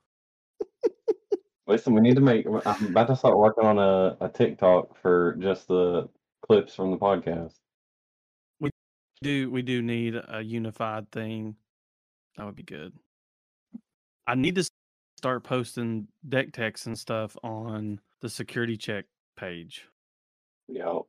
Listen, 1.68 1.94
we 1.94 2.02
need 2.02 2.16
to 2.16 2.22
make. 2.22 2.46
I'm 2.66 2.88
about 2.88 3.08
to 3.08 3.16
start 3.16 3.38
working 3.38 3.66
on 3.66 3.80
a, 3.80 4.18
a 4.22 4.30
TikTok 4.30 4.96
for 5.02 5.36
just 5.40 5.68
the 5.68 6.08
clips 6.46 6.76
from 6.76 6.92
the 6.92 6.98
podcast. 6.98 7.56
Do 9.22 9.50
we 9.50 9.62
do 9.62 9.82
need 9.82 10.16
a 10.16 10.42
unified 10.42 11.12
thing? 11.12 11.56
That 12.36 12.46
would 12.46 12.56
be 12.56 12.64
good. 12.64 12.94
I 14.28 14.36
need 14.36 14.56
to 14.56 14.70
start 15.18 15.44
posting 15.44 16.08
deck 16.28 16.52
techs 16.54 16.86
and 16.86 16.98
stuff 16.98 17.36
on 17.44 18.00
the 18.22 18.30
security 18.30 18.78
check 18.78 19.06
page. 19.36 19.86
Yeah. 20.68 21.00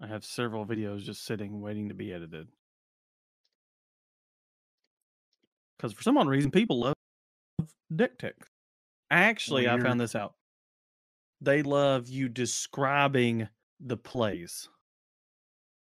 I 0.00 0.06
have 0.06 0.24
several 0.24 0.66
videos 0.66 1.02
just 1.02 1.24
sitting 1.24 1.60
waiting 1.60 1.88
to 1.88 1.94
be 1.94 2.12
edited. 2.12 2.48
Because 5.76 5.92
for 5.92 6.02
some 6.02 6.16
odd 6.16 6.28
reason, 6.28 6.50
people 6.50 6.80
love 6.80 6.94
deck 7.94 8.18
techs. 8.18 8.48
Actually, 9.10 9.68
I 9.68 9.78
found 9.80 10.00
this 10.00 10.14
out. 10.14 10.34
They 11.40 11.62
love 11.62 12.08
you 12.08 12.28
describing 12.28 13.48
the 13.80 13.96
plays. 13.96 14.68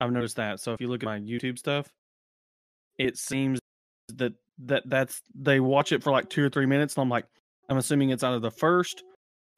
I've 0.00 0.12
noticed 0.12 0.36
that. 0.36 0.60
So 0.60 0.72
if 0.72 0.80
you 0.80 0.88
look 0.88 1.02
at 1.02 1.06
my 1.06 1.20
YouTube 1.20 1.58
stuff, 1.58 1.88
it 2.98 3.18
seems 3.18 3.58
that 4.16 4.32
that 4.64 4.82
that's 4.86 5.22
they 5.34 5.60
watch 5.60 5.92
it 5.92 6.02
for 6.02 6.10
like 6.10 6.28
two 6.28 6.44
or 6.44 6.48
three 6.48 6.66
minutes, 6.66 6.94
and 6.94 7.02
I'm 7.02 7.08
like, 7.08 7.26
I'm 7.68 7.76
assuming 7.76 8.10
it's 8.10 8.22
either 8.22 8.40
the 8.40 8.50
first 8.50 9.02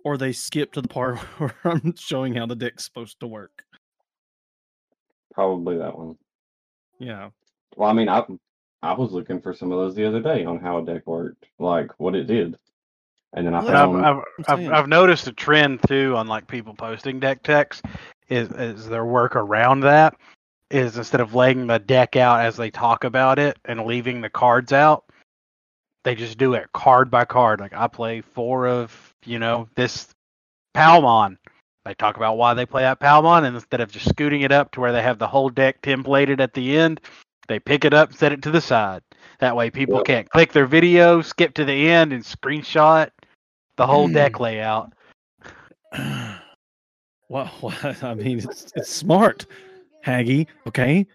or 0.05 0.17
they 0.17 0.33
skip 0.33 0.73
to 0.73 0.81
the 0.81 0.89
part 0.89 1.19
where 1.39 1.55
I'm 1.65 1.95
showing 1.97 2.35
how 2.35 2.47
the 2.47 2.57
deck's 2.57 2.85
supposed 2.85 3.21
to 3.21 3.27
work. 3.27 3.63
Probably 5.33 5.79
that 5.79 5.97
one. 5.97 6.17
Yeah. 6.99 7.31
Well, 7.77 7.89
I 7.89 7.93
mean, 7.93 8.09
I 8.09 8.25
I 8.83 8.93
was 8.95 9.13
looking 9.13 9.41
for 9.41 9.55
some 9.55 9.73
of 9.73 9.79
those 9.79 9.95
the 9.95 10.05
other 10.05 10.21
day 10.21 10.45
on 10.45 10.59
how 10.59 10.79
a 10.79 10.85
deck 10.85 11.07
worked, 11.07 11.47
like 11.59 11.91
what 11.99 12.15
it 12.15 12.25
did, 12.25 12.57
and 13.33 13.47
then 13.47 13.55
I 13.55 13.61
Well, 13.61 13.69
And 13.69 13.77
I've, 13.77 13.93
found 13.93 14.05
I've, 14.05 14.25
I'm 14.49 14.67
I've. 14.67 14.73
I've 14.73 14.89
noticed 14.89 15.27
a 15.29 15.33
trend 15.33 15.81
too 15.87 16.15
on 16.17 16.27
like 16.27 16.47
people 16.47 16.75
posting 16.75 17.21
deck 17.21 17.43
techs 17.43 17.81
is 18.33 18.51
is 18.53 18.89
their 18.89 19.05
work 19.05 19.37
around 19.37 19.81
that 19.81 20.17
is 20.71 20.97
instead 20.97 21.21
of 21.21 21.35
laying 21.35 21.67
the 21.67 21.79
deck 21.79 22.17
out 22.17 22.41
as 22.41 22.57
they 22.57 22.71
talk 22.71 23.05
about 23.05 23.39
it 23.39 23.59
and 23.67 23.85
leaving 23.85 24.21
the 24.23 24.31
cards 24.31 24.73
out, 24.73 25.05
they 26.05 26.15
just 26.15 26.39
do 26.39 26.55
it 26.55 26.73
card 26.73 27.11
by 27.11 27.25
card. 27.25 27.61
Like 27.61 27.75
I 27.75 27.87
play 27.87 28.23
four 28.23 28.67
of 28.67 29.15
you 29.25 29.39
know 29.39 29.69
this 29.77 30.09
Palmon. 30.75 31.37
They 31.85 31.95
talk 31.95 32.17
about 32.17 32.39
why 32.39 32.55
they 32.55 32.65
play 32.65 32.83
that 32.83 33.01
Palmon, 33.01 33.45
and 33.45 33.57
instead 33.57 33.81
of 33.81 33.91
just 33.91 34.09
scooting 34.09 34.43
it 34.43 34.53
up 34.53 34.71
to 34.73 34.81
where 34.81 34.93
they 34.93 35.03
have 35.03 35.19
the 35.19 35.27
whole 35.27 35.51
deck 35.51 35.83
templated 35.83 36.41
at 36.41 36.55
the 36.55 36.77
end, 36.77 37.01
they 37.49 37.59
pick 37.59 37.85
it 37.85 37.93
up, 37.93 38.11
and 38.11 38.19
set 38.19 38.33
it 38.33 38.43
to 38.43 38.53
the 38.53 38.61
side. 38.61 39.03
That 39.41 39.57
way, 39.57 39.69
people 39.69 39.97
Yep. 39.97 40.05
can't 40.05 40.31
click 40.31 40.53
their 40.53 40.67
video, 40.67 41.23
skip 41.23 41.55
to 41.55 41.65
the 41.65 41.91
end, 41.91 42.13
and 42.13 42.23
screenshot 42.23 43.11
the 43.77 43.87
whole 43.87 44.07
hmm. 44.07 44.15
deck 44.15 44.39
layout. 44.39 44.93
well, 47.33 47.51
well, 47.63 47.97
I 48.03 48.15
mean, 48.15 48.39
it's 48.39 48.73
it's 48.77 48.91
smart, 48.91 49.47
Haggy. 50.05 50.47
Okay, 50.69 51.07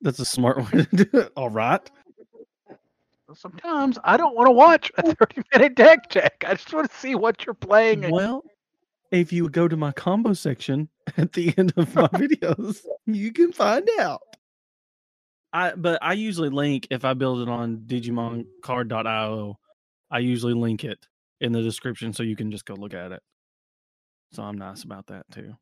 that's 0.00 0.18
a 0.18 0.24
smart 0.24 0.56
way 0.72 0.84
to 0.84 1.04
do 1.04 1.18
it. 1.18 1.32
All 1.36 1.50
right. 1.50 1.88
Sometimes 3.34 3.98
I 4.04 4.16
don't 4.16 4.34
want 4.34 4.46
to 4.46 4.52
watch 4.52 4.90
a 4.96 5.14
30 5.14 5.42
minute 5.52 5.74
deck 5.74 6.08
check. 6.08 6.44
I 6.46 6.54
just 6.54 6.72
want 6.72 6.90
to 6.90 6.96
see 6.96 7.14
what 7.14 7.44
you're 7.44 7.54
playing. 7.54 8.08
Well, 8.10 8.44
if 9.10 9.32
you 9.32 9.48
go 9.50 9.68
to 9.68 9.76
my 9.76 9.92
combo 9.92 10.32
section 10.32 10.88
at 11.18 11.32
the 11.34 11.52
end 11.58 11.74
of 11.76 11.94
my 11.94 12.08
videos, 12.08 12.80
you 13.04 13.32
can 13.32 13.52
find 13.52 13.86
out. 13.98 14.22
I 15.52 15.72
but 15.76 15.98
I 16.02 16.14
usually 16.14 16.48
link 16.48 16.86
if 16.90 17.04
I 17.04 17.12
build 17.12 17.40
it 17.40 17.48
on 17.50 17.78
DigimonCard.io. 17.86 19.58
I 20.10 20.18
usually 20.20 20.54
link 20.54 20.84
it 20.84 21.06
in 21.40 21.52
the 21.52 21.60
description 21.60 22.14
so 22.14 22.22
you 22.22 22.36
can 22.36 22.50
just 22.50 22.64
go 22.64 22.74
look 22.74 22.94
at 22.94 23.12
it. 23.12 23.22
So 24.32 24.42
I'm 24.42 24.56
nice 24.56 24.82
about 24.82 25.08
that 25.08 25.26
too. 25.30 25.54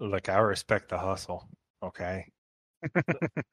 Look, 0.00 0.28
I 0.28 0.38
respect 0.38 0.88
the 0.88 0.98
hustle. 0.98 1.48
Okay. 1.82 2.26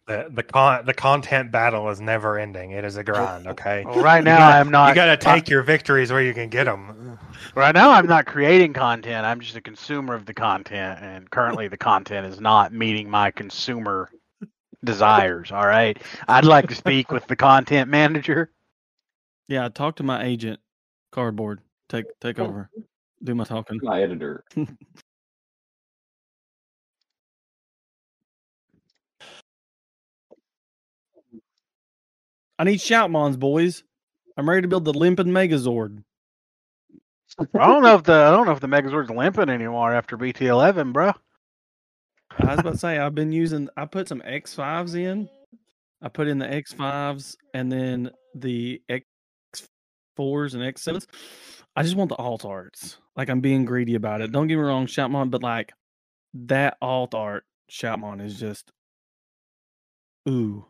the 0.07 0.27
the 0.29 0.43
con 0.43 0.85
the 0.85 0.93
content 0.93 1.51
battle 1.51 1.89
is 1.89 1.99
never 1.99 2.37
ending. 2.37 2.71
It 2.71 2.85
is 2.85 2.95
a 2.95 3.03
grind. 3.03 3.47
Okay. 3.47 3.83
Well, 3.83 4.01
right 4.01 4.23
now, 4.23 4.37
gotta- 4.37 4.59
I'm 4.59 4.69
not. 4.69 4.89
you 4.89 4.95
got 4.95 5.07
to 5.07 5.17
take 5.17 5.49
your 5.49 5.63
victories 5.63 6.11
where 6.11 6.21
you 6.21 6.33
can 6.33 6.49
get 6.49 6.65
them. 6.65 7.17
Right 7.55 7.73
now, 7.73 7.89
I'm 7.91 8.05
not 8.05 8.27
creating 8.27 8.73
content. 8.73 9.25
I'm 9.25 9.39
just 9.39 9.55
a 9.55 9.61
consumer 9.61 10.13
of 10.13 10.27
the 10.27 10.33
content, 10.33 10.99
and 11.01 11.29
currently, 11.31 11.67
the 11.67 11.77
content 11.77 12.27
is 12.27 12.39
not 12.39 12.71
meeting 12.71 13.09
my 13.09 13.31
consumer 13.31 14.11
desires. 14.83 15.51
All 15.51 15.65
right, 15.65 15.99
I'd 16.27 16.45
like 16.45 16.69
to 16.69 16.75
speak 16.75 17.11
with 17.11 17.25
the 17.25 17.35
content 17.35 17.89
manager. 17.89 18.51
Yeah, 19.47 19.69
talk 19.69 19.95
to 19.95 20.03
my 20.03 20.23
agent, 20.23 20.59
Cardboard. 21.11 21.61
Take 21.89 22.05
take 22.21 22.39
oh. 22.39 22.45
over. 22.45 22.69
Do 23.23 23.33
my 23.33 23.43
talking. 23.43 23.79
my 23.81 24.03
editor. 24.03 24.43
I 32.57 32.63
need 32.63 32.79
Shoutmons, 32.79 33.37
boys. 33.37 33.83
I'm 34.37 34.49
ready 34.49 34.61
to 34.61 34.67
build 34.67 34.85
the 34.85 34.93
limping 34.93 35.27
Megazord. 35.27 36.03
I 37.39 37.67
don't 37.67 37.83
know 37.83 37.95
if 37.95 38.03
the 38.03 38.13
I 38.13 38.31
don't 38.31 38.45
know 38.45 38.53
if 38.53 38.59
the 38.59 38.67
Megazord's 38.67 39.09
limping 39.09 39.49
anymore 39.49 39.93
after 39.93 40.17
BT11, 40.17 40.93
bro. 40.93 41.13
I 42.39 42.51
was 42.51 42.59
about 42.59 42.73
to 42.73 42.77
say 42.77 42.97
I've 42.97 43.15
been 43.15 43.31
using. 43.31 43.69
I 43.75 43.85
put 43.85 44.07
some 44.07 44.21
X 44.25 44.53
fives 44.53 44.95
in. 44.95 45.29
I 46.01 46.09
put 46.09 46.27
in 46.27 46.37
the 46.37 46.51
X 46.51 46.71
fives 46.71 47.35
and 47.53 47.71
then 47.71 48.11
the 48.35 48.81
X 48.89 49.05
fours 50.15 50.53
and 50.53 50.63
X 50.63 50.81
sevens. 50.81 51.07
I 51.75 51.83
just 51.83 51.95
want 51.95 52.09
the 52.09 52.15
alt 52.15 52.45
arts. 52.45 52.97
Like 53.15 53.29
I'm 53.29 53.41
being 53.41 53.65
greedy 53.65 53.95
about 53.95 54.21
it. 54.21 54.31
Don't 54.31 54.47
get 54.47 54.55
me 54.55 54.61
wrong, 54.61 54.87
Shoutmon, 54.87 55.29
but 55.29 55.43
like 55.43 55.73
that 56.33 56.77
alt 56.81 57.13
art 57.13 57.45
Shoutmon 57.69 58.23
is 58.23 58.39
just 58.39 58.71
ooh 60.29 60.65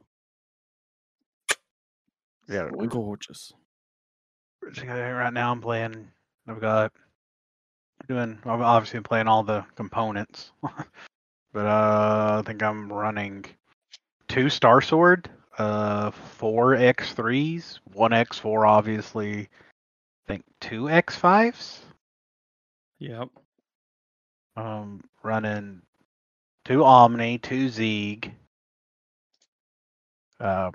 Yeah, 2.48 2.70
gorgeous. 2.90 3.54
right 4.62 5.34
now 5.34 5.52
I'm 5.52 5.62
playing. 5.62 6.08
I've 6.48 6.62
got 6.62 6.92
doing. 8.08 8.38
I've 8.46 8.62
obviously 8.62 8.98
been 8.98 9.04
playing 9.04 9.28
all 9.28 9.44
the 9.44 9.66
components, 9.76 10.52
but 10.62 11.66
uh, 11.66 12.38
I 12.40 12.44
think 12.46 12.62
I'm 12.62 12.92
running 12.92 13.46
two 14.28 14.50
Star 14.50 14.82
Sword, 14.82 15.30
uh, 15.58 16.12
four 16.12 16.76
X 16.76 17.14
threes, 17.14 17.80
one 17.94 18.14
X 18.14 18.38
four, 18.38 18.66
obviously. 18.66 19.42
I 19.42 20.28
think 20.28 20.44
two 20.60 20.90
X 20.90 21.16
fives. 21.16 21.82
Yep. 23.00 23.30
Um, 24.56 25.02
running 25.24 25.82
two 26.64 26.84
Omni, 26.84 27.38
two 27.40 27.68
Zeeg. 27.68 28.32
Uh, 30.40 30.72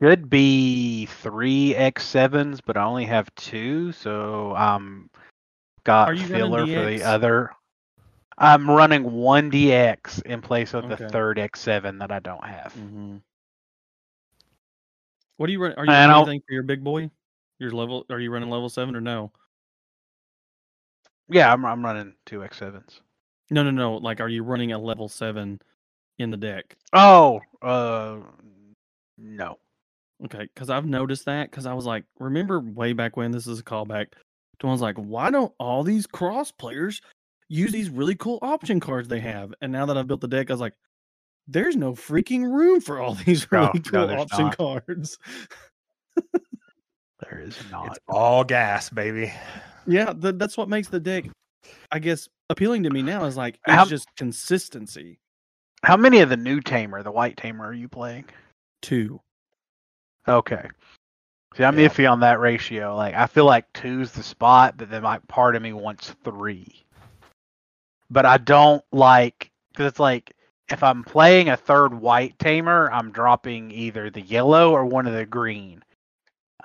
should 0.00 0.28
be 0.30 1.06
three 1.06 1.74
X 1.74 2.06
sevens, 2.06 2.60
but 2.60 2.76
I 2.76 2.84
only 2.84 3.06
have 3.06 3.34
two, 3.34 3.92
so 3.92 4.54
I'm 4.54 5.10
got 5.84 6.16
you 6.16 6.22
running 6.22 6.28
filler 6.28 6.66
for 6.66 6.90
the 6.90 7.02
other. 7.02 7.50
I'm 8.38 8.70
running 8.70 9.12
one 9.12 9.50
DX 9.50 10.22
in 10.22 10.40
place 10.40 10.72
of 10.72 10.84
Okay. 10.84 10.96
the 10.96 11.08
third 11.10 11.36
X7 11.36 11.98
that 11.98 12.10
I 12.10 12.20
don't 12.20 12.44
have. 12.44 12.72
Mm-hmm. 12.72 13.16
What 15.36 15.48
are 15.48 15.52
you 15.52 15.60
running? 15.62 15.78
Are 15.78 15.84
you 15.84 15.90
running 15.92 16.16
anything 16.16 16.42
for 16.46 16.54
your 16.54 16.62
big 16.62 16.82
boy? 16.82 17.10
Your 17.58 17.70
level? 17.70 18.06
Are 18.10 18.18
you 18.18 18.30
running 18.30 18.48
level 18.48 18.68
seven 18.70 18.96
or 18.96 19.00
no? 19.00 19.30
Yeah, 21.28 21.52
I'm 21.52 21.64
I'm 21.64 21.84
running 21.84 22.14
two 22.26 22.40
X7s. 22.40 23.00
No, 23.50 23.62
no, 23.62 23.70
no. 23.70 23.96
Like, 23.96 24.20
are 24.20 24.28
you 24.28 24.42
running 24.42 24.72
a 24.72 24.78
level 24.78 25.08
seven 25.08 25.60
in 26.18 26.30
the 26.30 26.36
deck? 26.36 26.76
Oh, 26.92 27.40
uh, 27.62 28.18
no. 29.18 29.58
Okay, 30.26 30.48
because 30.54 30.68
I've 30.70 30.86
noticed 30.86 31.24
that. 31.26 31.50
Because 31.50 31.66
I 31.66 31.72
was 31.74 31.86
like, 31.86 32.04
remember 32.18 32.60
way 32.60 32.92
back 32.92 33.16
when 33.16 33.30
this 33.30 33.46
is 33.46 33.58
a 33.60 33.64
callback. 33.64 34.06
Was 34.62 34.82
like, 34.82 34.96
why 34.96 35.30
don't 35.30 35.54
all 35.58 35.82
these 35.82 36.06
cross 36.06 36.52
players 36.52 37.00
use 37.48 37.72
these 37.72 37.88
really 37.88 38.14
cool 38.14 38.38
option 38.42 38.78
cards 38.78 39.08
they 39.08 39.20
have? 39.20 39.54
And 39.62 39.72
now 39.72 39.86
that 39.86 39.96
I've 39.96 40.06
built 40.06 40.20
the 40.20 40.28
deck, 40.28 40.50
I 40.50 40.52
was 40.52 40.60
like, 40.60 40.74
there's 41.48 41.76
no 41.76 41.92
freaking 41.92 42.42
room 42.44 42.82
for 42.82 43.00
all 43.00 43.14
these 43.26 43.50
No, 43.50 43.60
really 43.60 43.80
no, 43.86 43.90
cool 43.90 44.06
there's 44.06 44.20
option 44.20 44.44
not. 44.46 44.56
cards. 44.58 45.18
There 47.28 47.40
is 47.40 47.56
not. 47.70 47.86
It's 47.88 47.98
all 48.08 48.44
gas, 48.44 48.90
baby. 48.90 49.32
Yeah, 49.86 50.12
th- 50.12 50.34
that's 50.36 50.56
what 50.58 50.68
makes 50.68 50.88
the 50.88 51.00
deck, 51.00 51.24
I 51.90 51.98
guess, 51.98 52.28
appealing 52.50 52.82
to 52.84 52.90
me 52.90 53.02
now. 53.02 53.24
Is 53.24 53.36
like 53.38 53.54
it's 53.66 53.74
How- 53.74 53.84
just 53.86 54.08
consistency. 54.16 55.18
How 55.82 55.96
many 55.96 56.20
of 56.20 56.28
the 56.28 56.36
new 56.36 56.60
tamer, 56.60 57.02
the 57.02 57.10
white 57.10 57.38
tamer, 57.38 57.64
are 57.66 57.72
you 57.72 57.88
playing? 57.88 58.26
Two. 58.82 59.20
Okay. 60.28 60.68
See, 61.56 61.64
I'm 61.64 61.76
Yeah. 61.76 61.78
iffy 61.78 62.10
on 62.10 62.20
that 62.20 62.40
ratio. 62.40 62.96
Like, 62.96 63.14
I 63.14 63.26
feel 63.26 63.44
like 63.46 63.72
two's 63.72 64.12
the 64.12 64.22
spot, 64.22 64.76
but 64.76 64.90
then 64.90 65.02
like 65.02 65.26
part 65.28 65.56
of 65.56 65.62
me 65.62 65.72
wants 65.72 66.10
three. 66.24 66.84
But 68.10 68.26
I 68.26 68.38
don't 68.38 68.84
like 68.92 69.50
because 69.72 69.86
it's 69.86 70.00
like 70.00 70.34
if 70.68 70.82
I'm 70.82 71.04
playing 71.04 71.48
a 71.48 71.56
third 71.56 71.94
white 71.94 72.38
tamer, 72.38 72.90
I'm 72.92 73.12
dropping 73.12 73.70
either 73.72 74.10
the 74.10 74.20
yellow 74.20 74.72
or 74.72 74.84
one 74.86 75.06
of 75.06 75.14
the 75.14 75.26
green. 75.26 75.82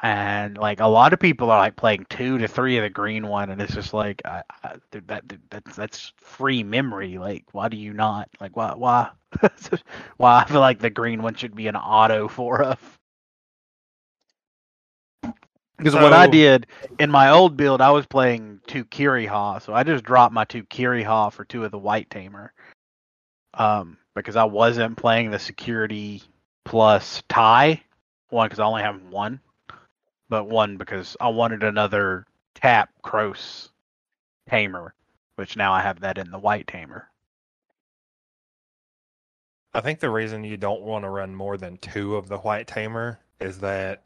And 0.01 0.57
like 0.57 0.79
a 0.81 0.87
lot 0.87 1.13
of 1.13 1.19
people 1.19 1.49
are 1.51 1.59
like 1.59 1.75
playing 1.75 2.05
two 2.09 2.37
to 2.39 2.47
three 2.47 2.77
of 2.77 2.83
the 2.83 2.89
green 2.89 3.27
one, 3.27 3.49
and 3.49 3.61
it's 3.61 3.73
just 3.73 3.93
like 3.93 4.21
I, 4.25 4.43
I, 4.63 4.75
dude, 4.91 5.07
that 5.07 5.27
dude, 5.27 5.41
that's 5.49 5.75
that's 5.75 6.13
free 6.17 6.63
memory. 6.63 7.17
Like, 7.17 7.45
why 7.53 7.69
do 7.69 7.77
you 7.77 7.93
not 7.93 8.29
like 8.39 8.55
why 8.55 8.73
why 8.75 9.09
why 10.17 10.39
I 10.41 10.45
feel 10.45 10.61
like 10.61 10.79
the 10.79 10.89
green 10.89 11.21
one 11.23 11.35
should 11.35 11.55
be 11.55 11.67
an 11.67 11.75
auto 11.77 12.27
for 12.27 12.63
us. 12.63 12.79
Because 15.77 15.93
what 15.93 16.13
I 16.13 16.27
did 16.27 16.67
in 16.99 17.11
my 17.11 17.31
old 17.31 17.57
build, 17.57 17.81
I 17.81 17.91
was 17.91 18.05
playing 18.05 18.61
two 18.65 18.85
Kiriha, 18.85 19.61
so 19.61 19.73
I 19.73 19.83
just 19.83 20.05
dropped 20.05 20.33
my 20.33 20.45
two 20.45 20.63
Kiriha 20.63 21.33
for 21.33 21.43
two 21.43 21.65
of 21.65 21.71
the 21.71 21.77
White 21.77 22.09
Tamer. 22.09 22.53
Um, 23.53 23.97
because 24.15 24.35
I 24.35 24.45
wasn't 24.45 24.97
playing 24.97 25.31
the 25.31 25.39
security 25.39 26.23
plus 26.63 27.23
tie 27.29 27.81
one 28.29 28.47
because 28.47 28.59
I 28.59 28.65
only 28.65 28.81
have 28.81 29.01
one, 29.03 29.39
but 30.29 30.45
one 30.45 30.77
because 30.77 31.15
I 31.19 31.29
wanted 31.29 31.63
another 31.63 32.25
tap 32.53 32.89
Cross 33.01 33.69
Tamer, 34.49 34.93
which 35.35 35.55
now 35.55 35.73
I 35.73 35.81
have 35.81 36.01
that 36.01 36.17
in 36.17 36.31
the 36.31 36.39
White 36.39 36.67
Tamer. 36.67 37.09
I 39.73 39.81
think 39.81 39.99
the 39.99 40.09
reason 40.09 40.45
you 40.45 40.55
don't 40.55 40.83
want 40.83 41.03
to 41.03 41.09
run 41.09 41.35
more 41.35 41.57
than 41.57 41.77
two 41.77 42.15
of 42.15 42.29
the 42.29 42.37
white 42.37 42.65
tamer 42.65 43.19
is 43.41 43.59
that 43.59 44.03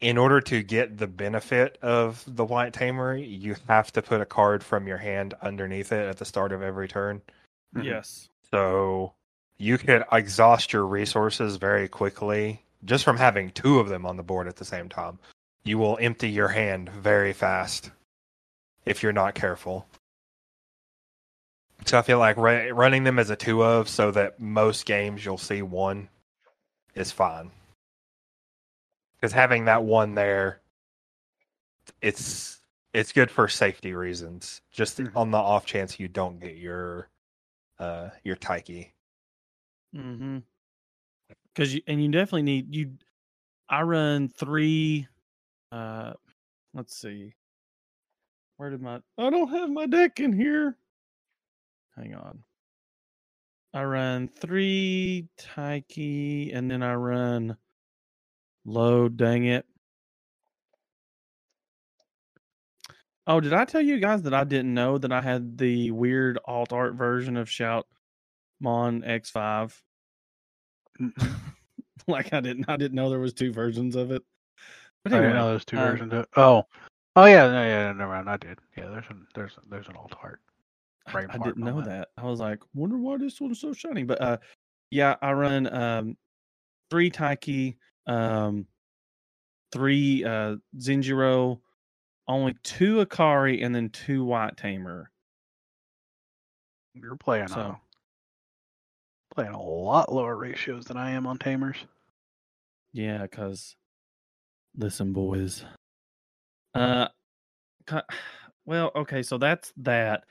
in 0.00 0.16
order 0.16 0.40
to 0.40 0.62
get 0.62 0.98
the 0.98 1.06
benefit 1.06 1.78
of 1.82 2.24
the 2.26 2.44
white 2.44 2.72
tamer, 2.72 3.16
you 3.16 3.56
have 3.68 3.92
to 3.92 4.02
put 4.02 4.20
a 4.20 4.26
card 4.26 4.64
from 4.64 4.86
your 4.86 4.98
hand 4.98 5.34
underneath 5.42 5.92
it 5.92 6.08
at 6.08 6.18
the 6.18 6.24
start 6.24 6.52
of 6.52 6.62
every 6.62 6.88
turn. 6.88 7.20
Mhm. 7.76 7.84
Yes. 7.84 8.28
So 8.50 9.12
you 9.58 9.76
could 9.76 10.04
exhaust 10.10 10.72
your 10.72 10.86
resources 10.86 11.56
very 11.56 11.86
quickly 11.88 12.64
just 12.84 13.04
from 13.04 13.18
having 13.18 13.50
two 13.50 13.78
of 13.78 13.88
them 13.88 14.06
on 14.06 14.16
the 14.16 14.22
board 14.22 14.48
at 14.48 14.56
the 14.56 14.64
same 14.64 14.88
time. 14.88 15.18
You 15.64 15.76
will 15.76 15.98
empty 16.00 16.30
your 16.30 16.48
hand 16.48 16.88
very 16.88 17.34
fast 17.34 17.90
if 18.86 19.02
you're 19.02 19.12
not 19.12 19.34
careful. 19.34 19.86
So 21.84 21.98
I 21.98 22.02
feel 22.02 22.18
like 22.18 22.38
ra- 22.38 22.68
running 22.72 23.04
them 23.04 23.18
as 23.18 23.28
a 23.28 23.36
two 23.36 23.62
of 23.62 23.88
so 23.88 24.10
that 24.12 24.40
most 24.40 24.86
games 24.86 25.24
you'll 25.24 25.38
see 25.38 25.60
one 25.60 26.08
is 26.94 27.12
fine. 27.12 27.50
Because 29.20 29.32
having 29.32 29.66
that 29.66 29.84
one 29.84 30.14
there, 30.14 30.60
it's 32.00 32.60
it's 32.92 33.12
good 33.12 33.30
for 33.30 33.48
safety 33.48 33.94
reasons. 33.94 34.62
Just 34.70 34.98
Mhm. 34.98 35.14
on 35.16 35.30
the 35.30 35.38
off 35.38 35.66
chance 35.66 36.00
you 36.00 36.08
don't 36.08 36.38
get 36.40 36.56
your 36.56 37.08
uh 37.78 38.10
your 38.24 38.36
Taiki. 38.36 38.92
Mm-hmm. 39.94 40.38
Because 41.54 41.74
you 41.74 41.82
and 41.86 42.02
you 42.02 42.10
definitely 42.10 42.42
need 42.42 42.74
you. 42.74 42.96
I 43.68 43.82
run 43.82 44.28
three. 44.28 45.06
Uh, 45.70 46.14
let's 46.74 46.96
see. 46.96 47.34
Where 48.56 48.70
did 48.70 48.80
my? 48.82 49.00
I 49.18 49.30
don't 49.30 49.48
have 49.48 49.70
my 49.70 49.86
deck 49.86 50.20
in 50.20 50.32
here. 50.32 50.76
Hang 51.96 52.14
on. 52.14 52.42
I 53.72 53.84
run 53.84 54.28
three 54.28 55.28
Taiki, 55.38 56.54
and 56.56 56.70
then 56.70 56.82
I 56.82 56.94
run 56.94 57.56
load. 58.64 59.16
Dang 59.16 59.44
it! 59.44 59.66
Oh, 63.26 63.40
did 63.40 63.52
I 63.52 63.64
tell 63.64 63.80
you 63.80 64.00
guys 64.00 64.22
that 64.22 64.34
I 64.34 64.44
didn't 64.44 64.74
know 64.74 64.98
that 64.98 65.12
I 65.12 65.20
had 65.20 65.56
the 65.56 65.90
weird 65.92 66.38
alt 66.44 66.72
art 66.72 66.94
version 66.94 67.36
of 67.36 67.48
Shout 67.48 67.86
Mon 68.60 69.02
X5? 69.02 69.72
Mhm. 71.00 71.30
like 72.08 72.32
I 72.32 72.40
didn't 72.40 72.68
I 72.68 72.76
didn't 72.76 72.94
know 72.94 73.10
there 73.10 73.20
was 73.20 73.32
two 73.32 73.52
versions 73.52 73.96
of 73.96 74.10
it. 74.10 74.22
But 75.04 75.14
I 75.14 75.20
didn't 75.20 75.36
know 75.36 75.48
there's 75.50 75.64
two 75.64 75.78
um, 75.78 75.90
versions. 75.90 76.12
Of, 76.12 76.26
oh, 76.36 76.64
oh 77.16 77.24
yeah, 77.24 77.46
no, 77.46 77.62
yeah, 77.62 77.92
never 77.92 78.12
mind. 78.12 78.28
I 78.28 78.36
did. 78.36 78.58
Yeah, 78.76 78.88
there's 78.88 79.06
an 79.08 79.26
there's 79.34 79.52
there's 79.70 79.88
an 79.88 79.96
alt 79.96 80.14
art. 80.22 80.40
I, 81.06 81.12
Frame 81.12 81.28
I 81.30 81.38
didn't 81.38 81.58
know 81.58 81.80
that. 81.80 81.86
that. 81.86 82.08
I 82.18 82.24
was 82.24 82.40
like, 82.40 82.60
wonder 82.74 82.98
why 82.98 83.16
this 83.16 83.40
one's 83.40 83.60
so 83.60 83.72
shiny. 83.72 84.02
But 84.02 84.20
uh 84.20 84.36
yeah, 84.90 85.16
I 85.22 85.32
run 85.32 85.72
um 85.72 86.16
three 86.90 87.10
Taiki, 87.10 87.76
um 88.06 88.66
three 89.72 90.24
uh 90.24 90.56
Zenjiro, 90.78 91.60
only 92.28 92.54
two 92.62 93.04
Akari, 93.04 93.64
and 93.64 93.74
then 93.74 93.88
two 93.90 94.24
White 94.24 94.56
Tamer. 94.56 95.10
You're 96.94 97.16
playing 97.16 97.48
So- 97.48 97.60
a 97.60 97.80
playing 99.34 99.52
a 99.52 99.62
lot 99.62 100.12
lower 100.12 100.36
ratios 100.36 100.86
than 100.86 100.96
I 100.96 101.12
am 101.12 101.26
on 101.26 101.38
tamers. 101.38 101.76
Yeah, 102.92 103.22
because 103.22 103.76
listen, 104.76 105.12
boys. 105.12 105.64
Uh, 106.74 107.08
well, 108.66 108.90
okay, 108.96 109.22
so 109.22 109.38
that's 109.38 109.72
that, 109.78 110.24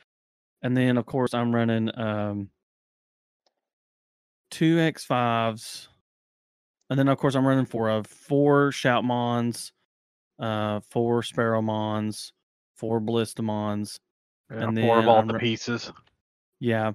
and 0.61 0.75
then 0.75 0.97
of 0.97 1.05
course 1.05 1.33
I'm 1.33 1.55
running 1.55 1.89
um 1.97 2.49
two 4.51 4.79
X 4.79 5.05
fives, 5.05 5.88
and 6.89 6.97
then 6.99 7.07
of 7.07 7.17
course 7.17 7.35
I'm 7.35 7.45
running 7.47 7.65
four 7.65 7.89
of 7.89 8.07
four 8.07 8.71
Shoutmons, 8.71 9.71
uh, 10.39 10.79
four 10.89 11.21
Sparrowmons, 11.21 12.31
four 12.75 12.99
Ballistamons, 13.01 13.99
Yeah, 14.49 14.67
And 14.67 14.79
four 14.79 14.99
of 14.99 15.07
all 15.07 15.19
I'm 15.19 15.27
the 15.27 15.39
pieces. 15.39 15.91
yeah, 16.59 16.93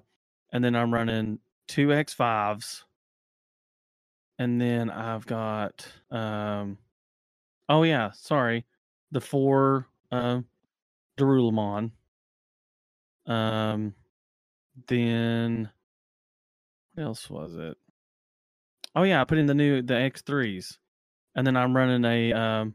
and 0.52 0.64
then 0.64 0.74
I'm 0.74 0.92
running 0.92 1.38
two 1.68 1.92
X 1.92 2.12
fives, 2.14 2.84
and 4.38 4.60
then 4.60 4.90
I've 4.90 5.26
got 5.26 5.86
um, 6.10 6.78
oh 7.68 7.82
yeah, 7.82 8.10
sorry, 8.12 8.64
the 9.12 9.20
four 9.20 9.86
um, 10.10 10.46
Dorulumon. 11.16 11.92
Um, 13.26 13.94
then 14.88 15.70
what 16.94 17.04
else 17.04 17.30
was 17.30 17.54
it? 17.56 17.76
Oh 18.94 19.02
yeah, 19.02 19.20
I 19.20 19.24
put 19.24 19.38
in 19.38 19.46
the 19.46 19.54
new 19.54 19.82
the 19.82 19.96
X 19.96 20.22
threes, 20.22 20.78
and 21.34 21.46
then 21.46 21.56
I'm 21.56 21.76
running 21.76 22.04
a 22.04 22.32
um, 22.32 22.74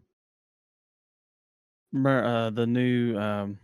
mer- 1.91 2.25
uh, 2.25 2.49
the 2.49 2.67
new 2.67 3.17
um, 3.17 3.59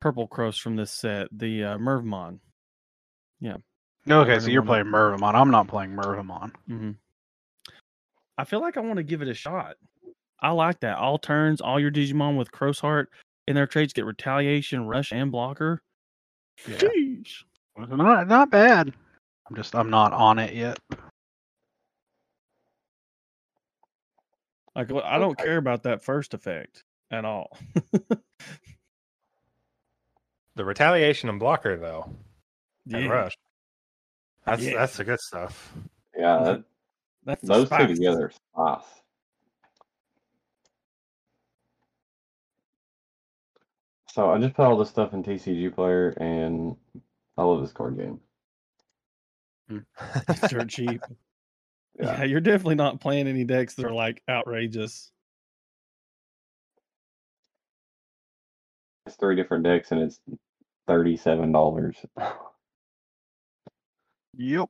purple 0.00 0.26
cross 0.26 0.56
from 0.58 0.76
this 0.76 0.90
set, 0.92 1.28
the 1.32 1.64
uh, 1.64 1.78
Mervmon. 1.78 2.38
Okay, 4.08 4.38
so 4.38 4.48
you're 4.48 4.62
playing 4.62 4.86
Mervamon. 4.86 5.34
I'm 5.34 5.50
not 5.50 5.68
playing 5.68 5.90
Mervamon. 5.90 6.52
hmm 6.66 6.90
I 8.38 8.44
feel 8.44 8.60
like 8.60 8.78
I 8.78 8.80
want 8.80 8.96
to 8.96 9.02
give 9.02 9.20
it 9.20 9.28
a 9.28 9.34
shot. 9.34 9.76
I 10.40 10.52
like 10.52 10.80
that. 10.80 10.96
All 10.96 11.18
turns, 11.18 11.60
all 11.60 11.78
your 11.78 11.90
Digimon 11.90 12.38
with 12.38 12.50
Xros 12.50 12.80
Heart 12.80 13.10
in 13.46 13.54
their 13.54 13.66
traits 13.66 13.92
get 13.92 14.06
retaliation, 14.06 14.86
rush, 14.86 15.12
and 15.12 15.30
blocker. 15.30 15.82
Yeah. 16.66 16.78
It's 16.82 17.44
Not 17.76 18.28
not 18.28 18.50
bad. 18.50 18.94
I'm 19.50 19.56
just 19.56 19.74
I'm 19.74 19.90
not 19.90 20.12
on 20.12 20.38
it 20.38 20.54
yet. 20.54 20.78
Like 24.76 24.90
well, 24.90 25.02
I 25.04 25.18
don't 25.18 25.36
care 25.36 25.56
about 25.56 25.82
that 25.82 26.02
first 26.02 26.32
effect 26.32 26.84
at 27.10 27.24
all. 27.24 27.58
The 30.56 30.64
retaliation 30.64 31.28
and 31.30 31.38
blocker 31.40 31.76
though. 31.76 32.14
And 32.92 33.04
Yeah. 33.04 33.10
rush. 33.10 33.32
That's 34.44 34.62
Yeah. 34.62 34.74
that's 34.74 34.96
the 34.96 35.04
good 35.04 35.20
stuff. 35.20 35.72
Yeah, 36.14 36.42
that, 36.42 36.64
That's 37.24 37.40
the 37.40 37.48
those 37.48 37.70
two 37.70 37.86
together 37.86 38.26
are 38.26 38.30
spice. 38.30 39.02
So 44.10 44.30
I 44.30 44.38
just 44.38 44.54
put 44.54 44.66
all 44.66 44.76
this 44.76 44.90
stuff 44.90 45.14
in 45.14 45.22
TCG 45.22 45.74
Player, 45.74 46.10
and 46.20 46.76
I 47.38 47.44
love 47.44 47.62
this 47.62 47.72
card 47.72 47.96
game. 47.96 48.20
Mm. 49.70 49.84
It's 50.28 50.48
dirt 50.48 50.68
cheap. 50.68 51.00
Yeah. 51.98 52.18
Yeah, 52.18 52.24
you're 52.24 52.40
definitely 52.40 52.76
not 52.76 53.00
playing 53.00 53.28
any 53.28 53.44
decks 53.44 53.74
that 53.74 53.84
are 53.84 53.92
like 53.92 54.22
outrageous. 54.28 55.10
It's 59.06 59.16
three 59.16 59.36
different 59.36 59.64
decks, 59.64 59.90
and 59.92 60.00
it's 60.02 60.20
thirty-seven 60.86 61.52
dollars. 61.52 61.96
Yep. 64.36 64.68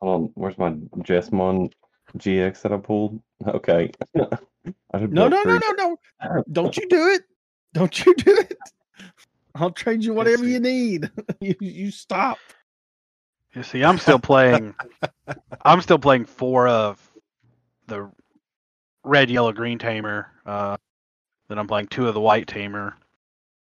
Hold 0.00 0.22
on, 0.22 0.30
where's 0.34 0.58
my 0.58 0.70
Jesmon 0.98 1.70
GX 2.16 2.62
that 2.62 2.72
I 2.72 2.78
pulled? 2.78 3.20
Okay. 3.46 3.90
I 4.16 4.98
should 4.98 5.12
No, 5.12 5.28
no, 5.28 5.42
no, 5.42 5.58
no, 5.58 5.72
no. 6.22 6.42
Don't 6.52 6.76
you 6.76 6.88
do 6.88 7.08
it. 7.08 7.22
Don't 7.74 8.04
you 8.04 8.14
do 8.14 8.36
it. 8.36 8.58
I'll 9.54 9.70
trade 9.70 10.04
you 10.04 10.14
whatever 10.14 10.44
you 10.44 10.60
need. 10.60 11.10
you, 11.40 11.54
you 11.60 11.90
stop. 11.90 12.38
You 13.54 13.62
see, 13.62 13.82
I'm 13.82 13.98
still 13.98 14.18
playing. 14.18 14.74
I'm 15.64 15.80
still 15.80 15.98
playing 15.98 16.26
four 16.26 16.68
of 16.68 17.00
the 17.88 18.10
red, 19.04 19.30
yellow, 19.30 19.52
green 19.52 19.78
tamer. 19.78 20.28
Uh, 20.46 20.76
then 21.48 21.58
I'm 21.58 21.66
playing 21.66 21.88
two 21.88 22.06
of 22.06 22.14
the 22.14 22.20
white 22.20 22.46
tamer. 22.46 22.96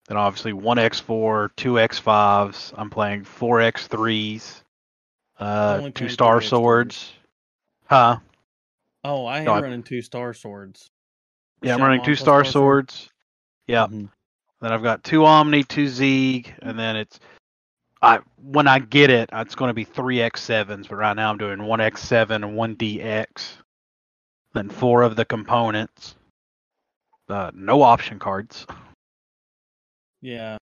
Then 0.09 0.16
obviously 0.16 0.52
one 0.52 0.76
X4, 0.78 1.50
two 1.56 1.74
X5s. 1.74 2.72
I'm 2.76 2.90
playing 2.90 3.24
four 3.24 3.59
X3s. 3.59 4.62
Uh, 5.38 5.90
two 5.90 6.09
Star 6.09 6.40
Swords. 6.40 7.12
Huh? 7.86 8.18
Oh, 9.04 9.26
I 9.26 9.38
am 9.40 9.44
No, 9.46 9.52
I- 9.54 9.60
running 9.62 9.82
two 9.82 10.00
star 10.02 10.32
swords. 10.32 10.90
Yeah, 11.60 11.74
I'm 11.74 11.82
running 11.82 12.02
two 12.04 12.14
Star 12.14 12.44
Sword. 12.44 12.90
Swords. 12.90 13.10
Yeah. 13.66 13.86
Mhm. 13.86 14.09
Then 14.60 14.72
I've 14.72 14.82
got 14.82 15.02
two 15.02 15.24
Omni, 15.24 15.64
two 15.64 15.86
Zeeg, 15.86 16.52
and 16.62 16.78
then 16.78 16.94
it's 16.96 17.18
I 18.03 18.19
when 18.37 18.66
I 18.66 18.81
get 18.81 19.11
it, 19.11 19.31
it's 19.33 19.55
going 19.55 19.69
to 19.70 19.74
be 19.74 19.85
three 19.85 20.20
X 20.20 20.43
sevens. 20.43 20.89
But 20.89 20.97
right 20.97 21.16
now 21.16 21.31
I'm 21.31 21.39
doing 21.39 21.62
one 21.62 21.81
X 21.81 22.03
seven 22.03 22.43
and 22.45 22.57
one 22.57 22.77
DX. 22.77 23.53
then 24.55 24.69
four 24.69 25.03
of 25.03 25.16
the 25.16 25.24
components. 25.24 26.16
Uh, 27.29 27.51
no 27.55 27.83
option 27.83 28.19
cards. 28.19 28.66
Yeah. 30.20 30.59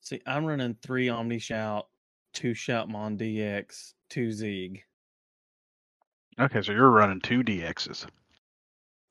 See, 0.00 0.20
I'm 0.26 0.44
running 0.44 0.76
three 0.82 1.08
Omni 1.08 1.38
Shout, 1.38 1.86
two 2.34 2.52
Shoutmon 2.52 3.16
DX, 3.16 3.92
two 4.08 4.28
Zeeg. 4.28 4.80
Okay, 6.38 6.62
so 6.62 6.72
you're 6.72 6.90
running 6.90 7.20
two 7.20 7.42
DXs. 7.42 8.06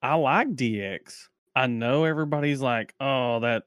I 0.01 0.15
like 0.15 0.55
DX. 0.55 1.27
I 1.55 1.67
know 1.67 2.05
everybody's 2.05 2.61
like, 2.61 2.93
oh, 2.99 3.39
that, 3.41 3.63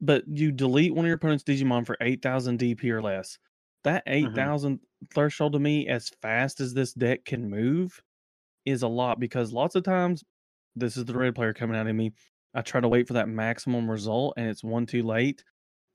but 0.00 0.24
you 0.26 0.52
delete 0.52 0.94
one 0.94 1.04
of 1.04 1.08
your 1.08 1.16
opponent's 1.16 1.44
Digimon 1.44 1.86
for 1.86 1.96
8,000 2.00 2.58
DP 2.58 2.90
or 2.90 3.02
less. 3.02 3.38
That 3.84 4.02
8,000 4.06 4.80
threshold 5.12 5.52
to 5.52 5.58
me, 5.58 5.88
as 5.88 6.10
fast 6.22 6.60
as 6.60 6.72
this 6.72 6.94
deck 6.94 7.24
can 7.24 7.48
move, 7.48 8.02
is 8.64 8.82
a 8.82 8.88
lot 8.88 9.20
because 9.20 9.52
lots 9.52 9.74
of 9.74 9.84
times, 9.84 10.24
this 10.74 10.96
is 10.96 11.04
the 11.04 11.14
red 11.14 11.34
player 11.34 11.52
coming 11.52 11.76
out 11.76 11.86
of 11.86 11.94
me. 11.94 12.12
I 12.54 12.62
try 12.62 12.80
to 12.80 12.88
wait 12.88 13.06
for 13.06 13.14
that 13.14 13.28
maximum 13.28 13.90
result 13.90 14.34
and 14.36 14.48
it's 14.48 14.64
one 14.64 14.86
too 14.86 15.02
late 15.02 15.44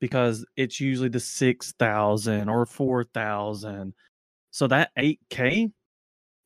because 0.00 0.44
it's 0.56 0.80
usually 0.80 1.08
the 1.08 1.20
6,000 1.20 2.48
or 2.48 2.66
4,000. 2.66 3.94
So 4.50 4.66
that 4.68 4.90
8K 4.98 5.72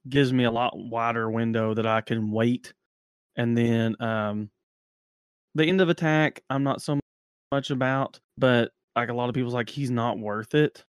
gives 0.08 0.32
me 0.32 0.44
a 0.44 0.50
lot 0.50 0.72
wider 0.76 1.30
window 1.30 1.74
that 1.74 1.86
I 1.86 2.00
can 2.00 2.30
wait. 2.30 2.72
And 3.36 3.56
then 3.56 4.00
um, 4.00 4.50
the 5.54 5.64
end 5.64 5.80
of 5.80 5.88
attack, 5.88 6.42
I'm 6.50 6.62
not 6.62 6.82
so 6.82 7.00
much 7.54 7.70
about, 7.70 8.18
but 8.36 8.72
like 8.96 9.10
a 9.10 9.14
lot 9.14 9.28
of 9.28 9.34
people's 9.34 9.54
like, 9.54 9.68
he's 9.68 9.90
not 9.90 10.18
worth 10.18 10.54
it. 10.54 10.84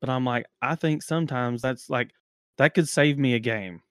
But 0.00 0.10
I'm 0.10 0.24
like, 0.24 0.46
I 0.62 0.76
think 0.76 1.02
sometimes 1.02 1.60
that's 1.60 1.90
like, 1.90 2.12
that 2.58 2.74
could 2.74 2.88
save 2.88 3.18
me 3.18 3.34
a 3.34 3.40
game. 3.40 3.82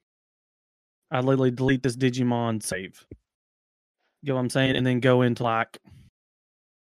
I 1.11 1.19
literally 1.19 1.51
delete 1.51 1.83
this 1.83 1.97
Digimon 1.97 2.63
save. 2.63 3.05
You 4.21 4.29
know 4.29 4.35
what 4.35 4.41
I'm 4.41 4.49
saying? 4.49 4.75
And 4.77 4.87
then 4.87 5.01
go 5.01 5.21
into 5.21 5.43
like 5.43 5.77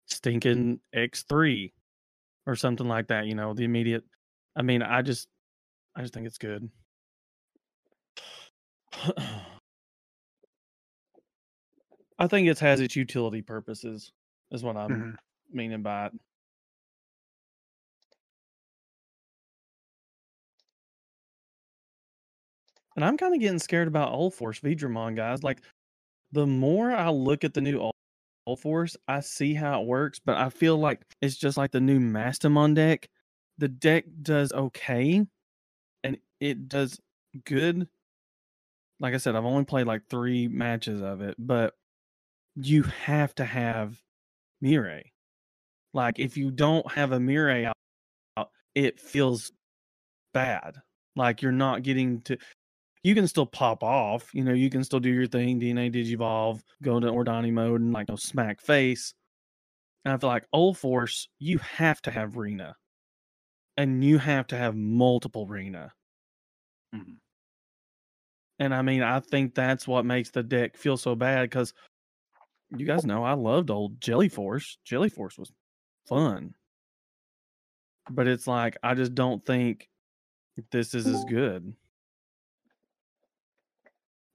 stinking 0.08 0.82
X3 0.94 1.72
or 2.46 2.56
something 2.56 2.88
like 2.88 3.08
that, 3.08 3.26
you 3.26 3.36
know, 3.36 3.54
the 3.54 3.64
immediate. 3.64 4.04
I 4.56 4.64
mean, 4.64 4.82
I 4.82 5.02
just, 5.02 5.30
I 5.96 6.02
just 6.02 6.14
think 6.14 6.28
it's 6.28 6.38
good. 6.38 6.70
I 12.20 12.28
think 12.28 12.48
it 12.48 12.60
has 12.60 12.80
its 12.82 12.96
utility 12.96 13.42
purposes, 13.42 14.12
is 14.54 14.64
what 14.64 14.78
I'm 14.78 14.92
Mhm. 14.94 15.16
meaning 15.52 15.84
by 15.84 16.08
it. 16.08 16.14
And 22.96 23.04
I'm 23.04 23.18
kind 23.18 23.34
of 23.34 23.40
getting 23.42 23.60
scared 23.60 23.88
about 23.88 24.14
Ulforce 24.14 24.62
Veedramon, 24.62 25.16
guys. 25.16 25.44
Like, 25.44 25.62
the 26.32 26.48
more 26.48 26.92
I 26.92 27.10
look 27.10 27.44
at 27.44 27.54
the 27.54 27.62
new 27.62 27.80
Old 27.80 27.94
Ulforce, 28.48 28.98
I 29.08 29.22
see 29.22 29.54
how 29.54 29.82
it 29.82 29.88
works, 29.88 30.20
but 30.20 30.38
I 30.38 30.50
feel 30.50 30.78
like 30.78 31.04
it's 31.22 31.38
just 31.38 31.58
like 31.58 31.72
the 31.72 31.82
new 31.82 32.00
Mastemon 32.00 32.76
deck. 32.76 33.10
The 33.58 33.70
deck 33.70 34.06
does 34.22 34.52
okay, 34.54 35.26
and 36.04 36.20
it 36.40 36.68
does 36.70 37.00
good. 37.46 37.88
Like 39.00 39.14
I 39.14 39.18
said, 39.18 39.36
I've 39.36 39.46
only 39.46 39.66
played 39.66 39.88
like 39.88 40.08
three 40.08 40.48
matches 40.48 41.02
of 41.02 41.22
it, 41.22 41.36
but 41.38 41.76
you 42.56 42.84
have 42.84 43.36
to 43.36 43.46
have 43.46 44.02
Mirai. 44.64 45.04
Like, 45.94 46.20
if 46.20 46.38
you 46.38 46.52
don't 46.52 46.90
have 46.92 47.12
a 47.12 47.20
Mirai 47.20 47.72
out, 48.38 48.50
it 48.76 49.00
feels 49.00 49.52
bad. 50.34 50.76
Like 51.16 51.42
you're 51.42 51.52
not 51.52 51.84
getting 51.84 52.22
to 52.24 52.38
you 53.04 53.16
can 53.16 53.28
still 53.28 53.46
pop 53.46 53.84
off. 53.84 54.30
You 54.34 54.44
know, 54.44 54.54
you 54.54 54.70
can 54.70 54.84
still 54.84 55.00
do 55.00 55.10
your 55.10 55.28
thing, 55.28 55.60
DNA 55.60 55.90
Digivolve, 55.92 56.62
go 56.84 56.98
into 56.98 57.10
Ordinemon 57.12 57.76
and 57.78 57.94
like 57.94 58.08
go 58.08 58.16
smack 58.18 58.62
face. 58.62 59.14
And 60.06 60.14
I 60.14 60.18
feel 60.18 60.30
like 60.30 60.46
Ulforce, 60.54 61.28
you 61.40 61.60
have 61.60 62.02
to 62.04 62.12
have 62.12 62.38
Rena. 62.38 62.76
And 63.78 64.04
you 64.04 64.18
have 64.18 64.48
to 64.48 64.58
have 64.58 64.76
multiple 64.76 65.46
Rena. 65.46 65.94
Mhm. 66.94 67.20
And 68.60 68.74
I 68.74 68.82
mean, 68.82 69.02
I 69.02 69.20
think 69.20 69.56
that's 69.56 69.88
what 69.88 70.06
makes 70.06 70.30
the 70.32 70.44
deck 70.44 70.78
feel 70.78 70.98
so 70.98 71.16
bad 71.16 71.50
because 71.50 71.74
you 72.78 72.86
guys 72.86 73.06
know 73.06 73.24
I 73.24 73.34
loved 73.34 73.70
old 73.70 74.00
Jelly 74.02 74.30
Force. 74.30 74.78
Jelly 74.84 75.10
Force 75.10 75.38
was 75.38 75.52
fun. 76.08 76.54
But 78.10 78.28
it's 78.28 78.48
like 78.48 78.78
I 78.84 78.96
just 78.96 79.16
don't 79.16 79.46
think 79.46 79.90
this 80.72 80.94
is 80.94 81.08
as 81.08 81.24
good. 81.26 81.74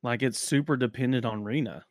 Like 0.03 0.23
it's 0.23 0.39
super 0.39 0.77
dependent 0.77 1.25
on 1.25 1.45
Rena. 1.45 1.85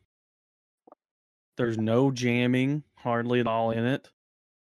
There's 1.57 1.77
no 1.77 2.11
jamming 2.11 2.83
hardly 2.95 3.39
at 3.39 3.47
all 3.47 3.71
in 3.71 3.85
it. 3.85 4.09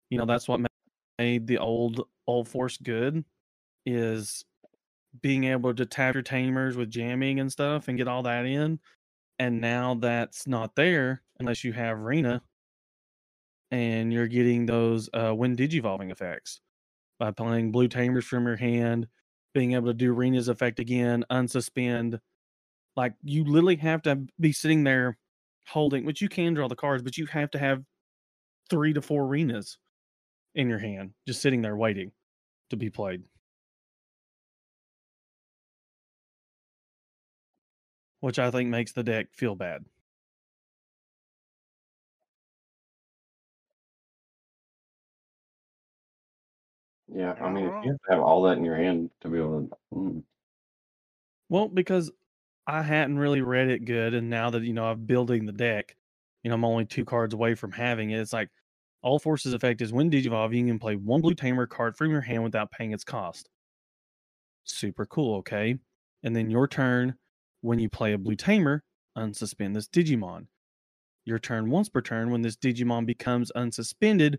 You 0.10 0.18
know, 0.18 0.26
that's 0.26 0.48
what 0.48 0.62
made 1.18 1.48
the 1.48 1.58
old 1.58 2.08
Ulforce 2.28 2.82
good 2.82 3.24
is 3.86 4.44
being 5.22 5.46
able 5.46 5.74
to 5.74 5.86
tap 5.86 6.14
your 6.14 6.24
tamers 6.24 6.76
with 6.76 6.90
jamming 6.90 7.40
and 7.40 7.52
stuff 7.52 7.88
and 7.88 7.98
get 7.98 8.08
all 8.08 8.24
that 8.24 8.46
in. 8.46 8.80
And 9.40 9.62
now 9.62 9.96
that's 9.96 10.48
not 10.48 10.76
there 10.76 11.22
unless 11.40 11.64
you 11.64 11.74
have 11.74 12.00
Rena 12.00 12.42
and 13.72 14.14
you're 14.14 14.28
getting 14.28 14.66
those 14.66 15.10
uh 15.14 15.32
when 15.32 15.56
digivolving 15.56 16.12
effects 16.12 16.62
by 17.20 17.32
playing 17.32 17.72
blue 17.72 17.88
tamers 17.88 18.26
from 18.26 18.46
your 18.46 18.56
hand, 18.56 19.08
being 19.54 19.74
able 19.74 19.88
to 19.88 19.94
do 19.94 20.14
Rena's 20.14 20.48
effect 20.48 20.80
again, 20.80 21.26
unsuspend. 21.32 22.20
Like 22.96 23.14
you 23.24 23.44
literally 23.44 23.76
have 23.78 24.02
to 24.04 24.24
be 24.40 24.52
sitting 24.52 24.84
there 24.84 25.18
holding, 25.68 26.06
which 26.06 26.22
you 26.22 26.30
can 26.30 26.54
draw 26.54 26.68
the 26.68 26.76
cards, 26.76 27.04
but 27.04 27.18
you 27.18 27.26
have 27.28 27.52
to 27.52 27.60
have 27.60 27.84
three 28.70 28.94
to 28.94 29.02
four 29.02 29.26
Renas 29.26 29.78
in 30.56 30.70
your 30.70 30.80
hand, 30.80 31.12
just 31.28 31.42
sitting 31.42 31.62
there 31.62 31.76
waiting 31.78 32.12
to 32.70 32.78
be 32.78 32.90
played. 32.90 33.24
Which 38.20 38.40
I 38.40 38.50
think 38.52 38.70
makes 38.70 38.94
the 38.94 39.04
deck 39.04 39.28
feel 39.32 39.56
bad. 39.56 39.86
Yeah, 47.14 47.34
I 47.34 47.50
mean, 47.50 47.66
you 47.66 47.72
have 47.72 47.84
to 47.84 48.12
have 48.12 48.20
all 48.20 48.42
that 48.44 48.58
in 48.58 48.66
your 48.66 48.76
hand 48.76 49.10
to 49.22 49.30
be 49.30 49.38
able 49.38 49.68
to. 49.68 49.78
Mm. 49.94 50.24
Well, 51.50 51.70
because 51.70 52.12
I 52.68 52.82
hadn't 52.82 53.18
really 53.18 53.42
read 53.42 53.70
it 53.70 53.86
good, 53.86 54.14
and 54.14 54.30
now 54.30 54.50
that 54.50 54.64
you 54.64 54.74
know 54.74 54.86
I'm 54.86 55.06
building 55.06 55.46
the 55.46 55.54
deck, 55.54 55.96
you 56.44 56.50
know 56.50 56.56
I'm 56.56 56.66
only 56.66 56.86
two 56.86 57.06
cards 57.06 57.34
away 57.34 57.56
from 57.56 57.72
having 57.72 58.12
it. 58.12 58.20
It's 58.20 58.34
like 58.34 58.50
all 59.02 59.20
forces 59.20 59.54
effect 59.54 59.82
is 59.82 59.94
when 59.94 60.12
Digivolve, 60.12 60.56
you 60.56 60.66
can 60.66 60.80
play 60.80 60.96
one 60.96 61.22
blue 61.22 61.34
tamer 61.34 61.66
card 61.66 61.96
from 61.96 62.12
your 62.12 62.22
hand 62.22 62.44
without 62.44 62.72
paying 62.72 62.92
its 62.92 63.06
cost. 63.06 63.50
Super 64.66 65.06
cool, 65.06 65.38
okay? 65.38 65.78
And 66.24 66.36
then 66.36 66.50
your 66.50 66.68
turn, 66.68 67.16
when 67.68 67.80
you 67.80 67.90
play 67.90 68.14
a 68.14 68.18
blue 68.18 68.36
tamer, 68.36 68.82
unsuspend 69.18 69.74
this 69.74 69.90
Digimon. 69.90 70.48
Your 71.26 71.38
turn 71.38 71.70
once 71.70 71.90
per 71.90 72.02
turn, 72.02 72.32
when 72.32 72.42
this 72.42 72.56
Digimon 72.56 73.06
becomes 73.06 73.52
unsuspended, 73.58 74.38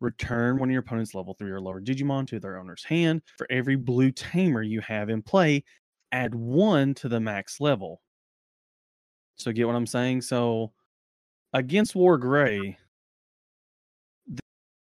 return 0.00 0.58
one 0.58 0.68
of 0.68 0.72
your 0.72 0.80
opponent's 0.80 1.14
level 1.14 1.34
three 1.34 1.50
or 1.50 1.60
lower 1.60 1.80
Digimon 1.80 2.26
to 2.28 2.38
their 2.38 2.58
owner's 2.58 2.84
hand. 2.84 3.22
For 3.38 3.46
every 3.50 3.76
blue 3.76 4.10
tamer 4.12 4.62
you 4.62 4.80
have 4.82 5.08
in 5.08 5.22
play, 5.22 5.64
add 6.12 6.34
one 6.34 6.92
to 6.94 7.08
the 7.08 7.18
max 7.18 7.60
level. 7.60 8.02
So 9.36 9.52
get 9.52 9.66
what 9.66 9.76
I'm 9.76 9.86
saying? 9.86 10.20
So 10.20 10.72
against 11.54 11.94
War 11.94 12.18
Gray, 12.18 12.76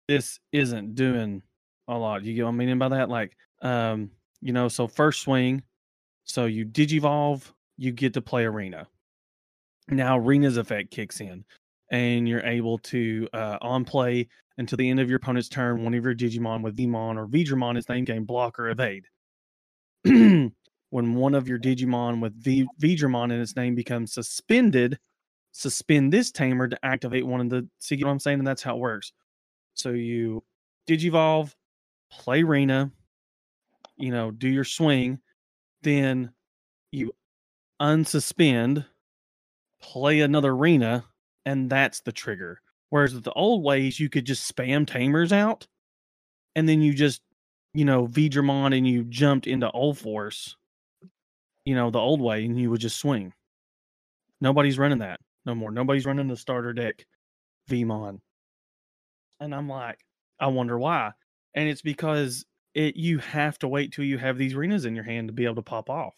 this 0.07 0.39
isn't 0.51 0.95
doing 0.95 1.43
a 1.87 1.95
lot. 1.95 2.23
You 2.23 2.33
get 2.33 2.45
what 2.45 2.49
I 2.49 2.53
mean 2.53 2.79
by 2.79 2.89
that? 2.89 3.09
Like, 3.09 3.37
um, 3.61 4.09
you 4.41 4.53
know, 4.53 4.67
so 4.69 4.87
first 4.87 5.21
swing, 5.21 5.61
so 6.23 6.45
you 6.45 6.65
digivolve, 6.65 7.51
you 7.79 7.91
get 7.91 8.13
to 8.13 8.21
play 8.21 8.45
Arena. 8.45 8.87
Now 9.87 10.19
Arena's 10.19 10.57
effect 10.57 10.91
kicks 10.91 11.21
in, 11.21 11.45
and 11.91 12.27
you're 12.27 12.45
able 12.45 12.77
to 12.79 13.27
uh, 13.33 13.57
on 13.61 13.85
play 13.85 14.27
until 14.57 14.75
the 14.75 14.89
end 14.89 14.99
of 14.99 15.09
your 15.09 15.17
opponent's 15.17 15.47
turn, 15.47 15.83
one 15.83 15.93
of 15.93 16.03
your 16.03 16.13
Digimon 16.13 16.61
with 16.61 16.75
Veemon 16.75 17.17
or 17.17 17.25
Veedramon 17.27 17.77
is 17.77 17.87
name 17.87 18.03
game 18.03 18.25
block 18.25 18.59
or 18.59 18.69
evade. 18.69 19.05
when 20.03 20.53
one 20.89 21.33
of 21.33 21.47
your 21.47 21.57
Digimon 21.57 22.21
with 22.21 22.35
v- 22.43 22.67
Veedramon 22.81 23.31
in 23.31 23.39
its 23.39 23.55
name 23.55 23.73
becomes 23.73 24.13
suspended, 24.13 24.99
suspend 25.53 26.11
this 26.11 26.31
tamer 26.31 26.67
to 26.67 26.85
activate 26.85 27.25
one 27.25 27.39
of 27.39 27.49
the. 27.49 27.67
See 27.79 27.95
what 28.03 28.11
I'm 28.11 28.19
saying? 28.19 28.39
And 28.39 28.47
that's 28.47 28.61
how 28.61 28.75
it 28.75 28.79
works. 28.79 29.13
So 29.75 29.91
you 29.91 30.43
Digivolve, 30.89 31.53
play 32.11 32.43
Rena, 32.43 32.91
you 33.95 34.11
know, 34.11 34.31
do 34.31 34.49
your 34.49 34.65
swing, 34.65 35.19
then 35.83 36.33
you 36.91 37.13
unsuspend, 37.81 38.85
play 39.81 40.21
another 40.21 40.51
arena, 40.51 41.05
and 41.45 41.69
that's 41.69 42.01
the 42.01 42.11
trigger. 42.11 42.61
Whereas 42.89 43.13
with 43.13 43.23
the 43.23 43.33
old 43.33 43.63
ways, 43.63 43.99
you 43.99 44.09
could 44.09 44.25
just 44.25 44.53
spam 44.53 44.87
tamers 44.87 45.31
out, 45.31 45.67
and 46.55 46.67
then 46.67 46.81
you 46.81 46.93
just, 46.93 47.21
you 47.73 47.85
know, 47.85 48.07
Veedramon 48.07 48.75
and 48.75 48.87
you 48.87 49.03
jumped 49.03 49.47
into 49.47 49.69
Ulforce, 49.73 50.55
you 51.65 51.75
know, 51.75 51.91
the 51.91 51.99
old 51.99 52.21
way, 52.21 52.45
and 52.45 52.59
you 52.59 52.69
would 52.71 52.81
just 52.81 52.97
swing. 52.97 53.33
Nobody's 54.41 54.79
running 54.79 54.99
that 54.99 55.19
no 55.45 55.55
more. 55.55 55.71
Nobody's 55.71 56.05
running 56.05 56.27
the 56.27 56.37
starter 56.37 56.73
deck 56.73 57.05
Veemon. 57.69 58.19
And 59.39 59.55
I'm 59.55 59.69
like, 59.69 59.99
I 60.39 60.47
wonder 60.47 60.77
why. 60.77 61.11
And 61.55 61.67
it's 61.67 61.81
because 61.81 62.45
it 62.73 62.95
you 62.95 63.17
have 63.19 63.57
to 63.59 63.67
wait 63.67 63.91
till 63.91 64.05
you 64.05 64.17
have 64.17 64.37
these 64.37 64.53
arenas 64.53 64.85
in 64.85 64.95
your 64.95 65.03
hand 65.03 65.27
to 65.27 65.33
be 65.33 65.45
able 65.45 65.55
to 65.55 65.61
pop 65.61 65.89
off. 65.89 66.15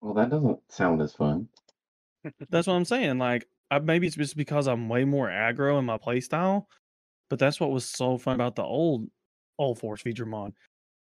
Well, 0.00 0.14
that 0.14 0.30
doesn't 0.30 0.58
sound 0.68 1.02
as 1.02 1.12
fun. 1.12 1.48
That's 2.50 2.66
what 2.66 2.74
I'm 2.74 2.84
saying. 2.84 3.18
Like, 3.18 3.46
I, 3.70 3.78
maybe 3.78 4.06
it's 4.06 4.16
just 4.16 4.36
because 4.36 4.66
I'm 4.66 4.88
way 4.88 5.04
more 5.04 5.28
aggro 5.28 5.78
in 5.78 5.84
my 5.84 5.98
playstyle, 5.98 6.66
but 7.28 7.38
that's 7.38 7.58
what 7.58 7.72
was 7.72 7.84
so 7.84 8.16
fun 8.16 8.36
about 8.36 8.54
the 8.54 8.62
old 8.62 9.08
Ulforce 9.60 10.04
Veedramon 10.04 10.52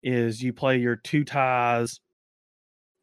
is 0.02 0.41
you 0.41 0.53
play 0.53 0.78
your 0.78 0.95
two 0.95 1.24
ties, 1.24 1.99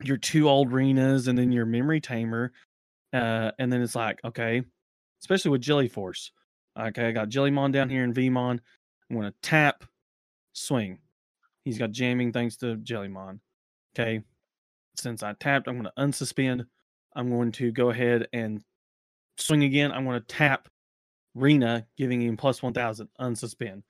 your 0.02 0.16
two 0.16 0.48
old 0.48 0.72
arenas, 0.72 1.28
and 1.28 1.36
then 1.36 1.52
your 1.52 1.66
memory 1.66 2.00
tamer, 2.00 2.52
uh, 3.12 3.50
and 3.58 3.72
then 3.72 3.82
it's 3.82 3.94
like 3.94 4.20
okay, 4.24 4.62
especially 5.22 5.50
with 5.50 5.60
Jelly 5.60 5.88
Force. 5.88 6.32
Okay, 6.78 7.08
I 7.08 7.12
got 7.12 7.28
Jellymon 7.28 7.72
down 7.72 7.90
here 7.90 8.04
in 8.04 8.14
Veemon. 8.14 8.60
I'm 9.10 9.20
to 9.22 9.34
tap, 9.42 9.84
swing. 10.52 10.98
He's 11.64 11.78
got 11.78 11.90
jamming 11.90 12.32
thanks 12.32 12.56
to 12.58 12.76
Jellymon. 12.76 13.40
Okay, 13.94 14.22
since 15.00 15.22
I 15.22 15.32
tapped, 15.34 15.68
I'm 15.68 15.80
going 15.80 15.90
to 15.94 16.02
unsuspend. 16.02 16.66
I'm 17.14 17.28
going 17.30 17.52
to 17.52 17.72
go 17.72 17.90
ahead 17.90 18.28
and 18.32 18.62
swing 19.36 19.64
again. 19.64 19.90
I'm 19.92 20.04
going 20.04 20.20
to 20.20 20.26
tap 20.26 20.68
Rena, 21.34 21.86
giving 21.96 22.22
him 22.22 22.36
plus 22.36 22.62
1000, 22.62 23.08
unsuspend. 23.20 23.82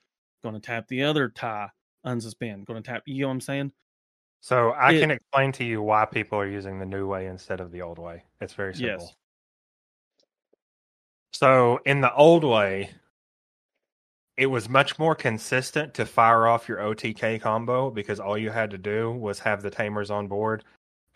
Going 0.43 0.55
to 0.55 0.61
tap 0.61 0.89
the 0.89 1.03
other 1.05 1.29
tie, 1.29 1.69
unsuspend. 2.07 2.65
Going 2.65 2.83
to 2.83 2.91
tap, 2.91 3.03
you 3.07 3.23
know 3.23 3.29
what 3.29 3.35
I'm 3.35 3.41
saying? 3.41 3.73
So 4.41 4.71
I 4.71 4.93
It- 4.93 5.01
can 5.01 5.11
explain 5.11 5.53
to 5.53 5.65
you 5.65 5.83
why 5.83 6.07
people 6.07 6.39
are 6.39 6.47
using 6.47 6.79
the 6.79 6.87
new 6.87 7.07
way 7.07 7.27
instead 7.27 7.61
of 7.61 7.71
the 7.73 7.83
old 7.83 7.99
way. 7.99 8.25
It's 8.41 8.55
very 8.55 8.75
simple. 8.75 9.05
Yes. 9.05 9.15
So 11.33 11.81
in 11.85 12.01
the 12.01 12.13
old 12.15 12.45
way, 12.45 12.91
it 14.37 14.47
was 14.47 14.69
much 14.69 14.99
more 14.99 15.15
consistent 15.15 15.93
to 15.95 16.07
fire 16.07 16.47
off 16.47 16.69
your 16.69 16.79
OTK 16.79 17.39
combo 17.41 17.91
because 17.91 18.19
all 18.19 18.39
you 18.39 18.51
had 18.51 18.71
to 18.71 18.79
do 18.79 19.13
was 19.13 19.39
have 19.41 19.61
the 19.61 19.71
tamers 19.71 20.11
on 20.11 20.27
board 20.29 20.65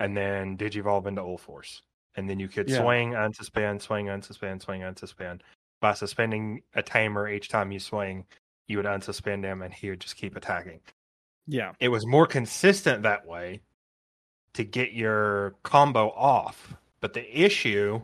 and 0.01 0.17
then 0.17 0.57
digivolve 0.57 1.07
into 1.07 1.23
Ulforce. 1.23 1.83
And 2.17 2.29
then 2.29 2.39
you 2.39 2.49
could 2.49 2.69
Yeah. 2.69 2.83
swing, 2.83 3.13
unsuspend, 3.13 3.83
swing, 3.83 4.07
unsuspend, 4.07 4.63
swing, 4.63 4.83
unsuspend. 4.83 5.41
By 5.81 5.95
suspending 5.95 6.63
a 6.75 6.83
tamer 6.83 7.29
each 7.29 7.49
time 7.49 7.73
you 7.73 7.79
swing, 7.81 8.27
you 8.67 8.77
would 8.79 8.87
unsuspend 8.87 9.45
him 9.45 9.63
and 9.63 9.75
he 9.75 9.91
would 9.91 10.01
just 10.01 10.17
keep 10.17 10.37
attacking 10.37 10.81
Yeah. 11.47 11.73
it 11.81 11.89
was 11.89 12.07
more 12.07 12.27
consistent 12.27 13.03
that 13.03 13.27
way 13.27 13.61
to 14.55 14.65
get 14.65 14.93
your 14.93 15.51
combo 15.63 16.11
off. 16.13 16.75
But 17.01 17.13
the 17.13 17.39
issue 17.39 18.01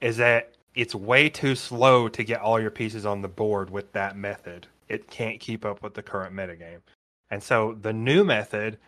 is 0.00 0.16
that 0.16 0.56
it's 0.74 0.94
way 0.94 1.28
too 1.28 1.54
slow 1.54 2.08
to 2.08 2.24
get 2.24 2.40
all 2.40 2.58
your 2.60 2.70
pieces 2.70 3.06
on 3.06 3.22
the 3.22 3.28
board 3.28 3.70
with 3.70 3.92
that 3.92 4.16
method. 4.16 4.66
It 4.88 5.08
can't 5.08 5.38
keep 5.38 5.64
up 5.64 5.82
with 5.82 5.94
the 5.94 6.02
current 6.02 6.34
metagame. 6.34 6.80
And 7.30 7.42
so 7.42 7.74
the 7.74 7.92
new 7.92 8.24
method, 8.24 8.78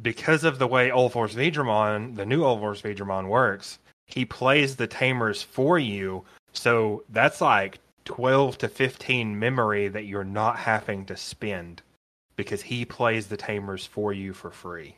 because 0.00 0.44
of 0.44 0.58
the 0.58 0.66
way 0.66 0.90
Ulforce 0.90 1.34
Veedramon, 1.34 2.16
the 2.16 2.26
new 2.26 2.42
Ulforce 2.42 2.82
Veedramon 2.82 3.28
works, 3.28 3.78
he 4.06 4.24
plays 4.24 4.76
the 4.76 4.86
tamers 4.86 5.42
for 5.42 5.78
you. 5.78 6.24
So 6.52 7.04
that's 7.08 7.40
like 7.40 7.78
12 8.04 8.58
to 8.58 8.68
15 8.68 9.38
memory 9.38 9.88
that 9.88 10.06
you're 10.06 10.24
not 10.24 10.58
having 10.58 11.04
to 11.06 11.16
spend 11.16 11.82
because 12.36 12.62
he 12.62 12.84
plays 12.84 13.26
the 13.26 13.36
tamers 13.36 13.84
for 13.84 14.12
you 14.12 14.32
for 14.32 14.50
free. 14.50 14.96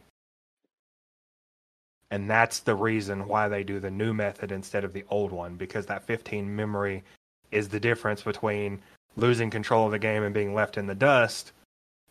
And 2.10 2.28
that's 2.28 2.60
the 2.60 2.74
reason 2.74 3.26
why 3.26 3.48
they 3.48 3.64
do 3.64 3.80
the 3.80 3.90
new 3.90 4.12
method 4.12 4.52
instead 4.52 4.84
of 4.84 4.92
the 4.92 5.04
old 5.10 5.32
one 5.32 5.56
because 5.56 5.86
that 5.86 6.04
15 6.04 6.54
memory 6.54 7.02
is 7.50 7.68
the 7.68 7.80
difference 7.80 8.22
between 8.22 8.80
losing 9.16 9.50
control 9.50 9.86
of 9.86 9.92
the 9.92 9.98
game 9.98 10.22
and 10.22 10.34
being 10.34 10.54
left 10.54 10.76
in 10.76 10.86
the 10.86 10.94
dust 10.94 11.52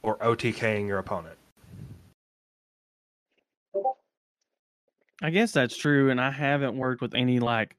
or 0.01 0.17
OTKing 0.17 0.87
your 0.87 0.99
opponent. 0.99 1.38
I 5.21 5.29
guess 5.31 5.51
that's 5.51 5.75
true. 5.75 6.09
And 6.09 6.21
I 6.21 6.31
haven't 6.31 6.77
worked 6.77 7.01
with 7.01 7.13
any 7.13 7.39
like 7.39 7.75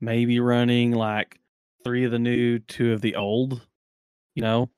maybe 0.00 0.40
running 0.40 0.92
like 0.92 1.38
three 1.84 2.04
of 2.04 2.10
the 2.10 2.18
new, 2.18 2.58
two 2.58 2.92
of 2.92 3.00
the 3.00 3.16
old, 3.16 3.66
you 4.34 4.42
know, 4.42 4.70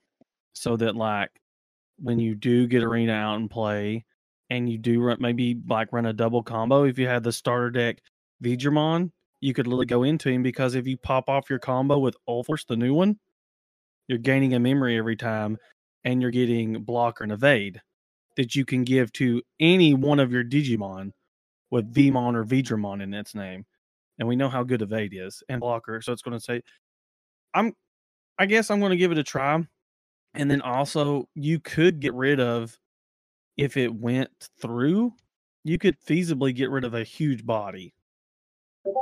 so 0.52 0.76
that 0.76 0.96
like 0.96 1.30
when 1.98 2.18
you 2.18 2.34
do 2.34 2.66
get 2.66 2.82
arena 2.82 3.12
out 3.12 3.36
and 3.36 3.50
play 3.50 4.04
and 4.50 4.68
you 4.68 4.78
do 4.78 5.00
run 5.00 5.16
maybe 5.20 5.58
like 5.68 5.92
run 5.92 6.06
a 6.06 6.12
double 6.12 6.42
combo, 6.42 6.84
if 6.84 6.98
you 6.98 7.06
had 7.06 7.22
the 7.22 7.32
starter 7.32 7.70
deck 7.70 7.98
Veedramon, 8.44 9.10
you 9.40 9.54
could 9.54 9.66
literally 9.66 9.86
go 9.86 10.02
into 10.02 10.28
him 10.28 10.42
because 10.42 10.74
if 10.74 10.86
you 10.86 10.96
pop 10.98 11.28
off 11.28 11.48
your 11.48 11.58
combo 11.58 11.98
with 11.98 12.16
Ulforce, 12.28 12.66
the 12.66 12.76
new 12.76 12.92
one, 12.92 13.18
you're 14.08 14.18
gaining 14.18 14.54
a 14.54 14.60
memory 14.60 14.98
every 14.98 15.16
time 15.16 15.56
and 16.04 16.20
you're 16.20 16.30
getting 16.30 16.82
blocker 16.84 17.24
and 17.24 17.32
evade 17.32 17.80
that 18.36 18.54
you 18.54 18.64
can 18.64 18.84
give 18.84 19.12
to 19.14 19.42
any 19.60 19.94
one 19.94 20.20
of 20.20 20.30
your 20.30 20.44
Digimon 20.44 21.10
with 21.70 21.92
Veemon 21.92 22.34
or 22.34 22.44
Veedramon 22.44 23.02
in 23.02 23.12
its 23.14 23.34
name. 23.34 23.64
And 24.18 24.26
we 24.26 24.36
know 24.36 24.48
how 24.48 24.62
good 24.62 24.82
evade 24.82 25.12
is 25.14 25.42
and 25.48 25.60
blocker. 25.60 26.00
So 26.00 26.12
it's 26.12 26.22
going 26.22 26.38
to 26.38 26.42
say, 26.42 26.62
I'm, 27.54 27.74
I 28.38 28.46
guess 28.46 28.70
I'm 28.70 28.80
going 28.80 28.90
to 28.90 28.96
give 28.96 29.12
it 29.12 29.18
a 29.18 29.24
try. 29.24 29.62
And 30.34 30.50
then 30.50 30.62
also, 30.62 31.28
you 31.34 31.60
could 31.60 32.00
get 32.00 32.14
rid 32.14 32.40
of, 32.40 32.78
if 33.56 33.76
it 33.76 33.94
went 33.94 34.30
through, 34.60 35.12
you 35.64 35.78
could 35.78 35.98
feasibly 36.00 36.54
get 36.54 36.70
rid 36.70 36.84
of 36.84 36.94
a 36.94 37.04
huge 37.04 37.44
body 37.44 37.94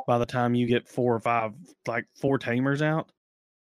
by 0.06 0.18
the 0.18 0.26
time 0.26 0.54
you 0.54 0.66
get 0.66 0.88
four 0.88 1.14
or 1.14 1.20
five, 1.20 1.52
like 1.86 2.06
four 2.20 2.38
tamers 2.38 2.82
out. 2.82 3.10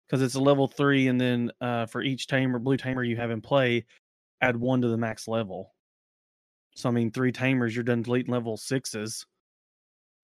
Because 0.07 0.23
it's 0.23 0.35
a 0.35 0.41
level 0.41 0.67
three. 0.67 1.09
And 1.09 1.21
then 1.21 1.53
uh, 1.61 1.87
for 1.87 2.03
each 2.03 2.27
tamer, 2.27 2.59
blue 2.59 2.77
tamer 2.77 3.05
you 3.05 3.17
have 3.17 3.31
in 3.31 3.41
play, 3.41 3.85
add 4.41 4.57
one 4.57 4.81
to 4.83 4.89
the 4.89 4.97
max 4.97 5.29
level. 5.29 5.73
So 6.75 6.89
I 6.89 6.93
mean, 6.93 7.11
three 7.11 7.33
tamers, 7.33 7.75
you're 7.75 7.85
done 7.85 8.03
deleting 8.03 8.33
level 8.33 8.57
sixes. 8.57 9.27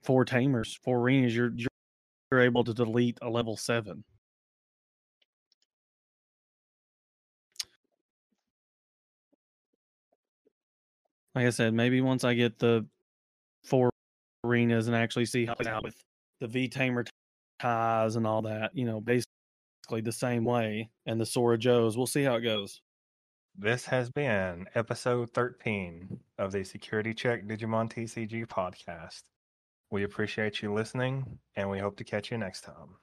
Four 0.03 0.25
tamers, 0.25 0.79
four 0.83 1.01
arenas, 1.01 1.35
you're 1.35 1.53
you're, 1.55 2.41
able 2.41 2.65
to 2.65 2.75
delete 2.75 3.19
a 3.23 3.31
level 3.31 3.57
seven. 3.57 4.05
Like 11.35 11.47
I 11.47 11.51
said, 11.51 11.75
maybe 11.75 12.01
once 12.01 12.25
I 12.25 12.35
get 12.35 12.59
the 12.59 12.87
four 13.65 13.91
arenas 14.45 14.87
and 14.87 14.97
actually 14.97 15.27
see 15.27 15.45
how 15.45 15.55
it's 15.59 15.69
out 15.69 15.85
with 15.85 15.95
the 16.41 16.47
V 16.47 16.69
tamer 16.69 17.05
ties 17.61 18.17
and 18.17 18.27
all 18.27 18.43
that, 18.43 18.71
you 18.75 18.87
know, 18.87 19.01
basically 19.01 19.27
the 20.03 20.13
same 20.13 20.45
way, 20.45 20.91
and 21.07 21.21
the 21.21 21.27
Sora 21.27 21.59
Joes, 21.59 21.97
we'll 21.97 22.07
see 22.07 22.23
how 22.23 22.37
it 22.37 22.43
goes. 22.43 22.81
This 23.59 23.87
has 23.87 24.11
been 24.11 24.67
episode 24.75 25.31
13 25.31 26.21
of 26.37 26.53
the 26.53 26.63
Security 26.63 27.15
Check 27.15 27.47
Digimon 27.47 27.91
TCG 27.91 28.47
podcast. 28.47 29.23
We 29.91 30.05
appreciate 30.05 30.61
you 30.61 30.75
listening 30.75 31.39
and 31.55 31.71
we 31.71 31.79
hope 31.79 31.97
to 31.97 32.05
catch 32.05 32.31
you 32.31 32.37
next 32.37 32.65
time. 32.65 32.97